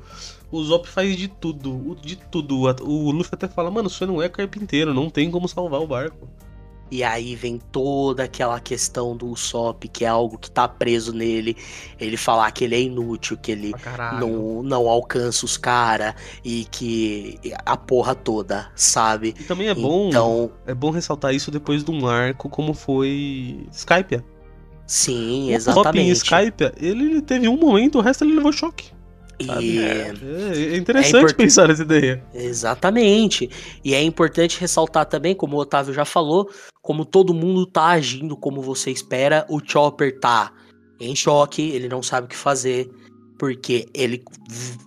O 0.50 0.62
Zop 0.62 0.88
faz 0.88 1.16
de 1.16 1.26
tudo, 1.28 1.72
o- 1.90 1.96
de 1.96 2.16
tudo. 2.16 2.56
O 2.82 3.10
Luffy 3.10 3.30
até 3.34 3.48
fala, 3.48 3.70
mano, 3.70 3.90
você 3.90 4.06
não 4.06 4.22
é 4.22 4.28
carpinteiro, 4.28 4.94
não 4.94 5.10
tem 5.10 5.30
como 5.30 5.48
salvar 5.48 5.80
o 5.80 5.86
barco. 5.86 6.28
E 6.90 7.02
aí 7.02 7.34
vem 7.34 7.58
toda 7.72 8.24
aquela 8.24 8.60
questão 8.60 9.16
do 9.16 9.26
Usopp, 9.28 9.88
que 9.88 10.04
é 10.04 10.08
algo 10.08 10.38
que 10.38 10.50
tá 10.50 10.68
preso 10.68 11.12
nele. 11.12 11.56
Ele 11.98 12.16
falar 12.16 12.50
que 12.52 12.64
ele 12.64 12.74
é 12.76 12.80
inútil, 12.80 13.36
que 13.36 13.50
ele 13.52 13.74
caralho. 13.74 14.20
não, 14.20 14.62
não 14.62 14.88
alcança 14.88 15.44
os 15.44 15.56
cara 15.56 16.14
e 16.44 16.64
que 16.70 17.40
a 17.64 17.76
porra 17.76 18.14
toda, 18.14 18.70
sabe? 18.74 19.34
E 19.38 19.44
também 19.44 19.68
é 19.68 19.74
bom, 19.74 20.08
Então, 20.08 20.52
é 20.64 20.74
bom 20.74 20.90
ressaltar 20.90 21.34
isso 21.34 21.50
depois 21.50 21.82
de 21.84 21.90
um 21.90 22.06
arco 22.06 22.48
como 22.48 22.72
foi 22.72 23.66
Skype. 23.72 24.22
sim, 24.86 25.52
O 25.52 25.58
Zop 25.58 25.98
em 25.98 26.10
exatamente. 26.10 26.10
Skype, 26.10 26.72
ele, 26.76 27.04
ele 27.06 27.22
teve 27.22 27.48
um 27.48 27.56
momento, 27.58 27.98
o 27.98 28.00
resto 28.02 28.24
ele 28.24 28.34
levou 28.34 28.52
choque. 28.52 28.95
E 29.38 29.78
É, 29.78 30.12
é 30.72 30.76
interessante 30.76 31.16
É 31.16 31.18
import- 31.18 31.36
pensar 31.36 31.68
nessa 31.68 31.82
ideia. 31.82 32.24
Exatamente. 32.32 33.50
E 33.84 33.94
é 33.94 34.02
importante 34.02 34.58
ressaltar 34.60 35.06
também, 35.06 35.34
como 35.34 35.56
o 35.56 35.60
Otávio 35.60 35.92
já 35.92 36.04
falou, 36.04 36.50
como 36.82 37.04
todo 37.04 37.34
mundo 37.34 37.66
tá 37.66 37.88
agindo 37.88 38.36
como 38.36 38.62
você 38.62 38.90
espera, 38.90 39.44
o 39.48 39.60
Chopper 39.64 40.18
tá 40.18 40.52
em 40.98 41.14
choque, 41.14 41.62
ele 41.62 41.88
não 41.88 42.02
sabe 42.02 42.26
o 42.26 42.28
que 42.30 42.36
fazer, 42.36 42.90
porque 43.38 43.86
ele 43.92 44.22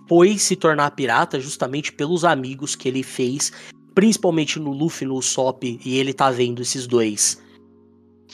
foi 0.08 0.36
se 0.36 0.56
tornar 0.56 0.90
pirata 0.92 1.38
justamente 1.38 1.92
pelos 1.92 2.24
amigos 2.24 2.74
que 2.74 2.88
ele 2.88 3.04
fez, 3.04 3.52
principalmente 3.94 4.58
no 4.58 4.72
Luffy, 4.72 5.06
no 5.06 5.14
Usopp, 5.14 5.78
e 5.84 5.98
ele 5.98 6.12
tá 6.12 6.30
vendo 6.30 6.60
esses 6.62 6.86
dois 6.88 7.40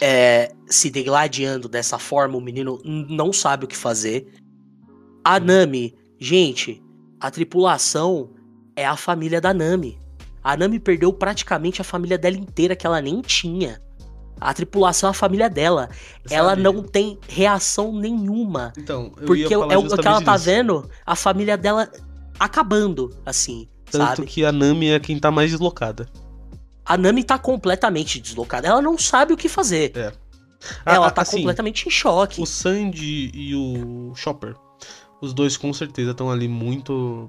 é, 0.01 0.53
se 0.67 0.91
degladiando 0.91 1.69
dessa 1.69 1.99
forma, 1.99 2.37
o 2.37 2.41
menino 2.41 2.81
não 2.85 3.33
sabe 3.33 3.65
o 3.65 3.69
que 3.69 3.77
fazer. 3.77 4.27
A 5.25 5.41
Nami, 5.41 5.95
gente, 6.19 6.83
a 7.21 7.31
tripulação 7.31 8.31
é 8.75 8.87
a 8.87 8.97
família 8.97 9.41
da 9.41 9.53
Nami. 9.55 9.99
A 10.43 10.57
Nami 10.57 10.79
perdeu 10.79 11.13
praticamente 11.13 11.81
a 11.81 11.85
família 11.85 12.17
dela 12.17 12.37
inteira 12.37 12.77
que 12.77 12.87
ela 12.87 13.01
nem 13.01 13.21
tinha. 13.21 13.81
A 14.41 14.53
tripulação 14.53 15.09
é 15.09 15.11
a 15.11 15.15
família 15.15 15.49
dela. 15.49 15.89
Ela 16.31 16.51
Sabe? 16.51 16.63
não 16.63 16.83
tem 16.83 17.19
reação 17.27 17.93
nenhuma. 17.93 18.73
Então, 18.77 19.13
eu 19.17 19.27
Porque 19.27 19.43
é 19.53 19.57
o 19.59 19.67
que 19.67 20.07
ela 20.07 20.21
tá 20.23 20.35
disso. 20.37 20.45
vendo, 20.45 20.91
a 21.07 21.17
família 21.17 21.57
dela 21.57 21.91
acabando, 22.39 23.15
assim, 23.25 23.67
Tanto 23.91 24.05
sabe? 24.17 24.27
que 24.27 24.45
a 24.45 24.53
Nami 24.53 24.91
é 24.91 25.01
quem 25.01 25.19
tá 25.19 25.31
mais 25.31 25.51
deslocada. 25.53 26.07
A 26.85 26.97
Nami 26.99 27.25
tá 27.25 27.39
completamente 27.39 28.21
deslocada. 28.21 28.69
Ela 28.69 28.83
não 28.83 28.97
sabe 28.99 29.33
o 29.33 29.37
que 29.37 29.49
fazer. 29.49 29.93
Ela 30.85 31.07
Ah, 31.07 31.11
tá 31.11 31.23
assim, 31.23 31.39
completamente 31.39 31.89
em 31.89 31.91
choque. 31.91 32.41
O 32.41 32.47
Sandy 32.47 33.31
e 33.35 33.55
o 33.55 34.13
Chopper, 34.15 34.55
os 35.21 35.33
dois 35.33 35.57
com 35.57 35.73
certeza 35.73 36.11
estão 36.11 36.31
ali 36.31 36.49
muito 36.49 37.29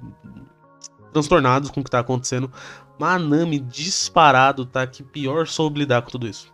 transtornados 1.14 1.70
com 1.70 1.82
o 1.82 1.84
que 1.84 1.90
tá 1.90 2.00
acontecendo. 2.00 2.52
Mas 3.00 3.16
a 3.16 3.20
Nami 3.20 3.60
disparado 3.60 4.66
tá 4.66 4.86
que 4.86 5.04
pior 5.04 5.48
soube 5.48 5.80
lidar 5.80 6.02
com 6.02 6.10
tudo 6.10 6.28
isso. 6.28 6.54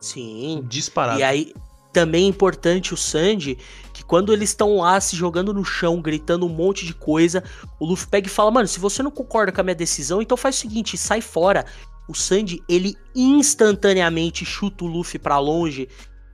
Sim. 0.00 0.64
Disparado. 0.66 1.20
E 1.20 1.22
aí, 1.22 1.52
também 1.92 2.24
é 2.24 2.28
importante 2.28 2.94
o 2.94 2.96
Sandy, 2.96 3.58
que 3.92 4.02
quando 4.02 4.32
eles 4.32 4.50
estão 4.50 4.78
lá 4.78 5.00
se 5.00 5.14
jogando 5.14 5.52
no 5.52 5.64
chão, 5.64 6.00
gritando 6.00 6.46
um 6.46 6.48
monte 6.48 6.86
de 6.86 6.94
coisa, 6.94 7.44
o 7.78 7.86
Luffy 7.86 8.08
pega 8.08 8.26
e 8.26 8.30
fala: 8.30 8.50
Mano, 8.50 8.66
se 8.66 8.80
você 8.80 9.02
não 9.02 9.10
concorda 9.10 9.52
com 9.52 9.60
a 9.60 9.64
minha 9.64 9.74
decisão, 9.74 10.22
então 10.22 10.36
faz 10.36 10.56
o 10.56 10.60
seguinte, 10.60 10.96
sai 10.96 11.20
fora. 11.20 11.66
O 12.08 12.14
Sandy, 12.14 12.60
ele 12.68 12.96
instantaneamente 13.14 14.44
chuta 14.44 14.84
o 14.84 14.88
Luffy 14.88 15.20
pra 15.20 15.38
longe, 15.38 15.88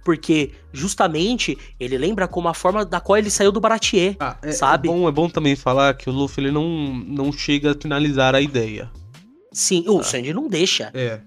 porque 0.09 0.53
justamente 0.73 1.59
ele 1.79 1.99
lembra 1.99 2.27
como 2.27 2.49
a 2.49 2.55
forma 2.55 2.83
da 2.83 2.99
qual 2.99 3.19
ele 3.19 3.29
saiu 3.29 3.53
do 3.53 3.61
Baratier. 3.61 4.17
Ah, 4.19 4.39
é, 4.41 4.53
sabe? 4.53 4.89
É 4.89 4.91
bom, 4.91 5.07
é 5.07 5.13
bom 5.13 5.29
também 5.29 5.55
falar 5.55 5.93
que 5.99 6.09
o 6.09 6.13
Luffy 6.15 6.43
ele 6.43 6.51
não, 6.51 6.95
não 6.95 7.31
chega 7.31 7.73
a 7.73 7.75
finalizar 7.75 8.35
a 8.35 8.41
ideia. 8.41 8.91
Sim, 9.53 9.85
o 9.87 10.03
Sandy 10.03 10.33
não 10.33 10.49
deixa. 10.49 10.91
É. 10.95 11.21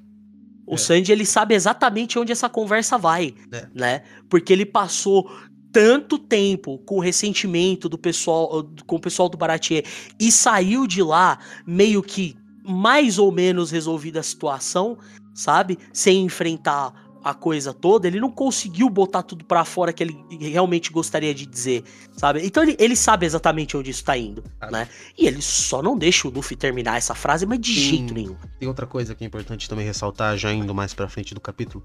O 0.66 0.74
É. 0.74 0.78
Sandy, 0.78 1.12
ele 1.12 1.28
sabe 1.28 1.54
exatamente 1.54 2.18
onde 2.18 2.32
essa 2.32 2.50
conversa 2.50 2.98
vai, 2.98 3.36
É. 3.54 3.68
né? 3.72 4.02
Porque 4.28 4.52
ele 4.52 4.66
passou 4.66 5.30
tanto 5.72 6.18
tempo 6.18 6.80
com 6.80 6.96
o 6.96 7.00
ressentimento 7.00 7.88
do 7.88 8.00
pessoal, 8.00 8.68
com 8.88 8.96
o 8.96 9.00
pessoal 9.00 9.30
do 9.30 9.38
Baratier 9.38 9.86
e 10.20 10.32
saiu 10.32 10.88
de 10.88 11.04
lá 11.04 11.38
meio 11.68 12.02
que 12.02 12.36
mais 12.66 13.20
ou 13.20 13.32
menos 13.32 13.70
resolvida 13.70 14.22
a 14.22 14.24
situação, 14.24 14.98
sabe? 15.36 15.78
Sem 15.94 16.24
enfrentar 16.24 17.01
a 17.24 17.34
coisa 17.34 17.74
toda, 17.74 18.08
ele 18.08 18.20
não 18.20 18.32
conseguiu 18.32 18.90
botar 18.90 19.24
tudo 19.24 19.46
pra 19.46 19.64
fora 19.64 19.94
que 19.94 20.04
ele 20.04 20.18
realmente 20.40 20.92
gostaria 20.92 21.34
de 21.34 21.46
dizer, 21.46 21.84
sabe? 22.18 22.46
Então 22.46 22.64
ele, 22.64 22.76
ele 22.80 22.96
sabe 22.96 23.26
exatamente 23.26 23.78
onde 23.78 23.92
isso 23.92 24.04
tá 24.04 24.18
indo, 24.18 24.44
Sabe. 24.60 24.72
né? 24.72 24.88
E 25.18 25.28
ele 25.28 25.42
só 25.42 25.82
não 25.82 25.98
deixa 25.98 26.28
o 26.28 26.32
Luffy 26.32 26.58
terminar 26.58 26.98
essa 26.98 27.14
frase, 27.14 27.46
mas 27.46 27.60
de 27.60 27.74
jeito 27.74 28.14
nenhum. 28.14 28.36
Tem 28.60 28.68
outra 28.68 28.88
coisa 28.88 29.14
que 29.14 29.24
é 29.24 29.28
importante 29.28 29.70
também 29.70 29.86
ressaltar, 29.86 30.38
já 30.38 30.52
indo 30.52 30.74
mais 30.74 30.94
pra 30.94 31.08
frente 31.08 31.34
do 31.34 31.40
capítulo. 31.40 31.84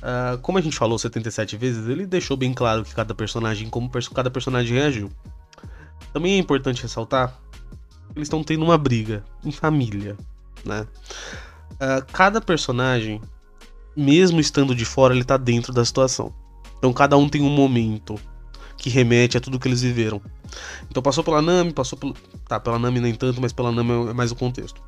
Ah, 0.00 0.38
como 0.40 0.58
a 0.58 0.60
gente 0.60 0.76
falou 0.76 0.98
77 0.98 1.56
vezes, 1.56 1.86
ele 1.88 2.06
deixou 2.06 2.36
bem 2.36 2.52
claro 2.54 2.84
que 2.84 2.94
cada 2.94 3.14
personagem, 3.14 3.68
como 3.68 3.90
cada 4.14 4.30
personagem 4.30 4.76
reagiu. 4.76 5.10
Também 6.12 6.34
é 6.34 6.38
importante 6.38 6.82
ressaltar 6.82 7.38
que 8.12 8.18
eles 8.18 8.26
estão 8.26 8.42
tendo 8.42 8.64
uma 8.64 8.76
briga 8.76 9.24
em 9.44 9.52
família, 9.52 10.16
né? 10.64 10.86
Ah, 11.80 12.02
cada 12.12 12.40
personagem, 12.40 13.20
mesmo 13.96 14.40
estando 14.40 14.74
de 14.74 14.84
fora, 14.84 15.14
ele 15.14 15.24
tá 15.24 15.36
dentro 15.36 15.72
da 15.72 15.84
situação. 15.84 16.34
Então 16.78 16.92
cada 16.92 17.16
um 17.16 17.28
tem 17.28 17.42
um 17.42 17.50
momento 17.50 18.18
que 18.76 18.90
remete 18.90 19.36
a 19.36 19.40
tudo 19.40 19.58
que 19.58 19.68
eles 19.68 19.82
viveram. 19.82 20.20
Então 20.90 21.02
passou 21.02 21.22
pela 21.22 21.40
Nami, 21.40 21.72
passou 21.72 21.98
pelo. 21.98 22.14
Tá, 22.48 22.58
pela 22.58 22.78
Nami 22.78 23.00
nem 23.00 23.14
tanto, 23.14 23.40
mas 23.40 23.52
pela 23.52 23.70
Nami 23.70 24.10
é 24.10 24.12
mais 24.12 24.32
o 24.32 24.36
contexto. 24.36 24.82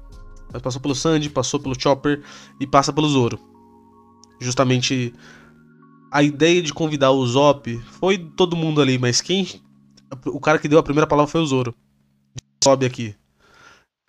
Mas 0.52 0.60
passou 0.60 0.80
pelo 0.80 0.94
Sandy, 0.94 1.30
passou 1.30 1.60
pelo 1.60 1.80
Chopper 1.80 2.22
e 2.60 2.66
passa 2.66 2.92
pelo 2.92 3.08
Zoro. 3.08 3.38
Justamente 4.40 5.14
a 6.10 6.22
ideia 6.22 6.62
de 6.62 6.72
convidar 6.72 7.10
o 7.10 7.26
Zop 7.26 7.76
foi 7.98 8.18
todo 8.18 8.56
mundo 8.56 8.80
ali, 8.80 8.98
mas 8.98 9.20
quem. 9.20 9.46
O 10.26 10.38
cara 10.38 10.58
que 10.58 10.68
deu 10.68 10.78
a 10.78 10.82
primeira 10.82 11.06
palavra 11.06 11.30
foi 11.30 11.40
o 11.40 11.46
Zoro. 11.46 11.74
Sobe 12.62 12.86
aqui. 12.86 13.16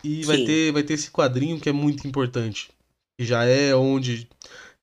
E 0.04 0.24
vai 0.24 0.44
ter, 0.44 0.72
vai 0.72 0.82
ter 0.82 0.94
esse 0.94 1.10
quadrinho 1.10 1.58
que 1.58 1.68
é 1.68 1.72
muito 1.72 2.06
importante. 2.06 2.70
Que 3.18 3.26
já 3.26 3.44
é 3.44 3.74
onde 3.74 4.28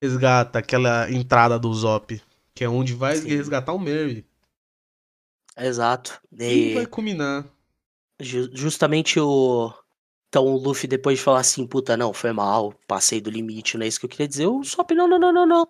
resgata 0.04 0.60
aquela 0.60 1.10
entrada 1.10 1.58
do 1.58 1.74
Zop, 1.74 2.22
que 2.54 2.64
é 2.64 2.70
onde 2.70 2.93
vai 2.93 3.16
Sim. 3.16 3.30
resgatar 3.30 3.72
o 3.74 3.80
Mary. 3.80 4.26
Exato. 5.58 6.20
E 6.38 6.72
E 6.72 6.74
vai 6.74 6.86
culminar. 6.86 7.45
ju- 8.20 8.49
justamente 8.54 9.20
o. 9.20 9.74
Então 10.30 10.45
o 10.47 10.58
Luffy, 10.58 10.88
depois 10.88 11.20
de 11.20 11.24
falar 11.24 11.41
assim, 11.41 11.66
puta, 11.68 11.95
não, 11.95 12.12
foi 12.12 12.32
mal, 12.34 12.74
passei 12.88 13.22
do 13.22 13.30
limite, 13.30 13.78
não 13.78 13.86
é 13.86 13.88
isso 13.88 13.99
que 13.99 14.06
eu 14.08 14.10
queria 14.10 14.28
dizer. 14.28 14.47
O 14.47 14.64
Sop, 14.64 14.91
não, 14.91 15.08
não, 15.08 15.20
não, 15.20 15.32
não, 15.32 15.45
não. 15.45 15.68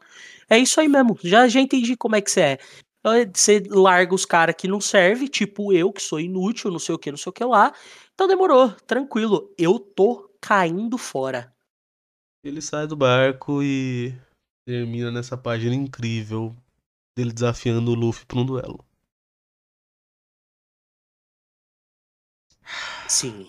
É 0.50 0.58
isso 0.58 0.80
aí 0.80 0.88
mesmo. 0.88 1.18
Já, 1.22 1.48
já 1.50 1.60
entendi 1.60 1.98
como 1.98 2.16
é 2.16 2.22
que 2.22 2.32
você 2.32 2.42
é. 2.42 2.60
Você 3.34 3.62
larga 3.70 4.16
os 4.16 4.26
caras 4.26 4.56
que 4.58 4.68
não 4.68 4.80
serve, 4.80 5.28
tipo 5.28 5.74
eu, 5.74 5.92
que 5.92 6.02
sou 6.02 6.20
inútil, 6.20 6.72
não 6.72 6.80
sei 6.80 6.96
o 6.96 7.00
que, 7.00 7.12
não 7.12 7.18
sei 7.18 7.30
o 7.30 7.34
que 7.34 7.44
lá. 7.44 7.74
Então 8.14 8.28
demorou, 8.28 8.72
tranquilo. 8.88 9.54
Eu 9.58 9.78
tô 9.80 10.30
caindo 10.42 10.98
fora. 10.98 11.53
Ele 12.44 12.62
sai 12.62 12.86
do 12.88 12.96
barco 12.96 13.64
e 13.64 14.14
termina 14.68 15.10
nessa 15.10 15.38
página 15.38 15.74
incrível 15.74 16.54
dele 17.18 17.32
desafiando 17.32 17.92
o 17.92 17.96
Luffy 17.96 18.26
pra 18.26 18.40
um 18.40 18.46
duelo. 18.46 18.84
Sim. 23.08 23.48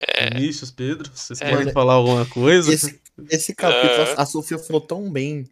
É, 0.00 0.30
Vinícius, 0.30 0.70
Pedro, 0.70 1.10
vocês 1.14 1.40
É. 1.40 1.50
querem 1.50 1.72
falar 1.72 1.94
alguma 1.94 2.28
coisa? 2.28 2.72
Esse, 2.72 3.00
esse 3.30 3.54
capítulo, 3.54 4.02
É. 4.08 4.20
a 4.20 4.26
Sofia 4.26 4.58
falou 4.58 4.80
tão 4.80 5.10
bem 5.10 5.44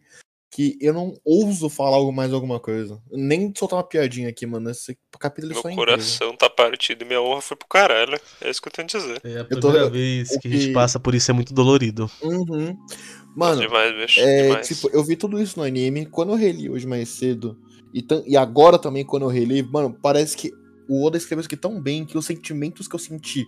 que 0.49 0.77
eu 0.79 0.93
não 0.93 1.13
ouso 1.25 1.69
falar 1.69 1.97
algo 1.97 2.11
mais 2.11 2.31
alguma 2.33 2.59
coisa. 2.59 3.01
Nem 3.11 3.53
soltar 3.55 3.77
uma 3.77 3.83
piadinha 3.87 4.29
aqui, 4.29 4.45
mano. 4.45 4.69
Esse 4.69 4.97
capítulo 5.19 5.51
é 5.51 5.55
meu 5.55 5.61
só 5.61 5.69
incrível. 5.69 5.85
coração 5.93 6.35
tá 6.37 6.49
partido 6.49 7.03
e 7.03 7.05
minha 7.05 7.21
honra 7.21 7.41
foi 7.41 7.57
pro 7.57 7.67
caralho. 7.67 8.19
É 8.41 8.49
isso 8.49 8.61
que 8.61 8.67
eu 8.67 8.71
tenho 8.71 8.87
a 8.87 8.97
dizer. 8.99 9.21
É 9.23 9.39
a 9.39 9.47
Eu 9.49 9.59
tô- 9.59 9.67
primeira 9.69 9.89
vez 9.89 10.31
o 10.31 10.39
que 10.39 10.47
a 10.47 10.51
gente 10.51 10.67
que- 10.67 10.73
passa 10.73 10.99
por 10.99 11.13
isso, 11.13 11.29
é 11.29 11.33
muito 11.33 11.53
dolorido. 11.53 12.09
Uhum. 12.23 12.77
Mano, 13.35 13.61
demais, 13.61 13.93
bicho. 13.95 14.19
É, 14.21 14.43
demais. 14.47 14.67
tipo, 14.67 14.89
eu 14.91 15.03
vi 15.03 15.15
tudo 15.15 15.39
isso 15.41 15.59
no 15.59 15.65
anime. 15.65 16.05
Quando 16.05 16.31
eu 16.31 16.37
reli 16.37 16.69
hoje 16.69 16.87
mais 16.87 17.09
cedo, 17.09 17.57
e, 17.93 18.03
e 18.25 18.35
agora 18.37 18.79
também, 18.79 19.05
quando 19.05 19.23
eu 19.23 19.29
reli, 19.29 19.61
mano, 19.61 19.95
parece 20.01 20.35
que 20.35 20.51
o 20.89 21.05
Oda 21.05 21.17
escreveu 21.17 21.41
isso 21.41 21.47
aqui 21.47 21.57
tão 21.57 21.79
bem 21.81 22.05
que 22.05 22.17
os 22.17 22.25
sentimentos 22.25 22.87
que 22.87 22.95
eu 22.95 22.99
senti 22.99 23.45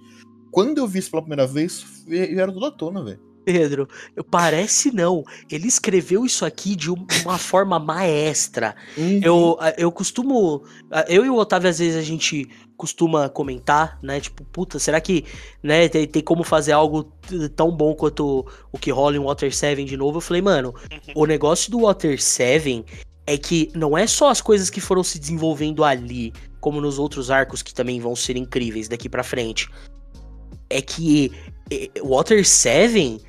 quando 0.52 0.80
eu 0.80 0.88
vi 0.88 1.00
isso 1.00 1.10
pela 1.10 1.22
primeira 1.22 1.48
vez 1.48 1.86
vi- 2.06 2.28
vieram 2.28 2.52
tudo 2.52 2.66
à 2.66 2.72
tona, 2.72 3.04
velho. 3.04 3.20
Pedro, 3.46 3.88
eu- 4.16 4.24
parece 4.24 4.92
não. 4.94 5.24
Ele 5.50 5.68
escreveu 5.68 6.26
isso 6.26 6.46
aqui 6.46 6.76
de 6.76 6.92
um- 6.92 7.06
uma 7.24 7.38
forma 7.38 7.80
maestra. 7.80 8.76
Uhum. 8.98 9.20
Eu, 9.24 9.58
eu 9.78 9.92
costumo. 9.92 10.64
Eu 11.08 11.26
e 11.26 11.30
o 11.30 11.36
Otávio, 11.36 11.70
às 11.70 11.80
vezes, 11.80 11.96
a 11.98 12.02
gente 12.02 12.48
costuma 12.78 13.28
comentar, 13.28 14.00
né? 14.02 14.20
Tipo, 14.22 14.44
puta, 14.46 14.80
será 14.80 15.02
que 15.02 15.26
né, 15.62 15.90
tem, 15.90 16.08
tem 16.08 16.22
como 16.24 16.44
fazer 16.44 16.72
algo 16.72 17.12
tão 17.56 17.72
bom 17.72 17.94
quanto 17.94 18.46
o 18.72 18.78
que 18.78 18.90
rola 18.92 19.16
em 19.18 19.20
Water 19.20 19.54
7 19.54 19.84
de 19.84 19.98
novo? 19.98 20.18
Eu 20.18 20.22
falei, 20.22 20.42
mano, 20.42 20.74
o 21.16 21.26
negócio 21.26 21.70
do 21.72 21.82
Water 21.82 22.22
7 22.22 22.86
é 23.28 23.38
que 23.38 23.70
não 23.76 23.98
é 23.98 24.08
só 24.08 24.30
as 24.30 24.40
coisas 24.42 24.70
que 24.70 24.80
foram 24.80 25.04
se 25.04 25.20
desenvolvendo 25.20 25.84
ali, 25.84 26.32
como 26.62 26.80
nos 26.80 26.98
outros 26.98 27.30
arcos 27.30 27.62
que 27.62 27.74
também 27.74 28.00
vão 28.00 28.16
ser 28.16 28.38
incríveis 28.38 28.88
daqui 28.88 29.10
pra 29.10 29.24
frente. 29.24 29.70
É 30.70 30.82
que 30.82 31.32
Water 32.04 32.46
7 32.48 33.20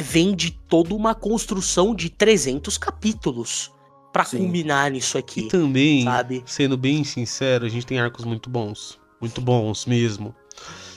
vem 0.00 0.34
de 0.34 0.50
toda 0.52 0.94
uma 0.94 1.14
construção 1.14 1.94
de 1.94 2.08
300 2.10 2.78
capítulos 2.78 3.72
pra 4.12 4.24
Sim. 4.24 4.38
culminar 4.38 4.90
nisso 4.90 5.18
E 5.18 5.20
aqui, 5.20 5.42
também, 5.48 6.04
sabe? 6.04 6.42
sendo 6.46 6.76
bem 6.76 7.04
sincero, 7.04 7.66
a 7.66 7.68
gente 7.68 7.86
tem 7.86 7.98
arcos 8.00 8.24
muito 8.24 8.48
bons. 8.48 8.98
Muito 9.20 9.40
bons 9.40 9.86
mesmo. 9.86 10.34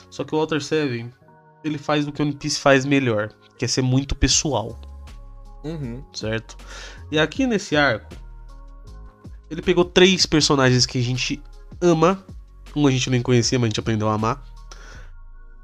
Só 0.09 0.23
que 0.23 0.33
o 0.35 0.37
Walter 0.37 0.61
Seven, 0.61 1.11
ele 1.63 1.77
faz 1.77 2.07
o 2.07 2.11
que 2.11 2.21
o 2.21 2.25
One 2.25 2.35
Piece 2.35 2.59
faz 2.59 2.85
melhor, 2.85 3.31
que 3.57 3.65
é 3.65 3.67
ser 3.67 3.81
muito 3.81 4.15
pessoal, 4.15 4.79
Uhum. 5.63 6.03
certo? 6.13 6.55
E 7.11 7.19
aqui 7.19 7.45
nesse 7.47 7.75
arco, 7.75 8.13
ele 9.49 9.61
pegou 9.61 9.83
três 9.85 10.25
personagens 10.25 10.85
que 10.85 10.97
a 10.97 11.01
gente 11.01 11.41
ama. 11.81 12.23
Um 12.75 12.87
a 12.87 12.91
gente 12.91 13.09
nem 13.09 13.21
conhecia, 13.21 13.59
mas 13.59 13.65
a 13.67 13.69
gente 13.69 13.79
aprendeu 13.79 14.07
a 14.09 14.13
amar. 14.13 14.43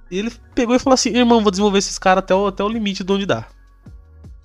Ele 0.10 0.32
pegou 0.56 0.76
e 0.76 0.80
falou 0.80 0.94
assim: 0.96 1.10
irmão, 1.10 1.42
vou 1.42 1.52
desenvolver 1.52 1.80
esses 1.80 1.98
caras 1.98 2.24
até 2.24 2.34
o, 2.36 2.48
até 2.48 2.64
o 2.64 2.70
limite 2.70 3.04
de 3.04 3.12
onde 3.12 3.26
dá. 3.26 3.48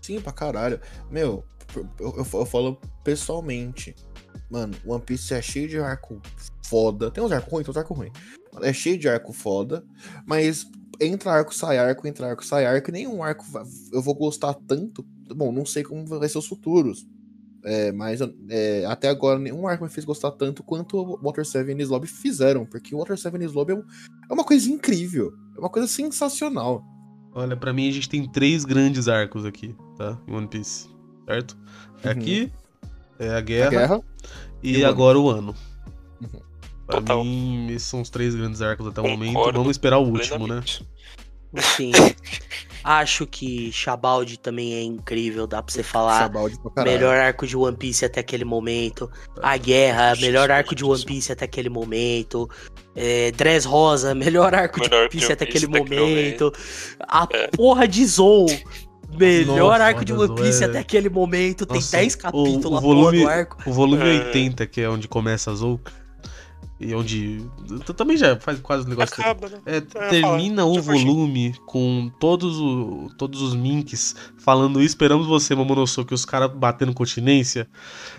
Sim, 0.00 0.20
pra 0.20 0.32
caralho. 0.32 0.80
Meu, 1.10 1.44
eu, 1.76 1.88
eu, 2.00 2.26
eu 2.34 2.44
falo 2.46 2.78
pessoalmente. 3.04 3.94
Mano, 4.50 4.74
One 4.84 5.02
Piece 5.02 5.32
é 5.32 5.40
cheio 5.40 5.68
de 5.68 5.78
arco 5.78 6.20
foda. 6.64 7.10
Tem 7.10 7.22
uns 7.22 7.32
arcos 7.32 7.50
ruins, 7.52 7.64
tem 7.64 7.70
uns 7.70 7.76
arcos 7.76 7.96
ruins. 7.96 8.12
É 8.62 8.72
cheio 8.72 8.98
de 8.98 9.08
arco 9.08 9.32
foda, 9.32 9.82
mas 10.26 10.66
entra 11.00 11.32
arco, 11.32 11.54
sai 11.54 11.78
arco, 11.78 12.06
entra 12.06 12.28
arco, 12.28 12.44
sai 12.44 12.66
arco, 12.66 12.92
nenhum 12.92 13.22
arco 13.22 13.46
eu 13.92 14.02
vou 14.02 14.14
gostar 14.14 14.52
tanto. 14.54 15.04
Bom, 15.34 15.50
não 15.50 15.64
sei 15.64 15.82
como 15.82 16.04
vai 16.06 16.28
ser 16.28 16.38
os 16.38 16.46
futuros. 16.46 17.06
É, 17.64 17.92
mas 17.92 18.20
é, 18.50 18.84
até 18.86 19.08
agora 19.08 19.38
nenhum 19.38 19.66
arco 19.68 19.84
me 19.84 19.90
fez 19.90 20.04
gostar 20.04 20.32
tanto 20.32 20.64
quanto 20.64 20.98
o 20.98 21.16
Water 21.22 21.46
7 21.46 21.70
e 21.70 21.82
Slob 21.82 22.06
fizeram. 22.06 22.66
Porque 22.66 22.94
o 22.94 22.98
Water 22.98 23.16
7 23.16 23.36
e 23.40 23.44
Slob 23.44 23.70
é, 23.72 23.74
um- 23.76 23.84
é 24.30 24.34
uma 24.34 24.44
coisa 24.44 24.68
incrível. 24.68 25.32
É 25.56 25.58
uma 25.58 25.68
coisa 25.70 25.88
sensacional. 25.88 26.84
Olha, 27.34 27.56
pra 27.56 27.72
mim 27.72 27.88
a 27.88 27.92
gente 27.92 28.08
tem 28.08 28.28
três 28.28 28.64
grandes 28.64 29.08
arcos 29.08 29.44
aqui, 29.44 29.74
tá? 29.96 30.18
Em 30.28 30.34
One 30.34 30.46
Piece, 30.46 30.88
certo? 31.26 31.56
É 32.02 32.08
Uhum. 32.08 32.12
aqui, 32.12 32.52
é 33.18 33.28
a 33.30 33.36
A 33.36 33.40
guerra, 33.40 33.70
guerra. 33.70 34.00
e, 34.62 34.78
e 34.78 34.84
agora 34.84 35.18
o 35.18 35.28
ano. 35.30 35.54
Uhum. 36.20 36.40
Pra 36.86 36.96
Total. 37.00 37.24
mim, 37.24 37.68
esses 37.70 37.88
são 37.88 38.00
os 38.02 38.10
três 38.10 38.34
grandes 38.34 38.60
arcos 38.60 38.86
até 38.86 39.00
o 39.00 39.08
momento. 39.08 39.32
Concordo 39.34 39.58
Vamos 39.60 39.70
esperar 39.72 39.98
o 39.98 40.02
último, 40.08 40.46
né? 40.46 40.62
Sim. 41.56 41.92
Acho 42.84 43.26
que 43.28 43.70
Chabaldi 43.70 44.36
também 44.36 44.74
é 44.74 44.82
incrível, 44.82 45.46
dá 45.46 45.62
pra 45.62 45.72
você 45.72 45.84
falar. 45.84 46.18
Chabaldi 46.18 46.58
pra 46.60 46.70
caralho. 46.72 46.96
Melhor 46.96 47.16
arco 47.16 47.46
de 47.46 47.56
One 47.56 47.76
Piece 47.76 48.04
até 48.04 48.18
aquele 48.18 48.44
momento. 48.44 49.08
A 49.40 49.56
Guerra, 49.56 50.14
melhor 50.20 50.50
arco 50.50 50.74
de 50.74 50.84
One 50.84 51.04
Piece 51.04 51.30
até 51.30 51.44
aquele 51.44 51.68
momento. 51.68 52.50
É, 52.96 53.30
Dress 53.30 53.64
Rosa, 53.68 54.14
melhor 54.16 54.52
arco 54.52 54.80
de 54.80 54.88
Melhor 54.90 55.02
One 55.02 55.10
Piece 55.10 55.26
de 55.28 55.32
até 55.32 55.44
One 55.44 55.50
aquele 55.50 55.66
Piece 55.68 55.76
até 55.76 55.84
aquele 55.94 56.10
momento. 56.10 56.52
A 57.08 57.28
É. 57.32 57.46
porra 57.48 57.86
de 57.86 58.04
Zou. 58.04 58.46
Melhor 59.16 59.56
Nossa, 59.78 59.84
arco 59.84 60.04
de 60.04 60.12
One 60.12 60.34
Piece 60.34 60.62
é- 60.64 60.66
até 60.66 60.78
aquele 60.80 61.08
momento. 61.08 61.64
Tem 61.66 61.76
Nossa, 61.76 61.96
10 61.98 62.14
o- 62.14 62.18
capítulos 62.18 62.64
o 62.64 62.68
a 62.68 62.70
porra 62.70 62.80
volume- 62.80 63.20
do 63.20 63.28
arco. 63.28 63.56
O 63.64 63.72
volume 63.72 64.02
É. 64.02 64.24
80, 64.26 64.66
que 64.66 64.80
é 64.80 64.88
onde 64.88 65.06
começa 65.06 65.52
a 65.52 65.54
Zou. 65.54 65.78
E 66.82 66.92
onde. 66.96 67.46
Também 67.96 68.16
já 68.16 68.36
faz 68.38 68.58
quase 68.60 68.84
o 68.84 68.88
negócio. 68.88 69.14
Acaba, 69.20 69.48
né? 69.48 69.60
É, 69.64 69.76
ia 69.76 69.82
termina 69.82 70.62
falar, 70.62 70.78
o 70.78 70.82
volume 70.82 71.54
com 71.64 72.10
todos, 72.18 72.58
o, 72.58 73.08
todos 73.16 73.40
os 73.40 73.54
minks 73.54 74.16
falando 74.36 74.82
esperamos 74.82 75.28
você, 75.28 75.54
Momonosuke, 75.54 76.12
os 76.12 76.24
caras 76.24 76.50
batendo 76.52 76.92
continência. 76.92 77.68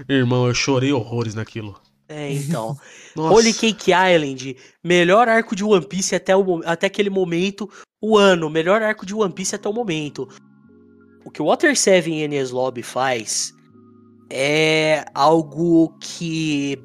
Irmão, 0.07 0.47
eu 0.47 0.53
chorei 0.53 0.93
horrores 0.93 1.35
naquilo. 1.35 1.75
É, 2.07 2.31
então. 2.31 2.77
Holy 3.17 3.53
Cake 3.53 3.91
Island, 3.91 4.55
melhor 4.81 5.27
arco 5.27 5.55
de 5.55 5.63
One 5.63 5.85
Piece 5.85 6.15
até, 6.15 6.35
o, 6.35 6.61
até 6.65 6.87
aquele 6.87 7.09
momento. 7.09 7.69
O 8.01 8.17
ano, 8.17 8.49
melhor 8.49 8.81
arco 8.81 9.05
de 9.05 9.13
One 9.13 9.33
Piece 9.33 9.55
até 9.55 9.67
o 9.67 9.73
momento. 9.73 10.29
O 11.25 11.31
que 11.31 11.41
o 11.41 11.45
Water 11.45 11.77
7 11.77 12.09
e 12.09 12.21
Enies 12.21 12.51
Lobby 12.51 12.81
faz 12.81 13.53
é 14.29 15.05
algo 15.13 15.97
que 15.99 16.81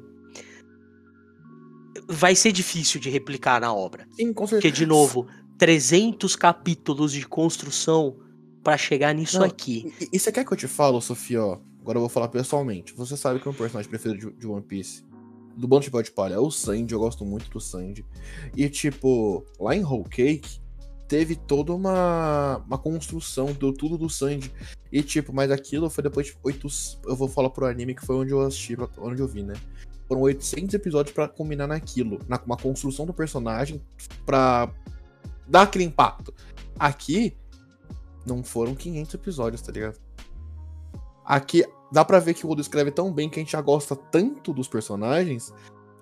vai 2.09 2.35
ser 2.35 2.51
difícil 2.51 2.99
de 2.99 3.09
replicar 3.09 3.61
na 3.61 3.71
obra. 3.71 4.07
Sim, 4.15 4.33
com 4.33 4.45
Porque, 4.45 4.61
certeza. 4.61 4.75
de 4.75 4.85
novo, 4.87 5.27
300 5.59 6.35
capítulos 6.35 7.11
de 7.11 7.25
construção 7.27 8.17
pra 8.63 8.75
chegar 8.77 9.13
nisso 9.13 9.37
Não, 9.37 9.45
aqui. 9.45 9.93
E, 10.01 10.09
e 10.13 10.19
você 10.19 10.31
quer 10.31 10.43
que 10.43 10.51
eu 10.51 10.57
te 10.57 10.67
falo, 10.67 10.99
Sofia? 10.99 11.43
Ó, 11.43 11.59
agora 11.79 11.97
eu 11.97 12.01
vou 12.01 12.09
falar 12.09 12.27
pessoalmente. 12.29 12.93
Você 12.95 13.15
sabe 13.15 13.39
que 13.39 13.47
o 13.47 13.51
meu 13.51 13.57
personagem 13.57 13.87
preferido 13.87 14.31
de, 14.31 14.39
de 14.39 14.47
One 14.47 14.63
Piece, 14.63 15.03
do 15.55 15.67
bando 15.67 15.83
de 15.83 15.91
pau 15.91 16.01
de 16.01 16.11
palha, 16.11 16.33
é 16.33 16.39
o 16.39 16.49
Sandy. 16.49 16.93
Eu 16.93 16.99
gosto 16.99 17.23
muito 17.23 17.47
do 17.51 17.61
Sandy. 17.61 18.03
E, 18.55 18.67
tipo, 18.69 19.45
lá 19.59 19.75
em 19.75 19.83
Whole 19.83 20.09
Cake, 20.09 20.59
teve 21.07 21.35
toda 21.35 21.73
uma, 21.73 22.57
uma 22.65 22.77
construção, 22.77 23.53
deu 23.53 23.71
tudo 23.71 23.99
do 23.99 24.09
Sandy. 24.09 24.51
E, 24.91 25.03
tipo, 25.03 25.31
mas 25.31 25.51
aquilo 25.51 25.89
foi 25.91 26.03
depois 26.03 26.25
de 26.25 26.37
oito. 26.43 26.67
Eu 27.05 27.15
vou 27.15 27.27
falar 27.27 27.51
pro 27.51 27.67
anime 27.67 27.93
que 27.93 28.05
foi 28.05 28.15
onde 28.15 28.31
eu 28.31 28.41
assisti, 28.41 28.75
onde 28.97 29.21
eu 29.21 29.27
vi, 29.27 29.43
né? 29.43 29.53
Foram 30.09 30.21
800 30.21 30.73
episódios 30.73 31.13
pra 31.13 31.27
combinar 31.27 31.67
naquilo, 31.67 32.19
na 32.27 32.41
uma 32.43 32.57
construção 32.57 33.05
do 33.05 33.13
personagem 33.13 33.81
pra 34.25 34.73
dar 35.47 35.61
aquele 35.61 35.85
impacto. 35.85 36.33
Aqui, 36.77 37.37
não 38.25 38.43
foram 38.43 38.75
500 38.75 39.13
episódios, 39.13 39.61
tá 39.61 39.71
ligado? 39.71 39.99
Aqui 41.23 41.63
dá 41.91 42.03
pra 42.03 42.19
ver 42.19 42.33
que 42.33 42.45
o 42.45 42.49
Oda 42.49 42.59
escreve 42.59 42.91
tão 42.91 43.13
bem 43.13 43.29
que 43.29 43.39
a 43.39 43.43
gente 43.43 43.51
já 43.51 43.61
gosta 43.61 43.95
tanto 43.95 44.51
dos 44.51 44.67
personagens 44.67 45.53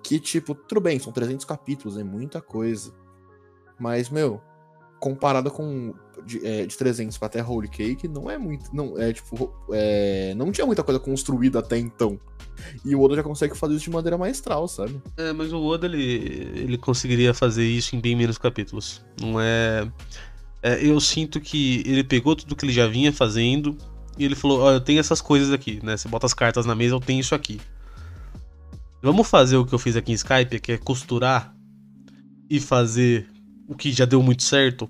que, 0.02 0.18
tipo, 0.18 0.54
tudo 0.54 0.80
bem, 0.80 0.98
são 0.98 1.12
300 1.12 1.44
capítulos, 1.44 1.98
é 1.98 2.02
muita 2.02 2.40
coisa. 2.40 2.94
Mas, 3.78 4.08
meu, 4.08 4.40
comparado 4.98 5.50
com 5.50 5.94
de, 6.24 6.44
é, 6.46 6.66
de 6.66 6.76
300 6.76 7.16
pra 7.16 7.26
até 7.26 7.42
Holy 7.42 7.68
Cake, 7.68 8.06
não 8.06 8.30
é 8.30 8.36
muito. 8.36 8.74
Não, 8.74 8.98
é 8.98 9.12
tipo. 9.12 9.52
É, 9.72 10.34
não 10.36 10.52
tinha 10.52 10.66
muita 10.66 10.82
coisa 10.82 11.00
construída 11.00 11.58
até 11.58 11.78
então. 11.78 12.18
E 12.84 12.94
o 12.94 13.00
Oda 13.00 13.16
já 13.16 13.22
consegue 13.22 13.56
fazer 13.56 13.74
isso 13.74 13.84
de 13.84 13.90
maneira 13.90 14.18
maestral, 14.18 14.66
sabe? 14.68 15.00
É, 15.16 15.32
mas 15.32 15.52
o 15.52 15.62
Oda 15.64 15.86
ele, 15.86 16.50
ele 16.54 16.78
conseguiria 16.78 17.32
fazer 17.32 17.64
isso 17.64 17.94
em 17.94 18.00
bem 18.00 18.16
menos 18.16 18.36
capítulos. 18.36 19.04
Não 19.20 19.40
é. 19.40 19.90
É, 20.62 20.84
eu 20.84 20.98
sinto 21.00 21.40
que 21.40 21.82
ele 21.86 22.02
pegou 22.02 22.34
tudo 22.34 22.56
que 22.56 22.64
ele 22.64 22.72
já 22.72 22.86
vinha 22.86 23.12
fazendo 23.12 23.76
e 24.18 24.24
ele 24.24 24.34
falou: 24.34 24.60
Ó, 24.60 24.72
eu 24.72 24.80
tenho 24.80 25.00
essas 25.00 25.20
coisas 25.20 25.52
aqui, 25.52 25.80
né? 25.82 25.96
Você 25.96 26.08
bota 26.08 26.26
as 26.26 26.34
cartas 26.34 26.66
na 26.66 26.74
mesa, 26.74 26.94
eu 26.94 27.00
tenho 27.00 27.20
isso 27.20 27.34
aqui. 27.34 27.60
Vamos 29.00 29.28
fazer 29.28 29.56
o 29.56 29.64
que 29.64 29.72
eu 29.72 29.78
fiz 29.78 29.94
aqui 29.94 30.10
em 30.10 30.16
Skype, 30.16 30.58
que 30.58 30.72
é 30.72 30.78
costurar 30.78 31.54
e 32.50 32.58
fazer 32.58 33.28
o 33.68 33.74
que 33.76 33.92
já 33.92 34.04
deu 34.04 34.22
muito 34.22 34.42
certo. 34.42 34.88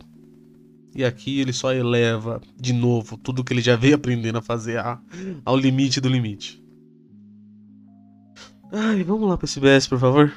E 0.94 1.04
aqui 1.04 1.40
ele 1.40 1.52
só 1.52 1.72
eleva 1.72 2.40
de 2.56 2.72
novo 2.72 3.16
tudo 3.18 3.44
que 3.44 3.52
ele 3.52 3.60
já 3.60 3.76
veio 3.76 3.94
aprendendo 3.96 4.38
a 4.38 4.42
fazer 4.42 4.78
a- 4.78 5.00
ao 5.44 5.56
limite 5.56 6.00
do 6.00 6.08
limite. 6.08 6.62
Ai, 8.72 9.02
vamos 9.04 9.28
lá 9.28 9.36
pra 9.36 9.46
SBS, 9.46 9.86
por 9.86 9.98
favor. 9.98 10.32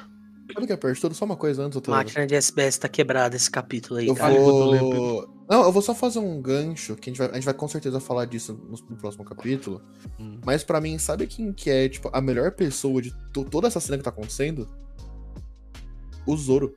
Olha 0.56 0.66
que 0.66 0.72
aperto 0.72 1.00
tudo, 1.00 1.14
só 1.14 1.24
uma 1.24 1.36
coisa 1.36 1.62
antes, 1.64 1.76
Otávio. 1.76 1.98
Máquina 1.98 2.26
de 2.26 2.34
SBS 2.34 2.76
tá 2.78 2.88
quebrada 2.88 3.34
esse 3.36 3.50
capítulo 3.50 3.98
aí, 4.00 4.06
Eu 4.06 4.14
cara. 4.14 4.34
vou. 4.38 5.28
Não, 5.48 5.62
eu 5.64 5.72
vou 5.72 5.82
só 5.82 5.94
fazer 5.94 6.18
um 6.18 6.40
gancho, 6.40 6.94
que 6.96 7.08
a 7.08 7.12
gente 7.12 7.18
vai, 7.18 7.30
a 7.30 7.34
gente 7.34 7.44
vai 7.44 7.54
com 7.54 7.68
certeza 7.68 8.00
falar 8.00 8.24
disso 8.26 8.52
no, 8.54 8.76
no 8.90 8.96
próximo 8.96 9.24
capítulo. 9.24 9.80
Hum. 10.20 10.38
Mas 10.44 10.62
pra 10.64 10.80
mim, 10.80 10.98
sabe 10.98 11.26
quem 11.26 11.52
que 11.52 11.70
é, 11.70 11.88
tipo, 11.88 12.10
a 12.12 12.20
melhor 12.20 12.52
pessoa 12.52 13.00
de 13.00 13.12
to- 13.32 13.44
toda 13.44 13.66
essa 13.68 13.80
cena 13.80 13.98
que 13.98 14.04
tá 14.04 14.10
acontecendo? 14.10 14.68
O 16.26 16.36
Zoro. 16.36 16.74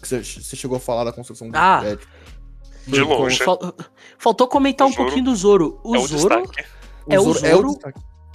Que 0.00 0.08
Você 0.08 0.56
chegou 0.56 0.76
a 0.76 0.80
falar 0.80 1.04
da 1.04 1.12
construção 1.12 1.50
Ah. 1.52 1.82
é, 1.84 1.96
tipo, 1.96 2.06
De 2.86 3.00
longe. 3.02 3.42
Fal- 3.42 3.74
Faltou 4.18 4.46
comentar 4.48 4.86
O 4.86 4.90
um 4.90 4.92
Zoro 4.92 5.04
pouquinho 5.04 5.24
do 5.26 5.36
Zoro. 5.36 5.80
O, 5.84 5.96
é 5.96 6.06
Zoro, 6.06 6.34
é 6.34 6.38
o 6.40 7.12
é 7.14 7.20
o 7.20 7.34
Zoro- 7.34 7.78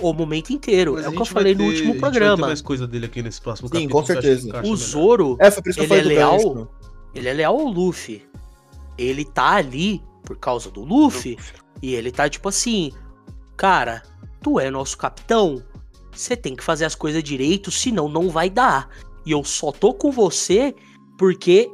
o 0.02 0.14
momento 0.14 0.52
inteiro. 0.52 0.94
Mas 0.96 1.06
é 1.06 1.10
o 1.10 1.12
que 1.14 1.22
eu 1.22 1.26
falei 1.26 1.54
no 1.54 1.60
ter- 1.60 1.66
último 1.66 1.90
a 1.90 1.94
gente 1.94 2.02
vai 2.02 2.12
ter 2.12 2.18
programa. 2.20 2.48
mais 2.48 2.62
coisa 2.62 2.86
dele 2.88 3.06
aqui 3.06 3.22
nesse 3.24 3.40
próximo 3.42 3.68
Sim, 3.70 3.74
capítulo. 3.74 4.00
com 4.02 4.06
certeza. 4.06 4.62
O. 4.66 4.76
Zoro, 4.76 5.38
É, 5.40 5.50
foi 5.50 5.64
por 5.64 5.70
isso 5.70 5.80
que 5.80 5.86
eu 5.86 5.96
Ele 5.98 6.02
falei 6.02 6.18
é 6.18 6.22
do 6.26 6.32
leal? 6.38 6.54
gancho. 6.56 6.70
ele 7.16 7.30
é 7.30 7.34
leal 7.34 7.60
ao 7.60 7.68
Luffy. 7.68 8.24
Ele 8.98 9.24
tá 9.26 9.52
ali 9.56 10.04
por 10.24 10.38
causa 10.38 10.70
do 10.70 10.84
Luffy. 10.84 11.38
E 11.82 11.96
ele 11.96 12.12
tá 12.12 12.30
tipo 12.30 12.48
assim, 12.50 12.92
cara, 13.58 14.04
tu 14.42 14.60
é 14.60 14.70
nosso 14.70 14.98
capitão, 14.98 15.64
você 16.12 16.36
tem 16.36 16.56
que 16.56 16.64
fazer 16.64 16.86
as 16.86 16.96
coisas 16.96 17.24
direito, 17.24 17.72
senão 17.72 18.08
não 18.08 18.30
vai 18.30 18.50
dar. 18.50 18.90
E 19.26 19.32
eu 19.32 19.44
só 19.44 19.72
tô 19.72 19.94
com 19.94 20.12
você 20.12 20.76
porque 21.18 21.70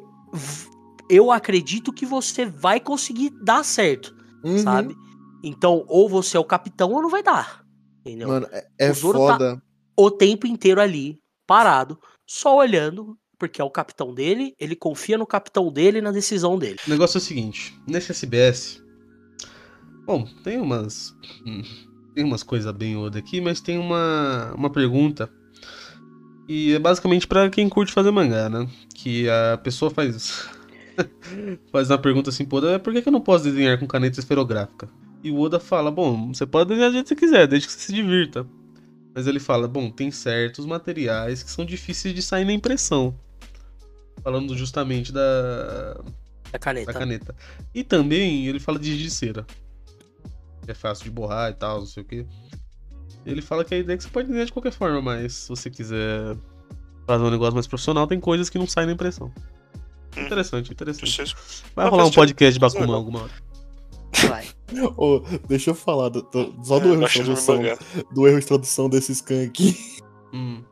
eu 1.10 1.32
acredito 1.32 1.92
que 1.92 2.06
você 2.06 2.46
vai 2.46 2.80
conseguir 2.80 3.32
dar 3.44 3.64
certo, 3.64 4.16
Uhum. 4.44 4.60
sabe? 4.60 4.96
Então, 5.44 5.84
ou 5.88 6.08
você 6.10 6.38
é 6.38 6.40
o 6.40 6.44
capitão 6.46 6.92
ou 6.92 7.02
não 7.02 7.10
vai 7.10 7.24
dar. 7.24 7.64
Entendeu? 8.02 8.28
Mano, 8.28 8.48
é, 8.52 8.68
é 8.80 8.92
O 8.92 8.94
Zoro 8.94 9.18
tá- 9.20 9.34
foda. 9.34 9.62
o 9.98 10.12
tempo 10.12 10.46
inteiro 10.48 10.80
ali, 10.82 11.20
parado, 11.48 11.98
só 12.28 12.56
olhando, 12.58 13.18
porque 13.38 13.62
é 13.62 13.64
o 13.64 13.70
capitão 13.72 14.14
dele, 14.14 14.54
ele 14.60 14.76
confia 14.76 15.18
no 15.18 15.26
capitão 15.26 15.72
dele 15.72 16.00
e 16.00 16.02
na 16.02 16.12
decisão 16.12 16.58
dele. 16.60 16.78
O 16.86 16.90
negócio 16.90 17.18
é 17.18 17.22
o 17.22 17.24
seguinte, 17.24 17.74
nesse 17.88 18.12
SBS. 18.12 18.84
Bom, 20.06 20.26
tem 20.44 20.60
umas. 20.60 21.14
hum, 21.46 21.62
Tem 22.16 22.24
umas 22.26 22.44
coisas 22.44 22.74
bem 22.76 22.98
oda 22.98 23.20
aqui, 23.20 23.40
mas 23.40 23.62
tem 23.62 23.78
uma, 23.78 24.54
uma 24.56 24.70
pergunta. 24.70 25.32
E 26.50 26.74
é 26.74 26.80
basicamente 26.80 27.28
pra 27.28 27.48
quem 27.48 27.70
curte 27.70 27.94
fazer 27.94 28.10
mangá, 28.10 28.50
né? 28.50 28.68
Que 28.96 29.30
a 29.30 29.60
pessoa 29.60 29.92
faz. 29.92 30.50
faz 31.72 31.92
uma 31.92 31.98
pergunta 32.00 32.32
assim, 32.32 32.44
pô, 32.44 32.60
por 32.80 32.92
que 32.92 33.08
eu 33.08 33.12
não 33.12 33.22
posso 33.22 33.44
desenhar 33.44 33.78
com 33.78 33.86
caneta 33.86 34.20
esferográfica? 34.20 34.90
E 35.24 35.30
o 35.30 35.40
Oda 35.40 35.60
fala, 35.60 35.92
bom, 35.92 36.34
você 36.34 36.48
pode 36.48 36.70
desenhar 36.70 36.90
do 36.90 36.94
jeito 36.94 37.06
que 37.06 37.20
você 37.20 37.28
quiser, 37.28 37.48
desde 37.48 37.68
que 37.68 37.74
você 37.74 37.80
se 37.80 37.94
divirta. 37.94 38.48
Mas 39.14 39.28
ele 39.28 39.40
fala, 39.40 39.68
bom, 39.68 39.92
tem 39.92 40.10
certos 40.10 40.66
materiais 40.66 41.44
que 41.44 41.52
são 41.52 41.64
difíceis 41.64 42.16
de 42.16 42.22
sair 42.24 42.46
na 42.46 42.54
impressão. 42.54 43.14
Falando 44.24 44.58
justamente 44.58 45.14
da, 45.14 46.02
A 46.52 46.58
caneta. 46.58 46.92
da 46.92 47.00
caneta. 47.00 47.36
E 47.76 47.84
também 47.84 48.48
ele 48.48 48.60
fala 48.60 48.80
de 48.80 48.90
giz 48.96 49.04
de 49.04 49.12
cera. 49.12 49.46
É 50.66 50.74
fácil 50.74 51.04
de 51.04 51.12
borrar 51.12 51.52
e 51.52 51.54
tal, 51.54 51.80
não 51.80 51.86
sei 51.86 52.02
o 52.02 52.06
que. 52.06 52.26
Ele 53.26 53.42
fala 53.42 53.64
que 53.64 53.74
a 53.74 53.78
ideia 53.78 53.96
é 53.96 53.98
que 53.98 54.04
você 54.04 54.10
pode 54.10 54.28
desenhar 54.28 54.46
de 54.48 54.54
qualquer 54.54 54.72
forma, 54.72 55.02
mas 55.02 55.34
se 55.34 55.50
você 55.50 55.70
quiser 55.70 56.36
fazer 57.06 57.24
um 57.24 57.30
negócio 57.32 57.54
mais 57.54 57.68
profissional, 57.68 58.08
tem 58.08 58.20
coisas 58.20 58.50
que 58.50 58.58
não 58.58 58.68
saem 58.68 58.88
na 58.88 58.94
impressão. 58.94 59.32
Hum. 60.18 60.22
Interessante, 60.26 60.72
interessante. 60.72 61.16
Preciso. 61.16 61.36
Vai 61.76 61.86
Não, 61.86 61.92
rolar 61.92 62.06
um 62.06 62.12
podcast 62.12 62.54
de 62.54 62.60
Bakuman 62.60 62.96
alguma 62.96 63.22
hora. 63.24 63.32
Vai. 64.28 64.48
Ô, 64.98 65.22
deixa 65.48 65.70
eu 65.70 65.76
falar 65.76 66.10
do- 66.10 66.24
do- 66.24 66.54
só 66.64 66.80
do 66.80 66.90
É, 66.90 66.94
erro 66.94 67.06
de 67.08 67.14
tradução. 67.14 67.62
Do 68.12 68.28
erro 68.28 68.40
de 68.40 68.46
tradução 68.46 68.90
desse 68.90 69.14
scan 69.16 69.44
aqui. 69.46 69.78
Hum. 70.34 70.64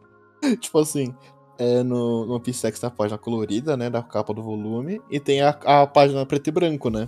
tipo 0.59 0.79
assim, 0.79 1.13
é 1.59 1.83
no, 1.83 2.25
no 2.25 2.39
Piece 2.39 2.65
X 2.67 2.79
tem 2.79 2.87
a 2.87 2.91
página 2.91 3.17
colorida, 3.17 3.77
né? 3.77 3.89
Da 3.89 4.01
capa 4.01 4.33
do 4.33 4.41
volume. 4.41 4.99
E 5.09 5.19
tem 5.19 5.41
a, 5.41 5.49
a 5.49 5.85
página 5.87 6.25
preto 6.25 6.47
e 6.47 6.51
branco, 6.51 6.89
né? 6.89 7.07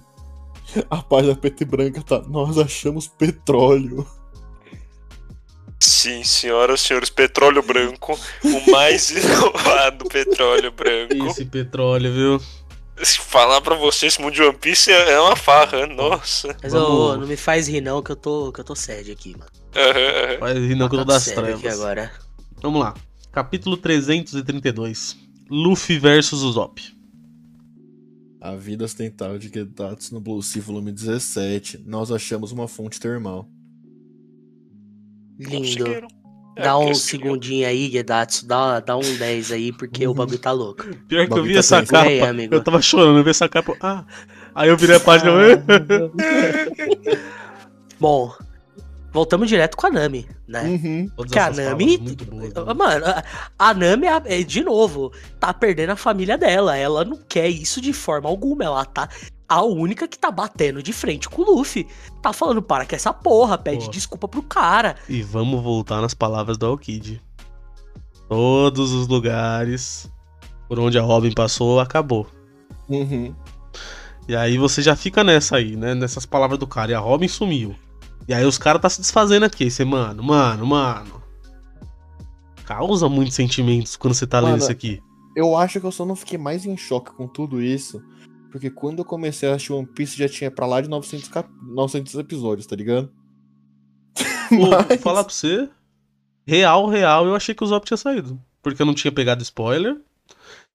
A 0.89 1.01
página 1.01 1.35
preto 1.35 1.61
e 1.61 1.65
branca 1.65 2.01
tá. 2.03 2.21
Nós 2.27 2.57
achamos 2.59 3.07
petróleo. 3.07 4.05
Sim, 5.82 6.23
senhoras 6.23 6.82
e 6.82 6.88
senhores, 6.88 7.09
petróleo 7.09 7.61
branco. 7.63 8.19
O 8.43 8.71
mais 8.71 9.09
inovado 9.15 10.05
petróleo 10.05 10.71
branco. 10.71 11.27
Esse 11.27 11.45
petróleo, 11.45 12.11
viu? 12.13 12.41
Se 13.01 13.17
falar 13.19 13.61
pra 13.61 13.75
você, 13.75 14.07
esse 14.07 14.19
mundo 14.21 14.34
de 14.34 14.41
One 14.41 14.57
Piece 14.57 14.91
é 14.91 15.17
uma 15.21 15.36
farra, 15.38 15.88
nossa. 15.88 16.53
Mas 16.61 16.73
Vamos- 16.73 16.89
ô, 16.89 17.17
não 17.17 17.25
me 17.27 17.38
faz 17.38 17.67
rir 17.69 17.80
não, 17.80 18.03
que 18.03 18.11
eu 18.11 18.15
tô, 18.17 18.51
que 18.51 18.59
eu 18.59 18.63
tô 18.65 18.75
sede 18.75 19.11
aqui, 19.11 19.32
mano. 19.38 19.49
Vai 20.39 20.53
rir 20.53 20.75
não 20.75 20.89
que 20.89 20.95
eu 20.95 20.99
tô 20.99 21.05
Tá 21.05 21.13
das 21.13 21.25
trevas. 21.25 21.63
agora. 21.80 22.11
Vamos 22.61 22.82
lá. 22.82 22.93
Capítulo 23.32 23.77
332. 23.77 25.15
Luffy 25.49 25.97
versus 25.97 26.41
Usopp. 26.43 26.82
A 28.41 28.55
vida 28.55 28.84
ocidental 28.84 29.38
de 29.38 29.47
Gedatsu 29.49 30.13
no 30.13 30.19
Blue 30.19 30.41
Sea, 30.43 30.61
volume 30.61 30.91
17. 30.91 31.84
Nós 31.86 32.11
achamos 32.11 32.51
uma 32.51 32.67
fonte 32.67 32.99
termal. 32.99 33.47
Lindo. 35.39 35.87
É, 36.55 36.63
Dá 36.63 36.75
porque 36.75 36.91
um 36.91 36.93
segundinho 36.95 37.65
aí, 37.67 37.89
Gedatsu. 37.89 38.45
Dá, 38.45 38.79
dá 38.81 38.97
um 38.97 39.01
10 39.17 39.51
aí, 39.53 39.71
porque 39.71 40.05
o 40.05 40.13
bagulho 40.13 40.37
tá 40.37 40.51
louco. 40.51 40.83
Pior 41.07 41.25
que 41.25 41.33
eu 41.33 41.43
vi 41.43 41.53
tá 41.53 41.59
essa 41.59 41.85
capa, 41.85 42.01
Aí, 42.07 42.21
amigo. 42.21 42.53
eu 42.53 42.61
tava 42.63 42.81
chorando, 42.81 43.17
eu 43.19 43.23
vi 43.23 43.29
essa 43.29 43.47
capa. 43.47 43.75
Ah, 43.79 44.03
aí 44.53 44.67
eu 44.67 44.75
virei 44.75 44.97
a 44.97 44.99
página. 44.99 45.31
Bom, 47.99 48.33
voltamos 49.12 49.47
direto 49.49 49.76
com 49.76 49.88
a 49.88 49.89
Nami, 49.89 50.28
né? 50.47 50.64
Uhum. 50.64 51.10
Todas 51.16 51.32
Que 51.32 51.39
a 51.39 51.49
Nami. 51.51 51.97
boas, 51.97 52.53
né? 52.53 52.74
Mano, 52.74 53.05
a- 53.57 53.74
Nami, 53.74 54.07
é- 54.26 54.43
de 54.43 54.64
novo, 54.64 55.12
tá 55.39 55.53
perdendo 55.53 55.91
a 55.91 55.95
família 55.95 56.38
dela. 56.38 56.76
Ela 56.78 57.03
não 57.05 57.18
quer 57.28 57.47
isso 57.47 57.82
de 57.82 57.93
forma 57.93 58.30
alguma. 58.30 58.64
Ela 58.64 58.86
tá 58.86 59.10
a 59.47 59.64
única 59.64 60.07
que 60.07 60.18
tá 60.20 60.30
batendo 60.30 60.82
de 60.84 60.93
frente 60.93 61.28
com 61.28 61.41
o 61.41 61.45
Luffy. 61.55 61.88
Tá 62.22 62.32
falando, 62.32 62.62
para 62.62 62.86
com 62.86 62.95
essa 62.95 63.12
porra, 63.12 63.57
pede 63.57 63.86
Pô. 63.86 63.91
desculpa 63.91 64.28
pro 64.28 64.43
cara. 64.43 64.95
E 65.10 65.22
vamos 65.24 65.62
voltar 65.64 66.01
nas 66.01 66.14
palavras 66.14 66.57
do 66.57 66.66
Aokid. 66.68 67.22
Todos 68.28 68.91
os 68.91 69.07
lugares 69.07 70.10
por 70.68 70.80
onde 70.80 70.99
a 70.99 71.01
Robin 71.01 71.32
passou, 71.32 71.80
acabou. 71.80 72.28
Uhum. 72.88 73.34
E 74.28 74.36
aí 74.36 74.60
você 74.60 74.84
já 74.84 74.95
fica 74.95 75.24
nessa 75.24 75.57
aí, 75.57 75.76
né? 75.76 75.95
Nessas 75.95 76.28
palavras 76.28 76.60
do 76.60 76.68
cara. 76.68 76.91
E 76.91 76.93
a 76.93 76.99
Robin 76.99 77.28
sumiu. 77.28 77.76
E 78.28 78.34
aí 78.34 78.45
os 78.45 78.57
caras 78.57 78.82
tá 78.82 78.89
se 78.89 79.01
desfazendo 79.01 79.45
aqui. 79.45 79.70
Você, 79.70 79.84
mano, 79.84 80.22
mano, 80.24 80.65
mano. 80.65 81.24
Causa 82.65 83.09
muitos 83.09 83.34
sentimentos 83.36 83.95
quando 83.95 84.13
você 84.13 84.28
tá 84.28 84.39
lendo 84.39 84.51
Mano, 84.51 84.61
isso 84.63 84.72
aqui. 84.72 85.01
Eu 85.36 85.57
acho 85.57 85.80
que 85.80 85.86
eu 85.86 85.91
só 85.91 86.05
não 86.05 86.15
fiquei 86.15 86.38
mais 86.38 86.65
em 86.65 86.78
choque 86.78 87.11
com 87.11 87.28
tudo 87.28 87.61
isso. 87.61 88.03
Porque 88.51 88.70
quando 88.70 88.99
eu 88.99 89.05
comecei 89.05 89.49
a 89.49 89.53
assistir 89.55 89.74
One 89.74 89.88
Piece 89.88 90.17
já 90.17 90.28
tinha 90.30 90.51
pra 90.51 90.65
lá 90.65 90.82
de 90.82 90.89
900, 90.89 91.28
cap... 91.30 91.49
900 91.63 92.13
episódios, 92.15 92.67
tá 92.67 92.76
ligado? 92.76 93.11
Pô, 94.49 94.55
vou 94.57 94.70
Mas- 94.89 95.01
falar 95.01 95.24
pra 95.24 95.34
você. 95.34 95.70
Real, 96.45 96.88
real, 96.88 97.26
eu 97.28 97.36
achei 97.36 97.53
que 97.53 97.63
o 97.63 97.67
Zop 97.67 97.86
tinha 97.86 97.97
saído. 97.97 98.39
Porque 98.61 98.82
eu 98.82 98.86
não 98.86 98.93
tinha 98.95 99.11
pegado 99.11 99.41
spoiler. 99.43 99.97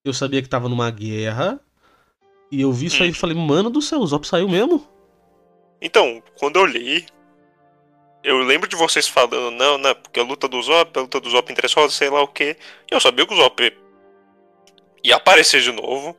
Eu 0.04 0.12
sabia 0.14 0.40
que 0.42 0.48
tava 0.48 0.68
numa 0.68 0.90
guerra. 0.90 1.60
E 2.50 2.60
eu 2.60 2.72
vi 2.72 2.86
isso 2.86 3.02
aí 3.02 3.10
e 3.10 3.14
falei, 3.14 3.36
mano 3.36 3.70
do 3.70 3.82
céu, 3.82 4.00
o 4.00 4.06
Zop 4.06 4.26
saiu 4.26 4.48
mesmo? 4.48 4.86
Então, 5.82 6.22
quando 6.38 6.56
eu 6.56 6.64
li, 6.66 7.04
eu 8.24 8.38
lembro 8.38 8.68
de 8.68 8.74
vocês 8.74 9.06
falando, 9.06 9.50
não, 9.50 9.76
né, 9.78 9.94
porque 9.94 10.18
a 10.18 10.22
luta 10.22 10.48
do 10.48 10.60
Zop, 10.62 10.98
a 10.98 11.02
luta 11.02 11.20
do 11.20 11.30
Zop 11.30 11.52
rodas, 11.76 11.94
sei 11.94 12.08
lá 12.10 12.22
o 12.22 12.28
que. 12.28 12.56
E 12.90 12.94
eu 12.94 13.00
sabia 13.00 13.26
que 13.26 13.34
o 13.34 13.36
Zop 13.36 13.72
ia 15.04 15.16
aparecer 15.16 15.60
de 15.60 15.70
novo. 15.70 16.16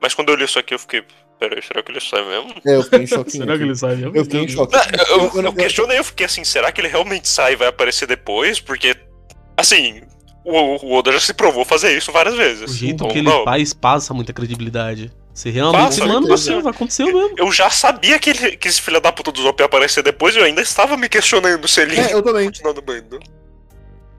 Mas 0.00 0.14
quando 0.14 0.30
eu 0.30 0.34
li 0.36 0.44
isso 0.44 0.58
aqui, 0.58 0.74
eu 0.74 0.78
fiquei, 0.78 1.02
peraí, 1.38 1.62
será 1.62 1.82
que 1.82 1.92
ele 1.92 2.00
sai 2.00 2.24
mesmo? 2.24 2.54
É, 2.66 2.76
eu 2.76 2.82
fiquei 2.82 3.00
em 3.00 3.06
choque. 3.06 3.30
Será 3.36 3.56
que 3.56 3.62
ele 3.64 3.74
sai 3.76 3.96
mesmo? 3.96 4.16
Eu 4.16 4.24
fiquei 4.24 4.40
em 4.40 4.48
choque. 4.48 4.74
Não, 4.74 4.82
eu, 4.82 5.06
eu, 5.24 5.36
Eu- 5.36 5.42
eu- 5.44 5.52
questionei, 5.52 5.98
eu 5.98 6.04
fiquei 6.04 6.26
assim, 6.26 6.44
será 6.44 6.72
que 6.72 6.80
ele 6.80 6.88
realmente 6.88 7.28
sai 7.28 7.52
e 7.52 7.56
vai 7.56 7.68
aparecer 7.68 8.06
depois? 8.06 8.60
Porque, 8.60 8.96
assim, 9.56 10.02
o, 10.44 10.86
o 10.86 10.92
Oda 10.92 11.12
já 11.12 11.20
se 11.20 11.34
provou 11.34 11.64
fazer 11.64 11.96
isso 11.96 12.12
várias 12.12 12.34
vezes. 12.34 12.70
O 12.70 12.74
jeito 12.74 12.94
Então, 12.94 13.08
que 13.08 13.18
ele 13.18 13.28
não, 13.28 13.44
faz 13.44 13.72
passa 13.74 14.12
muita 14.14 14.32
credibilidade. 14.32 15.10
Você 15.36 15.50
realmente. 15.50 15.82
Passa, 15.82 16.06
mano 16.06 16.26
do 16.26 16.38
céu, 16.38 16.66
aconteceu 16.66 17.06
mesmo. 17.12 17.34
Eu 17.36 17.52
já 17.52 17.68
sabia 17.68 18.18
que, 18.18 18.30
ele, 18.30 18.56
que 18.56 18.68
esse 18.68 18.80
filho 18.80 18.98
da 19.02 19.12
puta 19.12 19.30
do 19.30 19.42
Zop 19.42 19.60
ia 19.60 19.66
aparecer 19.66 20.02
depois 20.02 20.34
e 20.34 20.38
eu 20.38 20.44
ainda 20.44 20.62
estava 20.62 20.96
me 20.96 21.10
questionando 21.10 21.68
se 21.68 21.78
ele 21.82 21.94
É, 22.00 22.14
eu 22.14 22.22
também. 22.22 22.46
continuar 22.46 22.72
no 22.72 22.80
bando. 22.80 23.20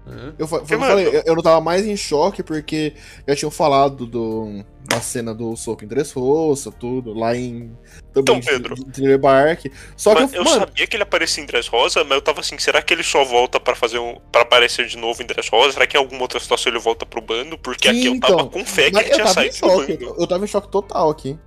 É. 0.09 0.33
Eu, 0.39 0.47
fa- 0.47 0.57
eu 0.69 0.79
falei, 0.79 1.07
eu, 1.07 1.23
eu 1.25 1.35
não 1.35 1.43
tava 1.43 1.59
mais 1.61 1.85
em 1.85 1.97
choque 1.97 2.41
porque 2.41 2.93
já 3.27 3.35
tinham 3.35 3.51
falado 3.51 4.05
do, 4.05 4.63
da 4.83 5.01
cena 5.01 5.33
do 5.35 5.55
soco 5.57 5.83
em 5.83 5.87
Dressrosa, 5.87 6.71
tudo, 6.71 7.13
lá 7.13 7.35
em. 7.35 7.75
Também 8.13 8.37
Então, 8.37 8.39
Pedro. 8.39 8.75
de, 8.75 8.85
de 8.85 8.91
Thriller 8.91 9.19
Bark. 9.19 9.65
Só 9.97 10.15
que 10.15 10.21
Mas 10.21 10.33
eu, 10.33 10.39
eu 10.39 10.43
mano, 10.45 10.59
sabia 10.59 10.87
que 10.87 10.95
ele 10.95 11.03
aparecia 11.03 11.43
em 11.43 11.45
Dress 11.45 11.69
Rosa, 11.69 12.03
mas 12.03 12.15
eu 12.15 12.21
tava 12.21 12.39
assim, 12.39 12.57
será 12.57 12.81
que 12.81 12.93
ele 12.93 13.03
só 13.03 13.23
volta 13.25 13.59
pra 13.59 13.75
fazer 13.75 13.99
um. 13.99 14.15
para 14.31 14.43
aparecer 14.43 14.87
de 14.87 14.97
novo 14.97 15.21
em 15.21 15.25
Dress 15.25 15.49
Rosa? 15.51 15.73
Será 15.73 15.85
que 15.85 15.97
em 15.97 15.99
alguma 15.99 16.21
outra 16.21 16.39
situação 16.39 16.71
ele 16.71 16.79
volta 16.79 17.05
pro 17.05 17.21
bando? 17.21 17.57
Porque 17.57 17.89
Sim, 17.89 17.97
aqui 17.99 18.05
eu 18.07 18.19
tava 18.19 18.33
então. 18.33 18.49
com 18.49 18.65
fé 18.65 18.89
que 18.89 18.97
ele 18.97 19.09
eu 19.09 19.13
tinha 19.13 19.27
saído 19.27 19.53
do 19.53 19.57
choque. 19.57 19.97
bando. 19.97 20.15
Eu 20.21 20.27
tava 20.27 20.43
em 20.45 20.47
choque 20.47 20.69
total 20.69 21.09
aqui. 21.09 21.37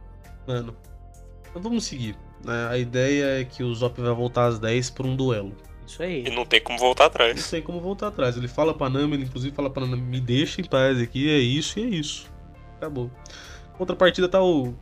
Mano, 0.47 0.77
mas 1.55 1.63
vamos 1.63 1.85
seguir. 1.85 2.15
né? 2.45 2.69
A 2.71 2.77
ideia 2.79 3.41
é 3.41 3.45
que 3.45 3.63
o 3.63 3.75
Zop 3.75 4.01
vai 4.01 4.13
voltar 4.15 4.47
às 4.47 4.59
10 4.59 4.91
por 4.91 5.07
um 5.07 5.17
duelo. 5.17 5.53
Isso 5.91 6.05
aí. 6.05 6.25
E 6.25 6.31
não 6.31 6.47
tem 6.47 6.61
como 6.61 6.79
voltar 6.79 7.05
Não 7.05 7.09
atrás. 7.09 7.41
sei 7.41 7.61
como 7.61 7.81
voltar 7.81 8.09
atrás. 8.09 8.37
Ele 8.37 8.47
fala 8.47 8.73
pra 8.73 8.89
Nami, 8.89 9.15
ele 9.15 9.25
inclusive 9.25 9.55
fala 9.55 9.69
pra 9.69 9.85
Nami, 9.85 10.01
me 10.01 10.21
deixa 10.21 10.61
em 10.61 10.65
paz 10.65 11.01
aqui, 11.01 11.29
é 11.29 11.39
isso 11.39 11.81
e 11.81 11.83
é 11.83 11.87
isso. 11.87 12.31
Acabou. 12.77 13.11
Outra 13.77 13.97
partida 13.97 14.29
tá 14.29 14.41
o 14.41 14.73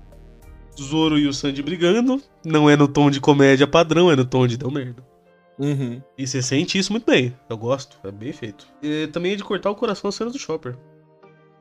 Zoro 0.79 1.19
e 1.19 1.27
o 1.27 1.33
Sandy 1.33 1.63
brigando. 1.63 2.23
Não 2.45 2.69
é 2.69 2.77
no 2.77 2.87
tom 2.87 3.11
de 3.11 3.21
comédia 3.23 3.67
padrão, 3.67 4.13
é 4.13 4.17
no 4.17 4.27
tom 4.27 4.47
de 4.47 4.59
deu 4.59 4.71
merda. 4.71 5.03
Uhum. 5.59 6.03
E 6.17 6.27
você 6.27 6.43
sente 6.43 6.77
isso 6.77 6.93
muito 6.93 7.11
bem. 7.11 7.35
Eu 7.49 7.57
gosto, 7.57 7.99
é 8.05 8.13
bem 8.13 8.33
feito. 8.33 8.67
E 8.83 9.07
também 9.07 9.33
é 9.33 9.37
de 9.37 9.43
cortar 9.43 9.71
o 9.71 9.75
coração 9.75 10.09
as 10.09 10.15
cenas 10.15 10.35
do 10.35 10.39
Chopper. 10.39 10.77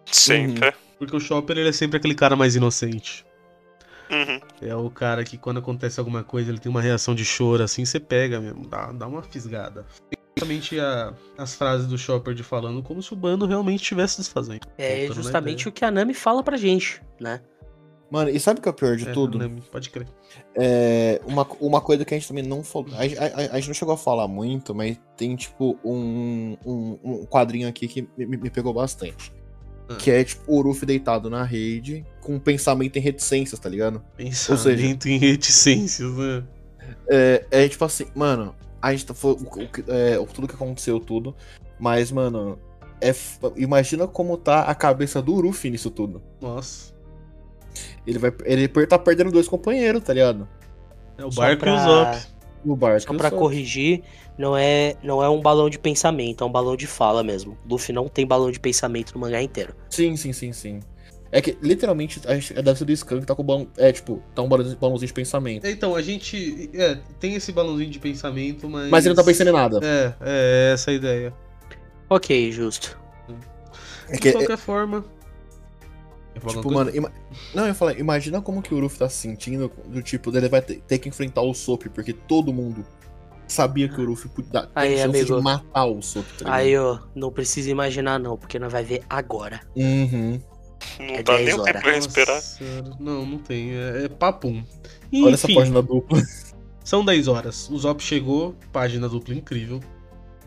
Sempre. 0.06 0.74
Porque 1.00 1.16
o 1.16 1.22
Chopper 1.22 1.58
ele 1.58 1.70
é 1.70 1.74
sempre 1.74 1.98
aquele 1.98 2.16
cara 2.16 2.36
mais 2.36 2.56
inocente. 2.56 3.26
Uhum. 4.10 4.40
É 4.62 4.76
o 4.76 4.90
cara 4.90 5.24
que 5.24 5.38
quando 5.38 5.58
acontece 5.60 6.00
alguma 6.00 6.24
coisa 6.24 6.50
ele 6.52 6.60
tem 6.60 6.70
uma 6.70 6.82
reação 6.82 7.14
de 7.14 7.26
choro 7.26 7.64
assim, 7.64 7.84
você 7.86 8.00
pega 8.00 8.40
mesmo, 8.40 8.66
dá, 8.68 8.92
dá 8.92 9.08
uma 9.08 9.22
fisgada. 9.22 9.86
Justamente 10.38 10.80
a- 10.80 11.14
as 11.38 11.56
frases 11.56 11.88
do 11.88 11.98
Chopper 11.98 12.34
de 12.34 12.44
falando 12.44 12.84
como 12.84 13.02
se 13.02 13.12
o 13.12 13.16
bando 13.16 13.46
realmente 13.46 13.82
estivesse 13.82 14.18
desfazendo. 14.18 14.62
É 14.78 15.08
na 15.08 15.14
justamente 15.16 15.68
o 15.68 15.72
que 15.72 15.84
a 15.84 15.90
Nami 15.92 16.14
fala 16.14 16.44
pra 16.44 16.56
gente, 16.58 17.02
né? 17.20 17.42
Mano, 18.10 18.30
e 18.30 18.40
sabe 18.40 18.60
o 18.60 18.64
que 18.64 18.70
é 18.70 18.72
o 18.72 18.74
pior 18.74 18.96
de 18.96 19.10
É, 19.10 19.12
tudo? 19.12 19.38
né, 19.38 19.54
Pode 19.70 19.90
crer. 19.90 20.08
É, 20.56 21.20
uma, 21.26 21.46
uma 21.60 21.82
coisa 21.82 22.06
que 22.06 22.14
a 22.14 22.18
gente 22.18 22.28
também 22.28 22.44
não 22.44 22.64
falou. 22.64 22.88
A, 22.94 23.00
a- 23.02 23.52
a 23.52 23.56
gente 23.60 23.68
não 23.68 23.74
chegou 23.74 23.94
a 23.94 23.98
falar 23.98 24.28
muito, 24.30 24.74
mas 24.74 24.98
tem, 25.18 25.36
tipo, 25.36 25.78
um, 25.84 26.56
um, 26.66 27.00
um 27.04 27.26
quadrinho 27.26 27.68
aqui 27.68 27.86
que 27.88 28.08
me- 28.18 28.38
me 28.38 28.50
pegou 28.50 28.74
bastante. 28.74 29.34
Ah. 29.90 29.96
Que 29.96 30.12
é, 30.12 30.24
tipo, 30.24 30.42
o 30.48 30.62
Ruff 30.62 30.86
deitado 30.86 31.30
na 31.30 31.44
rede, 31.44 32.06
com 32.22 32.36
um 32.36 32.40
pensamento 32.40 32.98
em 32.98 33.02
reticências, 33.02 33.60
tá 33.60 33.70
ligado? 33.70 34.02
Pensamento 34.18 35.08
em 35.08 35.18
reticências, 35.18 36.12
né? 36.14 36.44
É, 37.10 37.46
é 37.52 37.70
tipo 37.70 37.84
assim, 37.86 38.06
mano, 38.16 38.54
a 38.82 38.92
gente 38.92 39.06
tá. 39.06 39.14
Foi, 39.14 39.32
o, 39.34 39.36
o 39.44 39.68
que- 39.70 39.84
é, 39.88 40.18
tudo 40.34 40.48
que 40.48 40.56
aconteceu, 40.56 41.00
tudo. 41.00 41.36
Mas, 41.80 42.12
mano, 42.12 42.60
é, 43.00 43.14
imagina 43.56 44.08
como 44.08 44.38
tá 44.38 44.62
a 44.64 44.76
cabeça 44.76 45.22
do 45.22 45.40
Ruff 45.40 45.70
nisso 45.70 45.90
tudo. 45.90 46.22
Nossa. 46.42 46.94
Ele 48.06 48.18
vai. 48.20 48.34
Ele 48.46 48.68
tá 48.68 48.98
perdendo 48.98 49.32
dois 49.32 49.48
companheiros, 49.48 50.02
tá 50.04 50.14
ligado? 50.14 50.48
É 51.18 51.24
o 51.26 51.30
barco 51.30 51.66
e 51.66 51.70
o 51.70 51.78
Zop. 51.80 52.28
No 52.68 52.76
barco. 52.76 53.00
Só 53.08 53.14
pra 53.14 53.32
corrigir, 53.32 54.02
não 54.38 54.58
é, 54.58 54.96
não 55.02 55.24
é 55.24 55.30
um 55.30 55.42
balão 55.42 55.70
de 55.70 55.80
pensamento, 55.80 56.44
é 56.44 56.48
um 56.48 56.52
balão 56.52 56.76
de 56.76 56.86
fala 56.86 57.24
mesmo. 57.24 57.58
Luffy 57.70 57.94
não 57.94 58.08
tem 58.10 58.28
balão 58.28 58.52
de 58.52 58.60
pensamento 58.60 59.14
no 59.14 59.22
mangá 59.22 59.42
inteiro. 59.42 59.74
Sim, 59.90 60.18
sim, 60.18 60.34
sim, 60.34 60.52
sim. 60.52 60.80
É 61.32 61.42
que, 61.42 61.58
literalmente, 61.62 62.22
a 62.26 62.34
gente 62.36 62.54
deve 62.54 62.78
ser 62.78 62.86
do 62.86 62.96
Scan 62.96 63.20
que 63.20 63.26
tá 63.26 63.36
com 63.36 63.42
o 63.42 63.46
balão. 63.46 63.68
É, 63.78 63.92
tipo, 63.92 64.22
tá 64.36 64.42
um 64.42 64.48
balão- 64.50 64.76
balãozinho 64.80 65.08
de 65.08 65.14
pensamento. 65.14 65.66
Então, 65.68 65.96
a 65.96 66.02
gente. 66.02 66.70
É, 66.74 66.98
tem 67.20 67.36
esse 67.36 67.52
balãozinho 67.52 67.90
de 67.90 68.00
pensamento, 68.00 68.70
mas. 68.70 68.90
Mas 68.90 69.06
ele 69.06 69.14
não 69.16 69.22
tá 69.24 69.26
pensando 69.26 69.50
em 69.50 69.54
nada. 69.54 69.80
É, 69.84 70.14
é 70.22 70.72
essa 70.74 70.92
a 70.92 70.94
ideia. 70.94 71.34
Ok, 72.10 72.52
justo. 72.52 72.98
É 74.10 74.14
De 74.14 74.20
que, 74.20 74.30
é, 74.30 74.32
qualquer 74.32 74.58
forma. 74.58 75.04
Tipo, 76.40 76.72
mano, 76.74 76.96
ima- 76.96 77.12
não, 77.54 77.68
eu 77.68 77.76
falar, 77.76 77.98
imagina 78.00 78.42
como 78.42 78.62
que 78.62 78.74
o 78.74 78.80
Luffy 78.80 79.00
tá 79.00 79.10
se 79.10 79.18
sentindo, 79.18 79.72
do 79.88 80.02
tipo, 80.02 80.32
dele 80.32 80.50
vai 80.50 80.62
ter, 80.62 80.82
ter 80.82 80.98
que 81.00 81.10
enfrentar 81.10 81.42
o 81.42 81.54
Sop, 81.54 81.84
porque 81.90 82.14
todo 82.14 82.54
mundo 82.54 82.86
sabia 83.48 83.88
que 83.88 84.00
o 84.00 84.04
Luffy 84.06 84.30
podia, 84.30 84.64
tem 84.64 84.70
Aí, 84.76 84.98
chance 84.98 85.04
amigo. 85.20 85.38
de 85.38 85.42
matar 85.42 85.86
o 85.86 86.02
Sop, 86.02 86.26
tá? 86.38 86.54
Aí, 86.54 86.78
ó, 86.78 87.00
não 87.16 87.32
precisa 87.32 87.70
imaginar 87.72 88.20
não, 88.20 88.38
porque 88.38 88.60
não 88.60 88.70
vai 88.70 88.84
ver 88.84 89.02
agora. 89.10 89.62
Uhum. 89.76 90.40
Não 91.00 91.06
É 91.16 91.24
dá 91.24 91.34
10 91.38 91.46
nem 91.46 91.56
o 91.60 91.64
tempo 91.64 91.82
pra 91.82 91.92
respirar. 91.92 92.42
Não, 93.00 93.26
não 93.26 93.38
tem. 93.40 93.72
É, 93.74 94.06
é 94.06 94.10
papum. 94.10 94.64
Olha 95.14 95.34
essa 95.34 95.48
Enfim, 95.48 95.56
página 95.56 95.82
dupla. 95.82 96.22
são 96.84 97.04
10 97.04 97.28
horas. 97.28 97.70
O 97.70 97.78
Zop 97.80 98.02
chegou, 98.02 98.56
página 98.72 99.10
dupla 99.10 99.34
incrível. 99.34 99.80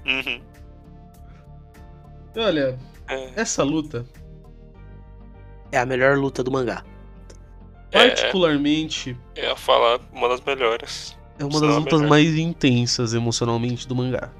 Uhum. 0.06 0.40
Olha, 2.36 2.78
É, 3.08 3.32
essa 3.40 3.62
luta, 3.64 4.06
É 5.72 5.78
a 5.78 5.86
melhor 5.86 6.16
luta 6.18 6.42
do 6.42 6.50
mangá. 6.50 6.84
É. 7.92 8.08
particularmente, 8.08 9.16
eu 9.34 9.44
ia 9.44 9.56
falar 9.56 10.00
uma 10.12 10.28
das 10.28 10.40
melhores. 10.42 11.16
é 11.38 11.44
uma 11.44 11.60
das 11.60 11.70
a 11.74 11.78
lutas 11.78 12.00
melhor. 12.00 12.08
mais 12.08 12.36
intensas 12.36 13.14
emocionalmente 13.14 13.86
do 13.86 13.96
mangá. 13.96 14.32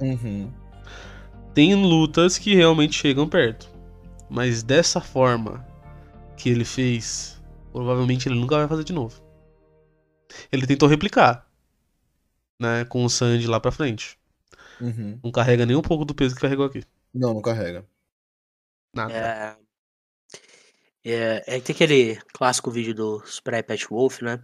Uhum. 0.00 0.52
Tem 1.54 1.74
lutas 1.74 2.38
que 2.38 2.54
realmente 2.54 2.94
chegam 2.94 3.28
perto. 3.28 3.68
Mas 4.28 4.62
dessa 4.62 5.00
forma 5.00 5.66
que 6.36 6.50
ele 6.50 6.64
fez, 6.64 7.42
provavelmente 7.72 8.28
ele 8.28 8.38
nunca 8.38 8.58
vai 8.58 8.68
fazer 8.68 8.84
de 8.84 8.92
novo. 8.92 9.20
Ele 10.52 10.66
tentou 10.66 10.88
replicar, 10.88 11.48
né, 12.60 12.84
com 12.84 13.04
o 13.04 13.08
Sandy 13.08 13.46
lá 13.46 13.58
pra 13.58 13.72
frente. 13.72 14.18
Uhum. 14.80 15.18
Não 15.24 15.32
carrega 15.32 15.64
nem 15.64 15.74
um 15.74 15.82
pouco 15.82 16.04
do 16.04 16.14
peso 16.14 16.34
que 16.34 16.42
carregou 16.42 16.66
aqui. 16.66 16.84
Não, 17.14 17.32
não 17.32 17.40
carrega. 17.40 17.84
Nada. 18.94 19.12
É, 19.12 19.56
é, 21.12 21.44
é, 21.46 21.60
tem 21.60 21.74
aquele 21.74 22.16
clássico 22.32 22.70
vídeo 22.70 22.94
do 22.94 23.22
Spray 23.24 23.62
Pet 23.62 23.86
Wolf, 23.88 24.20
né? 24.22 24.42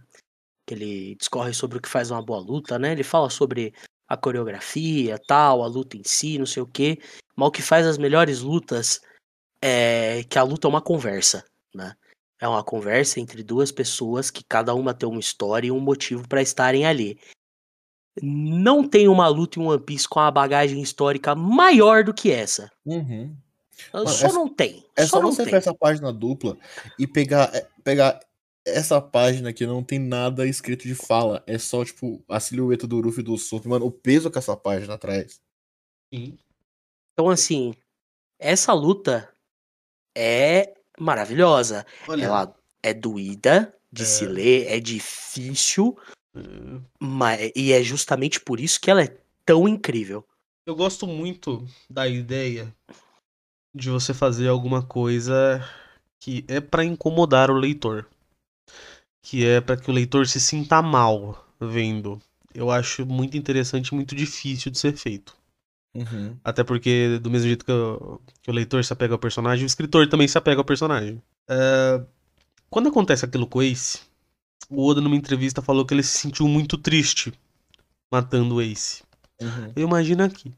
Que 0.65 0.73
ele 0.73 1.15
discorre 1.15 1.53
sobre 1.53 1.77
o 1.77 1.81
que 1.81 1.89
faz 1.89 2.11
uma 2.11 2.21
boa 2.21 2.39
luta, 2.39 2.79
né? 2.79 2.91
Ele 2.91 3.03
fala 3.03 3.29
sobre 3.29 3.73
a 4.07 4.15
coreografia, 4.15 5.19
tal, 5.27 5.63
a 5.63 5.67
luta 5.67 5.97
em 5.97 6.03
si, 6.03 6.37
não 6.37 6.45
sei 6.45 6.63
o 6.63 6.67
quê. 6.67 6.99
Mas 7.35 7.47
o 7.47 7.51
que 7.51 7.61
faz 7.61 7.85
as 7.85 7.97
melhores 7.97 8.41
lutas 8.41 9.01
é 9.61 10.23
que 10.23 10.37
a 10.37 10.43
luta 10.43 10.67
é 10.67 10.69
uma 10.69 10.81
conversa, 10.81 11.43
né? 11.73 11.95
É 12.39 12.47
uma 12.47 12.63
conversa 12.63 13.19
entre 13.19 13.43
duas 13.43 13.71
pessoas 13.71 14.29
que 14.29 14.43
cada 14.43 14.73
uma 14.73 14.93
tem 14.93 15.07
uma 15.07 15.19
história 15.19 15.67
e 15.67 15.71
um 15.71 15.79
motivo 15.79 16.27
pra 16.27 16.41
estarem 16.41 16.85
ali. 16.85 17.19
Não 18.21 18.87
tem 18.87 19.07
uma 19.07 19.27
luta 19.27 19.59
em 19.59 19.63
One 19.63 19.81
Piece 19.81 20.07
com 20.07 20.19
uma 20.19 20.31
bagagem 20.31 20.81
histórica 20.81 21.35
maior 21.35 22.03
do 22.03 22.13
que 22.13 22.31
essa. 22.31 22.69
Uhum. 22.85 23.35
Só 24.07 24.27
é- 24.27 24.31
não 24.33 24.47
tem. 24.47 24.85
É 24.95 25.03
só 25.03 25.17
só 25.17 25.21
não 25.21 25.31
você 25.31 25.43
tem. 25.43 25.51
ver 25.51 25.57
essa 25.57 25.73
página 25.73 26.11
dupla 26.13 26.57
e 26.99 27.05
pegar, 27.07 27.53
é, 27.55 27.67
pegar 27.83 28.19
essa 28.65 28.99
página 29.01 29.53
que 29.53 29.65
não 29.65 29.83
tem 29.83 29.99
nada 29.99 30.45
escrito 30.47 30.83
de 30.87 30.95
fala. 30.95 31.43
É 31.45 31.57
só, 31.57 31.83
tipo, 31.85 32.23
a 32.27 32.39
silhueta 32.39 32.87
do 32.87 32.99
Luffy 32.99 33.21
e 33.21 33.23
do 33.23 33.37
Sop. 33.37 33.65
Mano, 33.67 33.85
o 33.85 33.91
peso 33.91 34.31
que 34.31 34.37
essa 34.37 34.55
página 34.57 34.97
traz. 34.97 35.39
Sim. 36.13 36.37
Então, 37.13 37.29
assim, 37.29 37.73
essa 38.39 38.73
luta 38.73 39.29
é 40.17 40.73
maravilhosa. 40.99 41.85
Olha, 42.07 42.25
Ela 42.25 42.55
é 42.81 42.93
doída 42.93 43.73
de 43.91 44.03
É. 44.03 44.05
se 44.05 44.25
ler, 44.25 44.67
é 44.67 44.79
difícil, 44.79 45.97
é, 46.35 46.39
mas, 46.99 47.51
e 47.55 47.71
é 47.71 47.81
justamente 47.83 48.39
por 48.41 48.59
isso 48.59 48.79
que 48.81 48.89
ela 48.91 49.03
é 49.03 49.15
tão 49.45 49.67
incrível. 49.67 50.25
eu 50.65 50.75
gosto 50.75 51.05
muito 51.05 51.65
da 51.89 52.07
ideia 52.07 52.73
de 53.75 53.89
você 53.89 54.13
fazer 54.13 54.47
alguma 54.47 54.81
coisa 54.81 55.61
que 56.19 56.45
é 56.47 56.61
pra 56.61 56.85
incomodar 56.85 57.51
o 57.51 57.57
leitor. 57.57 58.07
Que 59.21 59.45
é 59.45 59.59
pra 59.59 59.75
que 59.75 59.91
o 59.91 59.93
leitor 59.93 60.25
se 60.27 60.39
sinta 60.39 60.81
mal 60.81 61.45
vendo. 61.59 62.19
Eu 62.53 62.71
acho 62.71 63.05
muito 63.05 63.35
interessante 63.35 63.89
e 63.89 63.95
muito 63.95 64.15
difícil 64.15 64.71
de 64.71 64.79
ser 64.79 64.95
feito. 64.95 65.35
Uhum. 65.93 66.37
Até 66.43 66.63
porque, 66.63 67.19
do 67.19 67.29
mesmo 67.29 67.47
jeito 67.47 67.65
que 67.65 67.71
o, 67.71 68.19
que 68.41 68.49
o 68.49 68.53
leitor 68.53 68.83
se 68.83 68.93
apega 68.93 69.13
ao 69.13 69.19
personagem, 69.19 69.65
o 69.65 69.67
escritor 69.67 70.07
também 70.07 70.27
se 70.27 70.37
apega 70.37 70.61
ao 70.61 70.65
personagem. 70.65 71.21
É, 71.49 72.01
quando 72.69 72.89
acontece 72.89 73.25
aquilo 73.25 73.47
com 73.47 73.59
o 73.59 73.63
Ace, 73.63 74.01
o 74.69 74.85
Oda, 74.85 75.01
numa 75.01 75.15
entrevista, 75.15 75.61
falou 75.61 75.85
que 75.85 75.93
ele 75.93 76.03
se 76.03 76.17
sentiu 76.17 76.47
muito 76.47 76.77
triste 76.77 77.33
matando 78.11 78.55
o 78.55 78.61
Ace. 78.61 79.03
Uhum. 79.41 79.73
Eu 79.75 79.83
imagino 79.83 80.23
aqui. 80.23 80.53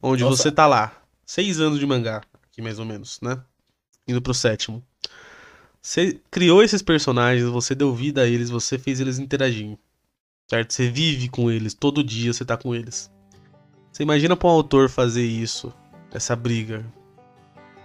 Onde 0.00 0.22
Nossa. 0.22 0.36
você 0.36 0.52
tá 0.52 0.66
lá, 0.66 0.94
seis 1.26 1.60
anos 1.60 1.78
de 1.78 1.86
mangá, 1.86 2.22
aqui 2.50 2.62
mais 2.62 2.78
ou 2.78 2.84
menos, 2.84 3.20
né? 3.20 3.38
Indo 4.06 4.22
pro 4.22 4.32
sétimo. 4.32 4.82
Você 5.82 6.20
criou 6.30 6.62
esses 6.62 6.80
personagens, 6.80 7.48
você 7.48 7.74
deu 7.74 7.92
vida 7.94 8.22
a 8.22 8.26
eles, 8.26 8.48
você 8.48 8.78
fez 8.78 9.00
eles 9.00 9.18
interagirem. 9.18 9.78
Certo? 10.48 10.72
Você 10.72 10.88
vive 10.88 11.28
com 11.28 11.50
eles, 11.50 11.74
todo 11.74 12.04
dia 12.04 12.32
você 12.32 12.44
tá 12.44 12.56
com 12.56 12.74
eles. 12.74 13.10
Você 13.92 14.02
imagina 14.02 14.36
pra 14.36 14.48
um 14.48 14.52
autor 14.52 14.88
fazer 14.88 15.24
isso, 15.24 15.72
essa 16.12 16.36
briga. 16.36 16.84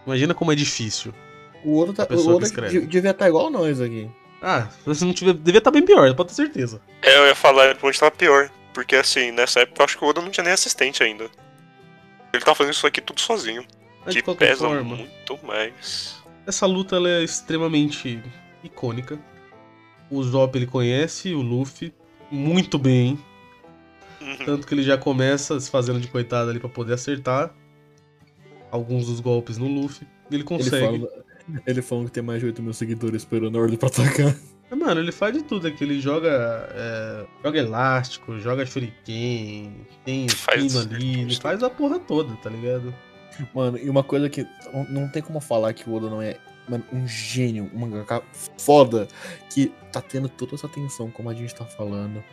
Imagina 0.05 0.33
como 0.33 0.51
é 0.51 0.55
difícil. 0.55 1.13
O 1.63 1.71
outro 1.73 1.93
tá, 1.93 2.07
o 2.09 2.29
outro 2.29 2.49
devia 2.87 3.11
estar 3.11 3.27
igual 3.27 3.49
nós 3.49 3.79
aqui. 3.79 4.09
Ah, 4.41 4.67
se 4.69 4.85
você 4.85 5.05
não 5.05 5.13
tiver. 5.13 5.33
Devia 5.33 5.59
estar 5.59 5.69
bem 5.69 5.85
pior, 5.85 6.13
pode 6.15 6.29
ter 6.29 6.35
certeza. 6.35 6.81
É, 7.03 7.19
eu 7.19 7.27
ia 7.27 7.35
falar, 7.35 7.65
ele 7.65 7.75
provavelmente 7.75 7.99
tava 7.99 8.11
pior. 8.11 8.49
Porque 8.73 8.95
assim, 8.95 9.31
nessa 9.31 9.59
época 9.59 9.81
eu 9.81 9.85
acho 9.85 9.97
que 9.97 10.03
o 10.03 10.07
Oda 10.07 10.21
não 10.21 10.31
tinha 10.31 10.43
nem 10.43 10.53
assistente 10.53 11.03
ainda. 11.03 11.29
Ele 12.33 12.43
tá 12.43 12.55
fazendo 12.55 12.73
isso 12.73 12.87
aqui 12.87 13.01
tudo 13.01 13.19
sozinho. 13.21 13.65
Mas 14.05 14.13
que 14.13 14.19
de 14.19 14.23
qualquer 14.23 14.49
pesa 14.49 14.65
forma, 14.67 14.95
muito 14.95 15.39
mais. 15.45 16.15
essa 16.47 16.65
luta 16.65 16.95
ela 16.95 17.09
é 17.09 17.23
extremamente 17.23 18.21
icônica. 18.63 19.19
O 20.09 20.21
Zop 20.23 20.57
ele 20.57 20.65
conhece 20.67 21.33
o 21.33 21.41
Luffy 21.41 21.93
muito 22.31 22.77
bem, 22.79 23.19
Uhum. 24.19 24.37
tanto 24.45 24.67
que 24.67 24.73
ele 24.73 24.83
já 24.83 24.97
começa 24.97 25.59
se 25.59 25.69
fazendo 25.69 25.99
de 25.99 26.07
coitado 26.07 26.49
ali 26.49 26.59
pra 26.59 26.69
poder 26.69 26.93
acertar 26.93 27.53
alguns 28.71 29.07
dos 29.07 29.19
golpes 29.19 29.57
no 29.57 29.67
Luffy. 29.67 30.07
Ele 30.29 30.37
Ele 30.37 30.43
consegue. 30.43 30.99
fala, 30.99 31.23
ele 31.65 31.81
falando 31.81 32.05
que 32.05 32.11
tem 32.11 32.23
mais 32.23 32.39
de 32.39 32.45
8 32.45 32.61
mil 32.61 32.73
seguidores 32.73 33.23
esperando 33.23 33.57
a 33.57 33.61
ordem 33.61 33.77
pra 33.77 33.87
atacar. 33.89 34.35
Mano, 34.75 35.01
ele 35.01 35.11
faz 35.11 35.33
de 35.33 35.43
tudo 35.43 35.67
aqui. 35.67 35.83
Ele 35.83 35.99
joga. 35.99 36.29
é, 36.73 37.25
joga 37.43 37.59
elástico, 37.59 38.39
joga 38.39 38.65
shuriken, 38.65 39.85
tem 40.05 40.29
Faz 40.29 40.63
pino 40.73 40.79
ali, 40.79 41.21
ele 41.21 41.35
faz 41.35 41.61
a 41.61 41.69
porra 41.69 41.99
toda, 41.99 42.33
tá 42.37 42.49
ligado? 42.49 42.93
Mano, 43.53 43.77
e 43.77 43.89
uma 43.89 44.03
coisa 44.03 44.29
que 44.29 44.45
não- 44.89 45.07
tem 45.09 45.21
como 45.21 45.39
falar 45.39 45.73
que 45.73 45.89
o 45.89 45.93
Oda 45.93 46.09
não 46.09 46.21
é 46.21 46.37
mano, 46.69 46.83
um 46.93 47.07
gênio, 47.07 47.69
um 47.73 47.79
mangaka 47.79 48.21
foda, 48.57 49.07
que 49.49 49.71
tá 49.91 50.01
tendo 50.01 50.29
toda 50.29 50.55
essa 50.55 50.67
tensão, 50.69 51.09
como 51.11 51.29
a 51.29 51.33
gente 51.33 51.53
tá 51.53 51.65
falando. 51.65 52.23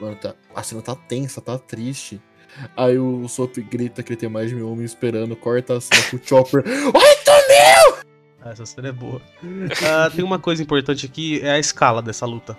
Mano, 0.00 0.16
tá, 0.16 0.34
a 0.54 0.62
cena 0.62 0.80
tá 0.80 0.94
tensa, 0.94 1.40
tá 1.40 1.58
triste. 1.58 2.20
Aí 2.76 2.98
o 2.98 3.26
Sop 3.28 3.56
grita 3.58 4.02
que 4.02 4.12
ele 4.12 4.20
tem 4.20 4.28
mais 4.28 4.48
de 4.48 4.54
mil 4.56 4.70
homens 4.70 4.90
esperando, 4.92 5.34
corta 5.36 5.76
a 5.76 5.80
cena 5.80 6.02
com 6.10 6.16
o 6.16 6.20
Chopper. 6.22 6.62
Ah, 8.42 8.50
essa 8.50 8.64
cena 8.66 8.88
é 8.88 8.92
boa. 8.92 9.20
Ah, 9.84 10.10
tem 10.14 10.24
uma 10.24 10.38
coisa 10.38 10.62
importante 10.62 11.04
aqui, 11.06 11.40
é 11.42 11.50
a 11.52 11.58
escala 11.58 12.00
dessa 12.00 12.24
luta. 12.26 12.56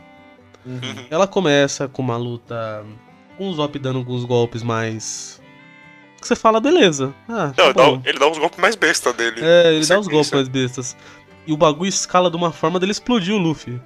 Uhum. 0.65 1.05
Ela 1.09 1.25
começa 1.27 1.87
com 1.87 2.01
uma 2.01 2.17
luta 2.17 2.85
com 3.37 3.49
o 3.49 3.53
Zop 3.53 3.79
dando 3.79 3.99
alguns 3.99 4.25
golpes 4.25 4.61
mais. 4.61 5.41
Que 6.19 6.27
você 6.27 6.35
fala, 6.35 6.59
beleza. 6.59 7.13
Ah, 7.29 7.53
tá 7.55 7.63
Não, 7.63 7.65
ele 7.69 7.73
dá, 7.73 7.83
bom. 7.85 8.01
ele 8.05 8.19
dá 8.19 8.27
os 8.29 8.37
golpes 8.37 8.59
mais 8.59 8.75
besta 8.75 9.13
dele. 9.13 9.39
É, 9.41 9.67
ele 9.73 9.75
dá 9.75 9.79
os 9.79 9.87
Sequência. 9.87 10.11
golpes 10.11 10.31
mais 10.31 10.47
bestas. 10.49 10.97
E 11.47 11.53
o 11.53 11.57
bagulho 11.57 11.87
escala 11.87 12.29
de 12.29 12.35
uma 12.35 12.51
forma 12.51 12.77
dele 12.79 12.91
explodir 12.91 13.33
o 13.33 13.37
Luffy. 13.37 13.81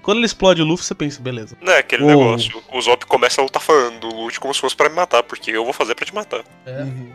Quando 0.00 0.18
ele 0.18 0.26
explode 0.26 0.62
o 0.62 0.64
Luffy, 0.64 0.86
você 0.86 0.94
pensa, 0.94 1.20
beleza. 1.20 1.58
Não 1.60 1.72
é 1.72 1.78
aquele 1.78 2.04
Uou. 2.04 2.12
negócio. 2.12 2.62
O 2.72 2.80
Zop 2.80 3.04
começa 3.06 3.40
a 3.40 3.44
lutar 3.44 3.60
falando, 3.60 4.06
lute 4.06 4.38
como 4.38 4.54
se 4.54 4.60
fosse 4.60 4.76
pra 4.76 4.88
me 4.88 4.94
matar, 4.94 5.24
porque 5.24 5.50
eu 5.50 5.64
vou 5.64 5.72
fazer 5.72 5.96
pra 5.96 6.06
te 6.06 6.14
matar. 6.14 6.44
É. 6.64 6.82
Uhum. 6.82 7.10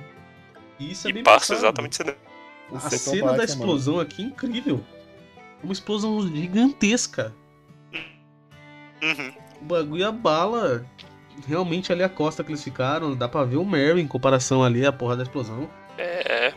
E 0.78 0.92
isso 0.92 1.08
é 1.08 1.12
e 1.12 1.14
bem 1.14 1.24
passa 1.24 1.54
pensado. 1.54 1.60
exatamente 1.60 1.94
isso. 1.94 2.04
A 2.72 2.76
é 2.76 2.78
um 2.78 2.90
cena 2.90 3.22
da 3.32 3.38
baita, 3.38 3.46
explosão 3.46 4.00
aqui 4.00 4.24
é 4.24 4.26
incrível. 4.26 4.84
Uma 5.64 5.74
explosão 5.74 6.22
gigantesca. 6.28 7.34
Uhum. 9.02 9.34
O 9.62 9.66
bagulho 9.66 10.08
abala 10.08 10.86
realmente 11.48 11.92
ali 11.92 12.04
a 12.04 12.10
costa 12.10 12.44
que 12.44 12.52
eles 12.52 12.64
ficaram. 12.64 13.16
Dá 13.16 13.28
pra 13.28 13.44
ver 13.44 13.58
o 13.58 13.66
Mary 13.66 14.02
em 14.02 14.08
comparação 14.08 14.64
ali 14.64 14.86
à 14.86 14.92
porra 14.92 15.16
da 15.16 15.24
explosão. 15.24 15.70
É. 15.98 16.54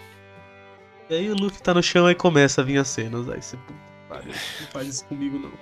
E 1.11 1.15
aí 1.15 1.31
o 1.31 1.35
Luffy 1.35 1.63
tá 1.63 1.75
no 1.75 1.83
chão 1.83 2.11
e 2.11 2.15
começa 2.15 2.63
a 2.63 2.65
vir 2.65 2.79
as 2.79 2.89
cenas. 2.89 3.29
Aí 3.29 3.43
você, 3.43 3.57
puta, 3.57 3.73
que 3.73 4.09
pariu, 4.09 4.33
não 4.33 4.67
faz 4.69 4.89
isso 4.89 5.05
comigo 5.05 5.39
não. 5.39 5.53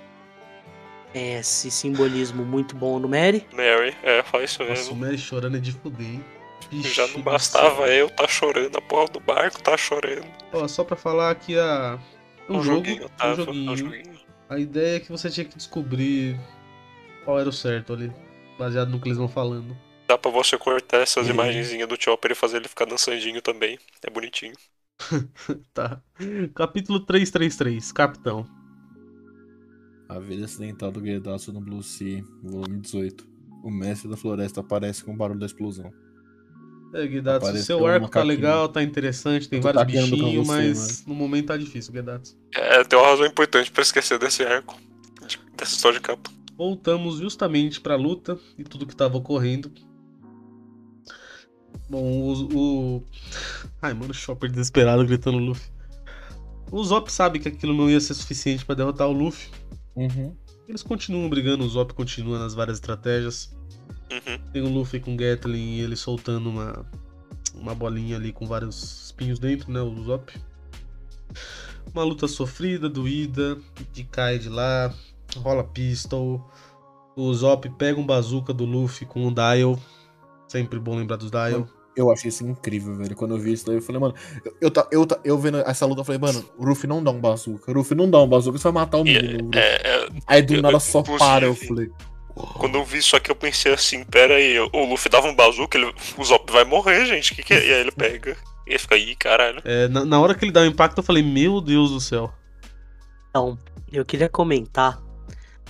É, 1.13 1.39
Esse 1.39 1.69
simbolismo 1.69 2.43
muito 2.45 2.75
bom 2.75 2.97
no 2.97 3.07
Mary. 3.09 3.45
Mary, 3.53 3.95
é, 4.03 4.23
faz 4.23 4.51
isso 4.51 4.63
Nossa, 4.63 4.81
o 4.81 4.95
mesmo. 4.95 4.95
Mary 4.95 5.17
chorando 5.17 5.57
é 5.57 5.59
de 5.59 5.71
fuder, 5.71 6.07
hein? 6.07 6.25
Já 6.81 7.03
Vixe 7.05 7.17
não 7.17 7.23
bastava 7.23 7.87
eu 7.89 8.09
tá 8.09 8.27
chorando, 8.27 8.77
a 8.77 8.81
porra 8.81 9.07
do 9.11 9.19
barco 9.19 9.61
tá 9.61 9.77
chorando. 9.77 10.25
Ó, 10.51 10.67
só 10.67 10.83
pra 10.83 10.95
falar 10.95 11.33
que 11.35 11.57
a. 11.57 11.99
É 12.49 12.51
um, 12.51 12.61
jogo, 12.61 12.85
joguinho, 12.85 13.03
é 13.05 13.07
tá? 13.09 13.31
um 13.31 13.35
joguinho. 13.35 13.69
É 13.69 13.73
um 13.73 13.77
joguinho. 13.77 14.19
A 14.49 14.59
ideia 14.59 14.97
é 14.97 14.99
que 14.99 15.11
você 15.11 15.29
tinha 15.29 15.45
que 15.45 15.55
descobrir 15.57 16.39
qual 17.25 17.39
era 17.39 17.47
o 17.49 17.53
certo 17.53 17.93
ali, 17.93 18.11
baseado 18.59 18.89
no 18.89 18.99
que 18.99 19.07
eles 19.07 19.17
vão 19.17 19.27
falando. 19.29 19.75
Dá 20.07 20.17
pra 20.17 20.29
você 20.29 20.57
cortar 20.57 20.97
essas 20.97 21.25
Uhum. 21.27 21.33
imagenzinhas 21.33 21.87
do 21.87 21.95
Chopper 21.99 22.31
e 22.31 22.35
fazer 22.35 22.57
ele 22.57 22.67
ficar 22.67 22.85
dançandinho 22.85 23.41
também. 23.41 23.79
É 24.05 24.09
bonitinho. 24.09 24.53
Tá. 25.73 26.01
Capítulo 26.55 26.99
333, 26.99 27.91
Capitão. 27.91 28.45
A 30.07 30.19
vida 30.19 30.45
acidental 30.45 30.91
do 30.91 31.03
Gedatsu 31.03 31.51
no 31.51 31.61
Blue 31.61 31.81
Sea, 31.81 32.23
volume 32.43 32.79
18. 32.79 33.25
O 33.63 33.71
mestre 33.71 34.09
da 34.09 34.17
floresta 34.17 34.59
aparece 34.59 35.03
com 35.03 35.13
o 35.13 35.17
barulho 35.17 35.39
da 35.39 35.45
explosão. 35.45 35.91
É, 36.93 37.19
Apareceu 37.35 37.77
seu 37.77 37.87
arco 37.87 38.07
tá 38.07 38.21
legal, 38.21 38.69
tá 38.69 38.83
interessante, 38.83 39.49
tem 39.49 39.59
vários 39.59 39.83
bichinhos, 39.83 40.47
mas 40.47 41.05
no 41.07 41.15
momento 41.15 41.47
tá 41.47 41.57
difícil, 41.57 41.91
Guidatsu. 41.91 42.37
É, 42.53 42.83
tem 42.83 42.99
uma 42.99 43.07
razão 43.07 43.25
importante 43.25 43.71
pra 43.71 43.81
esquecer 43.81 44.19
desse 44.19 44.43
arco. 44.43 44.79
de- 45.27 45.39
dessa 45.57 45.73
história 45.75 45.99
de 45.99 46.03
capa. 46.05 46.29
Voltamos 46.57 47.17
justamente 47.17 47.81
pra 47.81 47.95
luta 47.95 48.37
e 48.57 48.63
tudo 48.63 48.85
que 48.85 48.95
tava 48.95 49.17
ocorrendo. 49.17 49.71
Bom, 51.89 52.01
o. 52.03 52.57
o... 52.97 53.03
Ai, 53.81 53.93
mano, 53.93 54.11
o 54.11 54.13
Chopper 54.13 54.49
desesperado 54.51 55.05
gritando 55.05 55.37
Luffy. 55.37 55.71
O 56.71 56.83
Zop 56.83 57.11
sabe 57.11 57.39
que 57.39 57.47
aquilo 57.47 57.73
não 57.73 57.89
ia 57.89 57.99
ser 57.99 58.13
suficiente 58.13 58.65
pra 58.65 58.75
derrotar 58.75 59.07
o 59.07 59.11
Luffy. 59.11 59.49
Uhum. 59.95 60.35
Eles 60.67 60.81
continuam 60.81 61.29
brigando, 61.29 61.63
o 61.63 61.69
Zop 61.69 61.93
continua 61.93 62.39
nas 62.39 62.53
várias 62.53 62.77
estratégias. 62.77 63.55
Uhum. 64.11 64.39
Tem 64.51 64.61
o 64.61 64.69
Luffy 64.69 64.99
com 64.99 65.13
o 65.13 65.17
Gatling 65.17 65.75
e 65.77 65.81
ele 65.81 65.95
soltando 65.95 66.49
uma, 66.49 66.85
uma 67.55 67.73
bolinha 67.73 68.15
ali 68.17 68.31
com 68.31 68.45
vários 68.45 69.05
espinhos 69.05 69.39
dentro, 69.39 69.71
né? 69.71 69.81
O 69.81 70.03
Zop. 70.03 70.31
Uma 71.93 72.03
luta 72.03 72.27
sofrida, 72.27 72.89
doída, 72.89 73.57
que 73.93 74.03
cai 74.03 74.39
de 74.39 74.49
lá, 74.49 74.93
rola 75.37 75.63
pistol. 75.63 76.49
O 77.15 77.31
Zop 77.33 77.69
pega 77.77 77.99
um 77.99 78.05
bazooka 78.05 78.53
do 78.53 78.65
Luffy 78.65 79.05
com 79.05 79.27
um 79.27 79.33
dial. 79.33 79.77
Sempre 80.47 80.79
bom 80.79 80.95
lembrar 80.95 81.17
dos 81.17 81.29
dial. 81.31 81.67
Eu 81.95 82.11
achei 82.11 82.29
isso 82.29 82.43
incrível, 82.43 82.95
velho. 82.95 83.15
Quando 83.15 83.35
eu 83.35 83.39
vi 83.39 83.53
isso 83.53 83.67
daí, 83.67 83.75
eu 83.75 83.81
falei, 83.81 84.01
mano, 84.01 84.15
eu, 84.43 84.57
eu, 84.61 84.71
ta- 84.71 84.87
eu, 84.91 85.05
ta- 85.05 85.19
eu 85.23 85.37
vendo 85.37 85.57
essa 85.59 85.85
luta, 85.85 86.01
eu 86.01 86.05
falei, 86.05 86.19
mano, 86.19 86.43
o 86.57 86.65
Ruffy 86.65 86.87
não 86.87 87.03
dá 87.03 87.11
um 87.11 87.19
bazooka. 87.21 87.69
O 87.71 87.75
Ruffy 87.75 87.95
não 87.95 88.09
dá 88.09 88.19
um 88.19 88.27
bazooka, 88.27 88.57
você 88.57 88.63
vai 88.63 88.73
matar 88.73 88.97
o 88.97 89.03
menino. 89.03 89.45
Ruffy. 89.45 89.59
é, 89.59 89.87
é, 90.05 90.09
Aí 90.25 90.41
do 90.41 90.55
eu- 90.55 90.61
nada 90.63 90.75
eu- 90.75 90.79
só 90.79 91.03
para, 91.03 91.45
eu 91.45 91.53
falei. 91.55 91.91
Quando 92.35 92.75
eu 92.75 92.83
vi 92.83 92.97
isso 92.97 93.15
aqui, 93.15 93.29
eu 93.29 93.35
pensei 93.35 93.73
assim: 93.73 94.03
pera 94.03 94.35
aí, 94.35 94.59
o 94.59 94.85
Luffy 94.85 95.09
dava 95.09 95.27
um 95.27 95.35
bazuca, 95.35 95.77
ele, 95.77 95.93
o 96.17 96.23
Zop 96.23 96.51
vai 96.51 96.63
morrer, 96.63 97.05
gente. 97.05 97.35
Que 97.35 97.43
que 97.43 97.53
é? 97.53 97.67
E 97.67 97.73
aí 97.73 97.81
ele 97.81 97.91
pega. 97.91 98.35
E 98.65 98.73
aí 98.73 98.79
fica, 98.79 98.97
ih, 98.97 99.15
caralho. 99.15 99.61
É, 99.63 99.87
na, 99.87 100.03
na 100.05 100.19
hora 100.19 100.33
que 100.33 100.45
ele 100.45 100.51
dá 100.51 100.61
o 100.61 100.65
impacto, 100.65 100.97
eu 100.97 101.03
falei, 101.03 101.21
meu 101.21 101.61
Deus 101.61 101.91
do 101.91 101.99
céu. 101.99 102.33
Então, 103.29 103.57
eu 103.91 104.05
queria 104.05 104.29
comentar 104.29 105.01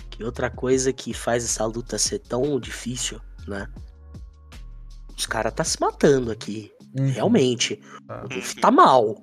que 0.09 0.23
outra 0.23 0.49
coisa 0.49 0.93
que 0.93 1.13
faz 1.13 1.43
essa 1.43 1.65
luta 1.65 1.97
ser 1.97 2.19
tão 2.19 2.59
difícil, 2.59 3.19
né? 3.47 3.67
Os 5.17 5.25
caras 5.25 5.53
tá 5.53 5.63
se 5.63 5.79
matando 5.81 6.31
aqui. 6.31 6.71
Uhum. 6.97 7.09
Realmente. 7.09 7.81
O 8.09 8.33
Luffy 8.35 8.61
tá 8.61 8.69
mal. 8.69 9.17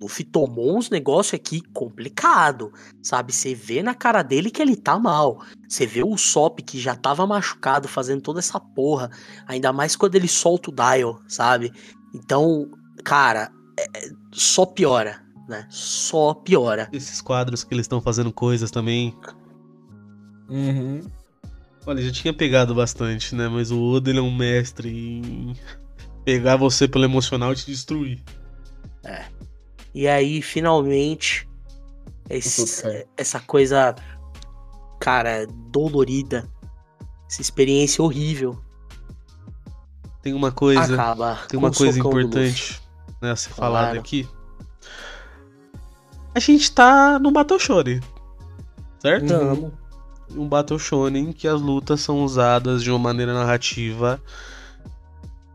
O 0.00 0.04
Luffy 0.04 0.24
tomou 0.24 0.76
uns 0.76 0.90
negócios 0.90 1.34
aqui 1.34 1.60
complicado, 1.72 2.72
sabe? 3.02 3.32
Você 3.32 3.54
vê 3.54 3.82
na 3.82 3.94
cara 3.94 4.22
dele 4.22 4.50
que 4.50 4.60
ele 4.60 4.76
tá 4.76 4.98
mal. 4.98 5.40
Você 5.68 5.86
vê 5.86 6.02
o 6.02 6.16
Sop 6.16 6.60
que 6.60 6.78
já 6.78 6.94
tava 6.94 7.26
machucado 7.26 7.88
fazendo 7.88 8.20
toda 8.20 8.38
essa 8.38 8.60
porra. 8.60 9.10
Ainda 9.46 9.72
mais 9.72 9.96
quando 9.96 10.14
ele 10.14 10.28
solta 10.28 10.70
o 10.70 10.74
Dial, 10.74 11.20
sabe? 11.26 11.72
Então, 12.14 12.70
cara, 13.04 13.50
é- 13.78 14.06
é- 14.06 14.10
só 14.32 14.66
piora, 14.66 15.22
né? 15.48 15.66
Só 15.70 16.34
piora. 16.34 16.88
Esses 16.92 17.20
quadros 17.20 17.64
que 17.64 17.72
eles 17.72 17.84
estão 17.84 18.00
fazendo 18.00 18.32
coisas 18.32 18.70
também. 18.70 19.16
Uhum. 20.48 21.00
Olha, 21.86 22.02
já 22.02 22.10
tinha 22.10 22.34
pegado 22.34 22.74
bastante, 22.74 23.34
né? 23.34 23.48
Mas 23.48 23.70
o 23.70 23.80
Oda 23.80 24.10
ele 24.10 24.18
é 24.18 24.22
um 24.22 24.34
mestre 24.34 24.90
em 24.90 25.54
pegar 26.24 26.56
você 26.56 26.86
pelo 26.88 27.04
emocional 27.04 27.52
e 27.52 27.56
te 27.56 27.66
destruir. 27.66 28.22
E 29.96 30.06
aí, 30.06 30.42
finalmente, 30.42 31.48
esse- 32.28 32.66
Tudo 32.66 32.82
cai. 32.82 33.06
essa 33.16 33.40
coisa, 33.40 33.94
cara, 35.00 35.46
dolorida, 35.70 36.46
essa 37.26 37.40
experiência 37.40 38.04
horrível, 38.04 38.60
Tem 40.20 40.34
uma 40.34 40.52
coisa, 40.52 40.92
acaba. 40.92 41.38
tem 41.48 41.58
uma 41.58 41.70
coisa 41.72 41.98
importante 41.98 42.78
né, 43.22 43.30
a 43.30 43.36
ser 43.36 43.50
falada 43.54 43.86
Claro. 43.86 44.00
aqui. 44.00 44.28
A 46.34 46.40
gente 46.40 46.70
tá 46.72 47.18
no 47.18 47.30
Battle 47.30 47.58
Shonen, 47.58 48.00
certo? 48.98 49.28
Tamo. 49.28 49.72
Um 50.32 50.46
Battle 50.46 50.78
Shonen 50.78 51.32
que 51.32 51.48
as 51.48 51.58
lutas 51.62 52.02
são 52.02 52.22
usadas 52.22 52.82
de 52.82 52.90
uma 52.90 52.98
maneira 52.98 53.32
narrativa, 53.32 54.20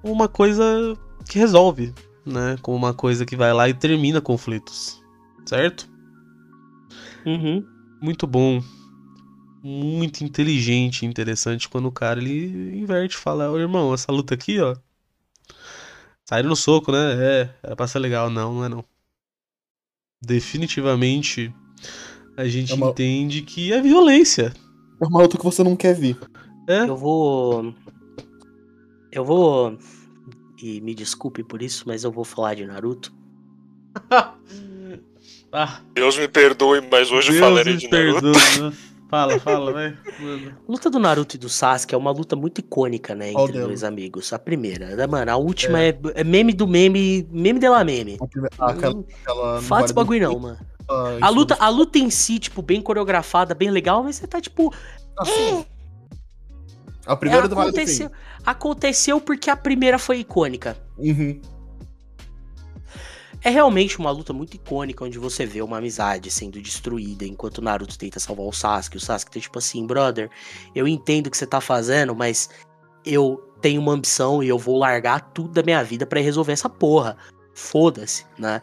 uma 0.01 0.27
coisa 0.27 0.97
que 1.29 1.37
resolve, 1.37 1.93
né? 2.25 2.57
Como 2.61 2.77
uma 2.77 2.93
coisa 2.93 3.25
que 3.25 3.35
vai 3.35 3.53
lá 3.53 3.67
e 3.69 3.73
termina 3.73 4.21
conflitos, 4.21 5.01
certo? 5.45 5.89
Uhum. 7.25 7.63
muito 8.01 8.25
bom, 8.25 8.61
muito 9.63 10.23
inteligente 10.23 11.03
e 11.03 11.05
interessante 11.05 11.69
quando 11.69 11.85
o 11.87 11.91
cara 11.91 12.19
ele 12.19 12.75
inverte 12.79 13.13
e 13.15 13.19
fala, 13.19 13.51
ô 13.51 13.59
irmão, 13.59 13.93
essa 13.93 14.11
luta 14.11 14.33
aqui, 14.33 14.59
ó, 14.59 14.75
saíram 16.25 16.49
no 16.49 16.55
soco, 16.55 16.91
né? 16.91 16.97
É, 17.19 17.55
era 17.61 17.75
pra 17.75 17.87
ser 17.87 17.99
legal, 17.99 18.29
não, 18.29 18.53
não 18.55 18.65
é 18.65 18.69
não. 18.69 18.83
Definitivamente 20.21 21.53
a 22.37 22.47
gente 22.47 22.71
É 22.71 22.75
uma- 22.75 22.89
entende 22.89 23.41
que 23.41 23.73
é 23.73 23.81
violência. 23.81 24.53
É 25.01 25.05
uma 25.05 25.21
luta 25.21 25.37
que 25.37 25.43
você 25.43 25.63
não 25.63 25.75
quer 25.75 25.93
ver. 25.95 26.17
É, 26.67 26.81
Eu 26.83 26.95
vou. 26.95 27.73
Eu 29.11 29.25
vou 29.25 29.77
e 30.61 30.79
me 30.81 30.93
desculpe 30.93 31.43
por 31.43 31.61
isso, 31.61 31.83
mas 31.87 32.03
eu 32.03 32.11
vou 32.11 32.23
falar 32.23 32.55
de 32.55 32.65
Naruto. 32.65 33.13
ah, 35.51 35.81
Deus 35.93 36.17
me 36.17 36.27
perdoe, 36.27 36.81
mas 36.89 37.11
hoje 37.11 37.29
eu 37.29 37.33
Deus 37.33 37.39
falarei 37.45 37.77
de 37.77 37.89
Naruto. 37.89 38.21
perdoa. 38.31 38.69
né? 38.69 38.77
Fala, 39.11 39.37
fala. 39.41 39.73
Mano. 39.73 39.97
A 40.65 40.71
luta 40.71 40.89
do 40.89 40.97
Naruto 40.97 41.35
e 41.35 41.37
do 41.37 41.49
Sasuke 41.49 41.93
é 41.93 41.97
uma 41.97 42.11
luta 42.11 42.33
muito 42.33 42.59
icônica, 42.59 43.13
né? 43.13 43.31
Entre 43.33 43.51
delas? 43.51 43.67
dois 43.67 43.83
amigos. 43.83 44.31
A 44.31 44.39
primeira, 44.39 44.95
né, 44.95 45.05
mano? 45.05 45.29
A 45.29 45.35
última 45.35 45.81
é, 45.83 45.93
é 46.15 46.23
meme 46.23 46.53
do 46.53 46.65
meme, 46.65 47.27
meme 47.29 47.59
de 47.59 47.67
la 47.67 47.83
meme. 47.83 48.17
Ah, 48.57 48.67
aquela, 48.71 49.03
aquela 49.21 49.55
não 49.55 49.61
Fala 49.63 49.81
vale 49.81 49.93
bagulho 49.93 50.29
não, 50.29 50.39
mano. 50.39 50.57
ah, 50.89 51.17
A 51.23 51.27
luta, 51.27 51.57
a 51.59 51.67
luta 51.67 51.99
em 51.99 52.09
si, 52.09 52.39
tipo, 52.39 52.61
bem 52.61 52.81
coreografada, 52.81 53.53
bem 53.53 53.69
legal, 53.69 54.01
mas 54.01 54.15
você 54.15 54.25
tá, 54.27 54.39
tipo, 54.39 54.73
Assim, 55.19 55.65
a 57.05 57.15
primeira 57.15 57.47
do 57.47 57.55
vale 57.55 57.71
do 57.71 57.77
aconteceu, 57.77 58.11
aconteceu 58.45 59.21
porque 59.21 59.49
a 59.49 59.55
primeira 59.55 59.97
foi 59.97 60.19
icônica. 60.19 60.77
Uhum. 60.97 61.41
É 63.43 63.49
realmente 63.49 63.97
uma 63.97 64.11
luta 64.11 64.31
muito 64.31 64.53
icônica, 64.53 65.03
onde 65.03 65.17
você 65.17 65.47
vê 65.47 65.63
uma 65.63 65.79
amizade 65.79 66.29
sendo 66.29 66.61
destruída, 66.61 67.25
enquanto 67.25 67.57
o 67.57 67.61
Naruto 67.61 67.97
tenta 67.97 68.19
salvar 68.19 68.45
o 68.45 68.53
Sasuke. 68.53 68.97
O 68.97 68.99
Sasuke 68.99 69.31
tá 69.31 69.39
tipo 69.39 69.57
assim, 69.57 69.85
brother, 69.87 70.29
eu 70.75 70.87
entendo 70.87 71.27
o 71.27 71.31
que 71.31 71.37
você 71.37 71.47
tá 71.47 71.59
fazendo, 71.59 72.15
mas 72.15 72.49
eu 73.03 73.43
tenho 73.59 73.81
uma 73.81 73.93
ambição 73.93 74.43
e 74.43 74.47
eu 74.47 74.59
vou 74.59 74.77
largar 74.77 75.31
tudo 75.33 75.53
da 75.53 75.63
minha 75.63 75.83
vida 75.83 76.05
pra 76.05 76.21
resolver 76.21 76.51
essa 76.51 76.69
porra. 76.69 77.17
Foda-se, 77.55 78.25
né? 78.37 78.61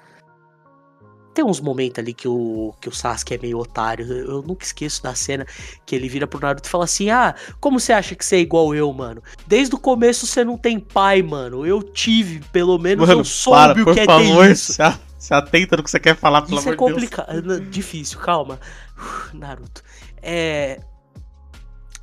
Tem 1.39 1.45
uns 1.45 1.61
momentos 1.61 2.01
ali 2.01 2.13
que 2.13 2.27
o, 2.27 2.75
que 2.81 2.89
o 2.89 2.93
Sasuke 2.93 3.33
é 3.33 3.39
meio 3.39 3.59
otário. 3.59 4.05
Eu, 4.05 4.43
nunca 4.43 4.65
esqueço 4.65 5.01
da 5.01 5.15
cena 5.15 5.47
que 5.87 5.95
ele 5.95 6.09
vira 6.09 6.27
pro 6.27 6.41
Naruto 6.41 6.67
e 6.67 6.69
fala 6.69 6.83
assim: 6.83 7.11
Ah, 7.11 7.33
como 7.61 7.79
você 7.79 7.93
acha 7.93 8.17
que 8.17 8.25
você 8.25 8.35
é 8.35 8.41
igual 8.41 8.75
eu, 8.75 8.93
mano? 8.93 9.23
Desde 9.47 9.73
o 9.73 9.79
começo 9.79 10.27
você 10.27 10.43
não 10.43 10.59
tem 10.59 10.81
pai, 10.81 11.23
mano. 11.23 11.65
Eu 11.65 11.81
tive, 11.81 12.41
pelo 12.51 12.77
menos 12.77 13.07
Mano, 13.07 13.21
eu 13.21 13.25
soube 13.25 13.57
para, 13.57 13.83
o 13.83 13.85
por 13.85 13.95
que 13.95 14.01
é 14.01 14.05
favor, 14.05 14.47
ter 14.47 14.51
isso. 14.51 14.73
se, 14.73 14.83
se 15.17 15.33
atenta 15.33 15.77
no 15.77 15.85
que 15.85 15.91
você 15.93 16.01
quer 16.01 16.17
falar, 16.17 16.43
pelo 16.43 16.59
Isso 16.59 16.71
é 16.71 16.73
amor 16.73 16.89
de 16.89 17.07
Deus. 17.07 17.15
complicado. 17.15 17.61
Difícil, 17.71 18.19
calma. 18.19 18.59
Uf, 18.99 19.37
Naruto. 19.37 19.81
É. 20.21 20.81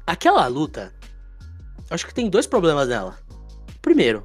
Aquela 0.08 0.48
luta. 0.48 0.94
Acho 1.90 2.08
que 2.08 2.14
tem 2.14 2.30
dois 2.30 2.48
problemas 2.48 2.88
nela. 2.88 3.20
Primeiro, 3.82 4.24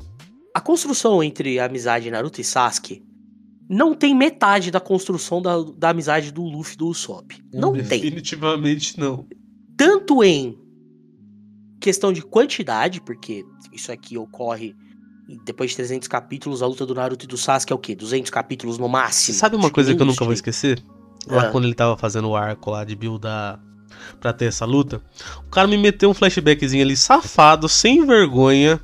a 0.55 0.61
construção 0.61 1.21
entre 1.21 1.59
a 1.59 1.65
amizade 1.65 2.09
Naruto 2.13 2.41
e 2.41 2.45
Sasuke 2.45 3.10
não 3.73 3.95
tem 3.95 4.15
metade 4.17 4.69
da 4.71 4.81
construção 4.81 5.41
da, 5.41 5.53
da 5.79 5.91
amizade 5.91 6.33
do 6.33 6.43
Luffy 6.43 6.77
do 6.77 6.89
Usopp. 6.89 7.41
Não 7.55 7.73
tem. 7.73 7.83
Definitivamente 7.85 8.99
não. 8.99 9.25
Tanto 9.77 10.25
em 10.25 10.59
questão 11.81 12.13
de 12.13 12.21
quantidade, 12.21 13.01
porque 13.01 13.45
isso 13.73 13.93
aqui 13.93 14.19
ocorre 14.19 14.75
depois 15.45 15.71
de 15.71 15.77
300 15.77 16.09
capítulos, 16.09 16.61
a 16.63 16.67
luta 16.67 16.85
do 16.85 16.93
Naruto 16.95 17.25
e 17.25 17.29
do 17.29 17.37
Sasuke 17.37 17.73
é 17.73 17.77
o 17.77 17.79
quê? 17.79 17.95
200 17.95 18.29
capítulos 18.33 18.77
no 18.79 18.89
máximo? 18.89 19.39
sabe 19.39 19.55
uma 19.55 19.67
Acho 19.67 19.75
coisa 19.75 19.95
que 19.95 20.03
eu 20.03 20.07
nunca 20.07 20.25
vou 20.25 20.35
esquecer? 20.35 20.83
Lá 21.29 21.45
Ah. 21.45 21.51
quando 21.53 21.67
ele 21.67 21.75
tava 21.75 21.97
fazendo 21.97 22.29
o 22.29 22.35
arco 22.35 22.71
lá 22.71 22.83
de 22.85 22.97
buildar 22.97 23.63
pra 24.19 24.33
ter 24.33 24.47
essa 24.47 24.65
luta, 24.65 25.01
o 25.47 25.51
cara 25.51 25.69
me 25.69 25.79
meteu 25.79 26.11
um 26.11 26.15
flashbackzinho 26.15 26.83
ali 26.83 26.97
safado, 26.97 27.69
sem 27.69 28.05
vergonha. 28.05 28.81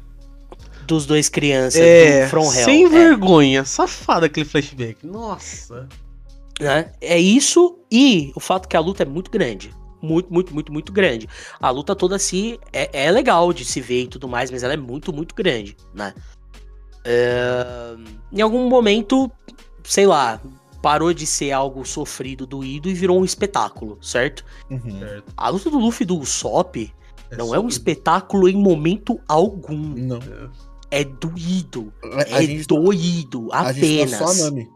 Dos 0.87 1.05
dois 1.07 1.29
crianças 1.29 1.81
É, 1.81 2.25
do 2.25 2.31
From 2.31 2.45
Hell. 2.45 2.65
sem 2.65 2.85
é, 2.87 2.89
vergonha, 2.89 3.65
safado 3.65 4.27
aquele 4.27 4.47
flashback. 4.47 5.05
Nossa. 5.07 5.89
né? 6.61 6.93
É 7.01 7.19
isso 7.19 7.79
e 7.91 8.33
o 8.35 8.41
fato 8.41 8.69
que 8.69 8.77
a 8.77 8.81
luta 8.81 9.03
é 9.03 9.07
muito 9.07 9.31
grande. 9.31 9.71
Muito, 10.01 10.33
muito, 10.33 10.55
muito, 10.55 10.73
muito 10.73 10.93
grande. 10.93 11.29
A 11.61 11.71
luta 11.71 11.97
toda 11.97 12.17
assim 12.17 12.59
é, 12.73 13.07
é 13.07 13.11
legal 13.11 13.53
de 13.53 13.65
se 13.65 13.81
ver 13.81 14.03
e 14.05 14.07
tudo 14.09 14.29
mais, 14.29 14.51
mas 14.51 14.63
ela 14.63 14.75
é 14.75 14.77
muito, 14.77 15.13
muito 15.13 15.35
grande, 15.35 15.77
né? 15.95 16.15
É, 17.05 17.97
Em 18.33 18.41
algum 18.41 18.69
momento, 18.69 19.31
sei 19.85 20.07
lá, 20.07 20.41
parou 20.83 21.13
de 21.13 21.27
ser 21.27 21.51
algo 21.53 21.85
sofrido, 21.85 22.47
doído 22.47 22.89
e 22.89 22.95
virou 22.95 23.19
um 23.21 23.25
espetáculo, 23.25 23.99
certo? 24.03 24.45
Uhum. 24.71 24.99
Certo. 25.01 25.33
A 25.37 25.49
luta 25.49 25.71
do 25.71 25.79
Luffy 25.79 26.05
e 26.05 26.07
do 26.07 26.19
Usopp 26.19 26.93
não 27.37 27.55
é 27.55 27.59
um 27.59 27.67
espetáculo 27.69 28.49
em 28.49 28.57
momento 28.57 29.19
algum. 29.27 29.77
Não. 29.77 30.21
É 30.91 31.05
doído. 31.05 31.93
A, 32.03 32.37
a 32.37 32.43
é 32.43 32.47
gente, 32.47 32.67
doído. 32.67 33.49
a 33.53 33.73
gente 33.73 34.03
Apenas. 34.03 34.19
tá 34.19 34.27
só 34.27 34.31
a 34.31 34.45
Nami. 34.51 34.69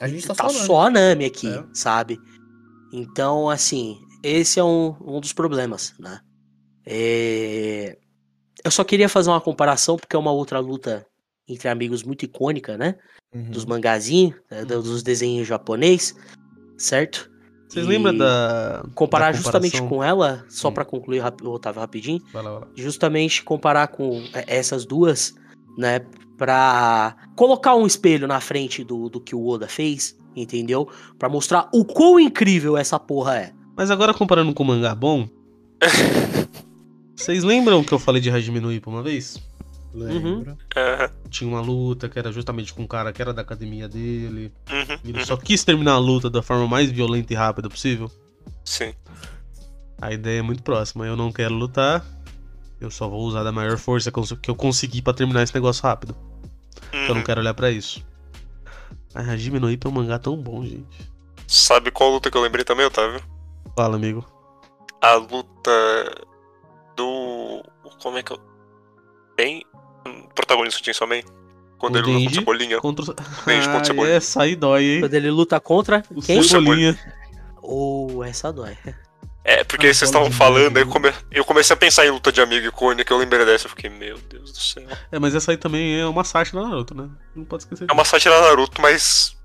A 0.00 0.08
gente 0.08 0.26
tá, 0.26 0.34
tá 0.34 0.44
só 0.44 0.48
a 0.48 0.52
Nami. 0.52 0.66
só 0.66 0.80
a 0.86 0.90
Nami 0.90 1.24
aqui, 1.24 1.48
É. 1.48 1.64
sabe? 1.72 2.18
Então, 2.92 3.50
assim, 3.50 3.98
esse 4.22 4.60
é 4.60 4.64
um, 4.64 4.94
um 5.00 5.20
dos 5.20 5.32
problemas, 5.32 5.94
né? 5.98 6.20
É, 6.86 7.98
Eu 8.64 8.70
só 8.70 8.84
queria 8.84 9.08
fazer 9.08 9.30
uma 9.30 9.40
comparação, 9.40 9.96
porque 9.96 10.14
é 10.16 10.18
uma 10.18 10.30
outra 10.32 10.58
luta 10.60 11.06
entre 11.46 11.68
amigos 11.68 12.02
muito 12.02 12.24
icônica, 12.24 12.78
né? 12.78 12.94
Uhum. 13.34 13.50
Dos 13.50 13.64
mangazinhos, 13.64 14.36
né? 14.50 14.64
do- 14.64 14.82
dos 14.82 15.02
desenhos 15.02 15.46
japonês, 15.46 16.14
certo? 16.78 17.30
Vocês 17.74 17.88
lembram 17.88 18.16
da. 18.16 18.84
Comparar 18.94 19.32
da 19.32 19.38
justamente 19.38 19.82
com 19.82 20.02
ela, 20.02 20.44
só 20.48 20.70
pra 20.70 20.84
concluir, 20.84 21.20
Otávio, 21.42 21.80
rapidinho, 21.80 22.22
Vai 22.32 22.40
lá, 22.40 22.50
vai 22.52 22.60
lá. 22.60 22.66
justamente 22.76 23.42
comparar 23.42 23.88
com 23.88 24.22
é, 24.32 24.44
essas 24.46 24.86
duas, 24.86 25.34
né, 25.76 26.00
Pra 26.38 27.16
colocar 27.36 27.76
um 27.76 27.86
espelho 27.86 28.26
na 28.26 28.40
frente 28.40 28.82
do, 28.82 29.08
do 29.08 29.20
que 29.20 29.36
o 29.36 29.46
Oda 29.46 29.68
fez, 29.68 30.16
entendeu? 30.34 30.88
Pra 31.16 31.28
mostrar 31.28 31.68
o 31.72 31.84
quão 31.84 32.18
incrível 32.18 32.76
essa 32.76 32.98
porra 32.98 33.36
é. 33.38 33.52
Mas 33.76 33.90
agora 33.90 34.12
comparando 34.12 34.52
com 34.52 34.64
o 34.64 34.66
mangá 34.66 34.94
bom. 34.94 35.28
Vocês 37.14 37.44
lembram 37.44 37.84
que 37.84 37.92
eu 37.92 38.00
falei 38.00 38.20
de 38.20 38.30
Hajime 38.30 38.58
no 38.58 38.72
Ippo 38.72 38.90
uma 38.90 39.02
vez? 39.02 39.40
Lembro. 39.94 40.58
Aham. 40.76 41.10
Tinha 41.30 41.48
uma 41.48 41.60
luta 41.60 42.08
que 42.08 42.18
era 42.18 42.32
justamente 42.32 42.74
com 42.74 42.82
um 42.82 42.86
cara 42.86 43.12
que 43.12 43.22
era 43.22 43.32
da 43.32 43.42
academia 43.42 43.88
dele. 43.88 44.52
Uhum. 44.70 44.98
Ele 45.04 45.18
uhum. 45.20 45.24
só 45.24 45.36
quis 45.36 45.62
terminar 45.64 45.92
a 45.92 45.98
luta 45.98 46.28
da 46.28 46.42
forma 46.42 46.66
mais 46.66 46.90
violenta 46.90 47.32
e 47.32 47.36
rápida 47.36 47.68
possível. 47.68 48.10
Sim. 48.64 48.92
A 50.00 50.12
ideia 50.12 50.40
é 50.40 50.42
muito 50.42 50.62
próxima. 50.62 51.06
Eu 51.06 51.16
não 51.16 51.30
quero 51.30 51.54
lutar. 51.54 52.04
Eu 52.80 52.90
só 52.90 53.08
vou 53.08 53.20
usar 53.22 53.44
da 53.44 53.52
maior 53.52 53.78
força 53.78 54.10
que 54.10 54.50
eu- 54.50 54.54
conseguir 54.56 55.00
pra 55.02 55.14
terminar 55.14 55.42
esse 55.44 55.54
negócio 55.54 55.82
rápido. 55.84 56.14
Eu 56.92 57.08
não 57.10 57.16
Uhum. 57.16 57.22
quero 57.22 57.40
olhar 57.40 57.54
pra 57.54 57.70
isso. 57.70 58.04
A 59.14 59.20
Hajime 59.20 59.60
no 59.60 59.70
Ippo 59.70 59.86
é 59.86 59.90
um 59.90 59.94
mangá 59.94 60.18
tão 60.18 60.36
bom, 60.36 60.64
gente. 60.64 61.08
Sabe 61.46 61.90
qual 61.92 62.10
luta 62.10 62.30
que 62.30 62.36
eu 62.36 62.42
lembrei 62.42 62.64
também, 62.64 62.84
Otávio? 62.84 63.22
Fala, 63.76 63.94
amigo. 63.96 64.26
A 65.00 65.14
luta 65.14 65.70
do. 66.96 67.62
Como 68.02 68.18
é 68.18 68.22
que 68.22 68.32
eu. 68.32 68.40
Tem. 69.36 69.64
Protagonista 70.34 70.78
de 70.80 70.84
Chainsaw 70.86 71.08
Man? 71.08 71.20
Quando 71.78 71.96
O 71.96 71.98
ele 71.98 72.06
luta 72.06 72.18
Denji 72.18 72.28
com 72.28 72.34
Cebolinha. 72.40 72.80
Contra... 72.80 73.04
o- 73.04 73.14
Denji 73.46 73.66
contra 73.68 73.80
Ah, 73.80 73.84
Cebolinha. 73.84 74.16
essa 74.16 74.42
aí 74.42 74.56
dói, 74.56 74.84
hein? 74.84 75.00
Quando 75.00 75.14
ele 75.14 75.30
luta 75.30 75.60
contra 75.60 76.02
O 76.10 76.22
quem? 76.22 76.42
Cebolinha. 76.42 76.98
Ou 77.62 78.24
essa 78.24 78.52
dói. 78.52 78.76
É, 79.46 79.62
porque 79.64 79.86
Ah, 79.88 79.92
vocês 79.94 80.08
estavam 80.08 80.30
de 80.30 80.34
falando, 80.36 80.76
eu, 80.78 80.86
come- 80.86 81.12
eu 81.30 81.44
comecei 81.44 81.74
a 81.74 81.76
pensar 81.76 82.06
em 82.06 82.10
luta 82.10 82.32
de 82.32 82.40
amigo 82.40 82.66
icônica, 82.66 83.12
eu 83.12 83.18
lembrei 83.18 83.44
dessa, 83.44 83.66
eu 83.66 83.70
fiquei, 83.70 83.90
meu 83.90 84.16
Deus 84.30 84.52
do 84.52 84.58
céu. 84.58 84.84
É, 85.12 85.18
mas 85.18 85.34
essa 85.34 85.50
aí 85.50 85.58
também 85.58 86.00
é 86.00 86.06
uma 86.06 86.24
sátira 86.24 86.62
da 86.62 86.68
Naruto, 86.68 86.94
né? 86.94 87.08
Não 87.36 87.44
pode 87.44 87.64
esquecer 87.64 87.86
É 87.88 87.92
uma 87.92 88.04
sátira 88.06 88.40
Naruto, 88.40 88.80
mas. 88.80 89.36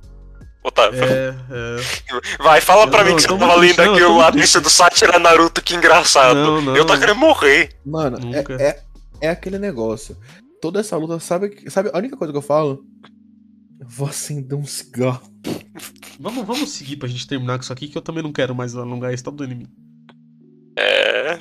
Otávio, 0.63 1.01
É, 1.03 1.35
é. 1.51 1.81
vai, 2.43 2.59
fala 2.61 2.83
Eu 2.83 2.89
pra 2.89 3.03
mim 3.03 3.09
não, 3.11 3.15
que 3.17 3.21
você 3.23 3.27
tava 3.29 3.45
muito 3.57 3.59
lendo 3.59 3.75
triste, 3.75 3.85
não, 3.87 3.93
aqui 3.93 4.03
tô 4.03 4.19
o 4.27 4.31
triste. 4.31 4.59
do 4.59 4.69
sátira 4.69 5.19
Naruto, 5.19 5.61
que 5.61 5.75
engraçado. 5.75 6.35
Não, 6.35 6.61
não. 6.61 6.75
Eu 6.77 6.85
tô 6.85 6.97
querendo 6.97 7.17
morrer. 7.17 7.75
Mano, 7.85 8.17
é, 8.35 8.63
é, 8.63 8.79
é 9.21 9.29
aquele 9.29 9.57
negócio. 9.57 10.15
Toda 10.61 10.79
essa 10.79 10.97
luta, 10.97 11.19
sabe, 11.19 11.69
sabe 11.69 11.89
a 11.93 11.97
única 11.97 12.17
coisa 12.17 12.33
que 12.33 12.37
eu 12.37 12.43
falo? 12.43 12.83
Eu 13.79 13.87
vou 13.87 14.07
acender 14.07 14.57
um 14.57 14.65
cigarro. 14.65 15.21
Vamos, 16.19 16.45
vamos 16.45 16.69
seguir 16.69 16.97
pra 16.97 17.07
gente 17.07 17.25
terminar 17.25 17.57
com 17.57 17.63
isso 17.63 17.71
aqui, 17.71 17.87
que 17.87 17.97
eu 17.97 18.01
também 18.01 18.21
não 18.21 18.33
quero 18.33 18.53
mais 18.53 18.75
alongar 18.75 19.13
esse 19.13 19.23
top 19.23 19.37
do 19.37 19.45
inimigo. 19.45 19.71
É. 20.77 21.39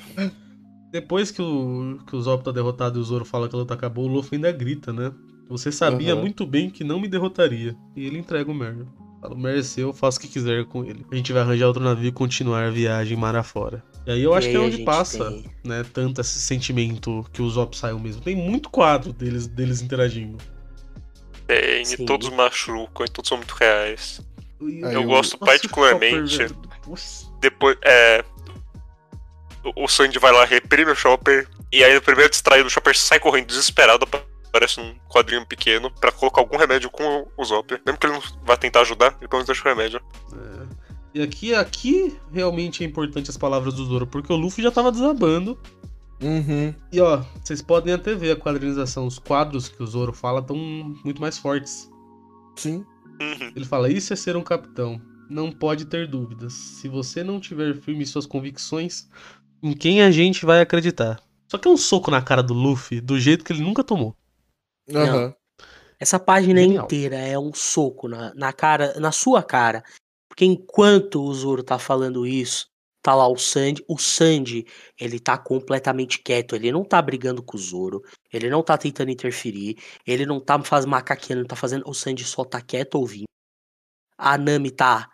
Depois 0.92 1.30
que 1.30 1.42
o, 1.42 1.98
que 2.06 2.16
o 2.16 2.22
Zop 2.22 2.44
tá 2.44 2.52
derrotado 2.52 2.98
e 2.98 3.02
o 3.02 3.04
Zoro 3.04 3.24
fala 3.24 3.48
que 3.48 3.54
a 3.54 3.58
luta 3.58 3.74
acabou, 3.74 4.04
o 4.04 4.08
Luffy 4.08 4.36
ainda 4.36 4.50
grita, 4.52 4.92
né? 4.92 5.12
Você 5.48 5.72
sabia 5.72 6.12
Aham. 6.12 6.22
muito 6.22 6.46
bem 6.46 6.70
que 6.70 6.84
não 6.84 7.00
me 7.00 7.08
derrotaria. 7.08 7.76
E 7.96 8.04
ele 8.04 8.18
entrega 8.18 8.50
o 8.50 8.54
Mer. 8.54 8.86
Fala, 9.20 9.34
o 9.34 9.38
Mer 9.38 9.58
é 9.58 9.62
seu, 9.62 9.92
faça 9.92 10.18
o 10.18 10.20
que 10.20 10.28
quiser 10.28 10.64
com 10.66 10.84
ele. 10.84 11.04
A 11.10 11.14
gente 11.14 11.32
vai 11.32 11.42
arranjar 11.42 11.66
outro 11.66 11.82
navio 11.82 12.08
e 12.08 12.12
continuar 12.12 12.64
a 12.64 12.70
viagem 12.70 13.16
mar 13.16 13.34
afora. 13.34 13.82
E 14.08 14.10
aí 14.10 14.22
eu 14.22 14.32
acho 14.32 14.48
E 14.48 14.50
que 14.52 14.56
é 14.56 14.60
aí 14.60 14.66
onde 14.66 14.84
passa, 14.84 15.30
tem- 15.30 15.44
né, 15.62 15.84
tanto 15.92 16.18
esse 16.22 16.40
sentimento 16.40 17.26
que 17.30 17.42
o 17.42 17.50
Zop 17.50 17.76
saiu 17.76 17.98
mesmo. 17.98 18.22
Tem 18.22 18.34
muito 18.34 18.70
quadro 18.70 19.12
deles, 19.12 19.46
deles 19.46 19.82
interagindo. 19.82 20.38
Tem, 21.46 21.84
Sim. 21.84 22.02
e 22.02 22.06
todos 22.06 22.30
machucam, 22.30 23.04
e 23.04 23.08
todos 23.10 23.28
são 23.28 23.36
muito 23.36 23.52
reais. 23.52 24.22
E- 24.62 24.82
Aí 24.82 24.94
Eu 24.94 25.02
eu- 25.02 25.04
gosto 25.04 25.34
Nossa, 25.38 25.44
particularmente. 25.44 26.38
Depois, 27.38 27.76
é. 27.84 28.24
O, 29.76 29.86
Sandy 29.86 30.18
vai 30.18 30.32
lá, 30.32 30.46
reprime 30.46 30.90
o 30.90 30.96
Chopper, 30.96 31.46
e 31.70 31.84
aí 31.84 31.94
no 31.94 32.00
primeiro 32.00 32.30
distraído, 32.30 32.66
o 32.66 32.70
Chopper 32.70 32.96
sai 32.96 33.20
correndo 33.20 33.48
desesperado, 33.48 34.06
aparece 34.46 34.80
um 34.80 34.94
quadrinho 35.06 35.44
pequeno, 35.44 35.90
pra 35.90 36.10
colocar 36.10 36.40
algum 36.40 36.56
remédio 36.56 36.88
com 36.88 37.04
o, 37.04 37.28
o 37.36 37.44
Zop. 37.44 37.78
Mesmo 37.84 37.98
que 38.00 38.06
ele 38.06 38.14
não 38.14 38.22
vá 38.42 38.56
tentar 38.56 38.80
ajudar, 38.80 39.08
ele 39.20 39.28
pelo 39.28 39.32
menos 39.42 39.46
deixa 39.46 39.60
o 39.60 39.68
remédio. 39.68 40.00
É. 40.32 40.47
E 41.14 41.22
aqui, 41.22 41.54
aqui 41.54 42.16
realmente 42.32 42.84
é 42.84 42.86
importante 42.86 43.30
as 43.30 43.36
palavras 43.36 43.74
do 43.74 43.84
Zoro, 43.84 44.06
porque 44.06 44.32
o 44.32 44.36
Luffy 44.36 44.62
já 44.62 44.70
tava 44.70 44.92
desabando. 44.92 45.58
Uhum. 46.22 46.74
E 46.92 47.00
ó, 47.00 47.22
vocês 47.42 47.62
podem 47.62 47.94
até 47.94 48.14
ver 48.14 48.32
a 48.32 48.36
quadrinização. 48.36 49.06
Os 49.06 49.18
quadros 49.18 49.68
que 49.68 49.82
o 49.82 49.86
Zoro 49.86 50.12
fala 50.12 50.40
estão 50.40 50.56
muito 50.56 51.20
mais 51.20 51.38
fortes. 51.38 51.90
Sim. 52.56 52.84
Uhum. 53.20 53.52
Ele 53.54 53.64
fala: 53.64 53.90
Isso 53.90 54.12
é 54.12 54.16
ser 54.16 54.36
um 54.36 54.42
capitão. 54.42 55.00
Não 55.30 55.52
pode 55.52 55.84
ter 55.84 56.08
dúvidas. 56.08 56.52
Se 56.52 56.88
você 56.88 57.22
não 57.22 57.38
tiver 57.38 57.74
firme 57.74 58.02
em 58.02 58.06
suas 58.06 58.26
convicções, 58.26 59.08
em 59.62 59.72
quem 59.72 60.02
a 60.02 60.10
gente 60.10 60.44
vai 60.44 60.60
acreditar? 60.60 61.20
Só 61.48 61.58
que 61.58 61.68
é 61.68 61.70
um 61.70 61.76
soco 61.76 62.10
na 62.10 62.20
cara 62.20 62.42
do 62.42 62.54
Luffy 62.54 63.00
do 63.00 63.18
jeito 63.18 63.44
que 63.44 63.52
ele 63.52 63.62
nunca 63.62 63.84
tomou. 63.84 64.14
Aham. 64.94 65.34
Essa 66.00 66.18
página 66.18 66.60
Genial. 66.60 66.84
inteira 66.84 67.16
é 67.16 67.38
um 67.38 67.52
soco 67.52 68.06
na, 68.06 68.32
na 68.34 68.52
cara, 68.52 68.98
na 69.00 69.10
sua 69.10 69.42
cara. 69.42 69.82
Porque 70.38 70.44
enquanto 70.44 71.20
o 71.20 71.34
Zoro 71.34 71.64
tá 71.64 71.80
falando 71.80 72.24
isso, 72.24 72.68
tá 73.02 73.12
lá 73.12 73.26
o 73.26 73.36
Sandy. 73.36 73.84
O 73.88 73.98
Sandy, 73.98 74.64
ele 74.96 75.18
tá 75.18 75.36
completamente 75.36 76.20
quieto. 76.22 76.54
Ele 76.54 76.70
não 76.70 76.84
tá 76.84 77.02
brigando 77.02 77.42
com 77.42 77.56
o 77.56 77.60
Zoro. 77.60 78.04
Ele 78.32 78.48
não 78.48 78.62
tá 78.62 78.78
tentando 78.78 79.10
interferir. 79.10 79.82
Ele 80.06 80.24
não 80.24 80.38
tá 80.38 80.62
fazendo 80.62 80.90
macaqueando, 80.90 81.40
não 81.40 81.48
tá 81.48 81.56
fazendo. 81.56 81.82
O 81.88 81.92
Sandy 81.92 82.22
só 82.22 82.44
tá 82.44 82.60
quieto 82.60 82.94
ouvindo. 82.94 83.24
A 84.16 84.38
Nami 84.38 84.70
tá. 84.70 85.10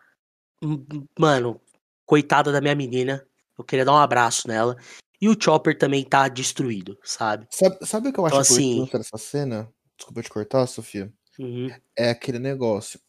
Mano, 1.19 1.59
coitada 2.05 2.53
da 2.53 2.61
minha 2.61 2.75
menina. 2.75 3.27
Eu 3.57 3.65
queria 3.65 3.87
dar 3.87 3.95
um 3.95 3.97
abraço 3.97 4.47
nela. 4.47 4.77
E 5.23 5.27
o 5.27 5.35
Chopper 5.43 5.79
também 5.79 6.05
tá 6.05 6.29
destruído, 6.29 6.99
sabe? 7.03 7.47
Sabe, 7.51 7.79
sabe 7.87 8.09
o 8.11 8.13
que 8.13 8.21
eu 8.21 8.27
acho 8.27 8.35
Então, 8.35 8.41
assim- 8.43 8.73
importante 8.75 8.99
nessa 8.99 9.17
cena? 9.17 9.73
Desculpa 9.97 10.23
te 10.23 10.29
cortar, 10.29 10.67
Sofia. 10.67 11.11
Uhum. 11.39 11.71
É 11.97 12.11
aquele 12.11 12.39
negócio. 12.39 13.01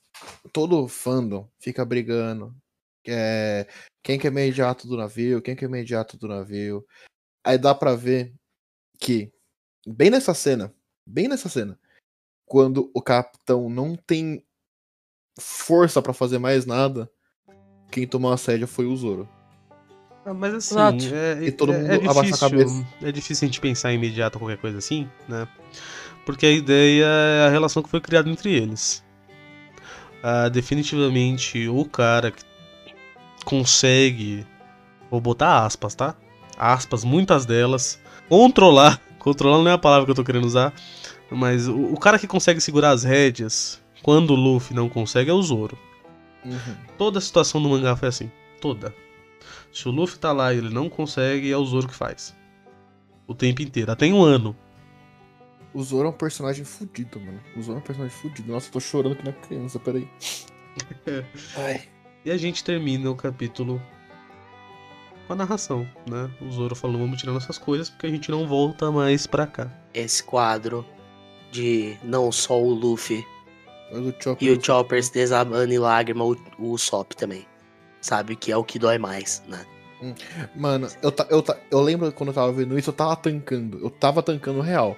Todo 0.54 0.88
fandom 0.88 1.50
fica 1.60 1.84
brigando. 1.86 2.56
É, 3.08 3.68
quem 4.04 4.18
que 4.18 4.28
é 4.28 4.30
imediato 4.32 4.88
do 4.88 4.98
navio, 4.98 5.42
quem 5.42 5.56
que 5.56 5.64
é 5.66 5.68
imediato 5.68 6.18
do 6.18 6.28
navio. 6.28 6.86
Aí 7.46 7.58
dá 7.58 7.76
pra 7.76 7.96
ver 7.96 8.34
que, 9.00 9.32
bem 9.86 10.10
nessa 10.10 10.34
cena, 10.34 10.74
bem 11.06 11.28
nessa 11.28 11.50
cena, 11.50 11.80
quando 12.46 12.90
o 12.94 13.02
capitão 13.02 13.70
não 13.70 13.96
tem 13.96 14.44
força 15.40 16.02
pra 16.02 16.14
fazer 16.14 16.40
mais 16.40 16.66
nada, 16.66 17.12
quem 17.92 18.08
tomou 18.08 18.32
a 18.32 18.38
sédia 18.38 18.66
foi 18.66 18.86
o 18.86 18.96
Zoro. 18.96 19.30
Ah, 20.26 20.34
mas 20.34 20.56
assim, 20.56 20.74
Exato. 20.74 21.06
é, 21.14 21.44
E 21.46 21.52
todo 21.52 21.72
é- 21.72 21.78
mundo 21.78 21.92
é 21.92 21.96
a 21.96 22.14
difícil, 22.14 22.50
cabeça. 22.50 22.88
é 23.04 23.12
difícil 23.12 23.46
a 23.46 23.48
gente 23.48 23.62
pensar 23.62 23.92
em 23.92 23.96
imediato 23.98 24.40
qualquer 24.40 24.58
coisa 24.58 24.80
assim, 24.80 25.08
né? 25.30 25.48
Porque 26.26 26.48
a 26.48 26.52
ideia 26.52 27.06
é 27.06 27.46
a 27.46 27.50
relação 27.50 27.84
que 27.84 27.90
foi 27.90 28.02
criada 28.02 28.28
entre 28.28 28.52
eles. 28.52 29.05
Ah, 30.27 30.49
definitivamente, 30.49 31.68
o 31.68 31.85
cara 31.85 32.31
que 32.31 32.41
consegue, 33.45 34.43
vou 35.11 35.22
botar 35.22 35.64
aspas, 35.64 35.93
tá? 35.93 36.15
Aspas, 36.57 37.03
muitas 37.03 37.45
delas, 37.45 38.02
controlar, 38.27 38.99
controlar 39.19 39.60
não 39.60 39.69
é 39.69 39.73
a 39.73 39.77
palavra 39.77 40.06
que 40.06 40.10
eu 40.10 40.15
tô 40.15 40.23
querendo 40.23 40.45
usar, 40.45 40.73
mas 41.30 41.68
o, 41.68 41.93
o 41.93 41.99
cara 41.99 42.18
que 42.18 42.26
consegue 42.26 42.60
segurar 42.60 42.89
as 42.89 43.03
rédeas 43.03 43.80
quando 44.02 44.31
o 44.31 44.35
Luffy 44.35 44.76
não 44.76 44.89
consegue 44.89 45.30
é 45.30 45.34
o 45.34 45.43
Zoro. 45.43 45.77
Uhum. 46.43 46.76
Toda 46.97 47.19
a 47.19 47.22
situação 47.22 47.61
do 47.61 47.69
mangá 47.69 47.95
foi 47.95 48.07
assim. 48.10 48.31
Toda. 48.60 48.95
Se 49.72 49.88
o 49.88 49.91
Luffy 49.91 50.18
tá 50.18 50.31
lá 50.31 50.52
e 50.52 50.57
ele 50.57 50.73
não 50.73 50.89
consegue, 50.89 51.52
é 51.52 51.57
o 51.57 51.65
Zoro 51.65 51.88
que 51.88 51.93
faz. 51.93 52.35
O 53.27 53.35
tempo 53.35 53.61
inteiro. 53.61 53.91
Até 53.91 54.07
em 54.07 54.14
um 54.14 54.23
ano. 54.23 54.56
O 55.76 55.84
Zoro 55.84 56.07
é 56.07 56.10
um 56.10 56.14
personagem 56.14 56.64
fudido, 56.65 57.19
mano. 57.19 57.39
O 57.56 57.61
Zoro 57.61 57.77
é 57.77 57.81
um 57.81 57.84
personagem 57.84 58.18
fudido. 58.18 58.52
Nossa, 58.52 58.68
eu 58.69 58.72
tô 58.72 58.80
chorando 58.80 59.15
que 59.18 59.26
na 59.26 59.34
criança, 59.34 59.77
peraí. 59.77 60.07
Ai. 61.57 61.84
E 62.23 62.31
a 62.31 62.38
gente 62.38 62.64
termina 62.64 63.10
o 63.11 63.15
capítulo 63.15 63.81
com 65.27 65.34
a 65.34 65.35
narração, 65.35 65.88
né? 66.10 66.30
O 66.41 66.49
Zoro 66.52 66.76
falando, 66.76 66.99
vamos 66.99 67.19
tirar 67.19 67.34
nossas 67.34 67.57
coisas 67.57 67.89
porque 67.89 68.07
a 68.07 68.10
gente 68.10 68.31
não 68.31 68.47
volta 68.47 68.91
mais 68.91 69.27
pra 69.27 69.45
cá. 69.45 69.69
Esse 69.93 70.23
quadro 70.23 70.85
de 71.52 71.97
não 72.03 72.31
só 72.31 72.60
o 72.61 72.69
Luffy 72.73 73.26
Mas 73.91 73.99
o 74.06 74.14
Chopper. 74.19 74.47
e 74.47 74.52
o 74.52 74.64
Chopper 74.64 75.03
se 75.03 75.14
desabando 75.14 75.72
em 75.73 75.77
lágrima, 75.77 76.23
o, 76.23 76.35
o 76.57 76.77
Sop 76.77 77.11
também. 77.14 77.45
Sabe? 78.02 78.35
Que 78.35 78.52
é 78.52 78.57
o 78.57 78.64
que 78.64 78.77
dói 78.80 78.97
mais, 78.97 79.43
né? 79.47 79.65
Mano, 80.56 80.88
eu, 81.02 81.11
ta- 81.11 81.27
eu, 81.30 81.41
ta- 81.41 81.57
eu 81.72 81.81
lembro 81.81 82.11
quando 82.11 82.30
eu 82.30 82.34
tava 82.34 82.52
vendo 82.52 82.77
isso, 82.77 82.89
eu 82.89 82.93
tava 82.93 83.15
tancando. 83.15 83.80
Eu 83.80 83.89
tava 83.89 84.22
tancando 84.22 84.61
real. 84.61 84.95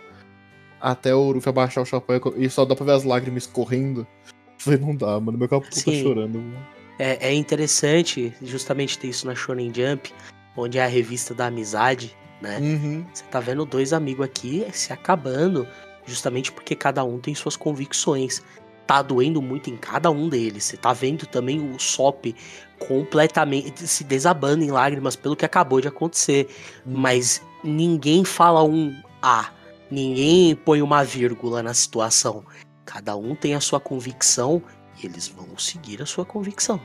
Até 0.80 1.14
o 1.14 1.32
Luffy 1.32 1.50
abaixar 1.50 1.84
o 1.84 1.86
chapéu 1.86 2.22
e 2.38 2.50
só 2.50 2.66
dá 2.66 2.76
pra 2.76 2.86
ver 2.86 2.92
as 2.94 3.04
lágrimas 3.04 3.44
escorrendo. 3.44 4.06
Falei, 4.58 4.80
não 4.80 4.96
dá, 4.96 5.20
mano. 5.20 5.38
Meu 5.38 5.48
capô 5.48 5.68
tá 5.70 5.92
chorando. 5.92 6.40
mano. 6.40 6.78
É, 7.00 7.30
é 7.30 7.34
interessante 7.34 8.34
justamente 8.42 8.98
ter 8.98 9.08
isso 9.08 9.28
na 9.28 9.36
Shonen 9.36 9.72
Jump, 9.74 10.12
onde 10.56 10.80
é 10.80 10.84
a 10.84 10.88
revista 10.88 11.34
da 11.34 11.48
amizade, 11.48 12.16
né? 12.42 12.58
Uhum. 12.60 13.06
Você 13.14 13.24
tá 13.26 13.40
vendo 13.40 13.66
dois 13.66 13.94
amigos 13.94 14.26
aqui 14.26 14.66
se 14.72 14.92
acabando, 14.92 15.68
justamente 16.06 16.52
porque 16.52 16.76
cada 16.76 17.04
um 17.04 17.20
tem 17.20 17.36
suas 17.36 17.56
convicções. 17.56 18.42
Tá 18.88 19.02
doendo 19.02 19.42
muito 19.42 19.70
em 19.70 19.76
cada 19.76 20.10
um 20.10 20.30
deles. 20.30 20.64
Você 20.64 20.78
tá 20.78 20.94
vendo 20.94 21.26
também 21.28 21.60
o 21.60 21.78
Sop 21.78 22.34
completamente 22.80 23.86
se 23.86 24.04
desabando 24.04 24.64
em 24.64 24.72
lágrimas 24.72 25.16
pelo 25.16 25.36
que 25.36 25.46
acabou 25.46 25.82
de 25.82 25.90
acontecer. 25.90 26.48
Mas 26.86 27.42
ninguém 27.64 28.24
fala 28.24 28.64
um 28.64 28.96
A. 29.22 29.52
Ninguém 29.90 30.56
põe 30.56 30.82
uma 30.82 31.04
vírgula 31.04 31.64
na 31.64 31.74
situação. 31.74 32.44
Cada 32.86 33.16
um 33.16 33.36
tem 33.36 33.54
a 33.56 33.60
sua 33.60 33.80
convicção 33.80 34.62
e 35.02 35.06
eles 35.06 35.28
vão 35.28 35.58
seguir 35.58 36.02
a 36.02 36.06
sua 36.06 36.26
convicção. 36.26 36.80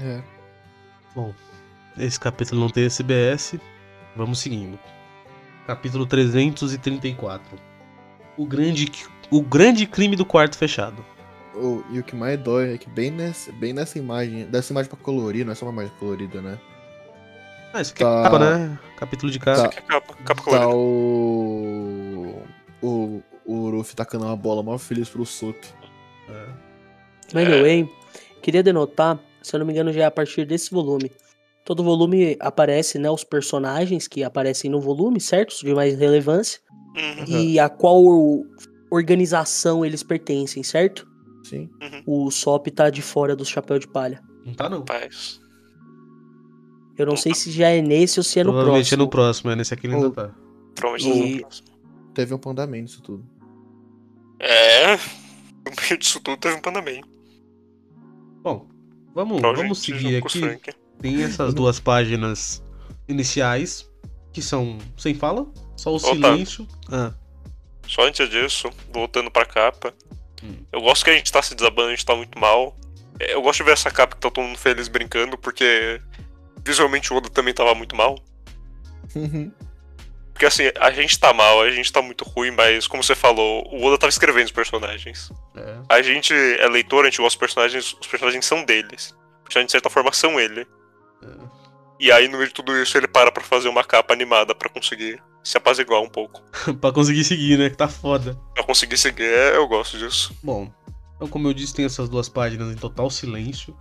É. 0.00 0.22
Esse 1.98 2.18
capítulo 2.18 2.60
não 2.60 2.68
tem 2.70 2.84
SBS. 2.84 3.54
Vamos 4.16 4.38
seguindo. 4.40 4.78
Capítulo 5.66 6.06
334. 6.06 7.58
O 8.36 8.46
grande, 8.46 8.90
o 9.30 9.42
grande 9.42 9.86
crime 9.86 10.16
do 10.16 10.24
quarto 10.24 10.56
fechado. 10.56 11.04
O- 11.54 11.82
e 11.90 11.98
o 11.98 12.02
que 12.02 12.16
mais 12.16 12.38
dói 12.40 12.74
é 12.74 12.78
que 12.78 12.88
bem 12.88 13.10
nessa, 13.10 13.52
bem 13.52 13.72
nessa 13.74 13.98
imagem, 13.98 14.46
dessa 14.46 14.72
imagem 14.72 14.88
pra 14.90 14.98
colorir, 14.98 15.44
não 15.44 15.52
é 15.52 15.54
só 15.54 15.66
uma 15.66 15.72
imagem 15.72 15.92
colorida, 15.98 16.40
né? 16.40 16.58
Ah, 17.74 17.80
isso 17.80 17.92
aqui 17.92 18.02
é 18.02 18.06
Tá. 18.06 18.22
capa, 18.22 18.38
né? 18.38 18.78
Capítulo 18.96 19.30
de 19.30 19.38
capa. 19.38 19.62
Tá. 19.64 19.68
Que 19.68 19.82
capa, 19.82 20.14
capa 20.24 20.34
Tá 20.34 20.42
colorida. 20.42 20.68
o. 20.68 21.71
O, 22.82 23.22
o 23.46 23.68
Luffy 23.70 23.94
tacando 23.94 24.24
uma 24.24 24.36
bola 24.36 24.62
mó 24.62 24.76
feliz 24.78 25.08
pro 25.08 25.24
Sop. 25.24 25.56
É. 26.28 26.48
Anyway, 27.38 27.88
queria 28.42 28.62
denotar, 28.62 29.18
se 29.42 29.54
eu 29.54 29.58
não 29.60 29.66
me 29.66 29.72
engano, 29.72 29.92
já 29.92 30.02
é 30.02 30.04
a 30.04 30.10
partir 30.10 30.44
desse 30.44 30.70
volume. 30.70 31.10
Todo 31.64 31.82
volume 31.84 32.36
aparece, 32.40 32.98
né, 32.98 33.08
os 33.10 33.22
personagens 33.24 34.08
que 34.08 34.24
aparecem 34.24 34.68
no 34.70 34.80
volume, 34.80 35.20
certos? 35.20 35.60
De 35.60 35.72
mais 35.72 35.96
relevância. 35.96 36.60
Uhum. 36.96 37.24
E 37.38 37.58
a 37.58 37.68
qual 37.68 38.02
organização 38.90 39.84
eles 39.84 40.02
pertencem, 40.02 40.62
certo? 40.62 41.06
Sim. 41.44 41.70
O 42.06 42.30
Sop 42.30 42.66
tá 42.68 42.90
de 42.90 43.00
fora 43.00 43.34
do 43.36 43.44
chapéu 43.44 43.78
de 43.78 43.86
palha. 43.88 44.20
Não 44.44 44.54
tá, 44.54 44.68
não. 44.68 44.78
Rapaz. 44.78 45.40
Eu 46.98 47.06
não 47.06 47.16
sei 47.16 47.34
se 47.34 47.50
já 47.50 47.68
é 47.68 47.80
nesse 47.80 48.20
ou 48.20 48.24
se 48.24 48.38
é 48.40 48.44
no 48.44 48.50
Provavelmente 48.50 48.84
próximo. 48.88 49.02
é 49.02 49.04
no 49.04 49.08
próximo, 49.10 49.50
é 49.50 49.56
nesse 49.56 49.72
aqui 49.74 49.86
ele 49.86 49.94
ainda 49.94 50.10
tá. 50.10 50.30
Provavelmente 50.74 51.08
E- 51.28 51.32
é 51.32 51.36
o 51.36 51.40
próximo. 51.40 51.68
Teve 52.14 52.34
um 52.34 52.38
pandamento 52.38 52.90
isso 52.90 53.02
tudo. 53.02 53.24
É. 54.38 54.96
No 54.96 55.72
meio 55.80 55.98
disso 55.98 56.20
tudo 56.20 56.36
teve 56.36 56.56
um 56.56 56.60
Pandaman. 56.60 57.00
Bom, 58.42 58.68
vamos, 59.14 59.40
Provavelmente 59.40 59.62
vamos 59.62 59.78
seguir 59.82 60.20
com 60.20 60.26
os 60.26 60.42
aqui. 60.42 60.72
Tem 61.00 61.22
essas 61.22 61.54
duas 61.54 61.78
páginas 61.80 62.62
iniciais, 63.08 63.88
que 64.32 64.42
são 64.42 64.78
sem 64.96 65.14
fala, 65.14 65.46
só 65.76 65.92
o 65.92 65.96
Opa. 65.96 66.06
silêncio. 66.08 66.66
Ah, 66.90 67.12
Só 67.86 68.06
antes 68.06 68.28
disso, 68.28 68.70
voltando 68.92 69.30
pra 69.30 69.44
capa. 69.46 69.94
Hum. 70.42 70.56
Eu 70.72 70.80
gosto 70.80 71.04
que 71.04 71.10
a 71.10 71.14
gente 71.14 71.30
tá 71.30 71.40
se 71.42 71.54
desabando, 71.54 71.88
a 71.88 71.90
gente 71.90 72.04
tá 72.06 72.14
muito 72.16 72.38
mal. 72.38 72.76
É, 73.20 73.34
Eu 73.34 73.42
gosto 73.42 73.58
de 73.58 73.64
ver 73.64 73.72
essa 73.72 73.90
capa 73.90 74.16
que 74.16 74.20
tá 74.20 74.30
todo 74.30 74.44
mundo 74.44 74.58
feliz 74.58 74.88
brincando, 74.88 75.38
porque 75.38 76.00
visualmente 76.64 77.12
o 77.12 77.16
Oda 77.16 77.28
também 77.30 77.54
tava 77.54 77.74
muito 77.74 77.94
mal. 77.94 78.18
Porque 80.42 80.46
assim, 80.46 80.72
a 80.80 80.90
gente 80.90 81.16
tá 81.20 81.32
mal, 81.32 81.62
a 81.62 81.70
gente 81.70 81.92
tá 81.92 82.02
muito 82.02 82.24
ruim, 82.24 82.50
mas 82.50 82.88
como 82.88 83.00
você 83.00 83.14
falou, 83.14 83.64
o 83.70 83.84
Oda 83.84 83.96
tava 83.96 84.10
escrevendo 84.10 84.46
os 84.46 84.50
personagens. 84.50 85.30
é. 85.54 85.76
A 85.88 86.02
gente 86.02 86.34
é 86.34 86.66
leitor, 86.66 87.04
a 87.04 87.08
gente 87.08 87.18
gosta 87.18 87.36
dos 87.36 87.36
personagens, 87.36 87.96
os 88.00 88.06
personagens 88.08 88.44
são 88.44 88.64
deles. 88.64 89.14
Os 89.36 89.44
personagens, 89.44 89.68
de 89.68 89.70
certa 89.70 89.88
forma, 89.88 90.12
são 90.12 90.40
ele. 90.40 90.66
É. 91.22 91.28
E 92.00 92.10
aí, 92.10 92.26
no 92.26 92.38
meio 92.38 92.48
de 92.48 92.54
tudo 92.54 92.76
isso, 92.76 92.98
ele 92.98 93.06
para 93.06 93.30
pra 93.30 93.44
fazer 93.44 93.68
uma 93.68 93.84
capa 93.84 94.12
animada 94.12 94.52
pra 94.52 94.68
conseguir 94.68 95.22
se 95.44 95.56
apaziguar 95.56 96.00
um 96.02 96.08
pouco. 96.08 96.42
pra 96.80 96.90
conseguir 96.90 97.22
seguir, 97.22 97.56
né? 97.56 97.70
Que 97.70 97.76
tá 97.76 97.86
foda. 97.86 98.36
Pra 98.52 98.64
conseguir 98.64 98.98
seguir, 98.98 99.22
é, 99.22 99.56
eu 99.56 99.68
gosto 99.68 99.96
disso. 99.96 100.36
Bom, 100.42 100.72
então 101.14 101.28
como 101.28 101.46
eu 101.46 101.54
disse, 101.54 101.72
tem 101.72 101.84
essas 101.84 102.08
duas 102.08 102.28
páginas 102.28 102.72
em 102.72 102.76
total 102.76 103.08
silêncio. 103.10 103.76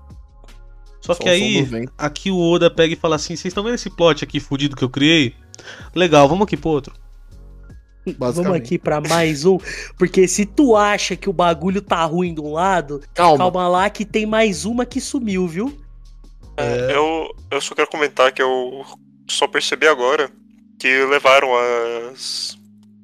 Só, 1.01 1.15
Só 1.15 1.23
que 1.23 1.27
aí, 1.27 1.67
aqui 1.97 2.29
o 2.29 2.39
Oda 2.39 2.69
pega 2.69 2.93
e 2.93 2.97
fala 2.97 3.15
assim: 3.15 3.35
vocês 3.35 3.45
estão 3.45 3.63
vendo 3.63 3.73
esse 3.73 3.89
plot 3.89 4.23
aqui 4.23 4.39
fudido 4.39 4.75
que 4.75 4.83
eu 4.83 4.89
criei? 4.91 5.35
Legal, 5.95 6.27
vamos 6.27 6.43
aqui 6.43 6.57
pro 6.57 6.69
outro. 6.69 6.93
Vamos 8.17 8.47
aqui 8.47 8.79
pra 8.79 8.99
mais 8.99 9.45
um. 9.45 9.57
Porque 9.97 10.27
se 10.27 10.45
tu 10.45 10.75
acha 10.75 11.15
que 11.15 11.29
o 11.29 11.33
bagulho 11.33 11.81
tá 11.81 12.03
ruim 12.03 12.33
de 12.33 12.41
um 12.41 12.51
lado, 12.51 12.99
Calma. 13.13 13.37
calma 13.37 13.67
lá 13.67 13.89
que 13.89 14.03
tem 14.05 14.25
mais 14.25 14.65
uma 14.65 14.85
que 14.85 14.99
sumiu, 14.99 15.47
viu? 15.47 15.77
É, 16.57 16.95
Eu, 16.95 17.29
eu 17.51 17.61
só 17.61 17.75
quero 17.75 17.87
comentar 17.89 18.31
que 18.31 18.41
eu 18.41 18.83
só 19.29 19.47
percebi 19.47 19.87
agora 19.87 20.29
Que 20.79 21.05
levaram 21.05 21.49
as. 22.11 22.57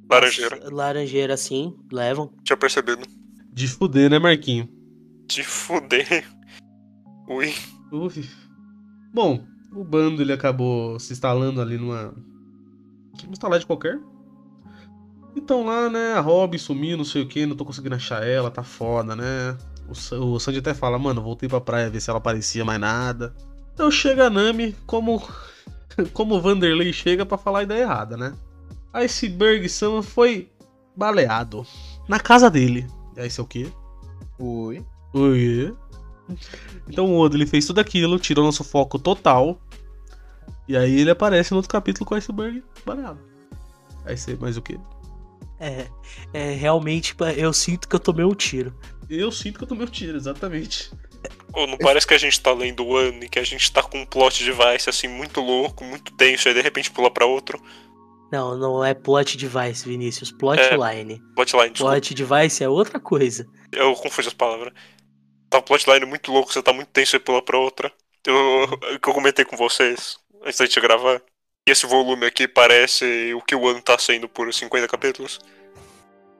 Laranjeira. 0.10 0.60
Laranjeira, 0.72 1.38
sim, 1.38 1.76
levam. 1.92 2.32
Tinha 2.44 2.58
percebido. 2.58 3.06
De 3.54 3.68
fuder, 3.68 4.10
né, 4.10 4.18
Marquinho? 4.20 4.68
De 5.28 5.44
fuder. 5.44 6.26
Ui. 7.30 7.54
Ui. 7.92 8.26
Bom, 9.14 9.44
o 9.74 9.84
bando 9.84 10.22
ele 10.22 10.32
acabou 10.34 11.00
se 11.00 11.14
instalando 11.14 11.62
ali 11.62 11.78
numa. 11.78 12.14
Uma 13.24 13.34
estalagem 13.34 13.68
qualquer. 13.68 14.00
Então 15.36 15.66
lá, 15.66 15.90
né, 15.90 16.14
a 16.14 16.20
Robin 16.20 16.58
sumiu, 16.58 16.98
não 16.98 17.06
sei 17.06 17.22
o 17.22 17.28
que, 17.28 17.46
não 17.46 17.56
tô 17.56 17.64
conseguindo 17.64 17.96
achar 17.96 18.26
ela, 18.26 18.50
tá 18.50 18.64
foda, 18.64 19.16
né? 19.16 19.56
O, 19.88 20.34
o 20.34 20.40
Sanji 20.40 20.60
até 20.60 20.74
fala, 20.74 20.98
mano, 20.98 21.22
voltei 21.22 21.48
pra 21.48 21.62
praia 21.62 21.90
ver 21.90 22.02
se 22.02 22.10
ela 22.10 22.18
aparecia 22.18 22.66
mais 22.66 22.80
nada. 22.80 23.36
Então 23.74 23.92
chega 23.92 24.26
a 24.26 24.30
Nami, 24.30 24.76
como, 24.88 25.22
como 26.12 26.36
o 26.36 26.42
Vanderlei 26.42 26.92
chega 26.92 27.26
pra 27.26 27.38
falar 27.38 27.60
a 27.60 27.64
ideia 27.64 27.84
errada, 27.84 28.18
né? 28.18 28.34
Iceberg 28.94 29.70
Sama 29.70 30.02
foi 30.02 30.50
baleado 30.96 31.66
na 32.08 32.20
casa 32.20 32.50
dele. 32.50 32.88
E 33.16 33.22
aí, 33.22 33.28
isso 33.28 33.42
é 33.42 33.44
o 33.44 33.48
quê? 33.48 33.68
Oi. 34.40 34.84
Oi. 35.14 35.76
Então 36.88 37.06
o 37.06 37.20
Oda 37.20 37.36
ele 37.36 37.46
fez 37.46 37.66
tudo 37.66 37.80
aquilo, 37.80 38.20
tirou 38.20 38.44
nosso 38.44 38.64
foco 38.64 38.98
total. 39.00 39.60
E 40.68 40.76
aí 40.76 41.00
ele 41.00 41.12
aparece 41.12 41.52
no 41.52 41.58
outro 41.58 41.72
capítulo 41.72 42.06
com 42.06 42.14
o 42.14 42.18
iceberg 42.18 42.64
baleado. 42.86 43.20
Aí 44.06 44.18
você, 44.18 44.36
mais 44.36 44.58
o 44.58 44.62
quê? 44.62 44.78
É, 45.60 45.88
é, 46.34 46.52
realmente 46.52 47.16
eu 47.36 47.52
sinto 47.52 47.88
que 47.88 47.96
eu 47.96 48.00
tomei 48.00 48.26
um 48.26 48.36
tiro. 48.36 48.78
Eu 49.10 49.32
sinto 49.32 49.58
que 49.58 49.64
eu 49.64 49.68
tomei 49.68 49.86
o 49.86 49.90
tiro, 49.90 50.18
exatamente. 50.18 50.92
Ô, 51.54 51.66
não 51.66 51.78
parece 51.78 52.06
que 52.06 52.14
a 52.14 52.18
gente 52.18 52.40
tá 52.40 52.52
lendo 52.52 52.86
o 52.86 52.96
ano 52.96 53.24
e 53.24 53.30
que 53.30 53.40
a 53.40 53.44
gente 53.44 53.72
tá 53.72 53.82
com 53.82 54.00
um 54.00 54.06
plot 54.06 54.44
device 54.44 54.90
assim 54.90 55.08
muito 55.08 55.42
louco, 55.42 55.84
muito 55.84 56.14
tenso, 56.14 56.48
aí 56.48 56.54
de 56.54 56.62
repente 56.62 56.92
pula 56.92 57.10
pra 57.10 57.26
outro. 57.26 57.62
Não, 58.32 58.58
não 58.58 58.84
é 58.84 58.94
plot 58.94 59.38
device, 59.38 59.88
Vinícius. 59.88 60.32
Plotline. 60.32 61.22
Plotline, 61.34 61.70
desculpa. 61.70 61.94
Plot 61.94 62.14
device 62.14 62.64
é 62.64 62.70
outra 62.70 63.00
coisa. 63.00 63.48
Eu 63.72 63.94
confuso 63.96 64.28
as 64.28 64.34
palavras. 64.34 64.74
Tá 65.50 65.60
um 65.60 65.62
plotline 65.62 66.06
muito 66.06 66.32
louco, 66.32 66.52
você 66.52 66.62
tá 66.62 66.74
muito 66.74 66.90
tenso 66.90 67.16
e 67.16 67.20
pula 67.20 67.42
pra 67.42 67.58
outra. 67.58 67.92
Eu, 68.26 68.64
o 68.64 69.00
que 69.00 69.10
eu 69.10 69.14
comentei 69.14 69.46
com 69.46 69.56
vocês 69.56 70.18
antes 70.48 70.60
da 70.60 70.66
gente 70.66 70.80
gravar. 70.80 71.22
E 71.68 71.72
esse 71.72 71.86
volume 71.86 72.26
aqui 72.26 72.48
parece 72.48 73.34
o 73.34 73.42
que 73.42 73.54
o 73.54 73.68
ano 73.68 73.82
tá 73.82 74.00
sendo 74.00 74.30
por 74.30 74.52
50 74.52 74.88
capítulos. 74.88 75.40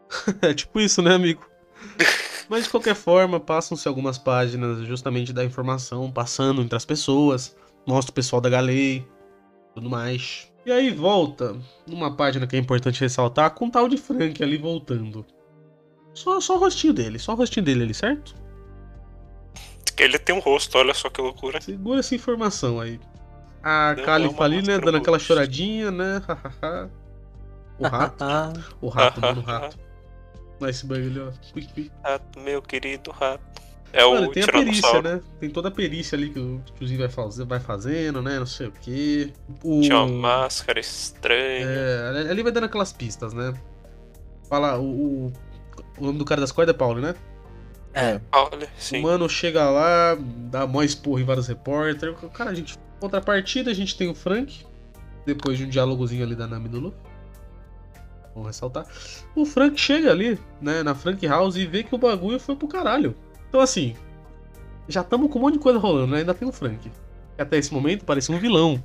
É 0.42 0.54
tipo 0.54 0.80
isso, 0.80 1.02
né, 1.02 1.14
amigo? 1.14 1.46
Mas 2.48 2.64
de 2.64 2.70
qualquer 2.70 2.96
forma, 2.96 3.42
passam-se 3.42 3.86
algumas 3.90 4.18
páginas 4.18 4.88
justamente 4.88 5.34
da 5.34 5.44
informação, 5.44 6.10
passando 6.10 6.62
entre 6.62 6.78
as 6.78 6.86
pessoas, 6.86 7.58
mostra 7.86 8.12
o 8.12 8.14
pessoal 8.14 8.42
da 8.42 8.50
Galei, 8.50 9.06
tudo 9.76 9.90
mais. 9.90 10.50
E 10.66 10.72
aí 10.72 10.92
volta, 10.92 11.58
numa 11.86 12.16
página 12.16 12.48
que 12.48 12.56
é 12.56 12.60
importante 12.60 13.02
ressaltar, 13.02 13.54
com 13.54 13.68
o 13.68 13.72
tal 13.72 13.90
de 13.90 13.98
Frank 13.98 14.42
ali 14.42 14.58
voltando. 14.58 15.26
Só, 16.14 16.40
só 16.40 16.56
o 16.56 16.60
rostinho 16.60 16.94
dele, 16.94 17.20
só 17.20 17.34
o 17.34 17.36
rostinho 17.36 17.66
dele 17.66 17.84
ali, 17.84 17.94
certo? 17.94 18.34
Ele 19.98 20.18
tem 20.18 20.34
um 20.34 20.40
rosto, 20.40 20.78
olha 20.78 20.94
só 20.94 21.10
que 21.10 21.20
loucura. 21.20 21.60
Segura 21.60 22.00
essa 22.00 22.16
informação 22.16 22.80
aí. 22.80 22.98
A 23.70 23.96
Não, 23.98 24.04
Califa 24.06 24.34
é 24.34 24.38
uma 24.38 24.46
ali, 24.46 24.62
né, 24.62 24.80
dando 24.80 24.96
aquela 24.98 25.20
choradinha, 25.20 25.92
né? 25.92 26.22
o 27.78 27.86
rato, 27.86 28.24
o 28.80 28.88
rato, 28.88 29.20
dando 29.22 29.42
rato. 29.42 29.78
No 30.58 30.68
iceberg 30.68 31.08
ali, 31.08 31.20
ó. 31.20 31.32
Rato, 32.02 32.40
meu 32.40 32.62
querido 32.62 33.12
rato. 33.12 33.44
É 33.92 34.06
Mano, 34.06 34.28
o 34.28 34.32
tem 34.32 34.44
a 34.44 34.48
perícia, 34.48 35.02
né? 35.02 35.22
Tem 35.40 35.50
toda 35.50 35.68
a 35.68 35.72
perícia 35.72 36.18
ali 36.18 36.30
que 36.30 36.40
o 36.40 36.62
tiozinho 36.76 37.00
vai, 37.00 37.10
faz- 37.10 37.38
vai 37.40 37.60
fazendo, 37.60 38.22
né? 38.22 38.40
Não 38.40 38.46
sei 38.46 38.68
o 38.68 38.72
quê. 38.72 39.34
O... 39.62 39.82
Tinha 39.82 40.00
uma 40.00 40.08
máscara 40.42 40.80
estranha. 40.80 41.66
É, 41.66 42.30
ali- 42.30 42.44
vai 42.44 42.52
dando 42.54 42.66
aquelas 42.66 42.94
pistas, 42.94 43.34
né? 43.34 43.54
Fala, 44.50 44.80
o, 44.80 45.28
o, 45.28 45.34
o 46.00 46.06
nome 46.06 46.18
do 46.20 46.26
cara 46.26 46.40
das 46.40 46.52
cordas 46.54 46.74
é 46.74 46.78
Paulo, 46.78 47.02
né? 47.02 47.16
é. 47.94 48.22
Olha, 48.32 48.66
O 48.66 48.70
sim. 48.82 49.02
mano 49.02 49.28
chega 49.28 49.70
lá, 49.70 50.16
dá 50.20 50.66
mó 50.68 50.84
esporro 50.84 51.20
em 51.20 51.24
vários 51.26 51.48
repórteres. 51.48 52.16
Cara, 52.34 52.52
a 52.52 52.54
gente. 52.54 52.78
Contrapartida, 53.00 53.72
a 53.72 53.74
gente 53.74 53.98
tem 53.98 54.10
o 54.10 54.16
Frank. 54.16 54.66
Depois 55.26 55.58
de 55.58 55.66
um 55.66 55.70
diálogozinho 55.70 56.24
ali 56.24 56.36
da 56.36 56.48
Nami 56.48 56.68
e 56.68 56.70
do 56.70 56.80
Luffy. 56.80 57.00
Vamos 58.34 58.48
ressaltar. 58.48 58.86
O 59.36 59.46
Frank 59.46 59.80
chega 59.80 60.12
ali, 60.12 60.40
né, 60.62 60.84
na 60.84 60.96
Frank 60.96 61.26
House 61.26 61.56
e 61.56 61.66
vê 61.66 61.84
que 61.84 61.94
o 61.94 61.98
bagulho 61.98 62.40
foi 62.40 62.56
pro 62.56 62.68
caralho. 62.68 63.16
Então, 63.50 63.60
assim. 63.60 63.96
Já 64.88 65.02
estamos 65.02 65.30
com 65.30 65.40
um 65.40 65.42
monte 65.42 65.56
de 65.56 65.60
coisa 65.60 65.78
rolando, 65.80 66.14
né? 66.14 66.20
Ainda 66.20 66.34
tem 66.34 66.48
o 66.48 66.52
Frank. 66.52 66.90
Que 67.36 67.42
até 67.42 67.58
esse 67.58 67.74
momento 67.74 68.06
parecia 68.06 68.34
um 68.34 68.40
vilão. 68.40 68.82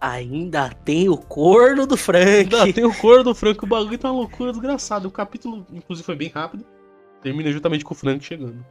Ainda 0.00 0.68
tem 0.70 1.08
o 1.08 1.16
corno 1.16 1.86
do 1.86 1.96
Frank. 1.96 2.54
Ainda 2.54 2.72
tem 2.72 2.84
o 2.84 2.94
cor 2.94 3.22
do 3.22 3.34
Frank, 3.34 3.62
o 3.62 3.66
bagulho 3.66 3.96
tá 3.96 4.10
uma 4.10 4.20
loucura 4.20 4.50
desgraçada. 4.50 5.06
O 5.06 5.10
capítulo, 5.10 5.64
inclusive, 5.72 6.04
foi 6.04 6.16
bem 6.16 6.28
rápido. 6.28 6.64
Termina 7.22 7.52
justamente 7.52 7.84
com 7.84 7.94
o 7.94 7.96
Frank 7.96 8.24
chegando. 8.24 8.64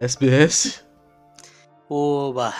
SBS. 0.00 0.84
Oba. 1.88 2.54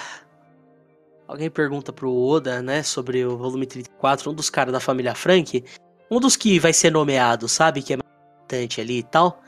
Alguém 1.29 1.51
pergunta 1.51 1.93
pro 1.93 2.11
Oda, 2.11 2.63
né, 2.63 2.83
sobre 2.83 3.23
o 3.25 3.37
volume 3.37 3.67
34, 3.67 4.31
um 4.31 4.35
dos 4.35 4.49
caras 4.49 4.73
da 4.73 4.81
família 4.81 5.15
Frank, 5.15 5.63
um 6.11 6.19
dos 6.19 6.37
que 6.37 6.59
vai 6.59 6.73
ser 6.73 6.91
nomeado, 6.91 7.47
sabe, 7.47 7.83
que 7.83 7.93
é 7.93 7.97
mais 7.97 8.11
importante 8.39 8.81
ali 8.81 8.99
e 9.01 9.03
tal. 9.03 9.43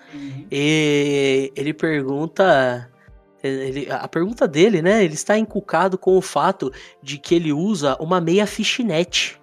E 0.53 1.51
ele 1.57 1.73
pergunta. 1.73 2.87
ele- 3.43 3.91
a 3.91 4.07
pergunta 4.07 4.47
dele, 4.47 4.83
né? 4.83 5.03
Ele 5.03 5.15
está 5.15 5.39
encucado 5.39 5.97
com 5.97 6.19
o 6.19 6.21
fato 6.21 6.71
de 7.03 7.17
que 7.17 7.35
ele 7.35 7.51
usa 7.55 7.97
uma 7.99 8.21
meia 8.21 8.47
fishnet. 8.47 9.41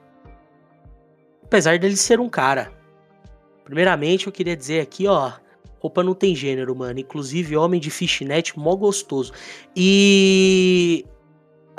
Apesar 1.44 1.80
dele 1.80 1.98
ser 1.98 2.20
um 2.20 2.30
cara. 2.30 2.72
Primeiramente, 3.64 4.28
eu 4.28 4.32
queria 4.32 4.56
dizer 4.56 4.82
aqui, 4.82 5.08
ó. 5.08 5.32
Roupa 5.80 6.04
não 6.04 6.14
tem 6.14 6.36
gênero, 6.36 6.76
mano. 6.76 7.00
Inclusive, 7.00 7.58
homem 7.58 7.80
de 7.80 7.90
fishnet, 7.90 8.58
mó 8.60 8.76
gostoso. 8.76 9.34
E. 9.76 11.04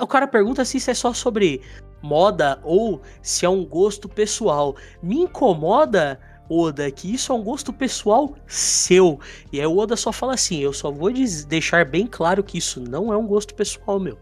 O 0.01 0.07
cara 0.07 0.27
pergunta 0.27 0.65
se 0.65 0.77
isso 0.79 0.91
é 0.91 0.95
só 0.95 1.13
sobre 1.13 1.61
moda 2.03 2.59
ou 2.63 3.01
se 3.23 3.45
é 3.45 3.49
um 3.49 3.65
gosto 3.65 4.09
pessoal. 4.09 4.77
Me 5.03 5.17
incomoda 5.21 6.21
Oda, 6.51 6.91
que 6.91 7.13
isso 7.13 7.31
é 7.31 7.35
um 7.35 7.43
gosto 7.43 7.73
pessoal 7.75 8.35
seu. 8.47 9.21
E 9.53 9.61
aí 9.61 9.67
o 9.67 9.77
Oda 9.77 9.97
só 9.97 10.11
fala 10.11 10.33
assim: 10.35 10.59
eu 10.61 10.73
só 10.73 10.91
vou 10.91 11.13
deixar 11.47 11.85
bem 11.85 12.07
claro 12.07 12.43
que 12.43 12.57
isso 12.57 12.81
não 12.81 13.13
é 13.13 13.17
um 13.17 13.27
gosto 13.27 13.55
pessoal 13.55 14.01
meu. 14.01 14.19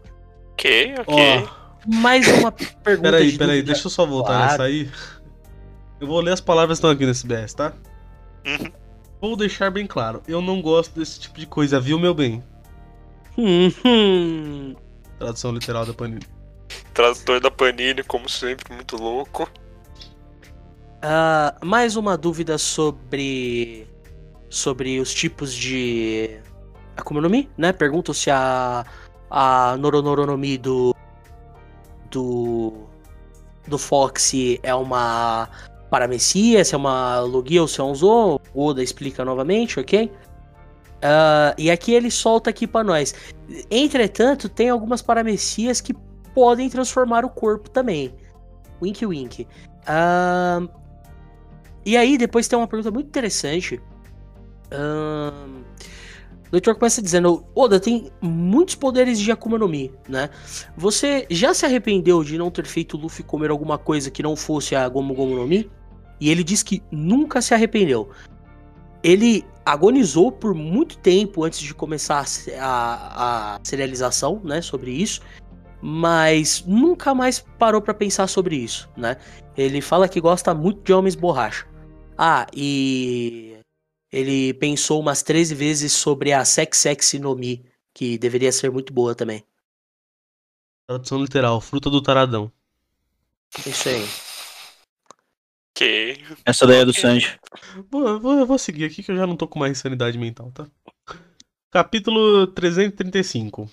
Ok, 0.51 0.95
ok. 0.99 1.15
Ó, 1.15 1.47
Mais 1.85 2.27
uma 2.39 2.51
pergunta 2.83 3.11
peraí, 3.11 3.31
de 3.31 3.37
peraí, 3.37 3.61
deixa 3.63 3.87
eu 3.87 3.91
só 3.91 4.05
voltar 4.05 4.33
Claro. 4.33 4.51
nessa 4.51 4.63
aí. 4.63 4.89
Eu 6.01 6.07
vou 6.07 6.19
ler 6.19 6.33
as 6.33 6.41
palavras 6.41 6.77
que 6.77 6.85
estão 6.85 6.89
aqui 6.91 7.05
nesse 7.05 7.25
SBS, 7.25 7.53
tá? 7.53 7.71
Uhum. 8.45 8.71
Vou 9.21 9.35
deixar 9.37 9.71
bem 9.71 9.87
claro, 9.87 10.21
eu 10.27 10.41
não 10.41 10.61
gosto 10.61 10.99
desse 10.99 11.19
tipo 11.19 11.39
de 11.39 11.45
coisa, 11.47 11.79
viu, 11.79 11.97
meu 11.97 12.13
bem? 12.13 12.43
Hum, 13.37 14.75
Tradução 15.19 15.51
literal 15.51 15.85
da 15.85 15.93
Panini. 15.93 16.21
Tradutor 16.93 17.39
da 17.39 17.51
Panini, 17.51 18.03
como 18.03 18.27
sempre, 18.29 18.73
muito 18.73 18.95
louco. 18.97 19.49
ah, 21.01 21.55
mais 21.63 21.95
uma 21.95 22.17
dúvida 22.17 22.57
sobre 22.57 23.87
sobre 24.49 24.99
os 24.99 25.13
tipos 25.13 25.53
de 25.53 26.39
Akuma 26.95 27.21
no 27.21 27.29
Mi, 27.29 27.49
né? 27.57 27.71
Perguntam 27.73 28.13
se 28.13 28.29
a 28.31 28.85
a 29.29 29.75
Noronoronomi 29.77 30.57
do 30.57 30.95
do 32.11 32.87
do 33.67 33.77
Fox 33.77 34.31
é 34.63 34.73
uma 34.73 35.49
paramecia, 35.89 36.63
se 36.63 36.73
é 36.75 36.77
uma 36.77 37.19
Logia 37.21 37.61
ou 37.61 37.67
se 37.67 37.79
é 37.79 37.83
um 37.83 37.93
Zo. 37.93 38.39
O 38.53 38.65
Oda 38.67 38.81
explica 38.83 39.25
novamente, 39.25 39.79
ok? 39.79 40.11
Ah, 41.01 41.53
e 41.57 41.69
aqui 41.69 41.93
ele 41.93 42.09
solta 42.09 42.49
aqui 42.49 42.65
pra 42.65 42.83
nós. 42.83 43.13
Entretanto, 43.69 44.49
tem 44.49 44.69
algumas 44.69 45.01
paramecias 45.01 45.79
que 45.81 45.93
podem 46.33 46.69
transformar 46.69 47.25
o 47.25 47.29
corpo 47.29 47.69
também. 47.69 48.13
Wink 48.81 49.05
wink. 49.05 49.47
Ahn, 49.87 50.67
e 51.85 51.95
aí, 51.95 52.17
depois 52.17 52.49
tem 52.49 52.59
uma 52.59 52.67
pergunta 52.67 52.91
muito 52.91 53.07
interessante. 53.07 53.81
Ahn, 54.71 55.63
o 56.47 56.49
leitor 56.51 56.75
começa 56.75 57.01
dizendo: 57.01 57.45
Oda 57.55 57.79
tem 57.79 58.11
muitos 58.21 58.75
poderes 58.75 59.19
de 59.19 59.31
Akuma 59.31 59.57
no 59.57 59.67
Mi, 59.67 59.93
né? 60.07 60.29
Você 60.75 61.25
já 61.29 61.53
se 61.53 61.65
arrependeu 61.65 62.23
de 62.23 62.37
não 62.37 62.51
ter 62.51 62.65
feito 62.65 62.97
o 62.97 62.99
Luffy 62.99 63.23
comer 63.23 63.51
alguma 63.51 63.77
coisa 63.77 64.11
que 64.11 64.21
não 64.21 64.35
fosse 64.35 64.75
a 64.75 64.87
Gomu 64.89 65.13
Gomu 65.13 65.35
no 65.35 65.47
Mi? 65.47 65.69
E 66.19 66.29
ele 66.29 66.43
diz 66.43 66.63
que 66.63 66.83
nunca 66.91 67.41
se 67.41 67.53
arrependeu. 67.53 68.09
Ele 69.03 69.45
agonizou 69.67 70.31
por 70.31 70.53
muito 70.53 70.97
tempo 70.97 71.43
antes 71.43 71.59
de 71.59 71.73
começar 71.73 72.25
a 72.57 73.55
a, 73.55 73.59
serialização, 73.63 74.41
né, 74.43 74.61
sobre 74.61 74.91
isso, 74.91 75.21
mas 75.81 76.63
nunca 76.65 77.13
mais 77.13 77.39
parou 77.59 77.81
pra 77.81 77.93
pensar 77.93 78.27
sobre 78.27 78.55
isso, 78.55 78.89
né? 78.95 79.17
Ele 79.57 79.81
fala 79.81 80.07
que 80.07 80.21
gosta 80.21 80.53
muito 80.53 80.81
de 80.83 80.93
homens 80.93 81.15
borracha. 81.15 81.67
Ah, 82.17 82.47
e 82.55 83.57
ele 84.11 84.53
pensou 84.53 85.01
umas 85.01 85.21
13 85.21 85.53
vezes 85.53 85.91
sobre 85.91 86.31
a 86.31 86.45
Sex 86.45 86.77
Sexy 86.77 87.19
no 87.19 87.35
Mi, 87.35 87.65
que 87.93 88.17
deveria 88.17 88.51
ser 88.53 88.71
muito 88.71 88.93
boa 88.93 89.13
também. 89.13 89.43
Tradução 90.87 91.21
literal, 91.21 91.59
fruta 91.59 91.89
do 91.89 92.01
taradão. 92.01 92.49
Isso 93.65 93.89
aí. 93.89 94.07
Ok. 95.77 96.17
Essa 96.43 96.65
daí 96.65 96.79
é 96.79 96.85
do 96.85 96.91
Sanji. 96.91 97.37
Vou, 97.91 98.07
eu 98.07 98.19
vou, 98.19 98.33
eu 98.39 98.47
vou 98.47 98.57
seguir 98.57 98.85
aqui 98.85 99.03
que 99.03 99.11
eu 99.11 99.15
já 99.15 99.27
não 99.27 99.37
tô 99.37 99.47
com 99.47 99.59
mais 99.59 99.77
sanidade 99.77 100.17
mental, 100.17 100.51
tá? 100.51 100.65
Capítulo 101.69 102.47
335. 102.47 103.69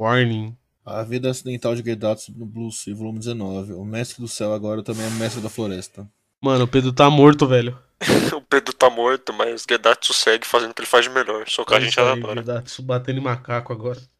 Warning. 0.00 0.56
A 0.84 1.04
vida 1.04 1.30
acidental 1.30 1.76
de 1.76 1.84
Gedatsu 1.84 2.32
no 2.36 2.44
Blue 2.44 2.72
Sea, 2.72 2.92
volume 2.92 3.20
19. 3.20 3.74
O 3.74 3.84
mestre 3.84 4.20
do 4.20 4.26
céu 4.26 4.52
agora 4.52 4.82
também 4.82 5.06
é 5.06 5.10
mestre 5.10 5.40
da 5.40 5.48
floresta. 5.48 6.10
Mano, 6.42 6.64
o 6.64 6.68
Pedro 6.68 6.92
tá 6.92 7.08
morto, 7.08 7.46
velho. 7.46 7.78
O 8.34 8.40
Pedro 8.40 8.72
tá 8.72 8.90
morto, 8.90 9.32
mas 9.32 9.64
Gedatsu 9.68 10.12
segue 10.12 10.44
fazendo 10.44 10.72
o 10.72 10.74
que 10.74 10.80
ele 10.80 10.88
faz 10.88 11.04
de 11.04 11.10
melhor. 11.10 11.44
Só 11.46 11.64
que 11.64 11.72
a 11.72 11.78
gente 11.78 12.00
adora. 12.00 12.40
Gedatsu 12.40 12.82
batendo 12.82 13.20
em 13.20 13.22
macaco 13.22 13.72
agora. 13.72 14.00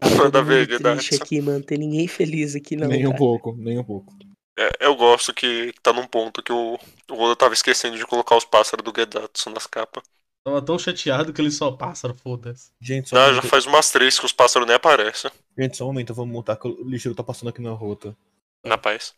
Tá 0.00 0.08
Manda 0.10 0.30
todo 0.30 0.44
ver, 0.44 0.68
Gedatsu. 0.68 1.14
aqui, 1.14 1.40
mano. 1.40 1.64
Tem 1.64 1.78
ninguém 1.78 2.06
feliz 2.06 2.54
aqui, 2.54 2.76
não. 2.76 2.88
nem 2.88 3.06
um 3.06 3.10
cara. 3.10 3.18
pouco, 3.18 3.56
nem 3.56 3.78
um 3.78 3.84
pouco. 3.84 4.12
É, 4.58 4.86
eu 4.86 4.96
gosto 4.96 5.32
que 5.32 5.72
tá 5.82 5.92
num 5.92 6.06
ponto 6.06 6.42
que 6.42 6.52
o, 6.52 6.74
o 7.10 7.14
Oda 7.22 7.36
tava 7.36 7.54
esquecendo 7.54 7.96
de 7.96 8.04
colocar 8.06 8.36
os 8.36 8.44
pássaros 8.44 8.84
do 8.84 8.92
Gedatsu 8.94 9.50
nas 9.50 9.66
capas. 9.68 10.02
Tava 10.44 10.60
tão 10.60 10.76
chateado 10.78 11.32
que 11.32 11.40
ele 11.40 11.50
só 11.50 11.70
pássaro, 11.70 12.12
foda-se. 12.14 12.72
Gente, 12.80 13.08
só 13.08 13.16
um 13.16 13.20
Ah, 13.20 13.32
já 13.34 13.42
faz 13.42 13.66
umas 13.66 13.90
três 13.92 14.18
que 14.18 14.26
os 14.26 14.32
pássaros 14.32 14.66
nem 14.66 14.74
aparecem. 14.76 15.30
gente, 15.58 15.76
só 15.76 15.84
um 15.84 15.88
momento, 15.88 16.14
vamos 16.14 16.32
montar 16.32 16.56
que 16.56 16.66
o 16.68 16.88
lixeiro 16.88 17.14
tá 17.14 17.22
passando 17.22 17.50
aqui 17.50 17.60
na 17.60 17.72
rota. 17.72 18.16
Na 18.64 18.78
paz. 18.78 19.14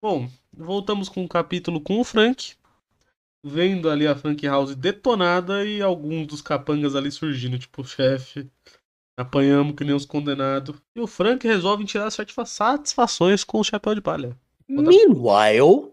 Bom, 0.00 0.28
voltamos 0.52 1.08
com 1.08 1.24
o 1.24 1.28
capítulo 1.28 1.80
com 1.80 2.00
o 2.00 2.04
Frank. 2.04 2.54
Vendo 3.44 3.88
ali 3.90 4.06
a 4.06 4.16
Frank 4.16 4.46
House 4.46 4.74
detonada 4.74 5.64
e 5.64 5.80
alguns 5.82 6.26
dos 6.26 6.42
capangas 6.42 6.94
ali 6.94 7.10
surgindo, 7.10 7.58
tipo, 7.58 7.84
chefe. 7.84 8.50
Apanhamos 9.22 9.74
que 9.74 9.84
nem 9.84 9.94
os 9.94 10.04
condenados. 10.04 10.76
E 10.94 11.00
o 11.00 11.06
Frank 11.06 11.46
resolve 11.46 11.84
tirar 11.84 12.10
satisfa- 12.10 12.44
satisfações 12.46 13.42
com 13.44 13.58
o 13.60 13.64
chapéu 13.64 13.94
de 13.94 14.00
palha. 14.00 14.36
Meanwhile, 14.68 15.90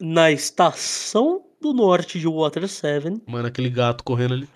na 0.00 0.30
estação 0.30 1.44
do 1.60 1.72
norte 1.72 2.18
de 2.18 2.26
Water 2.28 2.66
7. 2.68 3.22
Mano, 3.26 3.48
aquele 3.48 3.70
gato 3.70 4.04
correndo 4.04 4.34
ali. 4.34 4.48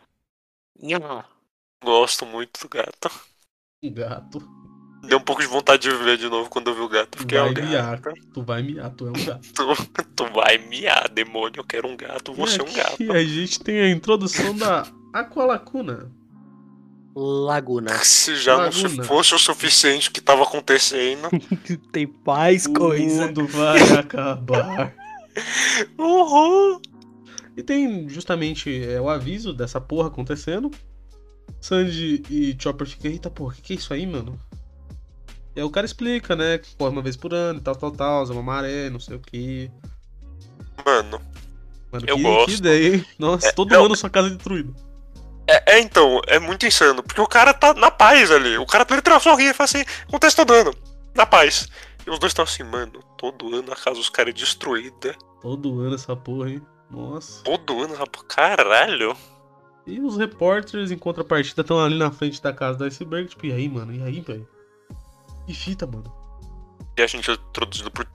Gosto 1.82 2.26
muito 2.26 2.60
do 2.60 2.68
gato. 2.68 3.10
Um 3.82 3.92
gato. 3.92 4.42
Deu 5.02 5.16
um 5.18 5.22
pouco 5.22 5.40
de 5.40 5.48
vontade 5.48 5.88
de 5.88 5.96
ver 5.96 6.18
de 6.18 6.28
novo 6.28 6.50
quando 6.50 6.68
eu 6.68 6.74
vi 6.74 6.80
o 6.82 6.88
gato. 6.88 7.18
Fiquei, 7.18 7.38
vai 7.38 7.50
ó, 7.50 7.52
gato. 7.54 7.66
miar. 7.68 8.00
Tu 8.34 8.42
vai 8.42 8.62
miar, 8.62 8.90
tu 8.90 9.06
é 9.06 9.10
um 9.10 9.12
gato. 9.24 9.48
Tu, 9.54 10.04
tu 10.14 10.24
vai 10.32 10.58
miar, 10.58 11.08
demônio. 11.08 11.60
Eu 11.60 11.64
quero 11.64 11.88
um 11.88 11.96
gato, 11.96 12.34
você 12.34 12.60
é 12.60 12.64
um 12.64 12.72
gato. 12.72 13.02
E 13.02 13.10
a 13.10 13.24
gente 13.24 13.58
tem 13.60 13.80
a 13.80 13.90
introdução 13.90 14.54
da 14.54 14.86
Aqualacuna. 15.12 16.12
Laguna. 17.14 17.98
Se 18.04 18.36
já 18.36 18.56
não 18.56 18.70
se 18.72 18.82
Laguna. 18.84 19.04
fosse 19.04 19.34
o 19.34 19.38
suficiente 19.38 20.08
o 20.08 20.12
que 20.12 20.20
tava 20.20 20.42
acontecendo. 20.44 21.28
Tem 21.92 22.12
mais 22.26 22.66
O 22.66 22.72
coisa. 22.72 23.26
mundo 23.26 23.46
vai 23.48 23.80
acabar. 23.98 24.94
Uhul! 25.98 26.80
E 27.56 27.62
tem 27.62 28.08
justamente 28.08 28.82
é, 28.84 29.00
o 29.00 29.08
aviso 29.08 29.52
dessa 29.52 29.80
porra 29.80 30.08
acontecendo. 30.08 30.70
Sandy 31.60 32.22
e 32.30 32.56
Chopper 32.58 32.86
ficam, 32.86 33.10
eita 33.10 33.28
porra, 33.28 33.54
que 33.56 33.62
que 33.62 33.72
é 33.72 33.76
isso 33.76 33.92
aí, 33.92 34.06
mano? 34.06 34.38
E 35.54 35.60
aí 35.60 35.64
o 35.66 35.70
cara 35.70 35.84
explica, 35.84 36.34
né, 36.36 36.58
que 36.58 36.74
corre 36.76 36.92
uma 36.92 37.02
vez 37.02 37.16
por 37.16 37.34
ano 37.34 37.58
e 37.58 37.62
tal, 37.62 37.74
tal, 37.74 37.90
tal, 37.90 38.24
é 38.24 38.30
uma 38.32 38.42
maré, 38.42 38.88
não 38.88 39.00
sei 39.00 39.16
o 39.16 39.20
que. 39.20 39.70
Mano, 40.86 41.20
Mano, 41.92 42.04
Eu 42.06 42.16
que, 42.16 42.22
gosto. 42.22 42.46
que 42.46 42.54
ideia, 42.54 42.94
hein? 42.96 43.04
Nossa, 43.18 43.48
É, 43.48 43.52
todo 43.52 43.70
não. 43.72 43.84
ano 43.86 43.96
sua 43.96 44.08
casa 44.08 44.30
destruída. 44.30 44.72
É, 45.50 45.62
é 45.76 45.80
então, 45.80 46.20
é 46.26 46.38
muito 46.38 46.66
insano. 46.66 47.02
Porque 47.02 47.20
o 47.20 47.26
cara 47.26 47.52
tá 47.52 47.74
na 47.74 47.90
paz 47.90 48.30
ali. 48.30 48.56
O 48.58 48.66
cara 48.66 48.86
literalmente 48.90 49.24
sorri 49.24 49.44
e 49.50 49.54
fala 49.54 49.64
assim: 49.64 49.84
acontece 50.08 50.36
todo 50.36 50.52
ano. 50.52 50.74
Na 51.14 51.26
paz. 51.26 51.68
E 52.06 52.10
os 52.10 52.18
dois 52.18 52.30
estão 52.30 52.44
assim, 52.44 52.62
mano, 52.62 53.00
todo 53.18 53.54
ano 53.54 53.72
a 53.72 53.76
casa 53.76 53.96
dos 53.96 54.08
caras 54.08 54.32
é 54.34 54.36
destruída. 54.36 55.16
Todo 55.42 55.80
ano 55.80 55.94
essa 55.94 56.16
porra, 56.16 56.50
hein? 56.50 56.62
Nossa. 56.90 57.42
Todo 57.44 57.82
ano, 57.82 57.94
rapaz, 57.94 58.24
caralho. 58.28 59.16
E 59.86 60.00
os 60.00 60.16
repórteres, 60.16 60.90
em 60.90 60.98
contrapartida, 60.98 61.62
estão 61.62 61.82
ali 61.82 61.98
na 61.98 62.10
frente 62.10 62.40
da 62.42 62.52
casa 62.52 62.78
da 62.78 62.84
Iceberg, 62.86 63.28
tipo, 63.28 63.46
e 63.46 63.52
aí, 63.52 63.68
mano? 63.68 63.92
E 63.92 64.02
aí, 64.02 64.20
velho? 64.20 64.48
Que 65.46 65.54
fita, 65.54 65.86
mano? 65.86 66.12
E 66.96 67.02
a 67.02 67.06
gente 67.06 67.30
é 67.30 67.34
introduzido 67.34 67.90
por. 67.90 68.06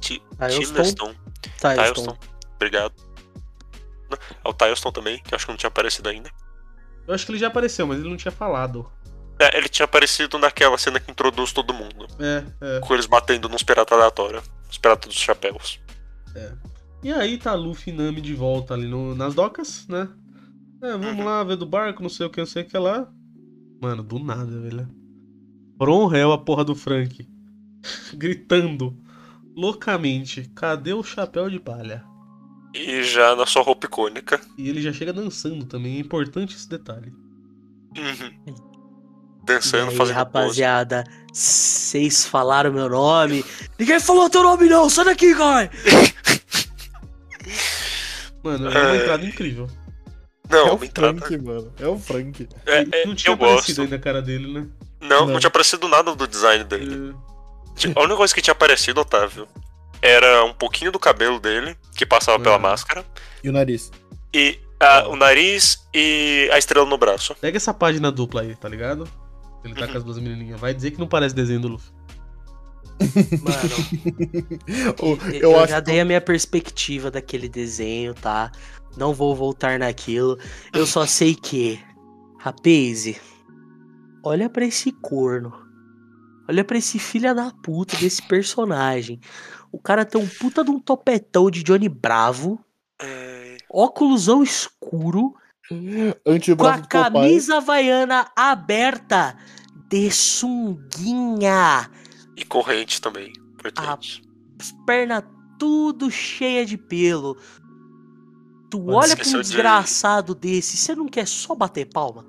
Ti- 0.00 0.22
Tyleston. 0.38 1.14
Tá, 1.60 1.74
Tyleston. 1.74 2.16
Obrigado. 2.56 2.94
É 4.44 4.48
o 4.48 4.52
Tyleston 4.52 4.92
também, 4.92 5.22
que 5.22 5.34
eu 5.34 5.36
acho 5.36 5.46
que 5.46 5.52
não 5.52 5.56
tinha 5.58 5.68
aparecido 5.68 6.08
ainda. 6.08 6.30
Eu 7.06 7.14
acho 7.14 7.24
que 7.26 7.32
ele 7.32 7.38
já 7.38 7.48
apareceu, 7.48 7.86
mas 7.86 7.98
ele 7.98 8.08
não 8.08 8.16
tinha 8.16 8.32
falado. 8.32 8.90
É, 9.40 9.56
ele 9.56 9.68
tinha 9.68 9.84
aparecido 9.84 10.38
naquela 10.38 10.76
cena 10.76 10.98
que 11.00 11.10
introduz 11.10 11.52
todo 11.52 11.72
mundo. 11.72 12.06
É, 12.18 12.44
é. 12.60 12.80
Com 12.80 12.92
eles 12.94 13.06
batendo 13.06 13.48
nos 13.48 13.62
piratas 13.62 13.96
aleatórios. 13.96 14.42
Os 14.70 14.78
piratas 14.78 15.08
dos 15.12 15.16
chapéus. 15.20 15.80
E 17.02 17.12
aí 17.12 17.38
tá 17.38 17.54
Luffy 17.54 17.92
e 17.92 17.96
Nami 17.96 18.20
de 18.20 18.34
volta 18.34 18.74
ali 18.74 18.86
no- 18.88 19.14
nas 19.14 19.34
docas, 19.34 19.86
né? 19.88 20.08
É, 20.82 20.92
vamos 20.92 21.18
Uhum. 21.18 21.24
lá 21.24 21.42
ver 21.44 21.56
do 21.56 21.64
barco, 21.66 22.02
não 22.02 22.10
sei 22.10 22.26
o 22.26 22.30
que, 22.30 22.40
não 22.40 22.46
sei 22.46 22.62
o 22.62 22.66
que 22.66 22.76
lá. 22.76 23.08
Mano, 23.80 24.02
do 24.02 24.18
nada, 24.18 24.60
velho. 24.60 24.88
From 25.78 26.12
Hell, 26.14 26.32
a 26.32 26.38
porra 26.38 26.64
do 26.64 26.74
Frank. 26.74 27.28
Gritando 28.14 28.96
loucamente: 29.56 30.50
cadê 30.54 30.92
o 30.92 31.02
chapéu 31.04 31.48
de 31.48 31.58
palha? 31.60 32.04
E 32.74 33.02
já 33.02 33.34
na 33.34 33.46
sua 33.46 33.62
roupa 33.62 33.86
icônica. 33.86 34.40
E 34.56 34.68
ele 34.68 34.82
já 34.82 34.92
chega 34.92 35.12
dançando 35.12 35.64
também, 35.64 35.96
é 35.96 36.00
importante 36.00 36.54
esse 36.54 36.68
detalhe. 36.68 37.12
Uhum. 37.96 38.30
E 38.46 38.68
Dançando, 39.44 39.90
aí, 39.90 39.96
fazendo 39.96 39.96
pose. 39.96 40.12
rapaziada, 40.12 41.04
vocês 41.32 42.26
falaram 42.26 42.70
meu 42.72 42.88
nome. 42.88 43.42
Ninguém 43.78 43.98
falou 43.98 44.28
teu 44.28 44.42
nome 44.42 44.68
não, 44.68 44.90
sai 44.90 45.06
daqui, 45.06 45.34
cara. 45.34 45.70
Mano, 48.42 48.68
é 48.68 48.70
uma 48.70 48.94
É. 48.94 48.96
entrada 49.02 49.24
incrível. 49.26 49.68
Não, 50.50 50.68
é 50.68 50.72
o 50.74 50.84
entrada. 50.84 51.18
Frank, 51.20 51.38
mano. 51.44 51.72
É 51.78 51.86
o 51.86 51.98
Frank. 51.98 52.48
É, 52.66 53.02
é, 53.02 53.06
não 53.06 53.14
tinha 53.14 53.30
eu 53.30 53.34
aparecido 53.34 53.66
gosto. 53.66 53.80
ainda 53.82 53.96
a 53.96 53.98
cara 53.98 54.22
dele, 54.22 54.50
né? 54.52 54.66
Não, 55.00 55.20
não, 55.20 55.26
Não. 55.34 55.40
tinha 55.40 55.48
aparecido 55.48 55.86
nada 55.88 56.14
do 56.14 56.26
design 56.26 56.64
dele. 56.64 57.14
É, 57.84 57.92
A 57.94 58.00
única 58.02 58.16
coisa 58.16 58.34
que 58.34 58.40
tinha 58.40 58.52
aparecido, 58.52 59.00
Otávio, 59.00 59.46
era 60.02 60.44
um 60.44 60.52
pouquinho 60.52 60.90
do 60.92 60.98
cabelo 60.98 61.38
dele, 61.40 61.76
que 61.96 62.06
passava 62.06 62.38
pela 62.42 62.56
Uhum. 62.56 62.62
máscara, 62.62 63.04
E 63.42 63.48
o 63.48 63.52
nariz. 63.52 63.90
e 64.34 64.58
a- 64.80 65.08
o 65.08 65.16
nariz 65.16 65.86
e 65.94 66.48
a 66.52 66.58
estrela 66.58 66.86
no 66.86 66.96
braço. 66.98 67.34
Pega 67.40 67.56
essa 67.56 67.74
página 67.74 68.10
dupla 68.12 68.42
aí, 68.42 68.54
tá 68.56 68.68
ligado? 68.68 69.08
Ele 69.64 69.74
tá 69.74 69.86
Uhum. 69.86 69.92
com 69.92 69.98
as 69.98 70.04
duas 70.04 70.18
menininhas. 70.18 70.60
Vai 70.60 70.72
dizer 70.72 70.92
que 70.92 70.98
não 71.00 71.08
parece 71.08 71.34
desenho 71.34 71.60
do 71.60 71.68
Luffy. 71.68 71.90
Mano, 73.42 73.58
eu, 75.32 75.40
eu 75.52 75.58
acho 75.60 75.68
já 75.72 75.80
que 75.80 75.86
dei 75.90 76.00
a 76.00 76.04
minha 76.04 76.20
perspectiva 76.20 77.10
daquele 77.10 77.48
desenho, 77.48 78.14
tá? 78.14 78.50
Não 78.96 79.12
vou 79.12 79.34
voltar 79.36 79.78
naquilo. 79.78 80.38
Eu 80.72 80.86
só 80.86 81.06
sei 81.06 81.34
que, 81.34 81.80
rapaz, 82.40 83.14
olha 84.24 84.48
pra 84.50 84.64
esse 84.64 84.90
corno. 84.92 85.52
Olha 86.48 86.64
pra 86.64 86.78
esse 86.78 86.98
filho 86.98 87.34
da 87.34 87.52
puta 87.62 87.96
desse 87.98 88.22
personagem. 88.26 89.20
O 89.72 89.78
cara 89.78 90.04
tem 90.04 90.20
um 90.20 90.26
puta 90.28 90.64
de 90.64 90.70
um 90.70 90.78
topetão 90.80 91.50
de 91.50 91.62
Johnny 91.62 91.88
Bravo, 91.88 92.58
É, 93.00 93.56
óculosão 93.70 94.42
escuro, 94.42 95.34
com 95.68 96.12
antebraço 96.26 96.82
a 96.82 96.86
camisa 96.86 97.56
havaiana 97.58 98.30
aberta 98.34 99.36
de 99.88 100.10
sunguinha. 100.10 101.90
E 102.36 102.44
corrente 102.44 103.00
também, 103.00 103.32
importante. 103.54 104.22
as 104.60 104.72
pernas 104.86 105.22
tudo 105.58 106.10
cheia 106.10 106.64
de 106.64 106.76
pelo. 106.78 107.36
Tu 108.70 108.78
Mano, 108.78 108.98
olha 108.98 109.16
pra 109.16 109.26
um 109.26 109.32
de- 109.32 109.38
desgraçado 109.40 110.34
desse, 110.34 110.76
você 110.76 110.94
não 110.94 111.06
quer 111.08 111.26
só 111.26 111.54
bater 111.54 111.86
palma? 111.86 112.24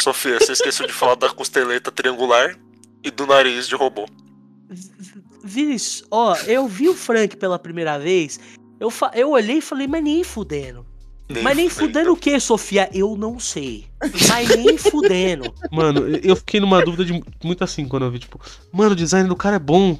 Sofia, 0.00 0.38
você 0.38 0.52
esqueceu 0.52 0.86
de 0.86 0.92
falar 0.92 1.14
da 1.16 1.28
costeleta 1.30 1.90
triangular 1.92 2.56
e 3.02 3.10
do 3.10 3.26
nariz 3.26 3.68
de 3.68 3.74
robô. 3.74 4.06
Viz, 5.44 6.04
ó, 6.10 6.36
eu 6.46 6.66
vi 6.68 6.88
o 6.88 6.94
Frank 6.94 7.36
pela 7.36 7.58
primeira 7.58 7.98
vez, 7.98 8.38
eu, 8.78 8.90
fa- 8.90 9.10
eu 9.14 9.30
olhei 9.30 9.58
e 9.58 9.62
falei, 9.62 9.86
mas 9.86 10.02
nem 10.02 10.22
fudendo. 10.22 10.86
mas 11.42 11.56
nem 11.56 11.68
fudendo 11.68 12.12
o 12.12 12.16
que, 12.16 12.38
Sofia? 12.38 12.88
Eu 12.92 13.16
não 13.16 13.38
sei. 13.40 13.86
Mas 14.28 14.48
nem 14.56 14.76
fudendo. 14.76 15.52
Mano, 15.72 16.06
eu- 16.22 16.36
fiquei 16.36 16.60
numa 16.60 16.84
dúvida 16.84 17.04
de 17.04 17.22
muito 17.42 17.64
assim 17.64 17.86
quando 17.88 18.04
eu 18.04 18.10
vi, 18.10 18.18
tipo, 18.18 18.40
mano, 18.72 18.92
o 18.92 18.96
design 18.96 19.28
do 19.28 19.36
cara 19.36 19.56
é 19.56 19.58
bom. 19.60 19.98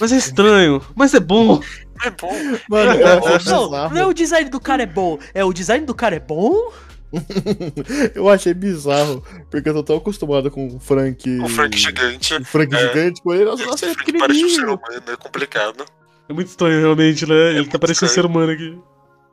Mas 0.00 0.12
é 0.12 0.16
estranho, 0.16 0.82
mas 0.94 1.14
é 1.14 1.20
bom. 1.20 1.60
É 2.04 2.10
bom. 2.10 2.32
Mano, 2.68 2.92
eu 2.92 3.20
Não, 3.46 3.70
não, 3.70 3.90
não 3.90 3.96
é 3.96 4.06
o 4.06 4.12
design 4.12 4.48
do 4.50 4.60
cara 4.60 4.82
é 4.82 4.86
bom, 4.86 5.18
é 5.34 5.44
o 5.44 5.52
design 5.52 5.84
do 5.86 5.94
cara 5.94 6.16
é 6.16 6.20
bom? 6.20 6.70
Eu 8.14 8.28
achei 8.28 8.52
bizarro, 8.54 9.22
porque 9.50 9.68
eu 9.68 9.74
tô 9.74 9.82
tão 9.82 9.96
acostumado 9.96 10.50
com 10.50 10.66
o 10.76 10.80
Frank. 10.80 11.38
O 11.40 11.48
Frank 11.48 11.76
gigante. 11.78 12.34
O 12.34 12.44
Frank 12.44 12.74
É. 12.74 12.88
gigante, 12.88 13.22
com 13.22 13.32
ele, 13.34 13.44
nossa, 13.44 13.64
nossa, 13.64 13.84
ele 13.86 13.92
é 13.92 13.94
Frank 13.94 14.12
parece 14.18 14.44
um 14.44 14.48
ser 14.48 14.54
pequenininho. 14.56 14.80
humano, 14.88 15.02
é 15.12 15.16
complicado. 15.16 15.84
É 16.28 16.32
muito 16.32 16.48
estranho, 16.48 16.80
realmente, 16.80 17.24
né? 17.26 17.34
Ele 17.50 17.58
muito 17.60 17.70
tá 17.72 17.78
parecendo 17.78 18.10
um 18.10 18.14
ser 18.14 18.26
humano 18.26 18.52
aqui. 18.52 18.78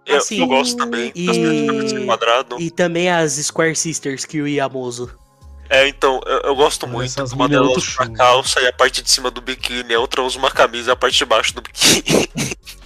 Eu, 0.06 0.18
Assim, 0.18 0.40
eu 0.40 0.48
gosto 0.48 0.76
também 0.78 1.12
das 1.16 1.38
e- 1.38 1.42
pernas 1.66 1.94
de 1.94 2.06
quadrado. 2.06 2.56
E 2.60 2.70
também 2.70 3.10
as 3.10 3.34
Square 3.34 3.76
Sisters 3.76 4.26
que 4.26 4.42
o 4.42 4.48
Yamoso. 4.48 5.10
É, 5.70 5.88
então, 5.88 6.20
eu, 6.26 6.40
eu 6.42 6.56
gosto 6.56 6.86
muito 6.86 7.12
uma 7.34 7.46
é 7.46 7.48
delas 7.48 7.78
usa 7.78 7.88
uma 8.00 8.06
show. 8.06 8.14
calça 8.16 8.62
e 8.62 8.68
a 8.68 8.74
parte 8.74 9.02
de 9.02 9.10
cima 9.10 9.32
do 9.32 9.42
biquíni, 9.42 9.94
a 9.94 10.00
outra 10.00 10.22
usa 10.22 10.38
uma 10.38 10.52
camisa 10.52 10.92
e 10.92 10.94
a 10.94 10.96
parte 10.96 11.18
de 11.18 11.26
baixo 11.26 11.56
do 11.56 11.62
biquíni. 11.62 12.30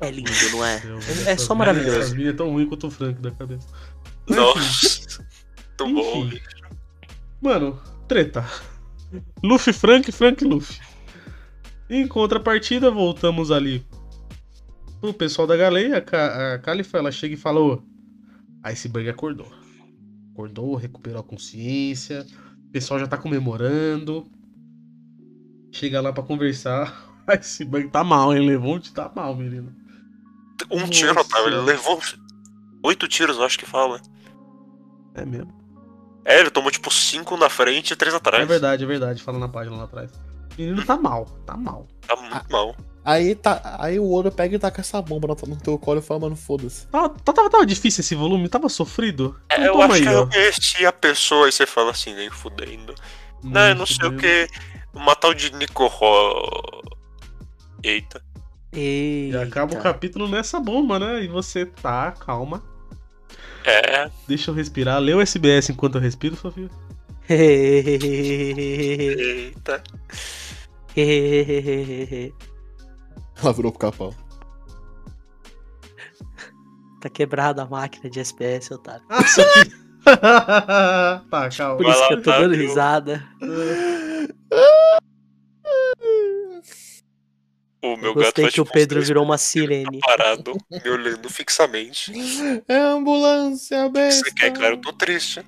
É 0.00 0.10
lindo, 0.10 0.30
não 0.52 0.64
é? 0.64 0.82
É- 1.26 1.32
É 1.32 1.36
só 1.36 1.54
maravilhoso. 1.54 1.98
Essas 1.98 2.12
minas 2.12 2.34
é 2.34 2.36
tão 2.36 2.50
ruim 2.50 2.66
quanto 2.66 2.86
o 2.86 2.90
Frank 2.90 3.20
da 3.20 3.30
cabeça. 3.30 3.66
Nossa. 4.28 5.24
Muito 5.80 5.94
bom. 5.94 6.30
Mano, 7.40 7.80
treta. 8.08 8.44
Luffy, 9.42 9.72
Frank, 9.72 10.10
Frank, 10.12 10.44
Luffy. 10.44 10.80
Em 11.88 12.06
contrapartida, 12.08 12.90
voltamos 12.90 13.50
ali 13.50 13.86
pro 15.00 15.12
pessoal 15.12 15.46
da 15.46 15.56
galeia. 15.56 15.98
A, 15.98 16.00
Ca- 16.00 16.54
a 16.54 16.58
Califa, 16.58 16.98
ela 16.98 17.12
chega 17.12 17.34
e 17.34 17.38
fala: 17.38 17.60
Ô, 17.60 17.82
Iceberg 18.62 19.08
acordou. 19.10 19.52
Acordou, 20.32 20.74
recuperou 20.74 21.20
a 21.20 21.24
consciência. 21.24 22.26
O 22.68 22.70
pessoal 22.72 22.98
já 22.98 23.06
tá 23.06 23.16
comemorando. 23.16 24.26
Chega 25.70 26.00
lá 26.00 26.12
pra 26.12 26.22
conversar. 26.22 27.13
Iceberg 27.38 27.88
tá 27.88 28.04
mal, 28.04 28.34
hein? 28.34 28.46
Levante 28.46 28.92
tá 28.92 29.10
mal, 29.14 29.34
menino. 29.34 29.74
Um 30.70 30.80
Nossa. 30.80 30.92
tiro, 30.92 31.20
Otávio, 31.20 31.48
ele 31.48 31.60
levou 31.60 32.00
oito 32.82 33.08
tiros, 33.08 33.36
eu 33.36 33.44
acho 33.44 33.58
que 33.58 33.66
fala. 33.66 34.00
É 35.14 35.24
mesmo. 35.24 35.52
É, 36.24 36.40
ele 36.40 36.50
tomou 36.50 36.70
tipo 36.70 36.90
cinco 36.92 37.36
na 37.36 37.50
frente 37.50 37.92
e 37.92 37.96
três 37.96 38.14
atrás. 38.14 38.42
É 38.42 38.46
verdade, 38.46 38.84
é 38.84 38.86
verdade. 38.86 39.22
Fala 39.22 39.38
na 39.38 39.48
página 39.48 39.76
lá 39.76 39.84
atrás. 39.84 40.10
O 40.56 40.60
menino 40.60 40.84
tá 40.84 40.96
mal, 40.96 41.26
tá 41.44 41.56
mal. 41.56 41.86
Tá 42.06 42.16
muito 42.16 42.50
mal. 42.50 42.74
Aí, 43.04 43.34
tá, 43.34 43.76
aí 43.78 43.98
o 43.98 44.10
Oda 44.10 44.30
pega 44.30 44.56
e 44.56 44.58
taca 44.58 44.80
essa 44.80 45.02
bomba 45.02 45.28
no, 45.28 45.36
no 45.54 45.60
teu 45.60 45.78
colo 45.78 45.98
e 45.98 46.02
fala, 46.02 46.20
mano, 46.20 46.36
foda-se. 46.36 46.86
Tava, 46.86 47.10
tava, 47.10 47.50
tava 47.50 47.66
difícil 47.66 48.00
esse 48.00 48.14
volume, 48.14 48.48
tava 48.48 48.68
sofrido. 48.70 49.38
É, 49.50 49.56
Então 49.60 49.74
eu 49.74 49.82
acho 49.82 50.02
que 50.02 50.08
aí, 50.08 50.14
ó. 50.14 50.20
eu 50.20 50.28
conheci 50.28 50.86
a 50.86 50.92
pessoa 50.92 51.48
e 51.48 51.52
você 51.52 51.66
fala 51.66 51.90
assim, 51.90 52.14
nem 52.14 52.30
fudendo. 52.30 52.94
Não, 53.42 53.68
eu 53.68 53.74
não 53.74 53.84
sei 53.84 54.08
o 54.08 54.16
que. 54.16 54.48
Uma 54.94 55.14
tal 55.14 55.34
de 55.34 55.52
Nico 55.54 55.86
Ro... 55.86 56.93
Eita. 57.84 58.22
E 58.72 59.26
Eita. 59.26 59.42
acaba 59.42 59.74
o 59.74 59.80
capítulo 59.82 60.26
nessa 60.26 60.58
bomba, 60.58 60.98
né? 60.98 61.22
E 61.22 61.28
você 61.28 61.66
tá, 61.66 62.10
calma. 62.12 62.62
É, 63.64 64.10
Deixa 64.26 64.50
eu 64.50 64.54
respirar. 64.54 64.98
Lê 64.98 65.12
o 65.14 65.20
SBS 65.20 65.68
enquanto 65.70 65.96
eu 65.96 66.00
respiro, 66.00 66.34
Sofia. 66.36 66.68
eita. 67.28 69.82
Ela 73.42 73.52
virou 73.52 73.72
pro 73.72 73.80
capão. 73.80 74.14
tá 77.00 77.08
quebrada 77.08 77.62
a 77.62 77.66
máquina 77.66 78.08
de 78.10 78.20
SPS, 78.20 78.70
otário. 78.70 79.04
Ah, 79.10 79.24
tá, 81.30 81.48
calma. 81.50 81.76
Por 81.76 81.84
Vai 81.84 81.92
isso 81.92 82.00
lá, 82.02 82.08
que 82.08 82.14
eu 82.14 82.22
tô 82.22 82.30
dando 82.30 82.54
risada. 82.54 83.22
O 87.84 87.96
meu 87.96 88.10
Eu 88.10 88.14
gato 88.14 88.24
gostei 88.24 88.44
vai 88.44 88.52
que 88.52 88.60
o 88.60 88.64
tipo, 88.64 88.72
Pedro 88.74 89.02
virou 89.02 89.22
uma 89.22 89.34
minutos 89.34 89.44
sirene. 89.46 90.00
parado, 90.00 90.54
me 90.70 90.90
olhando 90.90 91.28
fixamente. 91.28 92.10
O 92.12 92.62
É 92.72 92.78
ambulância, 92.78 93.84
que 93.84 93.90
besta. 93.90 94.24
você 94.24 94.34
quer, 94.34 94.52
cara? 94.52 94.74
Eu 94.74 94.80
tô 94.80 94.92
triste. 94.92 95.40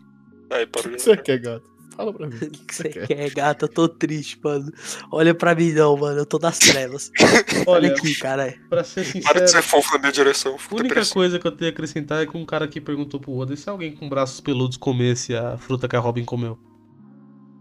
Aí 0.50 0.64
O 0.64 0.68
que 0.68 0.98
você 1.00 1.16
quer, 1.16 1.38
gato? 1.38 1.76
Fala 1.96 2.12
pra 2.12 2.26
mim. 2.26 2.34
O 2.36 2.38
que 2.66 2.74
você 2.74 2.88
quer, 2.90 3.30
gata? 3.30 3.64
Eu 3.64 3.68
tô 3.70 3.88
triste, 3.88 4.38
mano. 4.44 4.70
Olha 5.10 5.34
pra 5.34 5.54
mim 5.54 5.72
não, 5.72 5.96
mano. 5.96 6.18
Eu 6.18 6.26
tô 6.26 6.38
nas 6.38 6.58
trevas. 6.58 7.10
Olha 7.66 7.88
Olha, 7.88 7.92
aqui, 7.94 8.14
cara. 8.16 8.54
pra 8.68 8.84
ser 8.84 9.04
Para 9.22 9.40
de 9.40 9.50
ser 9.50 9.62
sincero, 9.62 9.62
fofo 9.62 9.92
na 9.94 10.00
minha 10.00 10.12
direção. 10.12 10.52
a 10.52 10.74
única 10.74 10.82
depressivo. 10.88 11.14
coisa 11.14 11.38
que 11.38 11.46
eu 11.46 11.52
tenho 11.52 11.70
a 11.70 11.72
acrescentar 11.72 12.22
é 12.22 12.26
que 12.26 12.36
um 12.36 12.44
cara 12.44 12.66
aqui 12.66 12.82
perguntou 12.82 13.18
pro 13.18 13.32
Oda 13.32 13.56
se 13.56 13.68
alguém 13.70 13.96
com 13.96 14.10
braços 14.10 14.40
peludos 14.42 14.76
comesse 14.76 15.34
a 15.34 15.56
fruta 15.56 15.88
que 15.88 15.96
a 15.96 15.98
Robin 15.98 16.24
comeu. 16.24 16.58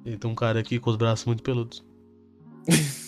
E 0.05 0.17
tem 0.17 0.29
um 0.29 0.35
cara 0.35 0.59
aqui 0.59 0.79
com 0.79 0.89
os 0.89 0.97
braços 0.97 1.23
muito 1.25 1.41
peludos. 1.41 1.81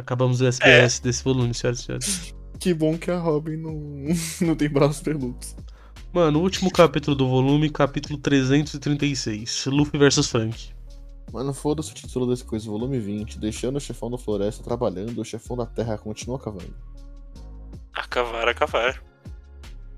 Acabamos 0.00 0.40
o 0.40 0.46
SBS 0.46 0.98
desse 1.00 1.22
volume, 1.22 1.52
senhoras 1.52 1.80
e 1.80 1.82
senhores. 1.84 2.34
Que 2.58 2.74
bom 2.74 2.96
que 2.96 3.10
a 3.10 3.18
Robin 3.18 3.56
não, 3.56 3.74
não 4.40 4.54
tem 4.56 4.68
braços 4.68 5.00
peludos. 5.00 5.54
Mano, 6.12 6.40
o 6.40 6.42
último 6.42 6.70
capítulo 6.70 7.14
do 7.14 7.28
volume, 7.28 7.70
capítulo 7.70 8.18
336. 8.18 9.66
Luffy 9.66 9.98
vs 9.98 10.26
Frank. 10.26 10.70
Mano, 11.32 11.54
foda-se 11.54 11.92
o 11.92 11.94
título 11.94 12.26
desse 12.26 12.44
coisa, 12.44 12.68
volume 12.68 12.98
20. 12.98 13.38
Deixando 13.38 13.76
o 13.76 13.80
chefão 13.80 14.10
da 14.10 14.18
floresta 14.18 14.64
trabalhando, 14.64 15.20
o 15.20 15.24
chefão 15.24 15.56
da 15.56 15.66
terra 15.66 15.96
continua 15.96 16.38
cavando. 16.38 16.74
A 17.92 18.06
cavar, 18.06 18.48
a 18.48 18.54
cavar. 18.54 19.02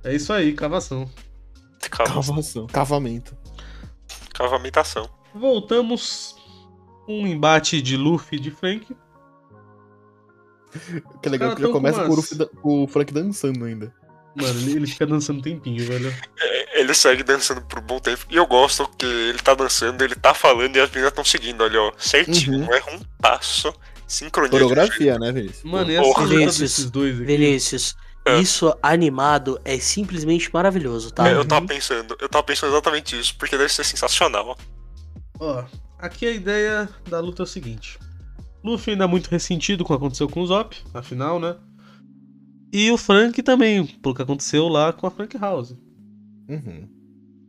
É 0.05 0.15
isso 0.15 0.33
aí, 0.33 0.53
cavação. 0.53 1.09
Cava, 1.91 2.15
Cavação. 2.15 2.67
Cavamento. 2.67 3.37
cavamentação. 4.35 5.09
Voltamos. 5.35 6.37
Um 7.09 7.27
embate 7.27 7.83
de 7.83 7.97
Luffy 7.97 8.39
e 8.39 8.41
de 8.41 8.51
Frank. 8.51 8.95
Que 11.23 11.29
é 11.29 11.31
legal 11.31 11.55
que 11.55 11.63
já 11.63 11.69
começa 11.69 12.05
com 12.05 12.13
umas- 12.15 12.33
o 12.63 12.87
Frank 12.89 13.13
dançando 13.13 13.65
ainda. 13.65 13.93
Mano, 14.35 14.59
ele, 14.61 14.77
ele 14.77 14.87
fica 14.87 15.07
dançando 15.07 15.41
um 15.41 15.43
tempinho, 15.43 15.85
velho. 15.87 16.15
É, 16.41 16.81
Ele 16.81 16.95
segue 16.95 17.23
dançando 17.23 17.61
por 17.63 17.79
um 17.81 17.83
bom 17.83 17.99
tempo. 17.99 18.25
E 18.31 18.37
eu 18.37 18.47
gosto 18.47 18.89
que 18.97 19.05
ele 19.05 19.39
tá 19.39 19.55
dançando, 19.55 20.03
ele 20.03 20.15
tá 20.15 20.33
falando 20.33 20.75
e 20.75 20.81
as 20.81 20.89
meninas 20.89 21.11
estão 21.11 21.23
seguindo, 21.25 21.61
olha, 21.63 21.81
ó. 21.81 21.93
Certinho, 21.99 22.55
Uhum. 22.61 22.65
não 22.67 22.73
erra 22.75 22.91
um 22.93 23.01
passo. 23.21 23.73
Sincronia. 24.09 24.51
Coreografia, 24.51 25.19
né, 25.19 25.31
Vinícius? 25.33 25.63
Mano, 25.65 25.91
e 25.93 25.97
Porra. 25.99 26.23
luta 26.23 26.35
Vinícius, 26.35 26.59
desses 26.59 26.91
dois 26.91 27.17
aqui? 27.17 27.25
Vinícius, 27.27 27.95
É. 28.27 28.39
isso 28.39 28.75
animado 28.83 29.61
é 29.65 29.79
simplesmente 29.79 30.51
maravilhoso, 30.53 31.11
tá? 31.11 31.29
É, 31.29 31.35
eu 31.35 31.45
tava 31.45 31.67
pensando, 31.67 32.17
eu 32.21 32.29
tava 32.29 32.43
pensando 32.45 32.73
exatamente 32.73 33.19
isso, 33.21 33.37
porque 33.37 33.57
deve 33.59 33.71
ser 33.73 33.85
sensacional. 33.85 34.57
Ó, 35.39 35.65
aqui 35.99 36.27
a 36.27 36.31
ideia 36.31 36.89
da 37.09 37.21
luta 37.21 37.43
é 37.43 37.45
o 37.45 37.47
seguinte. 37.47 37.99
Luffy 38.65 38.93
ainda 38.93 39.09
muito 39.09 39.29
ressentido 39.29 39.85
com 39.85 39.93
o 39.93 39.97
que 39.97 40.03
aconteceu 40.03 40.29
com 40.29 40.41
o 40.43 40.47
Zop, 40.47 40.77
afinal, 40.95 41.41
né? 41.41 41.57
E 42.73 42.91
o 42.91 42.97
Frank 42.97 43.43
também, 43.43 43.85
pelo 43.87 44.15
que 44.15 44.23
aconteceu 44.23 44.69
lá 44.69 44.93
com 44.93 45.07
a 45.07 45.11
Frank 45.11 45.37
House. 45.37 45.77
Uhum. 46.49 46.89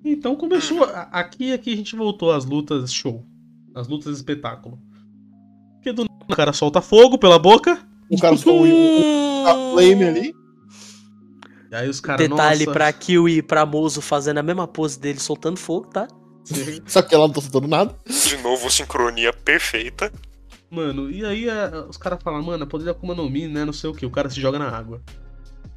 Então 0.04 0.36
começou. 0.36 0.84
a- 0.84 1.04
Aqui, 1.12 1.54
aqui 1.54 1.72
a 1.74 1.76
gente 1.78 1.96
voltou 1.96 2.32
às 2.32 2.44
lutas 2.46 2.92
show. 2.94 3.26
As 3.76 3.88
lutas 3.88 4.16
espetáculo. 4.18 4.78
Porque 5.76 5.94
do 5.94 6.04
nada 6.04 6.14
o 6.30 6.36
cara 6.36 6.52
solta 6.54 6.82
fogo 6.82 7.18
pela 7.18 7.40
boca. 7.40 7.80
O 8.10 8.20
cara 8.20 8.36
só 8.38 8.52
um, 8.52 8.66
um, 8.66 9.46
a 9.48 9.54
flame 9.72 10.04
ali. 10.04 10.34
E 11.72 11.76
aí 11.76 11.90
os 11.90 12.00
caras. 12.02 12.28
Detalhe 12.28 12.66
nossa, 12.66 12.72
pra 12.74 12.92
Kiwi 12.94 13.38
e 13.38 13.42
pra 13.42 13.66
Mozo 13.66 14.02
fazendo 14.02 14.38
a 14.40 14.44
mesma 14.44 14.68
pose 14.68 15.00
dele, 15.00 15.20
soltando 15.20 15.58
fogo, 15.58 15.88
tá? 15.88 16.08
Só 16.86 17.02
que 17.02 17.16
ela 17.16 17.28
não 17.28 17.34
tá 17.34 17.42
soltando 17.42 17.68
nada. 17.68 17.96
De 18.28 18.38
novo, 18.44 18.70
sincronia 18.70 19.32
perfeita. 19.34 20.12
Mano, 20.74 21.12
e 21.12 21.24
aí 21.24 21.48
a- 21.48 21.86
os 21.88 21.98
caras 21.98 22.18
falam, 22.24 22.42
mano, 22.42 22.66
poder 22.66 22.86
da 22.86 22.92
Akuma 22.92 23.14
no 23.14 23.30
Mi, 23.30 23.48
né? 23.48 23.64
Não 23.64 23.72
sei 23.72 23.92
o 23.92 23.94
que. 23.94 24.08
O 24.08 24.10
cara 24.10 24.28
se 24.28 24.42
joga 24.42 24.58
na 24.58 24.70
água. 24.70 25.00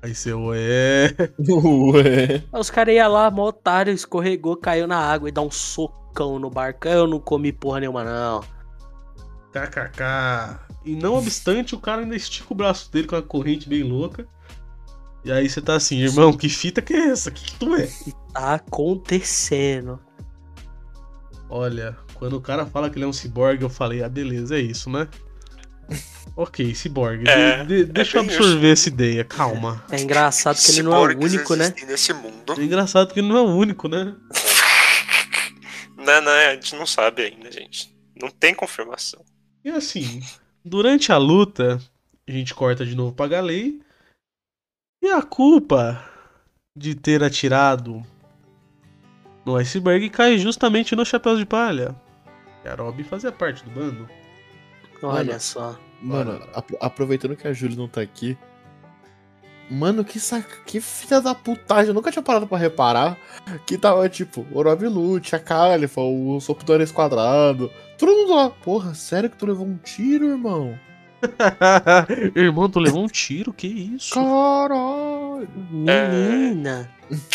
Aí 0.02 0.14
você, 0.14 0.32
ué. 0.32 1.14
Ué. 1.38 2.42
Aí 2.50 2.60
os 2.60 2.70
caras 2.70 2.94
iam 2.94 3.12
lá, 3.12 3.30
mó 3.30 3.48
otário, 3.48 3.92
escorregou, 3.92 4.56
caiu 4.56 4.86
na 4.86 4.96
água 4.96 5.28
e 5.28 5.32
dá 5.32 5.42
um 5.42 5.50
socão 5.50 6.38
no 6.38 6.48
barco. 6.48 6.88
Eu 6.88 7.06
não 7.06 7.20
comi 7.20 7.52
porra 7.52 7.80
nenhuma, 7.80 8.04
não. 8.04 8.40
KKK. 9.52 10.60
E 10.86 10.94
não 10.96 11.16
obstante, 11.16 11.74
o 11.74 11.78
cara 11.80 12.00
ainda 12.00 12.16
estica 12.16 12.46
o 12.50 12.56
braço 12.56 12.90
dele 12.90 13.06
com 13.06 13.16
uma 13.16 13.22
corrente 13.22 13.68
bem 13.68 13.82
louca. 13.82 14.26
E 15.24 15.30
aí 15.30 15.46
você 15.46 15.60
tá 15.60 15.74
assim, 15.74 15.98
irmão, 15.98 16.32
que 16.32 16.48
fita 16.48 16.80
que 16.80 16.94
é 16.94 17.08
essa? 17.10 17.30
Que 17.30 17.44
que 17.44 17.58
tu 17.58 17.74
é? 17.74 17.86
Tá 18.32 18.54
acontecendo. 18.54 20.00
Olha, 21.50 21.96
quando 22.18 22.34
o 22.36 22.40
cara 22.40 22.66
fala 22.66 22.88
que 22.90 22.96
ele 22.96 23.04
é 23.04 23.08
um 23.08 23.12
ciborgue, 23.12 23.62
eu 23.62 23.70
falei, 23.70 24.02
ah, 24.02 24.08
beleza, 24.08 24.56
é 24.56 24.60
isso, 24.60 24.90
né? 24.90 25.06
ok, 26.36 26.74
ciborgue. 26.74 27.24
de- 27.24 27.30
É, 27.30 27.64
de- 27.64 27.84
deixa 27.84 28.18
eu 28.18 28.22
absorver 28.22 28.72
essa 28.72 28.88
ideia, 28.88 29.24
calma. 29.24 29.84
É 29.90 30.00
engraçado 30.00 30.56
que 30.58 30.70
ele 30.72 30.82
não 30.82 30.94
é 30.94 30.98
o 31.14 31.18
único, 31.18 31.54
né? 31.54 31.74
nesse 31.86 32.12
mundo. 32.12 32.54
É 32.58 32.62
engraçado 32.62 33.12
que 33.12 33.20
ele 33.20 33.28
não 33.28 33.36
é 33.36 33.40
o 33.42 33.54
único, 33.54 33.88
né? 33.88 34.14
Não, 35.98 36.20
não, 36.22 36.30
a 36.30 36.54
gente 36.54 36.76
não 36.76 36.86
sabe 36.86 37.22
ainda, 37.22 37.50
gente. 37.50 37.92
Não 38.14 38.30
tem 38.30 38.54
confirmação. 38.54 39.24
E 39.64 39.70
assim, 39.70 40.22
durante 40.64 41.10
a 41.10 41.16
luta, 41.16 41.80
a 42.28 42.30
gente 42.30 42.54
corta 42.54 42.86
de 42.86 42.94
novo 42.94 43.12
pra 43.12 43.26
Galei. 43.26 43.80
E 45.02 45.08
a 45.08 45.20
culpa 45.22 46.00
de 46.78 46.94
ter 46.94 47.24
atirado 47.24 48.04
no 49.44 49.56
iceberg 49.56 50.08
cai 50.10 50.38
justamente 50.38 50.94
no 50.94 51.04
chapéu 51.04 51.36
de 51.36 51.44
palha. 51.44 51.92
Robin 52.74 53.04
fazia 53.04 53.30
parte 53.32 53.64
do 53.64 53.70
bando. 53.70 54.08
Olha 55.02 55.24
Mano. 55.26 55.40
só. 55.40 55.78
Mano, 56.00 56.42
apro- 56.54 56.76
aproveitando 56.80 57.36
que 57.36 57.46
a 57.46 57.52
Júlia 57.52 57.76
não 57.76 57.88
tá 57.88 58.00
aqui. 58.00 58.36
Mano, 59.70 60.04
que 60.04 60.20
saca. 60.20 60.58
Que 60.64 60.80
filha 60.80 61.20
da 61.20 61.34
putagem. 61.34 61.88
Eu 61.88 61.94
nunca 61.94 62.10
tinha 62.12 62.22
parado 62.22 62.46
pra 62.46 62.56
reparar. 62.56 63.18
Que 63.66 63.76
tava 63.76 64.08
tipo, 64.08 64.46
o 64.52 64.62
Rob 64.62 64.86
Lute, 64.86 65.34
a 65.34 65.38
Califa, 65.40 66.00
o 66.00 66.38
Sopro 66.40 66.64
do 66.64 66.72
Ares 66.72 66.92
Quadrado. 66.92 67.70
Todo 67.98 68.12
mundo 68.12 68.34
lá. 68.34 68.50
Porra, 68.50 68.94
sério 68.94 69.28
que 69.28 69.36
tu 69.36 69.44
levou 69.46 69.66
um 69.66 69.76
tiro, 69.78 70.26
irmão? 70.30 70.78
Irmão, 72.34 72.68
tu 72.68 72.78
levou 72.78 73.02
um 73.04 73.08
tiro? 73.08 73.52
Que 73.52 73.66
isso? 73.66 74.14
Caralho. 74.14 75.46
doido. 75.46 75.50
Menina. 75.70 76.90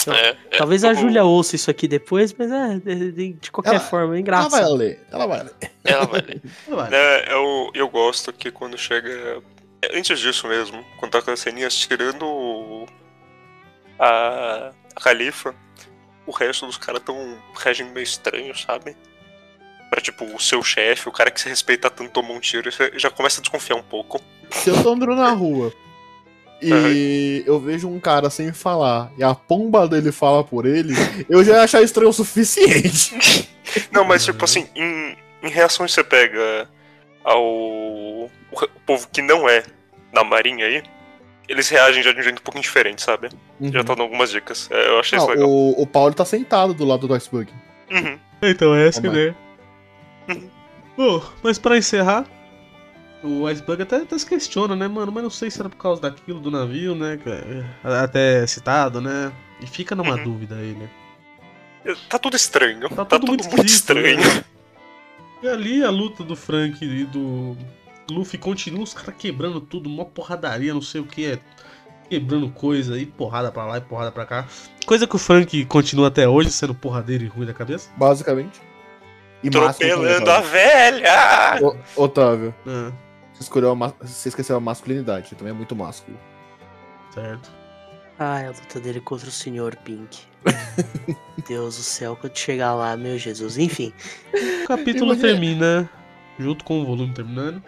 É, 0.08 0.30
é, 0.30 0.34
Talvez 0.58 0.84
a 0.84 0.90
o- 0.92 0.96
Júlia 0.96 1.24
ouça 1.24 1.56
isso 1.56 1.72
aqui 1.72 1.88
depois, 1.88 2.34
mas 2.38 2.52
é, 2.52 2.78
de, 2.80 3.12
de- 3.12 3.34
de 3.34 3.52
qualquer 3.52 3.76
Ela- 3.76 3.80
forma, 3.80 4.04
é 4.04 4.08
Ela 4.08 4.12
vai 4.12 4.20
engraçado. 4.20 4.76
ler, 4.76 5.00
ela 5.12 5.26
vai 5.28 5.44
ler. 5.44 5.54
Ela 5.86 6.06
vai 6.06 6.22
ler. 6.22 6.42
Vai. 6.68 6.90
É, 6.94 7.34
eu, 7.34 7.72
eu 7.74 7.88
gosto 7.90 8.34
que 8.34 8.52
quando 8.52 8.78
chega. 8.78 9.42
Antes 9.94 10.20
disso 10.20 10.48
mesmo, 10.48 10.84
quando 11.00 11.12
tá 11.14 11.20
aquelas 11.20 11.40
ceninhas 11.40 11.76
tirando 11.76 12.86
a, 13.98 14.72
a 14.96 15.00
califa, 15.02 15.56
o 16.28 16.32
resto 16.32 16.66
dos 16.66 16.78
caras 16.78 17.02
tão 17.04 17.38
reagindo 17.58 17.92
meio 17.92 18.04
estranho, 18.04 18.56
sabe? 18.58 18.96
Pra 19.92 20.00
tipo, 20.00 20.24
o 20.24 20.40
seu 20.40 20.64
chefe, 20.64 21.10
o 21.10 21.12
cara 21.12 21.30
que 21.30 21.42
se 21.42 21.50
respeita 21.50 21.90
tanto 21.90 22.12
tomou 22.12 22.38
um 22.38 22.40
tiro, 22.40 22.72
você 22.72 22.94
já 22.96 23.10
começa 23.10 23.42
a 23.42 23.42
desconfiar 23.42 23.76
um 23.76 23.84
pouco. 23.84 24.22
Se 24.50 24.70
eu 24.70 24.82
tô 24.82 24.94
andando 24.94 25.16
na 25.16 25.32
rua 25.32 25.74
e 26.64 27.44
eu 27.46 27.60
vejo 27.60 27.90
um 27.90 28.00
cara 28.00 28.30
sem 28.30 28.54
falar 28.54 29.12
e 29.18 29.24
a 29.24 29.36
pomba 29.36 29.88
dele 29.90 30.14
fala 30.14 30.46
por 30.46 30.66
ele, 30.66 30.94
eu 31.30 31.44
já 31.44 31.56
ia 31.56 31.64
achar 31.64 31.82
estranho 31.82 32.10
o 32.10 32.14
suficiente. 32.14 33.50
Não, 33.92 34.06
mas 34.06 34.24
tipo 34.24 34.46
assim, 34.46 34.66
em, 34.74 35.18
em 35.44 35.50
reação 35.50 35.86
você 35.86 36.04
pega 36.04 36.70
ao 37.22 37.44
o, 37.44 38.30
o 38.52 38.80
povo 38.86 39.08
que 39.12 39.22
não 39.22 39.48
é 39.48 39.64
da 40.14 40.24
marinha 40.24 40.66
aí, 40.66 40.84
eles 41.48 41.70
reagem 41.70 42.02
já 42.02 42.14
de 42.14 42.20
um 42.20 42.24
jeito 42.24 42.40
um 42.40 42.44
pouquinho 42.44 42.64
diferente, 42.64 43.02
sabe? 43.02 43.30
Já 43.60 43.84
tá 43.84 43.94
dando 43.94 44.04
algumas 44.04 44.32
dicas. 44.32 44.70
É, 44.72 44.88
eu 44.90 45.00
achei 45.00 45.18
Não, 45.18 45.26
isso 45.26 45.34
legal. 45.34 45.50
o, 45.50 45.82
o 45.82 45.86
Paulo 45.86 46.14
tá 46.14 46.24
sentado 46.24 46.74
do 46.74 46.86
lado 46.86 47.08
do 47.08 47.14
iceberg. 47.14 47.52
Uhum. 47.92 48.18
Então 48.42 48.74
é 48.74 48.88
essa 48.88 49.06
a 49.06 49.10
ideia. 49.10 49.36
Bom, 50.98 51.24
mas 51.44 51.58
pra 51.58 51.78
encerrar, 51.78 52.26
o 53.24 53.46
Iceberg 53.48 53.84
até, 53.84 53.98
até 53.98 54.18
se 54.18 54.26
questiona, 54.26 54.76
né, 54.76 54.88
mano? 54.88 55.12
Mas 55.12 55.24
não 55.24 55.30
sei 55.30 55.50
se 55.50 55.60
era 55.60 55.70
por 55.70 55.78
causa 55.78 56.02
daquilo 56.02 56.40
do 56.40 56.52
navio, 56.52 56.96
né? 56.96 57.18
que 57.22 57.30
é 57.30 57.64
Até 58.04 58.46
citado, 58.48 59.00
né? 59.02 59.32
E 59.62 59.68
fica 59.68 59.96
numa 59.96 60.16
Uhum. 60.16 60.24
dúvida 60.24 60.56
aí, 60.56 60.74
né? 60.74 60.90
Tá 62.10 62.20
tudo 62.20 62.36
estranho. 62.36 62.88
Tá 62.90 62.96
Tá, 62.98 63.06
tudo 63.06 63.22
tudo, 63.22 63.30
muito 63.30 63.48
muito, 63.48 63.66
estranho. 63.66 64.20
né? 64.20 64.44
E 65.42 65.48
ali 65.48 65.84
a 65.84 65.90
luta 65.90 66.24
do 66.24 66.36
Frank 66.36 66.84
e 66.86 67.06
do 67.06 67.58
Luffy 68.10 68.38
continua, 68.38 68.84
os 68.84 68.94
caras 68.94 69.16
quebrando 69.18 69.60
tudo, 69.60 69.90
mó 69.90 70.04
porradaria, 70.06 70.74
não 70.74 70.82
sei 70.82 71.02
o 71.02 71.06
que 71.06 71.26
é. 71.26 71.40
Quebrando 72.10 72.50
coisa 72.50 73.00
e 73.00 73.06
porrada 73.06 73.52
pra 73.52 73.66
lá 73.66 73.78
e 73.78 73.82
porrada 73.82 74.12
pra 74.12 74.26
cá. 74.26 74.46
Coisa 74.86 75.08
que 75.08 75.16
o 75.16 75.20
Frank 75.20 75.64
continua 75.66 76.10
até 76.10 76.28
hoje 76.28 76.52
sendo 76.52 76.76
porradeiro 76.76 77.24
e 77.24 77.28
ruim 77.28 77.46
da 77.48 77.54
cabeça. 77.54 77.90
Basicamente. 77.98 78.60
E 79.44 79.50
másculo 79.50 79.90
também, 79.90 79.92
Atropelando 80.14 80.32
a 80.32 80.42
velha! 80.42 81.60
Ô, 81.96 82.04
Otávio, 82.04 82.54
Ah, 82.68 82.92
você, 83.34 83.44
escolheu 83.44 83.72
a 83.72 83.94
você 84.02 84.30
esqueceu 84.30 84.56
a 84.56 84.60
masculinidade, 84.60 85.28
ele 85.32 85.36
também 85.38 85.54
é 85.54 85.56
muito 85.58 85.76
másculo. 85.76 86.18
certo. 87.14 87.52
Ai, 88.20 88.46
a 88.46 88.50
luta 88.50 88.80
dele 88.80 89.00
contra 89.02 89.28
o 89.28 89.32
Sr. 89.32 89.76
Pink. 89.84 90.20
Deus 91.48 91.78
do 91.78 91.82
céu, 91.84 92.16
quando 92.20 92.38
chegar 92.38 92.74
lá, 92.76 92.96
meu 92.96 93.18
Jesus. 93.18 93.58
Enfim, 93.58 93.92
O 94.64 94.68
capítulo 94.68 95.14
Imagina- 95.14 95.28
termina, 95.28 95.90
junto 96.38 96.64
com 96.64 96.82
o 96.82 96.86
volume 96.86 97.14
terminando, 97.16 97.64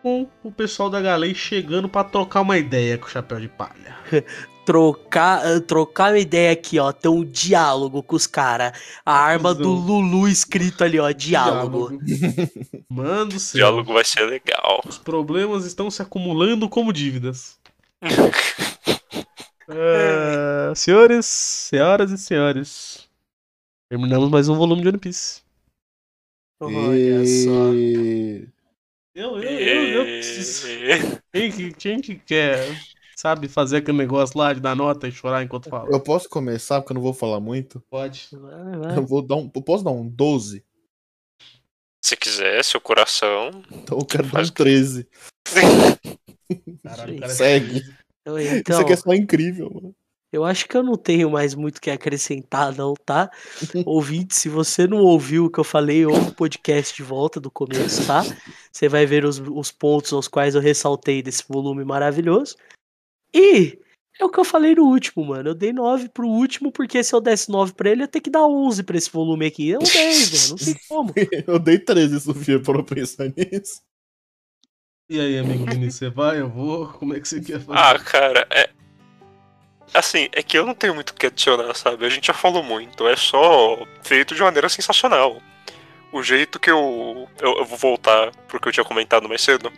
com 0.00 0.28
o 0.44 0.52
pessoal 0.52 0.88
da 0.88 1.00
Galei 1.00 1.34
chegando 1.34 1.88
pra 1.88 2.04
trocar 2.04 2.40
uma 2.42 2.56
ideia 2.56 2.96
com 2.98 3.06
o 3.06 3.10
Chapéu 3.10 3.40
de 3.40 3.48
Palha. 3.48 3.96
trocar, 4.64 5.44
ah, 5.46 5.60
trocar 5.60 6.12
uma 6.12 6.18
ideia 6.18 6.52
aqui, 6.52 6.78
ó. 6.78 6.92
Ter 6.92 7.08
um 7.08 7.24
diálogo 7.24 8.02
com 8.02 8.16
os 8.16 8.26
caras. 8.26 8.72
A 9.04 9.12
arma 9.14 9.54
do. 9.54 9.68
Lulu 9.70 10.28
escrito 10.28 10.84
ali, 10.84 10.98
ó. 10.98 11.10
Diálogo. 11.10 11.98
Mano 12.88 13.26
do 13.30 13.36
O 13.36 13.40
céu. 13.40 13.58
diálogo 13.58 13.92
vai 13.92 14.04
ser 14.04 14.22
legal. 14.26 14.80
Os 14.86 14.98
problemas 14.98 15.64
estão 15.64 15.90
se 15.90 16.02
acumulando 16.02 16.68
como 16.68 16.92
dívidas. 16.92 17.58
Ah, 19.68 20.72
senhores, 20.76 21.26
senhoras 21.26 22.10
e 22.10 22.18
senhores, 22.18 23.08
terminamos 23.90 24.28
mais 24.30 24.48
um 24.48 24.54
volume 24.56 24.82
de 24.82 24.88
One 24.88 24.98
Piece. 24.98 25.42
Olha 26.60 27.24
só. 27.26 27.72
E... 27.74 28.48
Eu, 29.14 29.38
eu, 29.42 29.50
eu, 29.50 29.84
eu 29.98 30.04
preciso. 30.04 30.66
Quem, 31.32 31.50
que- 31.52 31.72
quem 31.74 32.00
que 32.00 32.14
quer, 32.16 32.66
sabe, 33.22 33.46
fazer 33.46 33.76
aquele 33.76 33.98
negócio 33.98 34.36
lá 34.36 34.52
de 34.52 34.58
dar 34.60 34.74
nota 34.74 35.06
e 35.06 35.12
chorar 35.12 35.44
enquanto 35.44 35.68
fala? 35.70 35.88
Eu 35.92 36.00
posso 36.00 36.28
começar, 36.28 36.80
porque 36.80 36.92
eu 36.92 36.96
não 36.96 37.02
vou 37.02 37.14
falar 37.14 37.38
muito. 37.38 37.80
Pode. 37.88 38.28
Vai, 38.32 38.76
vai. 38.78 38.98
Eu, 38.98 39.06
vou 39.06 39.22
dar 39.22 39.36
um, 39.36 39.48
eu 39.54 39.62
posso 39.62 39.84
dar 39.84 39.92
um 39.92 40.08
12? 40.08 40.64
Se 42.04 42.16
quiser, 42.16 42.64
seu 42.64 42.80
coração. 42.80 43.62
Então 43.70 43.96
eu 43.98 44.04
quero 44.04 44.24
dar 44.24 44.28
um 44.30 44.32
Faz- 44.32 44.50
13. 44.52 45.06
Caralho, 46.82 47.16
o 47.16 47.20
cara 47.20 47.32
é 47.32 47.34
Segue. 47.34 47.82
Eu- 48.24 48.38
Isso 48.38 48.54
Então, 48.56 48.80
aqui 48.80 48.92
é 48.92 48.96
só 48.96 49.14
incrível, 49.14 49.70
mano. 49.72 49.94
eu 50.32 50.44
acho 50.44 50.66
que 50.68 50.76
eu 50.76 50.82
não 50.82 50.96
tenho 50.96 51.30
mais 51.30 51.54
muito 51.54 51.76
o 51.78 51.80
que 51.80 51.90
acrescentar, 51.92 52.74
não, 52.76 52.94
tá? 53.06 53.30
Ouvinte, 53.86 54.34
se 54.34 54.48
você 54.48 54.86
não 54.86 54.98
ouviu 54.98 55.44
o 55.44 55.50
que 55.50 55.60
eu 55.60 55.64
falei, 55.64 56.04
ouve 56.06 56.30
o 56.30 56.34
podcast 56.34 56.92
de 56.96 57.02
volta 57.04 57.38
do 57.40 57.50
começo, 57.52 58.04
tá? 58.06 58.22
Você 58.72 58.88
vai 58.88 59.06
ver 59.06 59.24
os, 59.24 59.38
os 59.38 59.70
pontos 59.70 60.12
aos 60.12 60.26
quais 60.26 60.54
eu 60.56 60.60
ressaltei 60.60 61.22
desse 61.22 61.44
volume 61.48 61.84
maravilhoso. 61.84 62.56
E 63.34 63.78
é 64.20 64.24
o 64.24 64.28
que 64.28 64.38
eu 64.38 64.44
falei 64.44 64.74
no 64.74 64.84
último, 64.84 65.24
mano. 65.24 65.50
Eu 65.50 65.54
dei 65.54 65.72
9 65.72 66.08
pro 66.08 66.28
último, 66.28 66.70
porque 66.70 67.02
se 67.02 67.14
eu 67.14 67.20
desse 67.20 67.50
9 67.50 67.72
pra 67.72 67.90
ele, 67.90 68.02
eu 68.02 68.04
ia 68.04 68.08
ter 68.08 68.20
que 68.20 68.30
dar 68.30 68.46
11 68.46 68.82
pra 68.82 68.96
esse 68.96 69.10
volume 69.10 69.46
aqui. 69.46 69.74
Um 69.76 69.80
10, 69.80 70.28
velho. 70.28 70.48
Não 70.50 70.56
tem 70.56 70.76
como. 70.88 71.14
Eu 71.46 71.58
dei 71.58 71.78
13, 71.78 72.20
Sofia, 72.20 72.60
pra 72.60 72.74
eu 72.74 72.84
pensar 72.84 73.24
nisso. 73.36 73.80
E 75.08 75.20
aí, 75.20 75.38
amigo 75.38 75.66
Vinícius, 75.66 75.94
você 75.96 76.10
vai? 76.10 76.40
Eu 76.40 76.48
vou? 76.48 76.88
Como 76.88 77.14
é 77.14 77.20
que 77.20 77.28
você 77.28 77.40
quer 77.40 77.60
fazer? 77.60 77.78
Ah, 77.78 77.98
cara, 77.98 78.46
é. 78.50 78.70
Assim, 79.92 80.28
é 80.32 80.42
que 80.42 80.56
eu 80.56 80.64
não 80.64 80.74
tenho 80.74 80.94
muito 80.94 81.10
o 81.10 81.14
que 81.14 81.26
adicionar, 81.26 81.74
sabe? 81.74 82.06
A 82.06 82.08
gente 82.08 82.28
já 82.28 82.32
falou 82.32 82.62
muito. 82.62 83.06
É 83.06 83.16
só 83.16 83.86
feito 84.02 84.34
de 84.34 84.40
maneira 84.40 84.68
sensacional. 84.68 85.42
O 86.12 86.22
jeito 86.22 86.58
que 86.60 86.70
eu. 86.70 87.28
Eu, 87.40 87.58
eu 87.58 87.64
vou 87.64 87.76
voltar 87.76 88.30
pro 88.46 88.60
que 88.60 88.68
eu 88.68 88.72
tinha 88.72 88.84
comentado 88.84 89.28
mais 89.28 89.42
cedo. 89.42 89.70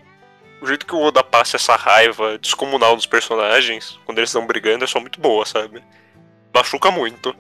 O 0.65 0.67
jeito 0.67 0.87
que 0.87 0.95
o 0.95 1.03
Oda 1.03 1.23
passa 1.23 1.57
essa 1.57 1.77
raiva 1.77 2.39
descomunal 2.39 2.97
dos 2.97 3.05
personagens, 3.05 4.01
quando 4.07 4.17
eles 4.17 4.31
estão 4.31 4.47
brigando, 4.47 4.83
é 4.83 4.87
só 4.87 4.99
muito 4.99 5.21
boa, 5.21 5.45
sabe? 5.45 5.85
Machuca 6.55 6.91
muito. 6.91 7.37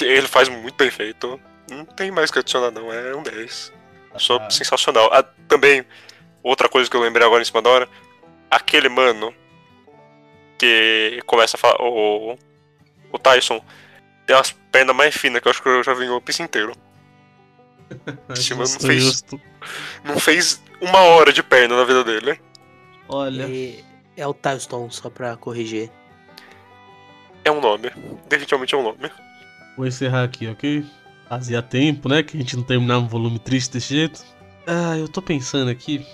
Ele 0.00 0.26
faz 0.26 0.48
muito 0.48 0.74
bem 0.74 0.90
feito. 0.90 1.40
Não 1.70 1.84
tem 1.84 2.10
mais 2.10 2.28
o 2.28 2.32
que 2.32 2.40
adicionar, 2.40 2.72
não. 2.72 2.92
É 2.92 3.14
um 3.14 3.22
10. 3.22 3.72
Só 4.16 4.38
Ah. 4.38 4.50
sensacional. 4.50 5.08
Ah, 5.12 5.22
também, 5.46 5.86
outra 6.42 6.68
coisa 6.68 6.90
que 6.90 6.96
eu 6.96 7.00
lembrei 7.00 7.24
agora 7.24 7.40
em 7.40 7.44
cima 7.44 7.62
da 7.62 7.70
hora. 7.70 7.88
Aquele 8.50 8.88
mano 8.88 9.32
que 10.58 11.22
começa 11.26 11.56
a 11.56 11.60
falar. 11.60 11.80
O, 11.80 12.36
o 13.12 13.18
Tyson 13.20 13.64
tem 14.26 14.34
umas 14.34 14.50
pernas 14.72 14.96
mais 14.96 15.14
finas 15.16 15.40
que 15.40 15.46
eu 15.46 15.50
acho 15.52 15.62
que 15.62 15.68
eu 15.68 15.84
já 15.84 15.94
vi 15.94 16.08
One 16.08 16.20
Piece 16.20 16.42
inteiro. 16.42 16.72
esse 18.34 18.54
mano 18.54 18.66
Justo, 18.66 18.86
fez-. 18.88 19.24
Não 20.02 20.18
fez 20.18 20.60
uma 20.80 21.00
hora 21.00 21.32
de 21.32 21.42
perna 21.42 21.76
na 21.76 21.84
vida 21.84 22.04
dele. 22.04 22.40
Olha, 23.08 23.46
E 23.48 23.84
é 24.16 24.26
o 24.26 24.34
Tylestone, 24.34 24.90
só 24.90 25.10
pra 25.10 25.36
corrigir. 25.36 25.90
É 27.44 27.50
um 27.50 27.60
nome. 27.60 27.90
Definitivamente 28.28 28.74
é 28.74 28.78
um 28.78 28.82
nome. 28.82 29.10
vou 29.76 29.86
encerrar 29.86 30.24
aqui, 30.24 30.46
ok? 30.46 30.84
Fazia 31.28 31.62
tempo, 31.62 32.08
né, 32.08 32.22
que 32.22 32.36
a 32.36 32.40
gente 32.40 32.56
não 32.56 32.62
terminava 32.62 33.04
um 33.04 33.08
volume 33.08 33.38
triste 33.38 33.72
desse 33.72 33.94
jeito. 33.94 34.22
Ah, 34.66 34.96
eu 34.96 35.08
tô 35.08 35.22
pensando 35.22 35.70
aqui 35.70 36.04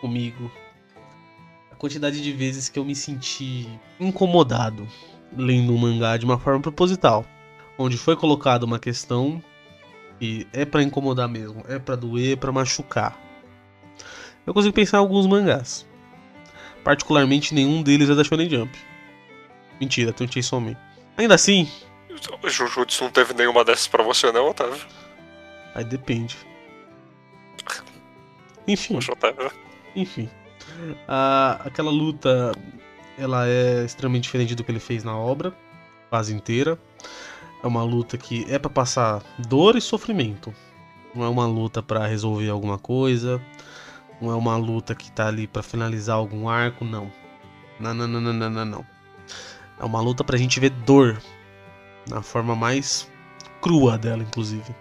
comigo 0.00 0.50
a 1.70 1.76
quantidade 1.76 2.22
de 2.22 2.32
vezes 2.32 2.68
que 2.68 2.78
eu 2.78 2.84
me 2.84 2.94
senti 2.94 3.68
incomodado 3.98 4.86
lendo 5.36 5.72
um 5.72 5.78
mangá 5.78 6.16
de 6.16 6.24
uma 6.24 6.38
forma 6.38 6.60
proposital, 6.60 7.24
onde 7.78 7.96
foi 7.96 8.16
colocada 8.16 8.64
uma 8.64 8.78
questão 8.78 9.42
que 10.18 10.46
é 10.52 10.64
pra 10.64 10.82
incomodar 10.82 11.28
mesmo, 11.28 11.62
é 11.68 11.78
pra 11.78 11.96
doer, 11.96 12.34
é 12.34 12.36
pra 12.36 12.52
machucar. 12.52 13.18
Eu 14.46 14.52
consigo 14.54 14.74
pensar 14.74 14.98
em 14.98 15.00
alguns 15.00 15.26
mangás. 15.26 15.86
Particularmente 16.82 17.54
nenhum 17.54 17.82
deles 17.82 18.10
é 18.10 18.14
da 18.14 18.22
Shonen 18.24 18.48
Jump. 18.48 18.76
Mentira, 19.80 20.12
tem 20.12 20.26
um 20.26 20.30
Chainsaw 20.30 20.60
Man. 20.60 20.76
Ainda 21.16 21.34
assim, 21.34 21.68
O 22.42 22.48
Jujutsu 22.48 23.04
não 23.04 23.10
teve 23.10 23.32
nenhuma 23.34 23.64
dessas 23.64 23.86
pra 23.88 24.02
você, 24.02 24.30
não, 24.32 24.50
Otávio? 24.50 24.80
Aí 25.74 25.84
depende. 25.84 26.36
Enfim, 28.66 28.94
Poxa, 28.94 29.12
Otávio. 29.12 29.50
enfim. 29.94 30.28
Ah, 31.06 31.60
aquela 31.64 31.90
luta, 31.90 32.52
ela 33.18 33.46
é 33.46 33.84
extremamente 33.84 34.24
diferente 34.24 34.54
do 34.54 34.64
que 34.64 34.70
ele 34.70 34.80
fez 34.80 35.04
na 35.04 35.16
obra, 35.16 35.54
quase 36.08 36.34
inteira. 36.34 36.78
É 37.62 37.66
uma 37.66 37.82
luta 37.82 38.16
que 38.18 38.44
é 38.52 38.58
pra 38.58 38.70
passar 38.70 39.22
dor 39.38 39.76
e 39.76 39.80
sofrimento. 39.80 40.54
Não 41.14 41.24
é 41.24 41.28
uma 41.28 41.46
luta 41.46 41.82
pra 41.82 42.06
resolver 42.06 42.48
alguma 42.48 42.78
coisa. 42.78 43.40
Não 44.20 44.30
é 44.30 44.36
uma 44.36 44.56
luta 44.56 44.94
que 44.94 45.10
tá 45.10 45.28
ali 45.28 45.46
pra 45.46 45.62
finalizar 45.62 46.16
algum 46.16 46.48
arco, 46.48 46.84
não. 46.84 47.10
Não, 47.78 47.92
não, 47.92 48.06
não, 48.06 48.20
não, 48.20 48.32
não, 48.32 48.50
não, 48.50 48.64
não. 48.64 48.86
É 49.78 49.84
uma 49.84 50.00
luta 50.00 50.22
pra 50.22 50.38
gente 50.38 50.60
ver 50.60 50.70
dor. 50.70 51.20
Na 52.08 52.22
forma 52.22 52.54
mais 52.54 53.10
crua 53.60 53.98
dela, 53.98 54.22
inclusive. 54.22 54.74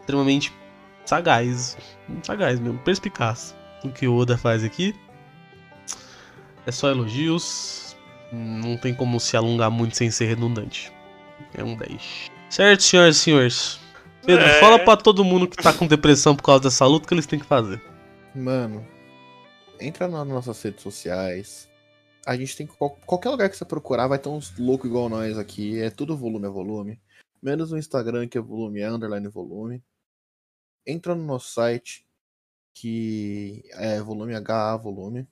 Extremamente 0.00 0.52
sagaz. 1.04 1.76
Sagaz 2.22 2.58
mesmo, 2.58 2.78
perspicaz. 2.78 3.54
O 3.84 3.90
que 3.90 4.06
o 4.08 4.16
Oda 4.16 4.36
faz 4.36 4.64
aqui. 4.64 4.94
É 6.66 6.72
só 6.72 6.90
elogios. 6.90 7.96
Não 8.32 8.76
tem 8.76 8.94
como 8.94 9.20
se 9.20 9.36
alongar 9.36 9.70
muito 9.70 9.96
sem 9.96 10.10
ser 10.10 10.26
redundante. 10.26 10.92
É 11.54 11.62
um 11.62 11.76
10. 11.76 12.30
Certo, 12.50 12.82
senhoras 12.82 13.16
e 13.16 13.20
senhores. 13.20 13.85
Pedro, 14.26 14.44
É. 14.44 14.60
fala 14.60 14.78
pra 14.84 14.96
todo 14.96 15.24
mundo 15.24 15.48
que 15.48 15.56
tá 15.56 15.72
com 15.72 15.86
depressão 15.86 16.34
por 16.34 16.42
causa 16.42 16.62
dessa 16.64 16.84
luta 16.86 17.04
o 17.04 17.08
que 17.08 17.14
eles 17.14 17.26
têm 17.26 17.38
que 17.38 17.46
fazer. 17.46 17.80
Mano, 18.34 18.86
entra 19.80 20.08
nas 20.08 20.26
nossas 20.26 20.60
redes 20.62 20.82
sociais. 20.82 21.68
A 22.26 22.36
gente 22.36 22.56
tem 22.56 22.66
qual- 22.66 22.96
qualquer 23.06 23.30
lugar 23.30 23.48
que 23.48 23.56
você 23.56 23.64
procurar, 23.64 24.08
vai 24.08 24.18
ter 24.18 24.28
uns 24.28 24.56
loucos 24.58 24.90
igual 24.90 25.08
nós 25.08 25.38
aqui. 25.38 25.80
É 25.80 25.90
tudo 25.90 26.16
volume 26.16 26.46
a 26.46 26.50
volume. 26.50 27.00
Menos 27.40 27.70
o 27.70 27.78
Instagram, 27.78 28.26
que 28.26 28.36
é 28.36 28.40
volume, 28.40 28.80
é 28.80 28.90
underline 28.90 29.28
volume. 29.28 29.82
Entra 30.84 31.14
no 31.14 31.24
nosso 31.24 31.52
site, 31.52 32.04
que 32.74 33.62
é 33.74 34.00
volume 34.00 34.34
HA 34.34 34.76
volume. 34.76 35.26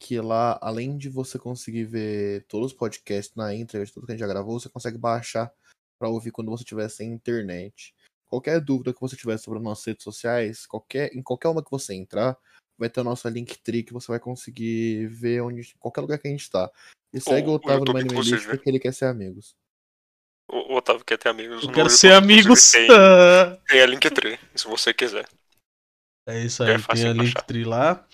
Que 0.00 0.20
lá, 0.20 0.58
além 0.62 0.96
de 0.96 1.08
você 1.08 1.38
conseguir 1.38 1.84
ver 1.84 2.44
todos 2.44 2.72
os 2.72 2.76
podcasts 2.78 3.34
na 3.34 3.54
íntegra 3.54 3.84
de 3.84 3.92
tudo 3.92 4.06
que 4.06 4.12
a 4.12 4.14
gente 4.14 4.20
já 4.20 4.26
gravou, 4.28 4.58
você 4.58 4.68
consegue 4.68 4.96
baixar 4.96 5.52
pra 5.98 6.08
ouvir 6.08 6.30
quando 6.30 6.50
você 6.50 6.62
estiver 6.62 6.88
sem 6.88 7.10
internet. 7.12 7.94
Qualquer 8.26 8.60
dúvida 8.60 8.92
que 8.92 9.00
você 9.00 9.16
tiver 9.16 9.38
sobre 9.38 9.58
as 9.58 9.64
nossas 9.64 9.84
redes 9.86 10.04
sociais, 10.04 10.66
qualquer, 10.66 11.12
em 11.16 11.22
qualquer 11.22 11.48
uma 11.48 11.64
que 11.64 11.70
você 11.70 11.94
entrar, 11.94 12.36
vai 12.76 12.88
ter 12.88 13.00
a 13.00 13.04
nossa 13.04 13.28
Linktree 13.28 13.82
que 13.82 13.92
você 13.92 14.06
vai 14.12 14.20
conseguir 14.20 15.06
ver 15.08 15.40
onde, 15.42 15.74
qualquer 15.80 16.00
lugar 16.02 16.18
que 16.18 16.28
a 16.28 16.30
gente 16.30 16.48
tá. 16.48 16.70
E 17.12 17.20
segue 17.20 17.48
O- 17.48 17.54
Otávio 17.54 17.84
no 17.86 17.98
Elite 17.98 18.12
inclusive. 18.12 18.46
porque 18.46 18.68
ele 18.68 18.78
quer 18.78 18.92
ser 18.94 19.06
amigos. 19.06 19.56
O, 20.48 20.74
o 20.74 20.76
Otávio 20.76 21.04
quer 21.04 21.18
ter 21.18 21.28
amigos. 21.28 21.64
Eu 21.64 21.72
quero 21.72 21.90
ser 21.90 22.12
amigos. 22.12 22.70
Tem, 22.70 22.86
tem 23.66 23.80
a 23.80 23.86
Linktree, 23.86 24.38
se 24.54 24.66
você 24.68 24.94
quiser. 24.94 25.26
É 26.26 26.44
isso 26.44 26.62
É 26.62 26.74
aí, 26.74 26.78
fácil 26.78 27.02
tem 27.04 27.20
a. 27.20 27.22
Linktree 27.24 27.64
lá. 27.64 28.06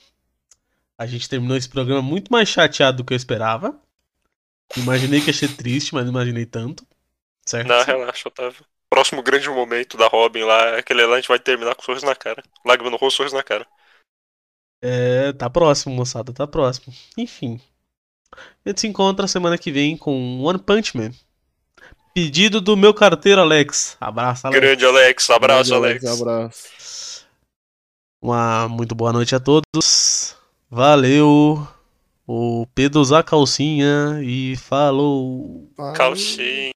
A 0.98 1.06
gente 1.06 1.28
terminou 1.28 1.56
esse 1.56 1.68
programa 1.68 2.02
muito 2.02 2.30
mais 2.30 2.48
chateado 2.48 2.98
do 2.98 3.04
que 3.04 3.12
eu 3.12 3.16
esperava. 3.16 3.78
Imaginei 4.76 5.20
que 5.20 5.28
ia 5.28 5.32
ser 5.34 5.56
triste, 5.56 5.94
mas 5.94 6.04
não 6.04 6.12
imaginei 6.12 6.46
tanto. 6.46 6.86
Certo? 7.44 7.68
Não, 7.68 7.84
relaxa, 7.84 8.28
Otávio. 8.28 8.64
Próximo 8.88 9.22
grande 9.22 9.48
momento 9.48 9.96
da 9.96 10.06
Robin 10.06 10.44
lá, 10.44 10.78
aquele 10.78 11.04
lá 11.04 11.14
a 11.14 11.16
gente 11.16 11.28
vai 11.28 11.38
terminar 11.38 11.74
com 11.74 11.82
sorriso 11.82 12.06
na 12.06 12.14
cara. 12.14 12.42
Lágrima 12.64 12.90
no 12.90 12.96
rosto, 12.96 13.18
sorriso 13.18 13.34
na 13.34 13.42
cara. 13.42 13.66
É, 14.80 15.32
tá 15.32 15.50
próximo, 15.50 15.94
moçada, 15.94 16.32
tá 16.32 16.46
próximo. 16.46 16.94
Enfim. 17.16 17.60
A 18.64 18.68
gente 18.68 18.80
se 18.80 18.86
encontra 18.86 19.26
semana 19.26 19.58
que 19.58 19.72
vem 19.72 19.96
com 19.96 20.40
One 20.42 20.58
Punch 20.58 20.96
Man. 20.96 21.10
Pedido 22.14 22.60
do 22.60 22.76
meu 22.76 22.94
carteiro 22.94 23.40
Alex. 23.40 23.96
Abraço, 24.00 24.46
Alex. 24.46 24.60
Grande 24.60 24.86
Alex, 24.86 25.30
abraço, 25.30 25.70
Grande 25.70 26.06
Alex. 26.06 26.20
Abraço. 26.20 27.26
Uma 28.22 28.68
muito 28.68 28.94
boa 28.94 29.12
noite 29.12 29.34
a 29.34 29.40
todos. 29.40 30.36
Valeu. 30.74 31.64
O 32.26 32.66
Pedro 32.74 33.00
usa 33.00 33.22
calcinha 33.22 34.20
e 34.24 34.56
falou. 34.56 35.70
Falou. 35.76 35.92
Calcinha. 35.92 36.72